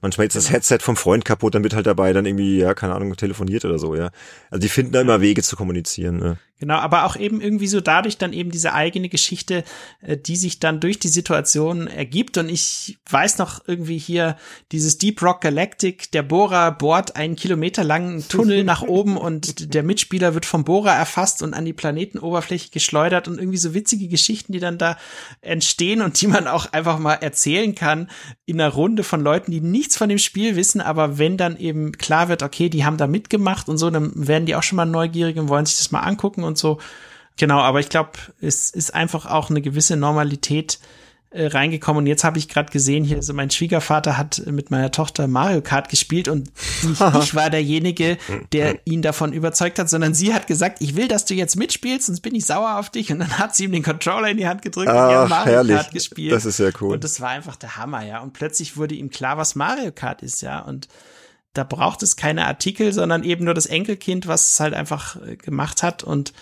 manchmal 0.00 0.26
ist 0.26 0.36
das 0.36 0.50
Headset 0.50 0.78
vom 0.80 0.96
Freund 0.96 1.24
kaputt, 1.24 1.54
dann 1.54 1.62
wird 1.62 1.74
halt 1.74 1.86
dabei 1.86 2.12
dann 2.12 2.26
irgendwie, 2.26 2.58
ja, 2.58 2.74
keine 2.74 2.94
Ahnung, 2.94 3.14
telefoniert 3.16 3.64
oder 3.64 3.78
so, 3.78 3.94
ja. 3.94 4.10
Also 4.50 4.60
die 4.60 4.68
finden 4.68 4.92
da 4.92 5.00
immer 5.00 5.20
Wege 5.20 5.42
zu 5.42 5.56
kommunizieren, 5.56 6.18
ne? 6.18 6.38
Genau, 6.60 6.74
aber 6.74 7.06
auch 7.06 7.16
eben 7.16 7.40
irgendwie 7.40 7.66
so 7.66 7.80
dadurch 7.80 8.18
dann 8.18 8.34
eben 8.34 8.50
diese 8.50 8.74
eigene 8.74 9.08
Geschichte, 9.08 9.64
äh, 10.02 10.18
die 10.18 10.36
sich 10.36 10.60
dann 10.60 10.78
durch 10.78 10.98
die 10.98 11.08
Situation 11.08 11.86
ergibt. 11.86 12.36
Und 12.36 12.50
ich 12.50 12.98
weiß 13.08 13.38
noch 13.38 13.62
irgendwie 13.66 13.96
hier 13.96 14.36
dieses 14.70 14.98
Deep 14.98 15.22
Rock 15.22 15.40
Galactic, 15.40 16.12
der 16.12 16.22
Bohrer 16.22 16.70
bohrt 16.72 17.16
einen 17.16 17.34
Kilometer 17.34 17.82
langen 17.82 18.28
Tunnel 18.28 18.62
nach 18.62 18.82
oben 18.86 19.16
und 19.16 19.72
der 19.74 19.82
Mitspieler 19.82 20.34
wird 20.34 20.44
vom 20.44 20.64
Bohrer 20.64 20.92
erfasst 20.92 21.42
und 21.42 21.54
an 21.54 21.64
die 21.64 21.72
Planetenoberfläche 21.72 22.68
geschleudert 22.70 23.26
und 23.26 23.38
irgendwie 23.38 23.56
so 23.56 23.72
witzige 23.72 24.08
Geschichten, 24.08 24.52
die 24.52 24.60
dann 24.60 24.76
da 24.76 24.98
entstehen 25.40 26.02
und 26.02 26.20
die 26.20 26.26
man 26.26 26.46
auch 26.46 26.70
einfach 26.74 26.98
mal 26.98 27.14
erzählen 27.14 27.74
kann 27.74 28.10
in 28.44 28.60
einer 28.60 28.70
Runde 28.70 29.02
von 29.02 29.22
Leuten, 29.22 29.50
die 29.50 29.62
nichts 29.62 29.96
von 29.96 30.10
dem 30.10 30.18
Spiel 30.18 30.56
wissen, 30.56 30.82
aber 30.82 31.16
wenn 31.16 31.38
dann 31.38 31.56
eben 31.56 31.92
klar 31.92 32.28
wird, 32.28 32.42
okay, 32.42 32.68
die 32.68 32.84
haben 32.84 32.98
da 32.98 33.06
mitgemacht 33.06 33.70
und 33.70 33.78
so, 33.78 33.88
dann 33.88 34.12
werden 34.14 34.44
die 34.44 34.56
auch 34.56 34.62
schon 34.62 34.76
mal 34.76 34.84
neugierig 34.84 35.38
und 35.38 35.48
wollen 35.48 35.64
sich 35.64 35.78
das 35.78 35.90
mal 35.90 36.00
angucken 36.00 36.49
und 36.50 36.58
so. 36.58 36.78
Genau, 37.38 37.58
aber 37.60 37.80
ich 37.80 37.88
glaube, 37.88 38.12
es 38.40 38.70
ist 38.70 38.94
einfach 38.94 39.24
auch 39.24 39.48
eine 39.48 39.62
gewisse 39.62 39.96
Normalität 39.96 40.78
äh, 41.30 41.46
reingekommen. 41.46 42.00
Und 42.00 42.06
jetzt 42.06 42.24
habe 42.24 42.38
ich 42.38 42.48
gerade 42.48 42.72
gesehen, 42.72 43.04
hier, 43.04 43.22
so 43.22 43.32
mein 43.32 43.50
Schwiegervater 43.50 44.18
hat 44.18 44.42
mit 44.46 44.72
meiner 44.72 44.90
Tochter 44.90 45.28
Mario 45.28 45.62
Kart 45.62 45.88
gespielt 45.88 46.26
und 46.26 46.50
nicht 46.82 47.00
ich 47.22 47.34
war 47.36 47.50
derjenige, 47.50 48.18
der 48.52 48.84
ihn 48.84 49.00
davon 49.00 49.32
überzeugt 49.32 49.78
hat, 49.78 49.88
sondern 49.88 50.12
sie 50.12 50.34
hat 50.34 50.48
gesagt, 50.48 50.78
ich 50.80 50.96
will, 50.96 51.06
dass 51.06 51.26
du 51.26 51.34
jetzt 51.34 51.54
mitspielst, 51.56 52.06
sonst 52.06 52.20
bin 52.20 52.34
ich 52.34 52.46
sauer 52.46 52.78
auf 52.78 52.90
dich. 52.90 53.12
Und 53.12 53.20
dann 53.20 53.38
hat 53.38 53.54
sie 53.54 53.64
ihm 53.64 53.72
den 53.72 53.84
Controller 53.84 54.28
in 54.28 54.38
die 54.38 54.48
Hand 54.48 54.62
gedrückt 54.62 54.90
und 54.90 54.96
Ach, 54.96 55.12
haben 55.12 55.30
Mario 55.30 55.52
herrlich. 55.52 55.76
Kart 55.76 55.92
gespielt. 55.92 56.32
Das 56.32 56.44
ist 56.44 56.58
ja 56.58 56.70
cool. 56.80 56.94
Und 56.94 57.04
das 57.04 57.20
war 57.20 57.28
einfach 57.28 57.54
der 57.54 57.76
Hammer, 57.76 58.04
ja. 58.04 58.20
Und 58.20 58.32
plötzlich 58.32 58.76
wurde 58.76 58.96
ihm 58.96 59.10
klar, 59.10 59.36
was 59.38 59.54
Mario 59.54 59.92
Kart 59.92 60.22
ist, 60.22 60.42
ja. 60.42 60.58
Und 60.58 60.88
da 61.52 61.64
braucht 61.64 62.02
es 62.02 62.16
keine 62.16 62.46
Artikel, 62.46 62.92
sondern 62.92 63.24
eben 63.24 63.44
nur 63.44 63.54
das 63.54 63.66
Enkelkind, 63.66 64.26
was 64.26 64.52
es 64.52 64.60
halt 64.60 64.74
einfach 64.74 65.20
äh, 65.22 65.36
gemacht 65.36 65.82
hat. 65.82 66.04
Und 66.04 66.32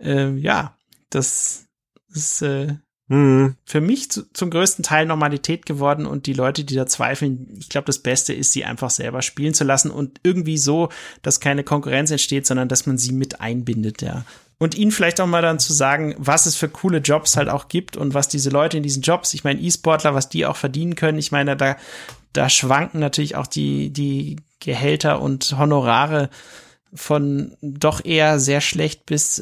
äh, 0.00 0.30
ja, 0.34 0.76
das 1.10 1.66
ist 2.08 2.42
äh, 2.42 2.74
mhm. 3.08 3.56
für 3.64 3.80
mich 3.80 4.10
zu, 4.10 4.30
zum 4.32 4.50
größten 4.50 4.84
Teil 4.84 5.06
Normalität 5.06 5.66
geworden 5.66 6.06
und 6.06 6.26
die 6.26 6.32
Leute, 6.32 6.64
die 6.64 6.76
da 6.76 6.86
zweifeln, 6.86 7.56
ich 7.58 7.68
glaube, 7.68 7.86
das 7.86 7.98
Beste 7.98 8.32
ist, 8.32 8.52
sie 8.52 8.64
einfach 8.64 8.90
selber 8.90 9.22
spielen 9.22 9.54
zu 9.54 9.64
lassen 9.64 9.90
und 9.90 10.20
irgendwie 10.22 10.58
so, 10.58 10.90
dass 11.22 11.40
keine 11.40 11.64
Konkurrenz 11.64 12.10
entsteht, 12.10 12.46
sondern 12.46 12.68
dass 12.68 12.86
man 12.86 12.98
sie 12.98 13.12
mit 13.12 13.40
einbindet, 13.40 14.02
ja. 14.02 14.24
Und 14.58 14.76
ihnen 14.76 14.92
vielleicht 14.92 15.20
auch 15.20 15.26
mal 15.26 15.42
dann 15.42 15.58
zu 15.58 15.72
sagen, 15.72 16.14
was 16.16 16.46
es 16.46 16.54
für 16.54 16.68
coole 16.68 16.98
Jobs 16.98 17.36
halt 17.36 17.48
auch 17.48 17.66
gibt 17.66 17.96
und 17.96 18.14
was 18.14 18.28
diese 18.28 18.50
Leute 18.50 18.76
in 18.76 18.84
diesen 18.84 19.02
Jobs, 19.02 19.34
ich 19.34 19.42
meine, 19.42 19.60
E-Sportler, 19.60 20.14
was 20.14 20.28
die 20.28 20.46
auch 20.46 20.56
verdienen 20.56 20.94
können. 20.94 21.18
Ich 21.18 21.32
meine, 21.32 21.56
da, 21.56 21.76
da 22.34 22.50
schwanken 22.50 22.98
natürlich 22.98 23.36
auch 23.36 23.46
die, 23.46 23.90
die 23.90 24.36
Gehälter 24.60 25.22
und 25.22 25.56
Honorare 25.58 26.28
von 26.96 27.56
doch 27.60 28.04
eher 28.04 28.38
sehr 28.38 28.60
schlecht 28.60 29.04
bis 29.04 29.34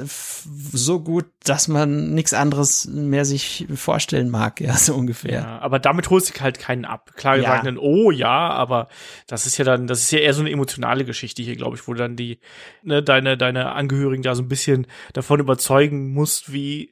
so 0.73 1.01
gut, 1.01 1.27
dass 1.45 1.69
man 1.69 2.15
nichts 2.15 2.33
anderes 2.33 2.87
mehr 2.87 3.27
sich 3.27 3.67
vorstellen 3.75 4.31
mag, 4.31 4.61
ja, 4.61 4.73
so 4.73 4.95
ungefähr. 4.95 5.33
Ja, 5.33 5.59
aber 5.59 5.79
damit 5.79 6.09
holst 6.09 6.35
du 6.35 6.41
halt 6.41 6.59
keinen 6.59 6.87
ab. 6.87 7.13
Klar, 7.17 7.37
wir 7.37 7.43
ja. 7.43 7.51
sagen 7.51 7.67
dann, 7.67 7.79
oh 7.79 8.11
ja, 8.11 8.49
aber 8.49 8.89
das 9.27 9.45
ist 9.47 9.59
ja 9.59 9.67
dann, 9.67 9.87
das 9.87 10.01
ist 10.01 10.13
ja 10.13 10.21
eher 10.21 10.33
so 10.33 10.41
eine 10.41 10.51
emotionale 10.51 11.05
Geschichte 11.05 11.43
hier, 11.43 11.57
glaube 11.57 11.77
ich, 11.77 11.87
wo 11.87 11.93
dann 11.93 12.17
die, 12.17 12.39
ne, 12.83 13.03
deine, 13.03 13.37
deine 13.37 13.73
Angehörigen 13.73 14.23
da 14.23 14.35
so 14.35 14.43
ein 14.43 14.49
bisschen 14.49 14.87
davon 15.13 15.39
überzeugen 15.39 16.15
musst, 16.15 16.55
wie, 16.55 16.91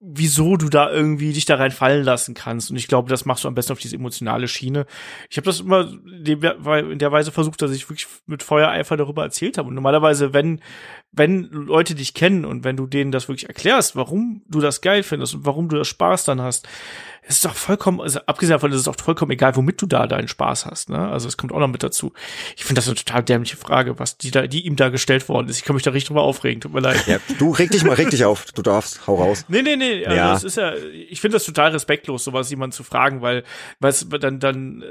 wieso 0.00 0.56
du 0.56 0.70
da 0.70 0.90
irgendwie 0.90 1.32
dich 1.34 1.44
da 1.44 1.56
reinfallen 1.56 2.02
lassen 2.02 2.32
kannst. 2.32 2.70
Und 2.70 2.76
ich 2.76 2.88
glaube, 2.88 3.10
das 3.10 3.26
machst 3.26 3.44
du 3.44 3.48
am 3.48 3.54
besten 3.54 3.72
auf 3.72 3.78
diese 3.78 3.96
emotionale 3.96 4.48
Schiene. 4.48 4.86
Ich 5.28 5.36
habe 5.36 5.44
das 5.44 5.60
immer 5.60 5.92
in 6.24 6.98
der 6.98 7.12
Weise 7.12 7.30
versucht, 7.32 7.60
dass 7.60 7.70
ich 7.70 7.88
wirklich 7.88 8.06
mit 8.26 8.42
Feuereifer 8.42 8.96
darüber 8.96 9.24
erzählt 9.24 9.58
habe. 9.58 9.68
Und 9.68 9.74
normalerweise, 9.74 10.32
wenn 10.32 10.62
wenn 11.12 11.48
Leute 11.50 11.94
dich 11.94 12.14
kennen 12.14 12.44
und 12.44 12.62
wenn 12.62 12.76
du 12.76 12.86
denen 12.86 13.10
das 13.10 13.28
wirklich 13.28 13.48
erklärst, 13.48 13.96
warum 13.96 14.42
du 14.46 14.60
das 14.60 14.80
geil 14.80 15.02
findest 15.02 15.34
und 15.34 15.44
warum 15.44 15.68
du 15.68 15.76
das 15.76 15.88
Spaß 15.88 16.24
dann 16.24 16.40
hast, 16.40 16.68
es 17.30 17.36
ist 17.36 17.44
doch 17.44 17.54
vollkommen, 17.54 18.00
also 18.00 18.18
abgesehen 18.26 18.50
davon 18.50 18.72
ist 18.72 18.80
es 18.80 18.88
auch 18.88 18.96
vollkommen 19.00 19.30
egal, 19.30 19.54
womit 19.54 19.80
du 19.80 19.86
da 19.86 20.08
deinen 20.08 20.26
Spaß 20.26 20.66
hast. 20.66 20.90
Ne? 20.90 20.98
Also 20.98 21.28
es 21.28 21.36
kommt 21.36 21.52
auch 21.52 21.60
noch 21.60 21.68
mit 21.68 21.80
dazu. 21.80 22.12
Ich 22.56 22.64
finde 22.64 22.80
das 22.80 22.88
eine 22.88 22.96
total 22.96 23.22
dämliche 23.22 23.56
Frage, 23.56 24.00
was 24.00 24.18
die 24.18 24.32
da, 24.32 24.48
die 24.48 24.66
ihm 24.66 24.74
da 24.74 24.88
gestellt 24.88 25.28
worden 25.28 25.48
ist. 25.48 25.56
Ich 25.58 25.64
kann 25.64 25.76
mich 25.76 25.84
da 25.84 25.92
richtig 25.92 26.08
drüber 26.08 26.22
aufregen. 26.22 26.60
Tut 26.60 26.74
mir 26.74 26.80
leid. 26.80 27.06
Ja, 27.06 27.18
du 27.38 27.52
reg 27.52 27.70
dich 27.70 27.84
mal, 27.84 27.94
reg 27.94 28.10
dich 28.10 28.24
auf. 28.24 28.46
Du 28.50 28.62
darfst, 28.62 29.06
hau 29.06 29.14
raus. 29.14 29.44
Nee, 29.50 29.62
nee, 29.62 29.76
nee. 29.76 30.04
Also 30.04 30.16
ja. 30.16 30.32
das 30.32 30.44
ist 30.44 30.56
ja, 30.56 30.74
ich 30.74 31.20
finde 31.20 31.36
das 31.36 31.44
total 31.44 31.70
respektlos, 31.70 32.24
sowas 32.24 32.50
jemand 32.50 32.74
zu 32.74 32.82
fragen, 32.82 33.22
weil, 33.22 33.44
weil 33.78 33.90
es 33.90 34.08
dann, 34.08 34.40
dann, 34.40 34.82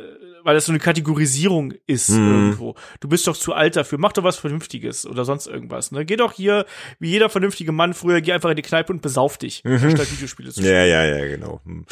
weil 0.44 0.56
das 0.56 0.66
so 0.66 0.72
eine 0.72 0.80
Kategorisierung 0.80 1.74
ist 1.86 2.10
mhm. 2.10 2.28
irgendwo. 2.28 2.76
Du 3.00 3.08
bist 3.08 3.28
doch 3.28 3.38
zu 3.38 3.54
alt 3.54 3.76
dafür. 3.76 3.98
Mach 3.98 4.14
doch 4.14 4.24
was 4.24 4.38
Vernünftiges 4.38 5.06
oder 5.06 5.26
sonst 5.26 5.48
irgendwas. 5.48 5.92
Ne? 5.92 6.06
Geh 6.06 6.16
doch 6.16 6.34
hier, 6.34 6.66
wie 7.00 7.10
jeder 7.10 7.30
vernünftige 7.30 7.72
Mann 7.72 7.94
früher, 7.94 8.22
geh 8.22 8.34
einfach 8.34 8.50
in 8.50 8.56
die 8.56 8.62
Kneipe 8.62 8.94
und 8.94 9.02
besauf 9.02 9.38
dich, 9.38 9.64
mhm. 9.64 9.92
statt 9.92 10.12
Videospiele 10.12 10.52
zu 10.52 10.62
spielen. 10.62 10.76
Ja, 10.76 10.86
ja, 10.86 11.06
ja, 11.06 11.28
genau. 11.28 11.62
Hm. 11.66 11.86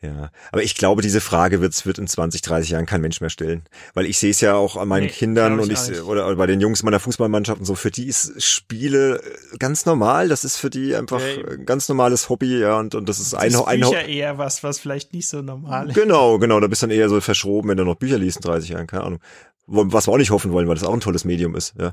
Ja. 0.00 0.30
Aber 0.52 0.62
ich 0.62 0.74
glaube, 0.74 1.02
diese 1.02 1.20
Frage 1.20 1.60
wird's, 1.60 1.86
wird 1.86 1.98
in 1.98 2.06
20, 2.06 2.42
30 2.42 2.70
Jahren 2.70 2.86
kein 2.86 3.00
Mensch 3.00 3.20
mehr 3.20 3.30
stellen. 3.30 3.64
Weil 3.94 4.06
ich 4.06 4.18
sehe 4.18 4.30
es 4.30 4.40
ja 4.40 4.54
auch 4.54 4.76
an 4.76 4.88
meinen 4.88 5.04
nee, 5.04 5.08
Kindern 5.08 5.58
und 5.60 5.72
ich, 5.72 6.02
oder, 6.02 6.26
oder 6.26 6.36
bei 6.36 6.46
den 6.46 6.60
Jungs 6.60 6.82
meiner 6.82 7.00
Fußballmannschaft 7.00 7.60
und 7.60 7.64
so, 7.64 7.74
für 7.74 7.90
die 7.90 8.06
ist 8.06 8.42
Spiele 8.42 9.20
ganz 9.58 9.86
normal. 9.86 10.28
Das 10.28 10.44
ist 10.44 10.56
für 10.56 10.70
die 10.70 10.94
einfach 10.94 11.20
ja, 11.20 11.52
ein 11.52 11.64
ganz 11.64 11.88
normales 11.88 12.28
Hobby, 12.28 12.60
ja, 12.60 12.78
und, 12.78 12.94
und 12.94 13.08
das 13.08 13.18
ist 13.18 13.32
das 13.32 13.40
ein, 13.40 13.48
ist 13.48 13.62
ein, 13.62 13.80
Bücher 13.80 14.04
eher 14.04 14.38
was, 14.38 14.62
was 14.62 14.78
vielleicht 14.78 15.12
nicht 15.12 15.28
so 15.28 15.42
normal 15.42 15.88
ist. 15.88 15.94
Genau, 15.94 16.38
genau. 16.38 16.60
Da 16.60 16.66
bist 16.66 16.82
du 16.82 16.86
dann 16.86 16.96
eher 16.96 17.08
so 17.08 17.20
verschroben, 17.54 17.70
wenn 17.70 17.76
du 17.76 17.84
noch 17.84 17.96
Bücher 17.96 18.18
liest 18.18 18.38
in 18.38 18.42
30 18.42 18.70
Jahren, 18.70 18.86
keine 18.86 19.04
Ahnung. 19.04 19.20
Was 19.66 20.06
wir 20.06 20.12
auch 20.12 20.18
nicht 20.18 20.30
hoffen 20.30 20.52
wollen, 20.52 20.68
weil 20.68 20.74
das 20.74 20.84
auch 20.84 20.92
ein 20.92 21.00
tolles 21.00 21.24
Medium 21.24 21.54
ist, 21.54 21.74
ja. 21.80 21.92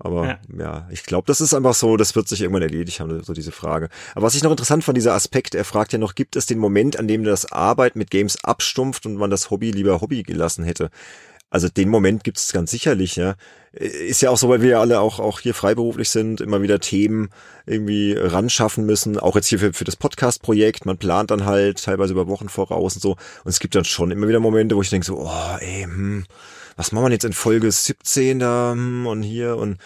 Aber 0.00 0.26
ja, 0.26 0.38
ja 0.58 0.88
ich 0.90 1.04
glaube, 1.04 1.26
das 1.28 1.40
ist 1.40 1.54
einfach 1.54 1.74
so, 1.74 1.96
das 1.96 2.16
wird 2.16 2.26
sich 2.26 2.40
irgendwann 2.40 2.62
erledigt 2.62 2.98
haben, 2.98 3.22
so 3.22 3.32
diese 3.32 3.52
Frage. 3.52 3.88
Aber 4.16 4.26
was 4.26 4.34
ich 4.34 4.42
noch 4.42 4.50
interessant 4.50 4.82
fand, 4.82 4.96
dieser 4.96 5.14
Aspekt, 5.14 5.54
er 5.54 5.64
fragt 5.64 5.92
ja 5.92 6.00
noch, 6.00 6.16
gibt 6.16 6.34
es 6.34 6.46
den 6.46 6.58
Moment, 6.58 6.98
an 6.98 7.06
dem 7.06 7.22
das 7.22 7.52
Arbeit 7.52 7.94
mit 7.94 8.10
Games 8.10 8.42
abstumpft 8.42 9.06
und 9.06 9.14
man 9.14 9.30
das 9.30 9.50
Hobby 9.50 9.70
lieber 9.70 10.00
Hobby 10.00 10.24
gelassen 10.24 10.64
hätte? 10.64 10.90
Also 11.54 11.68
den 11.68 11.88
Moment 11.88 12.24
gibt 12.24 12.38
es 12.38 12.52
ganz 12.52 12.72
sicherlich, 12.72 13.14
ja. 13.14 13.36
Ist 13.70 14.22
ja 14.22 14.30
auch 14.30 14.36
so, 14.36 14.48
weil 14.48 14.60
wir 14.60 14.70
ja 14.70 14.80
alle 14.80 14.98
auch, 14.98 15.20
auch 15.20 15.38
hier 15.38 15.54
freiberuflich 15.54 16.10
sind, 16.10 16.40
immer 16.40 16.62
wieder 16.62 16.80
Themen 16.80 17.30
irgendwie 17.64 18.12
ran 18.18 18.50
schaffen 18.50 18.86
müssen. 18.86 19.20
Auch 19.20 19.36
jetzt 19.36 19.46
hier 19.46 19.60
für, 19.60 19.72
für 19.72 19.84
das 19.84 19.94
Podcast-Projekt. 19.94 20.84
Man 20.84 20.98
plant 20.98 21.30
dann 21.30 21.44
halt 21.44 21.84
teilweise 21.84 22.12
über 22.12 22.26
Wochen 22.26 22.48
voraus 22.48 22.96
und 22.96 23.02
so. 23.02 23.12
Und 23.12 23.50
es 23.50 23.60
gibt 23.60 23.76
dann 23.76 23.84
schon 23.84 24.10
immer 24.10 24.26
wieder 24.26 24.40
Momente, 24.40 24.74
wo 24.74 24.82
ich 24.82 24.90
denke 24.90 25.06
so, 25.06 25.16
oh, 25.16 25.56
ey, 25.60 25.84
hm, 25.84 26.26
was 26.74 26.90
machen 26.90 27.04
wir 27.04 27.12
jetzt 27.12 27.24
in 27.24 27.32
Folge 27.32 27.70
17 27.70 28.40
da 28.40 28.72
hm, 28.72 29.06
und 29.06 29.22
hier 29.22 29.56
und 29.56 29.78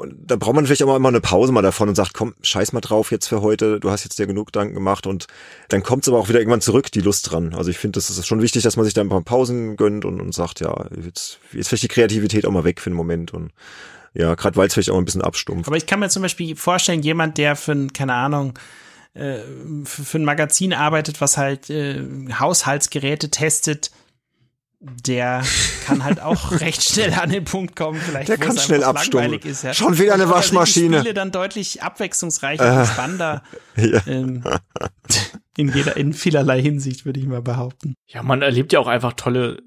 und 0.00 0.16
da 0.18 0.36
braucht 0.36 0.54
man 0.54 0.64
vielleicht 0.64 0.82
auch 0.82 0.98
mal 0.98 1.08
eine 1.08 1.20
Pause 1.20 1.52
mal 1.52 1.60
davon 1.60 1.90
und 1.90 1.94
sagt, 1.94 2.14
komm, 2.14 2.34
scheiß 2.40 2.72
mal 2.72 2.80
drauf 2.80 3.10
jetzt 3.10 3.26
für 3.26 3.42
heute, 3.42 3.78
du 3.80 3.90
hast 3.90 4.04
jetzt 4.04 4.18
dir 4.18 4.26
genug 4.26 4.46
Gedanken 4.46 4.72
gemacht 4.72 5.06
und 5.06 5.26
dann 5.68 5.82
kommt 5.82 6.04
es 6.04 6.08
aber 6.08 6.18
auch 6.18 6.30
wieder 6.30 6.38
irgendwann 6.38 6.62
zurück, 6.62 6.90
die 6.90 7.02
Lust 7.02 7.30
dran. 7.30 7.54
Also 7.54 7.70
ich 7.70 7.76
finde, 7.76 7.98
das 7.98 8.08
ist 8.08 8.26
schon 8.26 8.40
wichtig, 8.40 8.62
dass 8.62 8.76
man 8.76 8.86
sich 8.86 8.94
da 8.94 9.02
ein 9.02 9.10
paar 9.10 9.20
Pausen 9.20 9.76
gönnt 9.76 10.06
und, 10.06 10.22
und 10.22 10.34
sagt, 10.34 10.60
ja, 10.60 10.86
jetzt, 11.04 11.38
jetzt 11.52 11.68
vielleicht 11.68 11.82
die 11.82 11.88
Kreativität 11.88 12.46
auch 12.46 12.50
mal 12.50 12.64
weg 12.64 12.80
für 12.80 12.88
einen 12.88 12.96
Moment 12.96 13.34
und 13.34 13.52
ja, 14.14 14.34
gerade 14.36 14.56
weil 14.56 14.68
es 14.68 14.72
vielleicht 14.72 14.88
auch 14.88 14.96
ein 14.96 15.04
bisschen 15.04 15.20
abstumpft. 15.20 15.68
Aber 15.68 15.76
ich 15.76 15.84
kann 15.84 16.00
mir 16.00 16.08
zum 16.08 16.22
Beispiel 16.22 16.56
vorstellen, 16.56 17.02
jemand, 17.02 17.36
der 17.36 17.54
für, 17.54 17.72
ein, 17.72 17.92
keine 17.92 18.14
Ahnung, 18.14 18.58
äh, 19.12 19.40
für, 19.84 20.02
für 20.02 20.18
ein 20.18 20.24
Magazin 20.24 20.72
arbeitet, 20.72 21.20
was 21.20 21.36
halt 21.36 21.68
äh, 21.68 22.02
Haushaltsgeräte 22.38 23.30
testet, 23.30 23.90
der 24.80 25.42
kann 25.84 26.02
halt 26.04 26.20
auch 26.22 26.52
recht 26.60 26.82
schnell 26.82 27.12
an 27.14 27.30
den 27.30 27.44
Punkt 27.44 27.76
kommen, 27.76 28.00
vielleicht 28.00 28.28
der 28.28 28.38
kann 28.38 28.56
schnell 28.58 28.82
abstumpfen. 28.82 29.50
Ist, 29.50 29.62
ja. 29.62 29.74
Schon 29.74 29.98
wieder 29.98 30.14
eine 30.14 30.28
Waschmaschine. 30.28 30.96
Die 30.96 30.98
Spiele 30.98 31.14
dann 31.14 31.30
deutlich 31.30 31.82
abwechslungsreicher 31.82 32.76
äh, 32.76 32.80
und 32.80 32.86
spannender. 32.86 33.42
Ja. 33.76 34.02
Ähm, 34.06 34.44
in 35.56 35.72
jeder, 35.72 35.96
in 35.96 36.12
vielerlei 36.12 36.60
Hinsicht 36.60 37.06
würde 37.06 37.18
ich 37.18 37.26
mal 37.26 37.40
behaupten. 37.40 37.94
Ja, 38.06 38.22
man 38.22 38.42
erlebt 38.42 38.74
ja 38.74 38.80
auch 38.80 38.88
einfach 38.88 39.14
tolle 39.14 39.62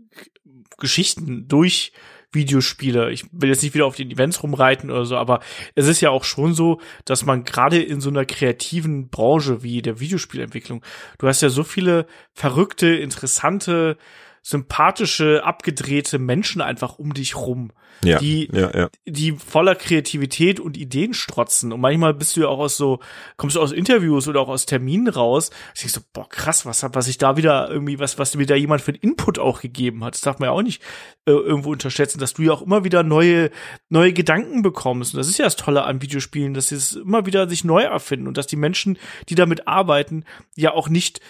Geschichten 0.77 1.47
durch 1.47 1.93
Videospiele. 2.31 3.11
Ich 3.11 3.25
will 3.31 3.49
jetzt 3.49 3.63
nicht 3.63 3.73
wieder 3.73 3.85
auf 3.85 3.95
den 3.95 4.11
Events 4.11 4.43
rumreiten 4.43 4.91
oder 4.91 5.05
so, 5.05 5.17
aber 5.17 5.39
es 5.73 5.87
ist 5.87 6.01
ja 6.01 6.09
auch 6.11 6.25
schon 6.25 6.53
so, 6.53 6.79
dass 7.05 7.25
man 7.25 7.43
gerade 7.43 7.81
in 7.81 8.01
so 8.01 8.09
einer 8.09 8.25
kreativen 8.25 9.09
Branche 9.09 9.63
wie 9.63 9.81
der 9.81 9.99
Videospielentwicklung, 9.99 10.83
du 11.17 11.27
hast 11.27 11.41
ja 11.41 11.49
so 11.49 11.63
viele 11.63 12.05
verrückte, 12.33 12.87
interessante 12.87 13.97
sympathische, 14.43 15.43
abgedrehte 15.45 16.19
Menschen 16.19 16.61
einfach 16.61 16.99
um 16.99 17.13
dich 17.13 17.37
rum, 17.37 17.71
ja, 18.03 18.19
die, 18.19 18.49
ja, 18.51 18.77
ja. 18.77 18.89
die 19.05 19.31
voller 19.31 19.73
Kreativität 19.73 20.59
und 20.59 20.75
Ideen 20.75 21.13
strotzen. 21.13 21.71
Und 21.71 21.79
manchmal 21.79 22.13
bist 22.13 22.35
du 22.35 22.41
ja 22.41 22.49
auch 22.49 22.59
aus 22.59 22.75
so, 22.75 22.99
kommst 23.37 23.55
du 23.55 23.61
aus 23.61 23.71
Interviews 23.71 24.27
oder 24.27 24.41
auch 24.41 24.49
aus 24.49 24.65
Terminen 24.65 25.07
raus, 25.07 25.49
ich 25.73 25.93
so, 25.93 26.01
boah, 26.11 26.27
krass, 26.27 26.65
was, 26.65 26.85
was 26.91 27.07
ich 27.07 27.17
da 27.17 27.37
wieder 27.37 27.69
irgendwie, 27.71 27.99
was, 27.99 28.19
was 28.19 28.35
mir 28.35 28.45
da 28.45 28.55
jemand 28.55 28.81
für 28.81 28.91
einen 28.91 28.99
Input 28.99 29.39
auch 29.39 29.61
gegeben 29.61 30.03
hat. 30.03 30.15
Das 30.15 30.21
darf 30.21 30.39
man 30.39 30.47
ja 30.47 30.51
auch 30.51 30.61
nicht 30.61 30.81
äh, 31.25 31.31
irgendwo 31.31 31.71
unterschätzen, 31.71 32.19
dass 32.19 32.33
du 32.33 32.41
ja 32.41 32.51
auch 32.51 32.61
immer 32.61 32.83
wieder 32.83 33.03
neue, 33.03 33.49
neue 33.87 34.11
Gedanken 34.11 34.61
bekommst. 34.61 35.13
Und 35.13 35.19
das 35.19 35.29
ist 35.29 35.37
ja 35.37 35.45
das 35.45 35.55
Tolle 35.55 35.85
an 35.85 36.01
Videospielen, 36.01 36.53
dass 36.53 36.67
sie 36.67 36.75
es 36.75 36.97
immer 36.97 37.25
wieder 37.25 37.47
sich 37.47 37.63
neu 37.63 37.83
erfinden 37.83 38.27
und 38.27 38.37
dass 38.37 38.47
die 38.47 38.57
Menschen, 38.57 38.97
die 39.29 39.35
damit 39.35 39.69
arbeiten, 39.69 40.25
ja 40.57 40.73
auch 40.73 40.89
nicht 40.89 41.21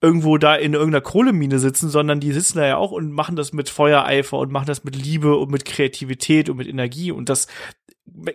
irgendwo 0.00 0.36
da 0.38 0.54
in 0.54 0.74
irgendeiner 0.74 1.00
Kohlemine 1.00 1.58
sitzen, 1.58 1.88
sondern 1.88 2.20
die 2.20 2.32
sitzen 2.32 2.58
da 2.58 2.66
ja 2.66 2.76
auch 2.76 2.92
und 2.92 3.12
machen 3.12 3.36
das 3.36 3.52
mit 3.52 3.70
Feuereifer 3.70 4.38
und 4.38 4.52
machen 4.52 4.66
das 4.66 4.84
mit 4.84 4.94
Liebe 4.94 5.36
und 5.36 5.50
mit 5.50 5.64
Kreativität 5.64 6.50
und 6.50 6.58
mit 6.58 6.68
Energie. 6.68 7.10
Und 7.10 7.28
das 7.28 7.46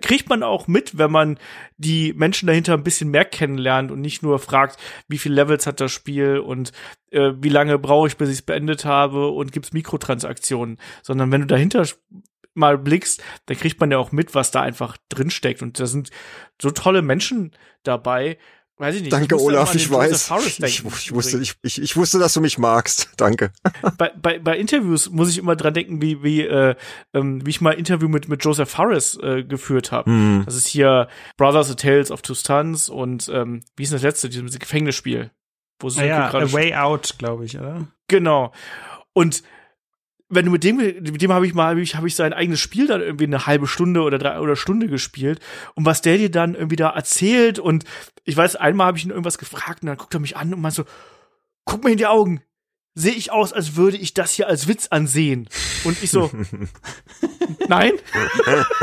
kriegt 0.02 0.30
man 0.30 0.44
auch 0.44 0.68
mit, 0.68 0.98
wenn 0.98 1.12
man 1.12 1.40
die 1.78 2.14
Menschen 2.14 2.48
dahinter 2.48 2.74
ein 2.74 2.84
bisschen 2.84 3.10
mehr 3.10 3.26
kennenlernt 3.26 3.92
und 3.92 4.02
nicht 4.02 4.22
nur 4.22 4.40
fragt, 4.40 4.78
wie 5.08 5.18
viele 5.18 5.36
Levels 5.36 5.66
hat 5.66 5.80
das 5.80 5.92
Spiel 5.92 6.40
und 6.40 6.72
äh, 7.12 7.32
wie 7.38 7.50
lange 7.50 7.78
brauche 7.80 8.08
ich, 8.08 8.18
bis 8.18 8.30
ich 8.30 8.36
es 8.36 8.42
beendet 8.42 8.86
habe 8.86 9.30
und 9.30 9.52
gibt's 9.52 9.74
Mikrotransaktionen, 9.74 10.78
sondern 11.04 11.32
wenn 11.32 11.42
du 11.42 11.48
dahinter 11.48 11.86
mal 12.54 12.78
blickst, 12.78 13.24
dann 13.46 13.58
kriegt 13.58 13.80
man 13.80 13.92
ja 13.92 13.98
auch 13.98 14.12
mit, 14.12 14.36
was 14.36 14.52
da 14.52 14.62
einfach 14.62 14.98
drinsteckt. 15.10 15.62
Und 15.62 15.80
da 15.80 15.86
sind 15.86 16.10
so 16.62 16.72
tolle 16.72 17.02
Menschen 17.02 17.52
dabei, 17.84 18.38
Weiß 18.82 18.96
ich 18.96 19.02
nicht. 19.04 19.14
Danke, 19.14 19.36
ich 19.36 19.42
Olaf, 19.42 19.76
ich 19.76 19.92
weiß. 19.92 20.32
Ich, 20.48 20.60
ich, 20.64 21.14
wusste, 21.14 21.40
ich, 21.40 21.54
ich, 21.62 21.80
ich 21.80 21.96
wusste, 21.96 22.18
dass 22.18 22.34
du 22.34 22.42
mich 22.42 22.58
magst. 22.58 23.12
Danke. 23.18 23.52
Bei, 23.96 24.12
bei, 24.20 24.40
bei 24.40 24.58
Interviews 24.58 25.12
muss 25.12 25.30
ich 25.30 25.38
immer 25.38 25.56
dran 25.56 25.76
denken, 25.76 26.02
wie, 26.02 26.24
wie, 26.24 26.42
äh, 26.42 26.74
ähm, 27.14 27.46
wie 27.46 27.52
ich 27.52 27.62
mal 27.62 27.74
ein 27.74 27.78
Interview 27.78 28.10
mit, 28.10 28.28
mit 28.28 28.44
Joseph 28.44 28.80
Harris 28.80 29.20
äh, 29.22 29.44
geführt 29.44 29.92
habe. 29.92 30.10
Mhm. 30.10 30.46
Das 30.46 30.56
ist 30.56 30.66
hier 30.66 31.10
Brothers 31.38 31.70
A 31.70 31.76
Tales 31.76 32.10
of 32.10 32.24
Two 32.24 32.34
Stons 32.34 32.90
und 32.90 33.30
ähm, 33.32 33.62
wie 33.76 33.84
ist 33.84 33.94
das 33.94 34.02
letzte, 34.02 34.30
dieses 34.30 34.58
Gefängnisspiel? 34.58 35.30
Wo 35.80 35.90
ah, 35.90 36.04
ja, 36.04 36.34
A 36.34 36.52
Way 36.52 36.74
Out, 36.74 37.20
glaube 37.20 37.46
ich, 37.46 37.60
oder? 37.60 37.86
Genau. 38.08 38.52
Und 39.14 39.44
wenn 40.32 40.46
du 40.46 40.52
mit 40.52 40.64
dem, 40.64 40.78
mit 40.78 41.22
dem 41.22 41.32
habe 41.32 41.46
ich 41.46 41.54
mal, 41.54 41.70
habe 41.70 41.82
ich, 41.82 41.96
hab 41.96 42.06
ich 42.06 42.16
sein 42.16 42.34
eigenes 42.34 42.60
Spiel 42.60 42.88
dann 42.88 43.02
irgendwie 43.02 43.26
eine 43.26 43.46
halbe 43.46 43.68
Stunde 43.68 44.02
oder 44.02 44.18
drei 44.18 44.40
oder 44.40 44.56
Stunde 44.56 44.88
gespielt. 44.88 45.40
Und 45.76 45.86
was 45.86 46.02
der 46.02 46.18
dir 46.18 46.32
dann 46.32 46.56
irgendwie 46.56 46.78
da 46.78 46.90
erzählt 46.90 47.60
und 47.60 47.84
ich 48.24 48.38
weiß, 48.38 48.56
einmal 48.56 48.88
habe 48.88 48.98
ich 48.98 49.04
ihn 49.04 49.12
irgendwas 49.12 49.38
gefragt 49.38 49.84
und 49.84 49.88
dann 49.88 49.98
guckt 49.98 50.14
er 50.14 50.22
mich 50.22 50.38
an 50.38 50.54
und 50.54 50.62
meint 50.62 50.74
so, 50.74 50.86
guck 51.66 51.84
mir 51.84 51.92
in 51.92 51.98
die 51.98 52.08
Augen, 52.08 52.42
sehe 52.94 53.14
ich 53.14 53.32
aus, 53.32 53.54
als 53.54 53.76
würde 53.76 53.98
ich 53.98 54.14
das 54.14 54.32
hier 54.32 54.48
als 54.48 54.68
Witz 54.68 54.88
ansehen. 54.88 55.50
Und 55.84 56.02
ich 56.02 56.12
so, 56.12 56.32
nein, 57.68 57.94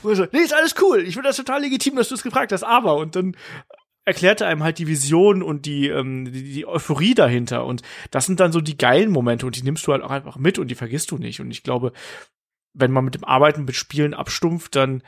so, 0.02 0.26
nee, 0.32 0.40
ist 0.40 0.54
alles 0.54 0.74
cool, 0.80 1.02
ich 1.02 1.14
finde 1.14 1.28
das 1.28 1.36
total 1.36 1.60
legitim, 1.60 1.96
dass 1.96 2.08
du 2.08 2.14
es 2.14 2.22
gefragt 2.22 2.52
hast, 2.52 2.64
aber 2.64 2.96
und 2.96 3.16
dann 3.16 3.36
erklärte 4.08 4.46
einem 4.46 4.64
halt 4.64 4.78
die 4.78 4.88
Vision 4.88 5.42
und 5.42 5.66
die, 5.66 5.88
ähm, 5.88 6.24
die, 6.32 6.42
die 6.42 6.66
Euphorie 6.66 7.14
dahinter. 7.14 7.64
Und 7.64 7.82
das 8.10 8.26
sind 8.26 8.40
dann 8.40 8.52
so 8.52 8.60
die 8.60 8.76
geilen 8.76 9.10
Momente 9.10 9.46
und 9.46 9.56
die 9.56 9.62
nimmst 9.62 9.86
du 9.86 9.92
halt 9.92 10.02
auch 10.02 10.10
einfach 10.10 10.36
mit 10.36 10.58
und 10.58 10.68
die 10.68 10.74
vergisst 10.74 11.10
du 11.10 11.18
nicht. 11.18 11.40
Und 11.40 11.50
ich 11.50 11.62
glaube, 11.62 11.92
wenn 12.74 12.90
man 12.90 13.04
mit 13.04 13.14
dem 13.14 13.24
Arbeiten, 13.24 13.64
mit 13.64 13.76
Spielen 13.76 14.14
abstumpft, 14.14 14.74
dann 14.74 15.02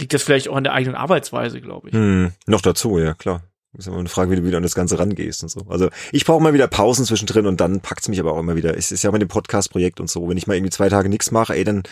liegt 0.00 0.14
das 0.14 0.22
vielleicht 0.22 0.48
auch 0.48 0.56
an 0.56 0.64
der 0.64 0.72
eigenen 0.72 0.96
Arbeitsweise, 0.96 1.60
glaube 1.60 1.88
ich. 1.88 1.94
Hm, 1.94 2.32
noch 2.46 2.60
dazu, 2.60 2.98
ja, 2.98 3.14
klar. 3.14 3.42
Ist 3.78 3.86
immer 3.86 3.98
eine 3.98 4.08
Frage, 4.08 4.32
wie 4.32 4.36
du 4.36 4.44
wieder 4.44 4.56
an 4.56 4.64
das 4.64 4.74
Ganze 4.74 4.98
rangehst 4.98 5.44
und 5.44 5.50
so. 5.50 5.60
Also 5.68 5.88
ich 6.10 6.24
brauche 6.24 6.42
mal 6.42 6.52
wieder 6.52 6.66
Pausen 6.66 7.04
zwischendrin 7.04 7.46
und 7.46 7.60
dann 7.60 7.78
packt's 7.78 8.08
mich 8.08 8.18
aber 8.18 8.32
auch 8.32 8.40
immer 8.40 8.56
wieder. 8.56 8.76
Es 8.76 8.90
ist 8.90 9.04
ja 9.04 9.12
mit 9.12 9.22
dem 9.22 9.28
Podcast-Projekt 9.28 10.00
und 10.00 10.10
so. 10.10 10.28
Wenn 10.28 10.36
ich 10.36 10.48
mal 10.48 10.56
irgendwie 10.56 10.72
zwei 10.72 10.88
Tage 10.88 11.08
nichts 11.08 11.30
mache, 11.30 11.54
ey, 11.54 11.62
dann 11.62 11.84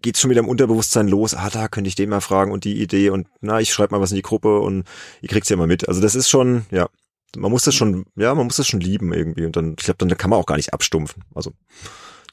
geht's 0.00 0.20
schon 0.20 0.30
wieder 0.30 0.38
im 0.38 0.48
Unterbewusstsein 0.48 1.08
los. 1.08 1.34
Ah, 1.34 1.50
da 1.50 1.66
könnte 1.66 1.88
ich 1.88 1.96
den 1.96 2.08
mal 2.08 2.20
fragen 2.20 2.52
und 2.52 2.62
die 2.62 2.80
Idee 2.80 3.10
und 3.10 3.26
na, 3.40 3.60
ich 3.60 3.72
schreibe 3.72 3.96
mal 3.96 4.00
was 4.00 4.12
in 4.12 4.16
die 4.16 4.22
Gruppe 4.22 4.60
und 4.60 4.84
ihr 5.22 5.28
kriegt's 5.28 5.48
ja 5.48 5.56
mal 5.56 5.66
mit. 5.66 5.88
Also 5.88 6.00
das 6.00 6.14
ist 6.14 6.30
schon, 6.30 6.66
ja, 6.70 6.88
man 7.36 7.50
muss 7.50 7.64
das 7.64 7.74
schon, 7.74 8.06
ja, 8.14 8.32
man 8.36 8.46
muss 8.46 8.56
das 8.56 8.68
schon 8.68 8.80
lieben 8.80 9.12
irgendwie. 9.12 9.44
Und 9.44 9.56
dann, 9.56 9.74
ich 9.76 9.84
glaube, 9.86 9.98
dann 9.98 10.16
kann 10.16 10.30
man 10.30 10.38
auch 10.38 10.46
gar 10.46 10.56
nicht 10.56 10.72
abstumpfen. 10.72 11.24
Also 11.34 11.52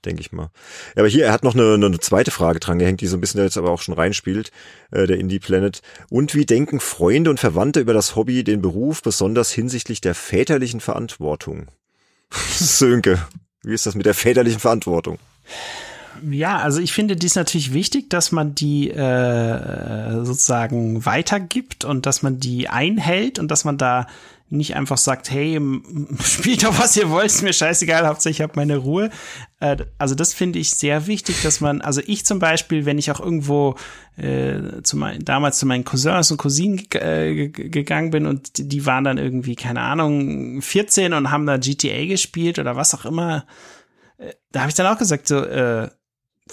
denke 0.05 0.21
ich 0.21 0.31
mal. 0.31 0.49
Ja, 0.95 1.01
aber 1.01 1.07
hier, 1.07 1.25
er 1.25 1.31
hat 1.31 1.43
noch 1.43 1.55
eine, 1.55 1.73
eine 1.73 1.99
zweite 1.99 2.31
Frage 2.31 2.59
dran 2.59 2.79
gehängt, 2.79 3.01
die 3.01 3.07
so 3.07 3.17
ein 3.17 3.21
bisschen 3.21 3.41
jetzt 3.41 3.57
aber 3.57 3.71
auch 3.71 3.81
schon 3.81 3.93
reinspielt, 3.93 4.51
äh, 4.91 5.07
der 5.07 5.17
Indie 5.17 5.39
Planet. 5.39 5.81
Und 6.09 6.35
wie 6.35 6.45
denken 6.45 6.79
Freunde 6.79 7.29
und 7.29 7.39
Verwandte 7.39 7.79
über 7.79 7.93
das 7.93 8.15
Hobby, 8.15 8.43
den 8.43 8.61
Beruf, 8.61 9.01
besonders 9.01 9.51
hinsichtlich 9.51 10.01
der 10.01 10.15
väterlichen 10.15 10.79
Verantwortung? 10.79 11.67
Sönke, 12.51 13.19
wie 13.63 13.73
ist 13.73 13.85
das 13.85 13.95
mit 13.95 14.05
der 14.05 14.13
väterlichen 14.13 14.59
Verantwortung? 14.59 15.19
Ja, 16.29 16.57
also 16.57 16.81
ich 16.81 16.93
finde 16.93 17.15
dies 17.15 17.35
natürlich 17.35 17.73
wichtig, 17.73 18.09
dass 18.09 18.31
man 18.31 18.53
die 18.53 18.89
äh, 18.89 20.23
sozusagen 20.23 21.05
weitergibt 21.05 21.85
und 21.85 22.05
dass 22.05 22.21
man 22.21 22.39
die 22.39 22.67
einhält 22.67 23.39
und 23.39 23.49
dass 23.49 23.63
man 23.63 23.77
da 23.77 24.07
nicht 24.49 24.75
einfach 24.75 24.97
sagt, 24.97 25.31
hey, 25.31 25.59
spielt 26.23 26.63
doch 26.63 26.77
was 26.77 26.95
ihr 26.97 27.09
wollt, 27.09 27.27
ist 27.27 27.41
mir 27.41 27.53
scheißegal, 27.53 28.05
hauptsächlich 28.07 28.39
ich 28.39 28.43
habe 28.43 28.53
meine 28.55 28.77
Ruhe. 28.77 29.09
Äh, 29.61 29.77
also 29.97 30.15
das 30.15 30.33
finde 30.33 30.59
ich 30.59 30.71
sehr 30.71 31.07
wichtig, 31.07 31.41
dass 31.43 31.61
man, 31.61 31.81
also 31.81 32.01
ich 32.05 32.25
zum 32.25 32.39
Beispiel, 32.39 32.85
wenn 32.85 32.97
ich 32.97 33.11
auch 33.11 33.19
irgendwo 33.19 33.75
äh, 34.17 34.81
zu 34.83 34.97
mein, 34.97 35.23
damals 35.23 35.59
zu 35.59 35.65
meinen 35.65 35.85
Cousins 35.85 36.31
und 36.31 36.37
Cousinen 36.37 36.85
äh, 36.95 37.47
gegangen 37.47 38.09
bin 38.09 38.25
und 38.25 38.51
die 38.57 38.85
waren 38.85 39.03
dann 39.03 39.17
irgendwie, 39.17 39.55
keine 39.55 39.81
Ahnung, 39.81 40.61
14 40.61 41.13
und 41.13 41.31
haben 41.31 41.45
da 41.45 41.57
GTA 41.57 42.05
gespielt 42.07 42.59
oder 42.59 42.75
was 42.75 42.93
auch 42.93 43.05
immer, 43.05 43.45
äh, 44.17 44.33
da 44.51 44.61
habe 44.61 44.69
ich 44.69 44.75
dann 44.75 44.87
auch 44.87 44.97
gesagt, 44.97 45.27
so, 45.27 45.37
äh, 45.37 45.89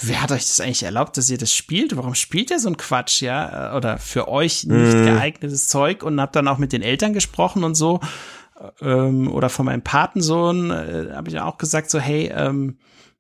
wer 0.01 0.23
hat 0.23 0.31
euch 0.31 0.43
das 0.43 0.61
eigentlich 0.61 0.83
erlaubt, 0.83 1.17
dass 1.17 1.31
ihr 1.31 1.39
das 1.39 1.55
spielt? 1.55 1.97
Warum 1.97 2.15
spielt 2.15 2.51
ihr 2.51 2.61
so 2.61 2.69
ein 2.69 2.77
Quatsch, 2.77 3.23
ja? 3.23 3.75
Oder 3.75 3.99
für 3.99 4.29
euch 4.29 4.65
nicht 4.65 4.97
mm. 4.97 5.05
geeignetes 5.05 5.69
Zeug 5.69 6.03
und 6.03 6.21
hab 6.21 6.33
dann 6.33 6.47
auch 6.47 6.59
mit 6.59 6.73
den 6.73 6.83
Eltern 6.83 7.15
gesprochen 7.15 7.65
und 7.65 7.75
so. 7.75 8.01
Ähm, 8.81 9.33
oder 9.33 9.49
von 9.49 9.67
meinem 9.67 9.83
Patensohn 9.83 10.71
äh, 10.71 11.13
habe 11.15 11.31
ich 11.31 11.41
auch 11.41 11.59
gesagt, 11.59 11.91
so, 11.91 11.99
hey, 11.99 12.31
ähm, 12.35 12.79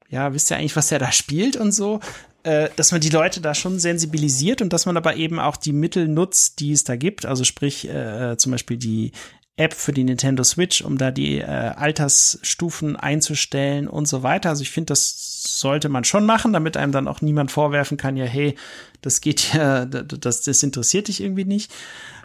ja, 0.09 0.33
wisst 0.33 0.51
ihr 0.51 0.57
eigentlich, 0.57 0.77
was 0.77 0.89
der 0.89 0.99
da 0.99 1.13
spielt 1.13 1.57
und 1.57 1.73
so? 1.73 2.01
Äh, 2.45 2.71
dass 2.77 2.93
man 2.93 3.01
die 3.01 3.11
Leute 3.11 3.41
da 3.41 3.55
schon 3.55 3.79
sensibilisiert 3.79 4.63
und 4.63 4.73
dass 4.73 4.87
man 4.87 4.97
aber 4.97 5.17
eben 5.17 5.39
auch 5.39 5.57
die 5.57 5.73
Mittel 5.73 6.09
nutzt, 6.09 6.61
die 6.61 6.73
es 6.73 6.85
da 6.85 6.97
gibt. 6.97 7.27
Also 7.27 7.45
sprich, 7.45 7.89
äh, 7.89 8.37
zum 8.39 8.53
Beispiel 8.53 8.77
die 8.77 9.13
App 9.59 9.75
für 9.75 9.93
die 9.93 10.05
Nintendo 10.05 10.45
Switch, 10.45 10.83
um 10.83 10.99
da 10.99 11.11
die 11.11 11.39
äh, 11.39 11.45
Altersstufen 11.45 12.95
einzustellen 12.95 13.89
und 13.89 14.07
so 14.07 14.23
weiter. 14.23 14.51
Also 14.51 14.63
ich 14.63 14.71
finde, 14.71 14.93
das 14.93 15.43
sollte 15.61 15.89
man 15.89 16.05
schon 16.05 16.25
machen, 16.27 16.53
damit 16.53 16.77
einem 16.77 16.93
dann 16.93 17.09
auch 17.09 17.21
niemand 17.21 17.51
vorwerfen 17.51 17.97
kann, 17.97 18.17
ja, 18.17 18.25
hey, 18.25 18.55
das 19.03 19.21
geht 19.21 19.53
ja, 19.53 19.85
das, 19.87 20.43
das 20.43 20.63
interessiert 20.63 21.09
dich 21.09 21.21
irgendwie 21.21 21.45
nicht. 21.45 21.73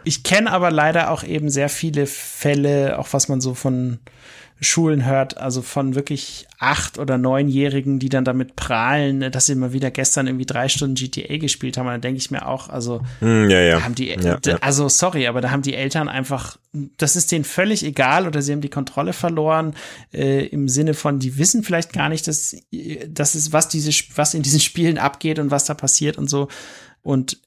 Ich 0.04 0.22
kenne 0.22 0.52
aber 0.52 0.70
leider 0.70 1.10
auch 1.10 1.24
eben 1.24 1.50
sehr 1.50 1.68
viele 1.68 2.06
Fälle, 2.06 2.98
auch 2.98 3.12
was 3.12 3.28
man 3.28 3.40
so 3.40 3.54
von 3.54 3.98
Schulen 4.60 5.04
hört, 5.04 5.36
also 5.36 5.62
von 5.62 5.94
wirklich 5.94 6.46
acht- 6.58 6.98
oder 6.98 7.18
neunjährigen, 7.18 7.98
die 7.98 8.08
dann 8.08 8.24
damit 8.24 8.54
prahlen, 8.56 9.30
dass 9.32 9.46
sie 9.46 9.54
mal 9.56 9.72
wieder 9.72 9.90
gestern 9.90 10.26
irgendwie 10.26 10.46
drei 10.46 10.68
Stunden 10.68 10.94
GTA 10.94 11.38
gespielt 11.38 11.76
haben. 11.76 11.86
Und 11.86 11.92
dann 11.92 12.00
denke 12.00 12.18
ich 12.18 12.30
mir 12.30 12.46
auch, 12.46 12.68
also 12.68 13.02
hm, 13.18 13.50
ja, 13.50 13.60
ja. 13.60 13.82
haben 13.82 13.94
die, 13.94 14.08
ja, 14.08 14.38
also 14.60 14.88
sorry, 14.88 15.26
aber 15.26 15.40
da 15.40 15.50
haben 15.50 15.62
die 15.62 15.74
Eltern 15.74 16.08
einfach, 16.08 16.56
das 16.96 17.16
ist 17.16 17.32
denen 17.32 17.44
völlig 17.44 17.84
egal 17.84 18.26
oder 18.26 18.42
sie 18.42 18.52
haben 18.52 18.60
die 18.60 18.70
Kontrolle 18.70 19.12
verloren 19.12 19.74
äh, 20.12 20.46
im 20.46 20.68
Sinne 20.68 20.94
von, 20.94 21.18
die 21.18 21.36
wissen 21.36 21.64
vielleicht 21.64 21.92
gar 21.92 22.08
nicht, 22.08 22.28
dass 22.28 22.56
das 23.08 23.34
ist 23.34 23.52
was 23.52 23.68
diese, 23.68 23.90
was 24.14 24.34
in 24.34 24.42
diesen 24.42 24.60
Spielen 24.60 24.98
abgeht 24.98 25.38
und 25.40 25.50
was 25.50 25.64
da 25.64 25.74
passiert 25.74 26.16
und 26.16 26.30
so. 26.30 26.48
Und 27.02 27.38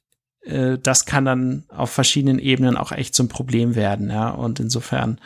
äh, 0.41 0.78
das 0.78 1.05
kann 1.05 1.26
dann 1.26 1.64
auf 1.70 1.89
verschiedenen 1.89 2.39
Ebenen 2.39 2.78
auch 2.78 2.91
echt 2.91 3.16
zum 3.16 3.28
Problem 3.28 3.76
werden, 3.76 4.10
ja. 4.10 4.30
Und 4.30 4.60
insofern 4.60 5.20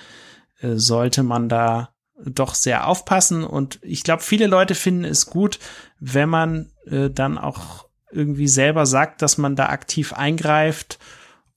äh, 0.61 0.75
sollte 0.75 1.23
man 1.23 1.49
da 1.49 1.89
doch 2.25 2.55
sehr 2.55 2.87
aufpassen. 2.87 3.43
Und 3.43 3.79
ich 3.81 4.03
glaube, 4.03 4.23
viele 4.23 4.47
Leute 4.47 4.75
finden 4.75 5.05
es 5.05 5.25
gut, 5.25 5.59
wenn 5.99 6.29
man 6.29 6.71
äh, 6.85 7.09
dann 7.09 7.37
auch 7.37 7.85
irgendwie 8.11 8.47
selber 8.47 8.85
sagt, 8.85 9.21
dass 9.21 9.37
man 9.37 9.55
da 9.55 9.67
aktiv 9.67 10.13
eingreift. 10.13 10.99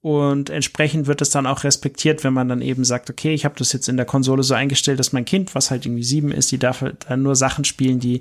Und 0.01 0.51
entsprechend 0.51 1.07
wird 1.07 1.23
es 1.23 1.31
dann 1.31 1.47
auch 1.47 1.65
respektiert, 1.65 2.25
wenn 2.25 2.35
man 2.35 2.49
dann 2.49 2.61
eben 2.61 2.85
sagt, 2.85 3.09
okay, 3.09 3.33
ich 3.33 3.47
habe 3.47 3.55
das 3.57 3.73
jetzt 3.73 3.89
in 3.89 3.97
der 3.97 4.05
Konsole 4.05 4.43
so 4.43 4.53
eingestellt, 4.53 4.99
dass 4.99 5.15
mein 5.15 5.25
Kind, 5.25 5.55
was 5.55 5.71
halt 5.71 5.87
irgendwie 5.87 6.05
sieben 6.05 6.31
ist, 6.31 6.53
die 6.53 6.59
darf 6.59 6.83
halt 6.83 7.07
dann 7.09 7.23
nur 7.23 7.37
Sachen 7.37 7.65
spielen, 7.65 8.01
die 8.01 8.21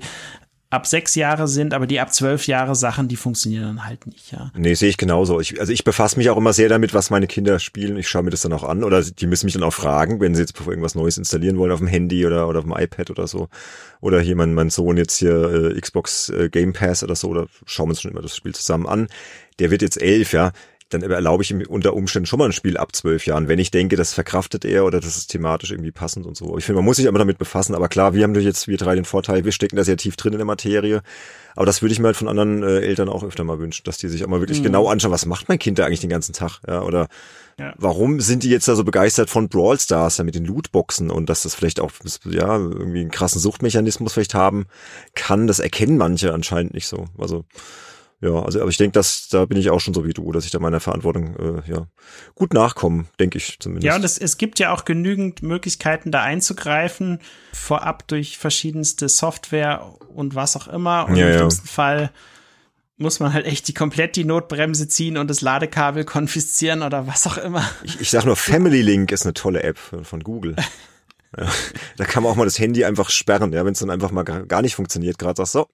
ab 0.70 0.86
sechs 0.86 1.14
Jahre 1.14 1.46
sind, 1.46 1.72
aber 1.72 1.86
die 1.86 2.00
ab 2.00 2.12
zwölf 2.12 2.46
Jahre 2.46 2.74
Sachen, 2.74 3.06
die 3.06 3.16
funktionieren 3.16 3.64
dann 3.64 3.86
halt 3.86 4.06
nicht, 4.06 4.32
ja. 4.32 4.50
Nee, 4.56 4.74
sehe 4.74 4.88
ich 4.88 4.96
genauso. 4.96 5.40
Ich, 5.40 5.60
also 5.60 5.72
ich 5.72 5.84
befasse 5.84 6.18
mich 6.18 6.30
auch 6.30 6.36
immer 6.36 6.52
sehr 6.52 6.68
damit, 6.68 6.94
was 6.94 7.10
meine 7.10 7.26
Kinder 7.26 7.58
spielen. 7.60 7.96
Ich 7.96 8.08
schaue 8.08 8.24
mir 8.24 8.30
das 8.30 8.42
dann 8.42 8.52
auch 8.52 8.64
an 8.64 8.82
oder 8.82 9.02
die 9.02 9.26
müssen 9.26 9.46
mich 9.46 9.54
dann 9.54 9.62
auch 9.62 9.72
fragen, 9.72 10.20
wenn 10.20 10.34
sie 10.34 10.40
jetzt 10.40 10.58
irgendwas 10.66 10.94
Neues 10.94 11.16
installieren 11.16 11.58
wollen 11.58 11.72
auf 11.72 11.78
dem 11.78 11.86
Handy 11.86 12.26
oder, 12.26 12.48
oder 12.48 12.58
auf 12.58 12.64
dem 12.64 12.74
iPad 12.76 13.10
oder 13.10 13.26
so. 13.26 13.48
Oder 14.00 14.20
hier 14.20 14.36
mein, 14.36 14.54
mein 14.54 14.70
Sohn 14.70 14.96
jetzt 14.96 15.16
hier 15.16 15.74
äh, 15.74 15.80
Xbox 15.80 16.28
äh, 16.30 16.48
Game 16.50 16.72
Pass 16.72 17.04
oder 17.04 17.14
so, 17.14 17.28
oder 17.28 17.46
schauen 17.66 17.86
wir 17.86 17.90
uns 17.90 18.02
schon 18.02 18.10
immer 18.10 18.22
das 18.22 18.36
Spiel 18.36 18.54
zusammen 18.54 18.86
an. 18.86 19.08
Der 19.60 19.70
wird 19.70 19.82
jetzt 19.82 20.02
elf, 20.02 20.32
ja 20.32 20.50
dann 20.90 21.02
erlaube 21.02 21.42
ich 21.42 21.50
ihm 21.50 21.62
unter 21.66 21.94
Umständen 21.94 22.26
schon 22.26 22.38
mal 22.38 22.46
ein 22.46 22.52
Spiel 22.52 22.76
ab 22.76 22.94
zwölf 22.94 23.26
Jahren, 23.26 23.48
wenn 23.48 23.58
ich 23.58 23.70
denke, 23.70 23.96
das 23.96 24.12
verkraftet 24.12 24.64
er 24.64 24.84
oder 24.84 25.00
das 25.00 25.16
ist 25.16 25.28
thematisch 25.28 25.70
irgendwie 25.70 25.90
passend 25.90 26.26
und 26.26 26.36
so. 26.36 26.56
Ich 26.58 26.64
finde, 26.64 26.76
man 26.76 26.84
muss 26.84 26.96
sich 26.96 27.06
immer 27.06 27.18
damit 27.18 27.38
befassen, 27.38 27.74
aber 27.74 27.88
klar, 27.88 28.14
wir 28.14 28.22
haben 28.22 28.34
durch 28.34 28.44
jetzt, 28.44 28.68
wir 28.68 28.76
drei 28.76 28.94
den 28.94 29.04
Vorteil, 29.04 29.44
wir 29.44 29.52
stecken 29.52 29.76
da 29.76 29.84
sehr 29.84 29.96
tief 29.96 30.16
drin 30.16 30.32
in 30.32 30.38
der 30.38 30.46
Materie. 30.46 31.02
Aber 31.56 31.66
das 31.66 31.82
würde 31.82 31.92
ich 31.92 32.00
mir 32.00 32.06
halt 32.06 32.16
von 32.16 32.28
anderen 32.28 32.62
äh, 32.62 32.80
Eltern 32.80 33.08
auch 33.08 33.22
öfter 33.22 33.44
mal 33.44 33.58
wünschen, 33.60 33.84
dass 33.84 33.96
die 33.96 34.08
sich 34.08 34.24
auch 34.24 34.28
mal 34.28 34.40
wirklich 34.40 34.58
mhm. 34.58 34.64
genau 34.64 34.88
anschauen, 34.88 35.12
was 35.12 35.24
macht 35.26 35.48
mein 35.48 35.58
Kind 35.58 35.78
da 35.78 35.86
eigentlich 35.86 36.00
den 36.00 36.10
ganzen 36.10 36.32
Tag, 36.32 36.60
ja, 36.66 36.82
oder 36.82 37.08
ja. 37.58 37.72
warum 37.76 38.20
sind 38.20 38.42
die 38.42 38.50
jetzt 38.50 38.66
da 38.68 38.74
so 38.74 38.84
begeistert 38.84 39.30
von 39.30 39.48
Brawl 39.48 39.78
Stars, 39.78 40.18
ja, 40.18 40.24
mit 40.24 40.34
den 40.34 40.44
Lootboxen 40.44 41.10
und 41.10 41.30
dass 41.30 41.44
das 41.44 41.54
vielleicht 41.54 41.80
auch, 41.80 41.92
ja, 42.24 42.56
irgendwie 42.56 43.00
einen 43.00 43.10
krassen 43.10 43.40
Suchtmechanismus 43.40 44.12
vielleicht 44.12 44.34
haben 44.34 44.66
kann, 45.14 45.46
das 45.46 45.60
erkennen 45.60 45.96
manche 45.96 46.32
anscheinend 46.32 46.74
nicht 46.74 46.88
so. 46.88 47.06
Also, 47.18 47.44
ja, 48.24 48.42
also 48.42 48.60
aber 48.60 48.70
ich 48.70 48.78
denke, 48.78 48.92
dass 48.92 49.28
da 49.28 49.44
bin 49.44 49.58
ich 49.58 49.68
auch 49.68 49.80
schon 49.80 49.92
so 49.92 50.06
wie 50.06 50.14
du, 50.14 50.32
dass 50.32 50.46
ich 50.46 50.50
da 50.50 50.58
meiner 50.58 50.80
Verantwortung 50.80 51.36
äh, 51.36 51.70
ja 51.70 51.86
gut 52.34 52.54
nachkomme, 52.54 53.04
denke 53.20 53.36
ich 53.36 53.58
zumindest. 53.60 53.84
Ja, 53.84 53.96
und 53.96 54.02
es, 54.02 54.16
es 54.16 54.38
gibt 54.38 54.58
ja 54.58 54.72
auch 54.72 54.86
genügend 54.86 55.42
Möglichkeiten, 55.42 56.10
da 56.10 56.22
einzugreifen, 56.22 57.18
vorab 57.52 58.08
durch 58.08 58.38
verschiedenste 58.38 59.10
Software 59.10 59.94
und 60.08 60.34
was 60.34 60.56
auch 60.56 60.68
immer. 60.68 61.06
Und 61.06 61.16
ja, 61.16 61.26
im 61.26 61.32
ja. 61.32 61.38
schlimmsten 61.38 61.68
Fall 61.68 62.12
muss 62.96 63.20
man 63.20 63.34
halt 63.34 63.44
echt 63.44 63.68
die 63.68 63.74
komplett 63.74 64.16
die 64.16 64.24
Notbremse 64.24 64.88
ziehen 64.88 65.18
und 65.18 65.28
das 65.28 65.42
Ladekabel 65.42 66.04
konfiszieren 66.06 66.82
oder 66.82 67.06
was 67.06 67.26
auch 67.26 67.36
immer. 67.36 67.68
Ich, 67.82 68.00
ich 68.00 68.10
sag 68.10 68.24
nur, 68.24 68.36
Family 68.36 68.80
Link 68.80 69.12
ist 69.12 69.24
eine 69.24 69.34
tolle 69.34 69.62
App 69.62 69.76
von, 69.76 70.04
von 70.04 70.20
Google. 70.22 70.56
Ja, 71.36 71.48
da 71.96 72.04
kann 72.04 72.22
man 72.22 72.30
auch 72.30 72.36
mal 72.36 72.44
das 72.44 72.60
Handy 72.60 72.84
einfach 72.84 73.10
sperren, 73.10 73.52
ja, 73.52 73.64
wenn 73.64 73.72
es 73.72 73.80
dann 73.80 73.90
einfach 73.90 74.12
mal 74.12 74.22
gar 74.22 74.62
nicht 74.62 74.76
funktioniert, 74.76 75.18
gerade 75.18 75.36
sagst 75.38 75.50
so, 75.50 75.66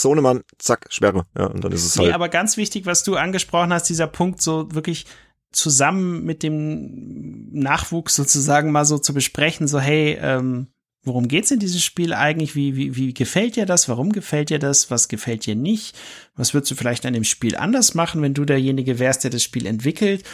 Sohnemann, 0.00 0.42
zack, 0.58 0.86
Sperre. 0.90 1.24
Ja, 1.36 1.46
und 1.46 1.64
dann 1.64 1.72
ist 1.72 1.84
es 1.84 1.96
halt. 1.96 2.08
Nee, 2.08 2.14
aber 2.14 2.28
ganz 2.28 2.56
wichtig, 2.56 2.86
was 2.86 3.02
du 3.04 3.16
angesprochen 3.16 3.72
hast, 3.72 3.88
dieser 3.88 4.06
Punkt, 4.06 4.42
so 4.42 4.72
wirklich 4.72 5.06
zusammen 5.52 6.24
mit 6.24 6.42
dem 6.42 7.48
Nachwuchs 7.52 8.14
sozusagen 8.14 8.72
mal 8.72 8.84
so 8.84 8.98
zu 8.98 9.14
besprechen, 9.14 9.66
so, 9.66 9.80
hey, 9.80 10.18
ähm, 10.20 10.68
worum 11.02 11.28
geht's 11.28 11.50
in 11.50 11.60
diesem 11.60 11.80
Spiel 11.80 12.12
eigentlich? 12.12 12.54
Wie, 12.54 12.76
wie, 12.76 12.96
wie 12.96 13.14
gefällt 13.14 13.56
dir 13.56 13.64
das? 13.64 13.88
Warum 13.88 14.12
gefällt 14.12 14.50
dir 14.50 14.58
das? 14.58 14.90
Was 14.90 15.08
gefällt 15.08 15.46
dir 15.46 15.54
nicht? 15.54 15.96
Was 16.34 16.52
würdest 16.52 16.72
du 16.72 16.74
vielleicht 16.74 17.06
an 17.06 17.14
dem 17.14 17.24
Spiel 17.24 17.56
anders 17.56 17.94
machen, 17.94 18.20
wenn 18.22 18.34
du 18.34 18.44
derjenige 18.44 18.98
wärst, 18.98 19.24
der 19.24 19.30
das 19.30 19.42
Spiel 19.42 19.66
entwickelt? 19.66 20.24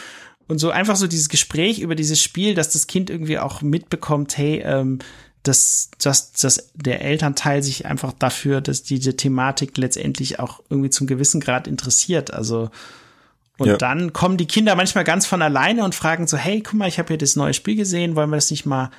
Und 0.47 0.57
so 0.57 0.71
einfach 0.71 0.97
so 0.97 1.07
dieses 1.07 1.29
Gespräch 1.29 1.79
über 1.79 1.95
dieses 1.95 2.21
Spiel, 2.21 2.53
dass 2.53 2.69
das 2.69 2.87
Kind 2.87 3.09
irgendwie 3.09 3.39
auch 3.39 3.61
mitbekommt, 3.61 4.37
hey, 4.37 4.61
ähm, 4.65 4.99
dass, 5.43 5.91
dass, 6.01 6.31
dass 6.31 6.69
der 6.73 7.01
Elternteil 7.01 7.61
sich 7.61 7.85
einfach 7.85 8.13
dafür, 8.13 8.61
dass 8.61 8.83
diese 8.83 9.17
Thematik 9.17 9.77
letztendlich 9.77 10.39
auch 10.39 10.61
irgendwie 10.69 10.89
zum 10.89 11.05
gewissen 11.05 11.41
Grad 11.41 11.67
interessiert. 11.67 12.33
Also 12.33 12.69
und 13.57 13.67
ja. 13.67 13.77
dann 13.77 14.13
kommen 14.13 14.37
die 14.37 14.47
Kinder 14.47 14.75
manchmal 14.75 15.03
ganz 15.03 15.25
von 15.25 15.41
alleine 15.41 15.83
und 15.83 15.93
fragen 15.93 16.25
so, 16.27 16.37
hey, 16.37 16.61
guck 16.61 16.73
mal, 16.73 16.87
ich 16.87 16.97
habe 16.97 17.09
hier 17.09 17.17
das 17.17 17.35
neue 17.35 17.53
Spiel 17.53 17.75
gesehen, 17.75 18.15
wollen 18.15 18.31
wir 18.31 18.37
das 18.37 18.49
nicht 18.49 18.65
mal 18.65 18.89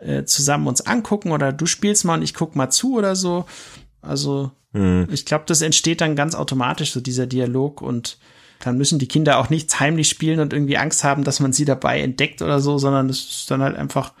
äh, 0.00 0.24
zusammen 0.24 0.66
uns 0.66 0.82
angucken 0.82 1.32
oder 1.32 1.52
du 1.52 1.66
spielst 1.66 2.04
mal 2.04 2.14
und 2.14 2.22
ich 2.22 2.34
guck 2.34 2.54
mal 2.54 2.70
zu 2.70 2.94
oder 2.96 3.16
so. 3.16 3.46
Also 4.02 4.52
mhm. 4.72 5.08
ich 5.10 5.24
glaube, 5.26 5.44
das 5.48 5.62
entsteht 5.62 6.00
dann 6.00 6.16
ganz 6.16 6.34
automatisch, 6.34 6.92
so 6.92 7.00
dieser 7.00 7.26
Dialog 7.26 7.82
und 7.82 8.18
Dann 8.60 8.78
müssen 8.78 8.98
die 8.98 9.08
Kinder 9.08 9.38
auch 9.38 9.50
nichts 9.50 9.80
heimlich 9.80 10.08
spielen 10.08 10.40
und 10.40 10.52
irgendwie 10.52 10.78
Angst 10.78 11.04
haben, 11.04 11.24
dass 11.24 11.40
man 11.40 11.52
sie 11.52 11.64
dabei 11.64 12.00
entdeckt 12.00 12.40
oder 12.40 12.60
so, 12.60 12.78
sondern 12.78 13.10
es 13.10 13.18
ist 13.18 13.50
dann 13.50 13.62
halt 13.62 13.76
einfach 13.76 14.12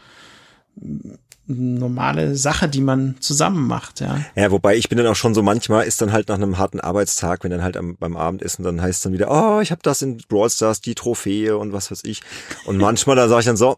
normale 1.46 2.36
Sache, 2.36 2.68
die 2.68 2.80
man 2.80 3.16
zusammen 3.20 3.66
macht, 3.66 4.00
ja. 4.00 4.18
Ja, 4.34 4.50
wobei 4.50 4.76
ich 4.76 4.88
bin 4.88 4.98
dann 4.98 5.06
auch 5.06 5.16
schon 5.16 5.34
so 5.34 5.42
manchmal 5.42 5.84
ist 5.86 6.00
dann 6.00 6.12
halt 6.12 6.28
nach 6.28 6.36
einem 6.36 6.58
harten 6.58 6.80
Arbeitstag, 6.80 7.44
wenn 7.44 7.50
dann 7.50 7.62
halt 7.62 7.76
am, 7.76 7.96
beim 7.96 8.16
Abendessen 8.16 8.64
dann 8.64 8.80
heißt 8.80 8.98
es 8.98 9.02
dann 9.02 9.12
wieder, 9.12 9.30
oh, 9.30 9.60
ich 9.60 9.70
habe 9.70 9.82
das 9.82 10.02
in 10.02 10.18
Brawl 10.28 10.48
Stars 10.48 10.80
die 10.80 10.94
Trophäe 10.94 11.56
und 11.56 11.72
was 11.72 11.90
weiß 11.90 12.04
ich. 12.04 12.22
Und 12.64 12.78
manchmal 12.78 13.16
da 13.16 13.28
sage 13.28 13.40
ich 13.40 13.46
dann 13.46 13.56
so, 13.56 13.76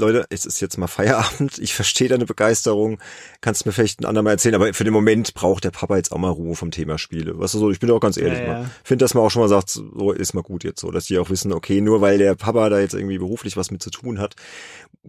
Leute, 0.00 0.26
es 0.30 0.46
ist 0.46 0.60
jetzt 0.60 0.78
mal 0.78 0.86
Feierabend. 0.86 1.58
Ich 1.58 1.74
verstehe 1.74 2.08
deine 2.08 2.24
Begeisterung. 2.24 3.00
Kannst 3.40 3.66
mir 3.66 3.72
vielleicht 3.72 4.00
ein 4.00 4.04
andermal 4.04 4.34
erzählen, 4.34 4.54
aber 4.54 4.72
für 4.72 4.84
den 4.84 4.92
Moment 4.92 5.34
braucht 5.34 5.64
der 5.64 5.72
Papa 5.72 5.96
jetzt 5.96 6.12
auch 6.12 6.18
mal 6.18 6.30
Ruhe 6.30 6.54
vom 6.54 6.70
Thema 6.70 6.98
Spiele. 6.98 7.38
Weißt 7.38 7.54
du 7.54 7.58
so, 7.58 7.70
ich 7.70 7.80
bin 7.80 7.90
auch 7.90 8.00
ganz 8.00 8.16
ehrlich. 8.16 8.38
Ja, 8.38 8.60
ja. 8.60 8.70
Finde, 8.84 9.04
dass 9.04 9.14
man 9.14 9.24
auch 9.24 9.30
schon 9.30 9.42
mal 9.42 9.48
sagt, 9.48 9.70
so 9.70 10.12
ist 10.12 10.34
mal 10.34 10.42
gut 10.42 10.62
jetzt 10.62 10.80
so, 10.80 10.90
dass 10.90 11.06
die 11.06 11.18
auch 11.18 11.30
wissen, 11.30 11.52
okay, 11.52 11.80
nur 11.80 12.00
weil 12.00 12.18
der 12.18 12.36
Papa 12.36 12.68
da 12.68 12.78
jetzt 12.78 12.94
irgendwie 12.94 13.18
beruflich 13.18 13.56
was 13.56 13.70
mit 13.70 13.82
zu 13.82 13.90
tun 13.90 14.20
hat, 14.20 14.36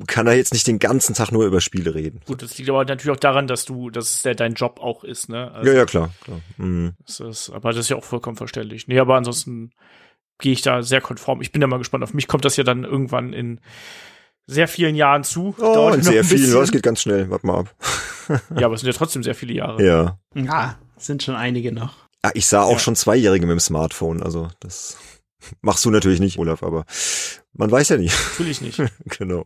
kann 0.08 0.28
er 0.28 0.34
jetzt 0.34 0.54
nicht 0.54 0.66
den 0.66 0.80
ganzen 0.80 1.14
Tag 1.14 1.32
nur 1.32 1.46
über 1.46 1.62
Spiele 1.62 1.94
reden. 1.94 2.22
Gut, 2.26 2.42
das 2.42 2.58
liegt 2.58 2.70
aber 2.70 2.84
natürlich 2.86 3.16
auch 3.16 3.20
daran, 3.20 3.48
dass 3.48 3.66
du, 3.66 3.90
dass 3.92 4.16
es 4.16 4.24
ja 4.24 4.34
dein 4.34 4.54
Job 4.54 4.80
auch 4.82 5.04
ist, 5.04 5.30
ne? 5.30 5.52
Also, 5.52 5.70
ja, 5.70 5.78
ja, 5.78 5.86
klar, 5.86 6.12
klar. 6.24 6.42
Mhm. 6.58 6.94
Das 7.06 7.20
ist, 7.20 7.50
aber 7.50 7.70
das 7.70 7.80
ist 7.80 7.90
ja 7.90 7.96
auch 7.96 8.04
vollkommen 8.04 8.38
verständlich. 8.38 8.88
Nee, 8.88 9.00
aber 9.00 9.16
ansonsten 9.16 9.72
gehe 10.40 10.54
ich 10.54 10.62
da 10.62 10.82
sehr 10.82 11.02
konform. 11.02 11.42
Ich 11.42 11.52
bin 11.52 11.62
ja 11.62 11.68
mal 11.68 11.78
gespannt. 11.78 12.04
Auf 12.04 12.14
mich 12.14 12.28
kommt 12.28 12.46
das 12.46 12.56
ja 12.58 12.64
dann 12.64 12.86
irgendwann 12.86 13.34
in 13.34 13.60
sehr 14.50 14.68
vielen 14.68 14.96
Jahren 14.96 15.24
zu. 15.24 15.54
Oh, 15.60 15.74
Dauert 15.74 16.04
sehr 16.04 16.24
viel. 16.24 16.52
Das 16.52 16.72
geht 16.72 16.84
ganz 16.84 17.02
schnell. 17.02 17.30
Warte 17.30 17.46
mal 17.46 17.60
ab. 17.60 17.76
ja, 18.58 18.66
aber 18.66 18.76
es 18.76 18.82
sind 18.82 18.88
ja 18.88 18.98
trotzdem 18.98 19.24
sehr 19.24 19.36
viele 19.36 19.54
Jahre. 19.54 19.86
Ja. 19.86 20.20
Ja, 20.34 20.78
sind 20.98 21.24
schon 21.24 21.36
einige 21.36 21.72
noch. 21.72 21.94
Ja, 22.24 22.32
ich 22.34 22.48
sah 22.48 22.64
auch 22.64 22.74
ja. 22.74 22.80
schon 22.80 22.96
Zweijährige 22.96 23.46
mit 23.46 23.54
dem 23.54 23.60
Smartphone. 23.60 24.24
Also 24.24 24.50
das 24.60 24.98
machst 25.62 25.86
du 25.86 25.92
natürlich 25.92 26.20
nicht, 26.20 26.40
Olaf, 26.40 26.64
aber 26.64 26.86
man 27.54 27.72
weiß 27.72 27.90
ja 27.90 27.98
nicht. 27.98 28.16
Natürlich 28.32 28.62
nicht. 28.62 28.82
genau. 29.06 29.46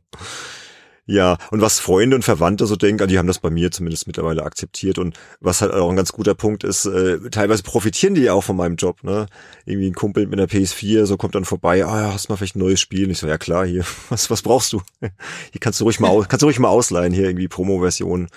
Ja, 1.05 1.37
und 1.51 1.59
was 1.59 1.81
Freunde 1.81 2.15
und 2.15 2.21
Verwandte 2.21 2.65
so 2.65 2.77
denken, 2.77 3.09
die 3.09 3.17
haben 3.17 3.27
das 3.27 3.39
bei 3.39 3.49
mir 3.49 3.71
zumindest 3.71 4.07
mittlerweile 4.07 4.43
akzeptiert. 4.43 4.97
Und 4.97 5.17
was 5.41 5.61
halt 5.61 5.73
auch 5.73 5.89
ein 5.89 5.97
ganz 5.97 6.13
guter 6.13 6.33
Punkt 6.33 6.63
ist, 6.63 6.85
äh, 6.85 7.19
teilweise 7.29 7.61
profitieren 7.61 8.15
die 8.15 8.21
ja 8.21 8.33
auch 8.33 8.43
von 8.43 8.55
meinem 8.55 8.77
Job. 8.77 9.03
Ne? 9.03 9.25
Irgendwie 9.65 9.87
ein 9.87 9.95
Kumpel 9.95 10.25
mit 10.27 10.39
einer 10.39 10.47
PS4, 10.47 11.05
so 11.05 11.17
kommt 11.17 11.35
dann 11.35 11.43
vorbei, 11.43 11.85
ah, 11.85 12.13
hast 12.13 12.29
mal 12.29 12.37
vielleicht 12.37 12.55
ein 12.55 12.59
neues 12.59 12.79
Spiel? 12.79 13.05
Und 13.05 13.11
ich 13.11 13.17
so, 13.17 13.27
ja 13.27 13.37
klar, 13.37 13.65
hier, 13.65 13.83
was, 14.09 14.29
was 14.29 14.41
brauchst 14.41 14.71
du? 14.71 14.81
Hier 15.01 15.59
kannst 15.59 15.81
du 15.81 15.83
ruhig 15.83 15.99
mal, 15.99 16.07
aus, 16.07 16.29
kannst 16.29 16.41
du 16.41 16.47
ruhig 16.47 16.59
mal 16.59 16.69
ausleihen, 16.69 17.11
hier 17.11 17.25
irgendwie 17.25 17.49
Promo-Version 17.49 18.29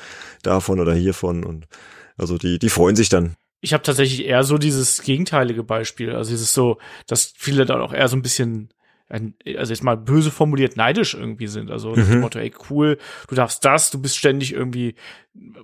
davon 0.42 0.80
oder 0.80 0.92
hiervon. 0.92 1.44
Und 1.44 1.68
also 2.16 2.36
die, 2.36 2.58
die 2.58 2.68
freuen 2.68 2.96
sich 2.96 3.08
dann. 3.08 3.36
Ich 3.60 3.74
habe 3.74 3.84
tatsächlich 3.84 4.26
eher 4.26 4.42
so 4.42 4.58
dieses 4.58 5.02
gegenteilige 5.02 5.62
Beispiel. 5.62 6.16
Also 6.16 6.30
dieses 6.30 6.52
so, 6.52 6.78
dass 7.06 7.32
viele 7.36 7.64
dann 7.64 7.80
auch 7.80 7.92
eher 7.92 8.08
so 8.08 8.16
ein 8.16 8.22
bisschen 8.22 8.70
also 9.08 9.72
jetzt 9.72 9.84
mal 9.84 9.96
böse 9.96 10.30
formuliert, 10.30 10.76
neidisch 10.76 11.14
irgendwie 11.14 11.46
sind. 11.46 11.70
Also 11.70 11.90
mhm. 11.90 12.08
dem 12.08 12.20
Motto, 12.20 12.38
ey, 12.38 12.52
cool, 12.70 12.98
du 13.28 13.34
darfst 13.34 13.64
das, 13.64 13.90
du 13.90 14.00
bist 14.00 14.16
ständig 14.16 14.52
irgendwie, 14.52 14.96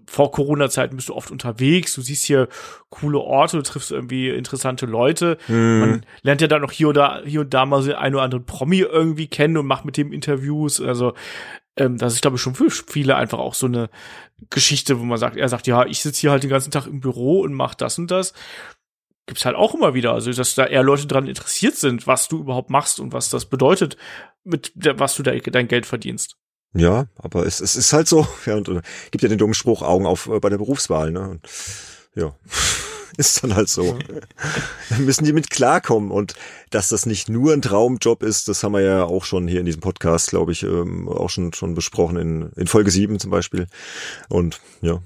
vor 0.06 0.30
Corona-Zeiten 0.30 0.94
bist 0.94 1.08
du 1.08 1.14
oft 1.14 1.30
unterwegs, 1.30 1.94
du 1.94 2.02
siehst 2.02 2.24
hier 2.24 2.48
coole 2.90 3.18
Orte, 3.18 3.56
du 3.56 3.62
triffst 3.62 3.90
irgendwie 3.90 4.28
interessante 4.28 4.86
Leute. 4.86 5.38
Mhm. 5.48 5.80
Man 5.80 6.06
lernt 6.22 6.40
ja 6.40 6.46
dann 6.46 6.62
noch 6.62 6.72
hier 6.72 6.88
oder 6.88 7.22
hier 7.24 7.40
und 7.40 7.52
da 7.52 7.66
mal 7.66 7.82
so 7.82 7.94
ein 7.94 8.14
oder 8.14 8.22
anderen 8.22 8.46
Promi 8.46 8.78
irgendwie 8.78 9.26
kennen 9.26 9.56
und 9.56 9.66
macht 9.66 9.84
mit 9.84 9.96
dem 9.96 10.12
Interviews. 10.12 10.80
Also 10.80 11.14
ähm, 11.76 11.98
das 11.98 12.14
ist, 12.14 12.22
glaube 12.22 12.36
ich, 12.36 12.42
schon 12.42 12.54
für 12.54 12.70
viele 12.70 13.16
einfach 13.16 13.38
auch 13.38 13.54
so 13.54 13.66
eine 13.66 13.90
Geschichte, 14.50 15.00
wo 15.00 15.04
man 15.04 15.18
sagt, 15.18 15.36
er 15.36 15.48
sagt, 15.48 15.66
ja, 15.66 15.84
ich 15.86 16.00
sitze 16.00 16.20
hier 16.20 16.30
halt 16.30 16.42
den 16.42 16.50
ganzen 16.50 16.70
Tag 16.70 16.86
im 16.86 17.00
Büro 17.00 17.40
und 17.40 17.54
mach 17.54 17.74
das 17.74 17.98
und 17.98 18.10
das 18.10 18.34
gibt's 19.26 19.44
halt 19.44 19.56
auch 19.56 19.74
immer 19.74 19.94
wieder. 19.94 20.12
Also, 20.12 20.32
dass 20.32 20.54
da 20.54 20.66
eher 20.66 20.82
Leute 20.82 21.06
dran 21.06 21.26
interessiert 21.26 21.76
sind, 21.76 22.06
was 22.06 22.28
du 22.28 22.38
überhaupt 22.38 22.70
machst 22.70 23.00
und 23.00 23.12
was 23.12 23.30
das 23.30 23.46
bedeutet, 23.46 23.96
mit 24.44 24.72
der, 24.74 24.98
was 24.98 25.14
du 25.14 25.22
da 25.22 25.32
dein 25.32 25.68
Geld 25.68 25.86
verdienst. 25.86 26.36
Ja, 26.74 27.06
aber 27.16 27.46
es, 27.46 27.60
es 27.60 27.76
ist 27.76 27.92
halt 27.92 28.08
so. 28.08 28.26
Ja, 28.46 28.56
und, 28.56 28.68
äh, 28.68 28.82
gibt 29.10 29.22
ja 29.22 29.28
den 29.28 29.38
dummen 29.38 29.54
Spruch 29.54 29.82
Augen 29.82 30.06
auf 30.06 30.26
äh, 30.26 30.40
bei 30.40 30.48
der 30.48 30.58
Berufswahl, 30.58 31.10
ne? 31.12 31.28
Und, 31.28 31.48
ja. 32.14 32.34
ist 33.18 33.42
dann 33.42 33.54
halt 33.54 33.68
so. 33.68 33.98
Dann 34.88 35.04
müssen 35.04 35.24
die 35.24 35.34
mit 35.34 35.50
klarkommen. 35.50 36.10
Und 36.10 36.34
dass 36.70 36.88
das 36.88 37.04
nicht 37.04 37.28
nur 37.28 37.52
ein 37.52 37.62
Traumjob 37.62 38.22
ist, 38.22 38.48
das 38.48 38.62
haben 38.62 38.72
wir 38.72 38.80
ja 38.80 39.04
auch 39.04 39.24
schon 39.24 39.48
hier 39.48 39.60
in 39.60 39.66
diesem 39.66 39.82
Podcast, 39.82 40.30
glaube 40.30 40.52
ich, 40.52 40.62
ähm, 40.62 41.08
auch 41.08 41.28
schon, 41.28 41.52
schon 41.52 41.74
besprochen, 41.74 42.16
in, 42.16 42.52
in 42.56 42.66
Folge 42.66 42.90
7 42.90 43.18
zum 43.18 43.30
Beispiel. 43.30 43.66
Und 44.28 44.60
ja, 44.80 45.02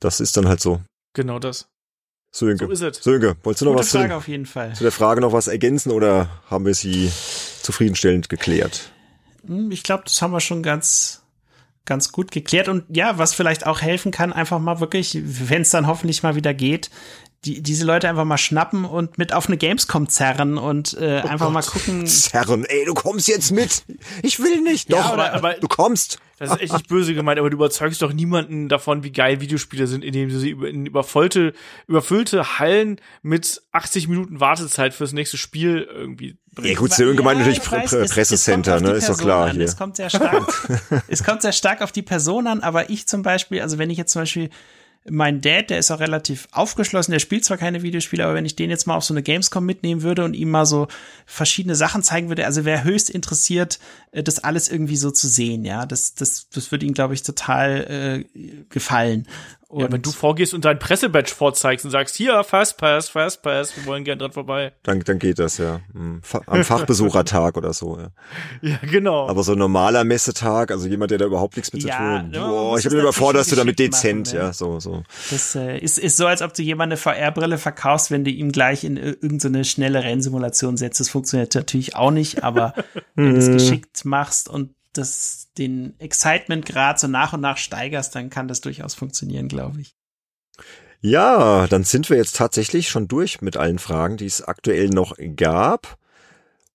das 0.00 0.20
ist 0.20 0.36
dann 0.36 0.48
halt 0.48 0.60
so. 0.60 0.80
Genau 1.12 1.38
das. 1.38 1.68
Sönke. 2.38 2.66
So 2.66 2.72
ist 2.72 2.82
es. 2.82 3.02
Sönke, 3.02 3.36
wolltest 3.42 3.62
du 3.62 3.64
noch 3.66 3.72
Gute 3.72 3.84
was 3.84 3.90
Frage 3.90 4.08
zu, 4.08 4.16
auf 4.16 4.28
jeden 4.28 4.46
Fall. 4.46 4.74
zu 4.74 4.82
der 4.82 4.92
Frage 4.92 5.20
noch 5.20 5.32
was 5.32 5.48
ergänzen 5.48 5.90
oder 5.92 6.28
haben 6.48 6.64
wir 6.64 6.74
sie 6.74 7.10
zufriedenstellend 7.62 8.28
geklärt? 8.28 8.90
Hm, 9.46 9.70
ich 9.70 9.82
glaube, 9.82 10.04
das 10.04 10.22
haben 10.22 10.32
wir 10.32 10.40
schon 10.40 10.62
ganz, 10.62 11.22
ganz 11.84 12.12
gut 12.12 12.30
geklärt. 12.30 12.68
Und 12.68 12.84
ja, 12.88 13.18
was 13.18 13.34
vielleicht 13.34 13.66
auch 13.66 13.80
helfen 13.80 14.12
kann, 14.12 14.32
einfach 14.32 14.58
mal 14.58 14.80
wirklich, 14.80 15.18
wenn 15.22 15.62
es 15.62 15.70
dann 15.70 15.86
hoffentlich 15.86 16.22
mal 16.22 16.36
wieder 16.36 16.54
geht, 16.54 16.90
die, 17.44 17.62
diese 17.62 17.84
Leute 17.84 18.08
einfach 18.08 18.24
mal 18.24 18.38
schnappen 18.38 18.84
und 18.84 19.16
mit 19.16 19.32
auf 19.32 19.46
eine 19.46 19.56
Gamescom 19.56 20.08
zerren 20.08 20.58
und 20.58 20.94
äh, 20.94 21.22
oh 21.24 21.28
einfach 21.28 21.46
Gott. 21.46 21.54
mal 21.54 21.62
gucken. 21.62 22.06
Zerren, 22.06 22.64
ey, 22.64 22.84
du 22.84 22.94
kommst 22.94 23.28
jetzt 23.28 23.52
mit. 23.52 23.84
Ich 24.22 24.40
will 24.40 24.60
nicht. 24.60 24.92
Doch, 24.92 24.98
ja, 24.98 25.12
aber, 25.12 25.32
aber 25.34 25.54
du 25.54 25.68
kommst. 25.68 26.18
Das 26.38 26.50
ist 26.52 26.60
echt 26.60 26.72
nicht 26.72 26.88
böse 26.88 27.14
gemeint, 27.14 27.38
aber 27.38 27.50
du 27.50 27.56
überzeugst 27.56 28.00
doch 28.00 28.12
niemanden 28.12 28.68
davon, 28.68 29.02
wie 29.02 29.10
geil 29.10 29.40
Videospiele 29.40 29.88
sind, 29.88 30.04
indem 30.04 30.28
du 30.28 30.38
sie 30.38 30.50
in 30.50 30.86
überfüllte, 30.86 31.52
überfüllte 31.88 32.58
Hallen 32.60 33.00
mit 33.22 33.62
80 33.72 34.06
Minuten 34.06 34.38
Wartezeit 34.38 34.94
fürs 34.94 35.12
nächste 35.12 35.36
Spiel 35.36 35.88
irgendwie 35.92 36.36
bringst. 36.54 36.70
Ja 36.70 36.78
gut, 36.78 36.92
Sören 36.92 37.16
gemeint 37.16 37.40
ja, 37.40 37.46
natürlich 37.46 37.72
weiß, 37.72 37.90
Pre 37.90 38.04
Pressecenter, 38.04 38.76
es, 38.76 38.82
es 38.82 38.88
ne, 38.88 38.94
ist 38.94 39.08
doch 39.08 39.18
klar 39.18 39.46
an. 39.48 39.56
hier. 39.56 39.64
Es 39.64 39.76
kommt 39.76 39.96
sehr 39.96 40.10
stark, 40.10 40.68
es 41.08 41.24
kommt 41.24 41.42
sehr 41.42 41.52
stark 41.52 41.82
auf 41.82 41.90
die 41.90 42.02
Person 42.02 42.46
an, 42.46 42.60
aber 42.60 42.88
ich 42.88 43.08
zum 43.08 43.22
Beispiel, 43.22 43.60
also 43.60 43.78
wenn 43.78 43.90
ich 43.90 43.98
jetzt 43.98 44.12
zum 44.12 44.22
Beispiel 44.22 44.50
mein 45.08 45.40
Dad, 45.40 45.70
der 45.70 45.78
ist 45.78 45.90
auch 45.90 46.00
relativ 46.00 46.48
aufgeschlossen, 46.52 47.12
der 47.12 47.18
spielt 47.18 47.44
zwar 47.44 47.56
keine 47.56 47.82
Videospiele, 47.82 48.24
aber 48.24 48.34
wenn 48.34 48.44
ich 48.44 48.56
den 48.56 48.70
jetzt 48.70 48.86
mal 48.86 48.96
auf 48.96 49.04
so 49.04 49.14
eine 49.14 49.22
Gamescom 49.22 49.64
mitnehmen 49.64 50.02
würde 50.02 50.24
und 50.24 50.34
ihm 50.34 50.50
mal 50.50 50.66
so 50.66 50.88
verschiedene 51.26 51.74
Sachen 51.74 52.02
zeigen 52.02 52.28
würde, 52.28 52.44
also 52.44 52.64
wäre 52.64 52.84
höchst 52.84 53.10
interessiert, 53.10 53.78
äh, 54.12 54.22
das 54.22 54.38
alles 54.40 54.68
irgendwie 54.68 54.96
so 54.96 55.10
zu 55.10 55.28
sehen, 55.28 55.64
ja. 55.64 55.86
Das, 55.86 56.14
das, 56.14 56.48
das 56.50 56.70
würde 56.70 56.86
ihm, 56.86 56.94
glaube 56.94 57.14
ich, 57.14 57.22
total 57.22 58.24
äh, 58.34 58.64
gefallen. 58.68 59.26
Und 59.70 59.82
ja, 59.82 59.92
wenn 59.92 60.00
du 60.00 60.10
vorgehst 60.10 60.54
und 60.54 60.64
dein 60.64 60.78
Pressebadge 60.78 61.30
vorzeigst 61.30 61.84
und 61.84 61.90
sagst, 61.90 62.16
hier, 62.16 62.42
Fastpass, 62.42 63.10
Fastpass, 63.10 63.76
wir 63.76 63.84
wollen 63.84 64.02
gern 64.02 64.18
dran 64.18 64.32
vorbei. 64.32 64.72
Dann, 64.82 65.00
dann 65.00 65.18
geht 65.18 65.38
das, 65.38 65.58
ja. 65.58 65.80
Hm. 65.92 66.22
Am 66.46 66.64
Fachbesuchertag 66.64 67.54
oder 67.58 67.74
so, 67.74 67.98
ja. 67.98 68.08
Ja, 68.62 68.78
genau. 68.90 69.28
Aber 69.28 69.42
so 69.42 69.52
ein 69.52 69.58
normaler 69.58 70.04
Messetag, 70.04 70.70
also 70.70 70.88
jemand, 70.88 71.10
der 71.10 71.18
da 71.18 71.26
überhaupt 71.26 71.56
nichts 71.56 71.70
mit 71.74 71.82
ja, 71.82 71.90
zu 71.90 71.98
tun 71.98 72.08
hat. 72.08 72.32
Boah, 72.32 72.78
ich 72.78 72.88
mir 72.88 72.98
überfordert, 72.98 73.42
dass 73.42 73.48
du 73.48 73.56
damit 73.56 73.78
dezent, 73.78 74.28
machen, 74.28 74.38
ja. 74.38 74.46
ja, 74.46 74.52
so, 74.54 74.80
so. 74.80 75.02
Das 75.30 75.54
äh, 75.54 75.76
ist, 75.76 75.98
ist 75.98 76.16
so, 76.16 76.26
als 76.26 76.40
ob 76.40 76.54
du 76.54 76.62
jemand 76.62 76.90
eine 76.90 76.96
VR-Brille 76.96 77.58
verkaufst, 77.58 78.10
wenn 78.10 78.24
du 78.24 78.30
ihm 78.30 78.52
gleich 78.52 78.84
in 78.84 78.96
irgendeine 78.96 79.66
schnelle 79.66 80.02
Rennsimulation 80.02 80.78
setzt. 80.78 80.98
Das 80.98 81.10
funktioniert 81.10 81.54
natürlich 81.54 81.94
auch 81.94 82.10
nicht, 82.10 82.42
aber 82.42 82.72
wenn 83.16 83.34
du 83.34 83.38
es 83.38 83.48
hm. 83.48 83.52
geschickt 83.52 84.06
machst 84.06 84.48
und 84.48 84.70
das, 84.92 85.48
den 85.56 85.98
Excitement-Grad 85.98 86.98
so 86.98 87.08
nach 87.08 87.32
und 87.32 87.40
nach 87.40 87.56
steigerst, 87.56 88.14
dann 88.14 88.30
kann 88.30 88.48
das 88.48 88.60
durchaus 88.60 88.94
funktionieren, 88.94 89.48
glaube 89.48 89.80
ich. 89.80 89.94
Ja, 91.00 91.66
dann 91.68 91.84
sind 91.84 92.10
wir 92.10 92.16
jetzt 92.16 92.36
tatsächlich 92.36 92.88
schon 92.88 93.06
durch 93.06 93.40
mit 93.40 93.56
allen 93.56 93.78
Fragen, 93.78 94.16
die 94.16 94.26
es 94.26 94.42
aktuell 94.42 94.88
noch 94.88 95.16
gab. 95.36 95.98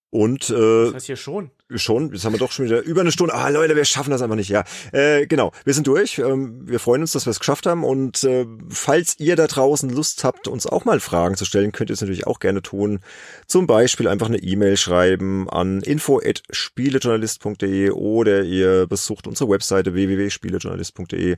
Und 0.09 0.49
äh, 0.49 0.85
das 0.85 0.93
heißt 0.93 1.05
hier 1.07 1.15
schon. 1.17 1.51
Schon, 1.75 2.11
jetzt 2.11 2.25
haben 2.25 2.33
wir 2.33 2.39
doch 2.39 2.51
schon 2.51 2.65
wieder 2.65 2.81
über 2.81 2.99
eine 3.01 3.11
Stunde. 3.11 3.33
Ah, 3.33 3.49
Leute, 3.49 3.75
wir 3.75 3.85
schaffen 3.85 4.11
das 4.11 4.21
einfach 4.21 4.35
nicht. 4.35 4.49
Ja, 4.49 4.63
äh, 4.91 5.25
genau. 5.25 5.51
Wir 5.63 5.73
sind 5.73 5.87
durch. 5.87 6.19
Ähm, 6.19 6.67
wir 6.67 6.79
freuen 6.79 7.01
uns, 7.01 7.13
dass 7.13 7.25
wir 7.25 7.31
es 7.31 7.39
geschafft 7.39 7.65
haben. 7.65 7.83
Und 7.85 8.23
äh, 8.25 8.45
falls 8.69 9.17
ihr 9.19 9.37
da 9.37 9.47
draußen 9.47 9.89
Lust 9.89 10.25
habt, 10.25 10.47
uns 10.47 10.67
auch 10.67 10.85
mal 10.85 10.99
Fragen 10.99 11.35
zu 11.35 11.45
stellen, 11.45 11.71
könnt 11.71 11.89
ihr 11.89 11.93
es 11.93 12.01
natürlich 12.01 12.27
auch 12.27 12.39
gerne 12.39 12.61
tun. 12.61 12.99
Zum 13.47 13.65
Beispiel 13.65 14.09
einfach 14.09 14.27
eine 14.27 14.39
E-Mail 14.39 14.75
schreiben 14.77 15.49
an 15.49 15.81
info@spielejournalist.de 15.81 17.91
oder 17.91 18.43
ihr 18.43 18.87
besucht 18.87 19.25
unsere 19.25 19.49
Webseite 19.49 19.93
www.spielejournalist.de 19.93 21.37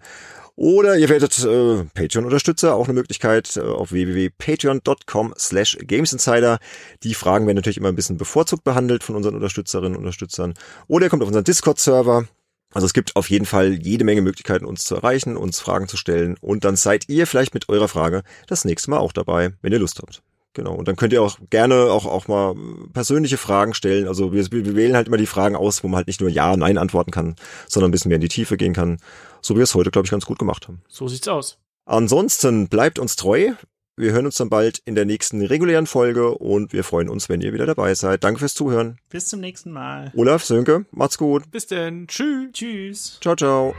oder 0.56 0.98
ihr 0.98 1.10
werdet 1.10 1.38
äh, 1.44 1.84
Patreon-Unterstützer, 1.94 2.76
auch 2.76 2.86
eine 2.86 2.94
Möglichkeit 2.94 3.58
äh, 3.58 3.62
auf 3.62 3.92
www.patreon.com 3.92 5.34
slash 5.38 5.78
gamesinsider. 5.82 6.60
Die 7.04 7.14
Fragen 7.14 7.46
werden 7.46 7.58
natürlich 7.58 7.78
immer 7.78 7.90
ein 7.90 7.96
bisschen 7.96 8.18
bevorzugt 8.18 8.64
behandelt 8.64 9.04
von 9.04 9.16
unseren 9.16 9.36
Unterstützerinnen 9.36 9.94
und 9.94 10.00
Unterstützern. 10.00 10.54
Oder 10.88 11.08
ihr 11.08 11.10
kommt 11.10 11.24
auf 11.24 11.28
unseren 11.28 11.44
Discord-Server. 11.44 12.26
Also 12.74 12.86
es 12.86 12.94
gibt 12.94 13.16
auf 13.16 13.30
jeden 13.30 13.46
Fall 13.46 13.74
jede 13.74 14.04
Menge 14.06 14.22
Möglichkeiten, 14.22 14.66
uns 14.66 14.86
zu 14.86 14.96
erreichen, 14.96 15.38
uns 15.38 15.60
Fragen 15.60 15.88
zu 15.88 15.98
stellen. 15.98 16.36
Und 16.40 16.64
dann 16.64 16.76
seid 16.76 17.10
ihr 17.10 17.28
vielleicht 17.28 17.54
mit 17.54 17.70
eurer 17.70 17.88
Frage 17.88 18.24
das 18.48 18.66
nächste 18.66 18.92
Mal 18.92 19.00
auch 19.00 19.14
dabei, 19.14 19.54
wenn 19.62 19.74
ihr 19.74 19.80
Lust 19.80 20.00
habt. 20.00 20.22
Genau. 20.56 20.74
Und 20.74 20.88
dann 20.88 20.96
könnt 20.96 21.12
ihr 21.12 21.22
auch 21.22 21.38
gerne 21.50 21.76
auch, 21.76 22.06
auch 22.06 22.30
mal 22.30 22.56
persönliche 22.94 23.38
Fragen 23.38 23.74
stellen. 23.74 24.08
Also 24.08 24.32
wir, 24.32 24.50
wir 24.52 24.76
wählen 24.76 24.96
halt 24.96 25.08
immer 25.08 25.18
die 25.18 25.26
Fragen 25.26 25.58
aus, 25.58 25.84
wo 25.84 25.90
man 25.90 25.98
halt 25.98 26.08
nicht 26.08 26.22
nur 26.22 26.30
Ja, 26.30 26.56
Nein 26.56 26.78
antworten 26.78 27.12
kann, 27.12 27.36
sondern 27.68 27.90
ein 27.90 27.92
bisschen 27.92 28.08
mehr 28.10 28.16
in 28.16 28.22
die 28.22 28.30
Tiefe 28.30 28.56
gehen 28.56 28.74
kann. 28.74 28.98
So 29.46 29.54
wie 29.54 29.58
wir 29.58 29.64
es 29.66 29.76
heute, 29.76 29.92
glaube 29.92 30.08
ich, 30.08 30.12
ganz 30.12 30.26
gut 30.26 30.40
gemacht 30.40 30.68
haben. 30.68 30.82
So 30.88 31.08
sieht's 31.08 31.28
aus. 31.28 31.60
Ansonsten 31.86 32.68
bleibt 32.68 32.98
uns 32.98 33.16
treu. 33.16 33.54
Wir 33.96 34.12
hören 34.12 34.26
uns 34.26 34.38
dann 34.38 34.50
bald 34.50 34.80
in 34.86 34.96
der 34.96 35.06
nächsten 35.06 35.46
regulären 35.46 35.86
Folge 35.86 36.32
und 36.32 36.74
wir 36.74 36.84
freuen 36.84 37.10
uns, 37.10 37.30
wenn 37.30 37.42
ihr 37.42 37.54
wieder 37.54 37.68
dabei 37.68 37.94
seid. 37.94 38.24
Danke 38.24 38.40
fürs 38.40 38.56
Zuhören. 38.56 38.98
Bis 39.08 39.28
zum 39.28 39.42
nächsten 39.42 39.72
Mal. 39.72 40.12
Olaf, 40.16 40.44
Sönke, 40.44 40.88
macht's 40.90 41.20
gut. 41.20 41.52
Bis 41.52 41.68
denn. 41.68 42.08
Tschüss. 42.08 42.54
Tschüss. 42.54 43.20
Ciao, 43.22 43.36
ciao. 43.36 43.76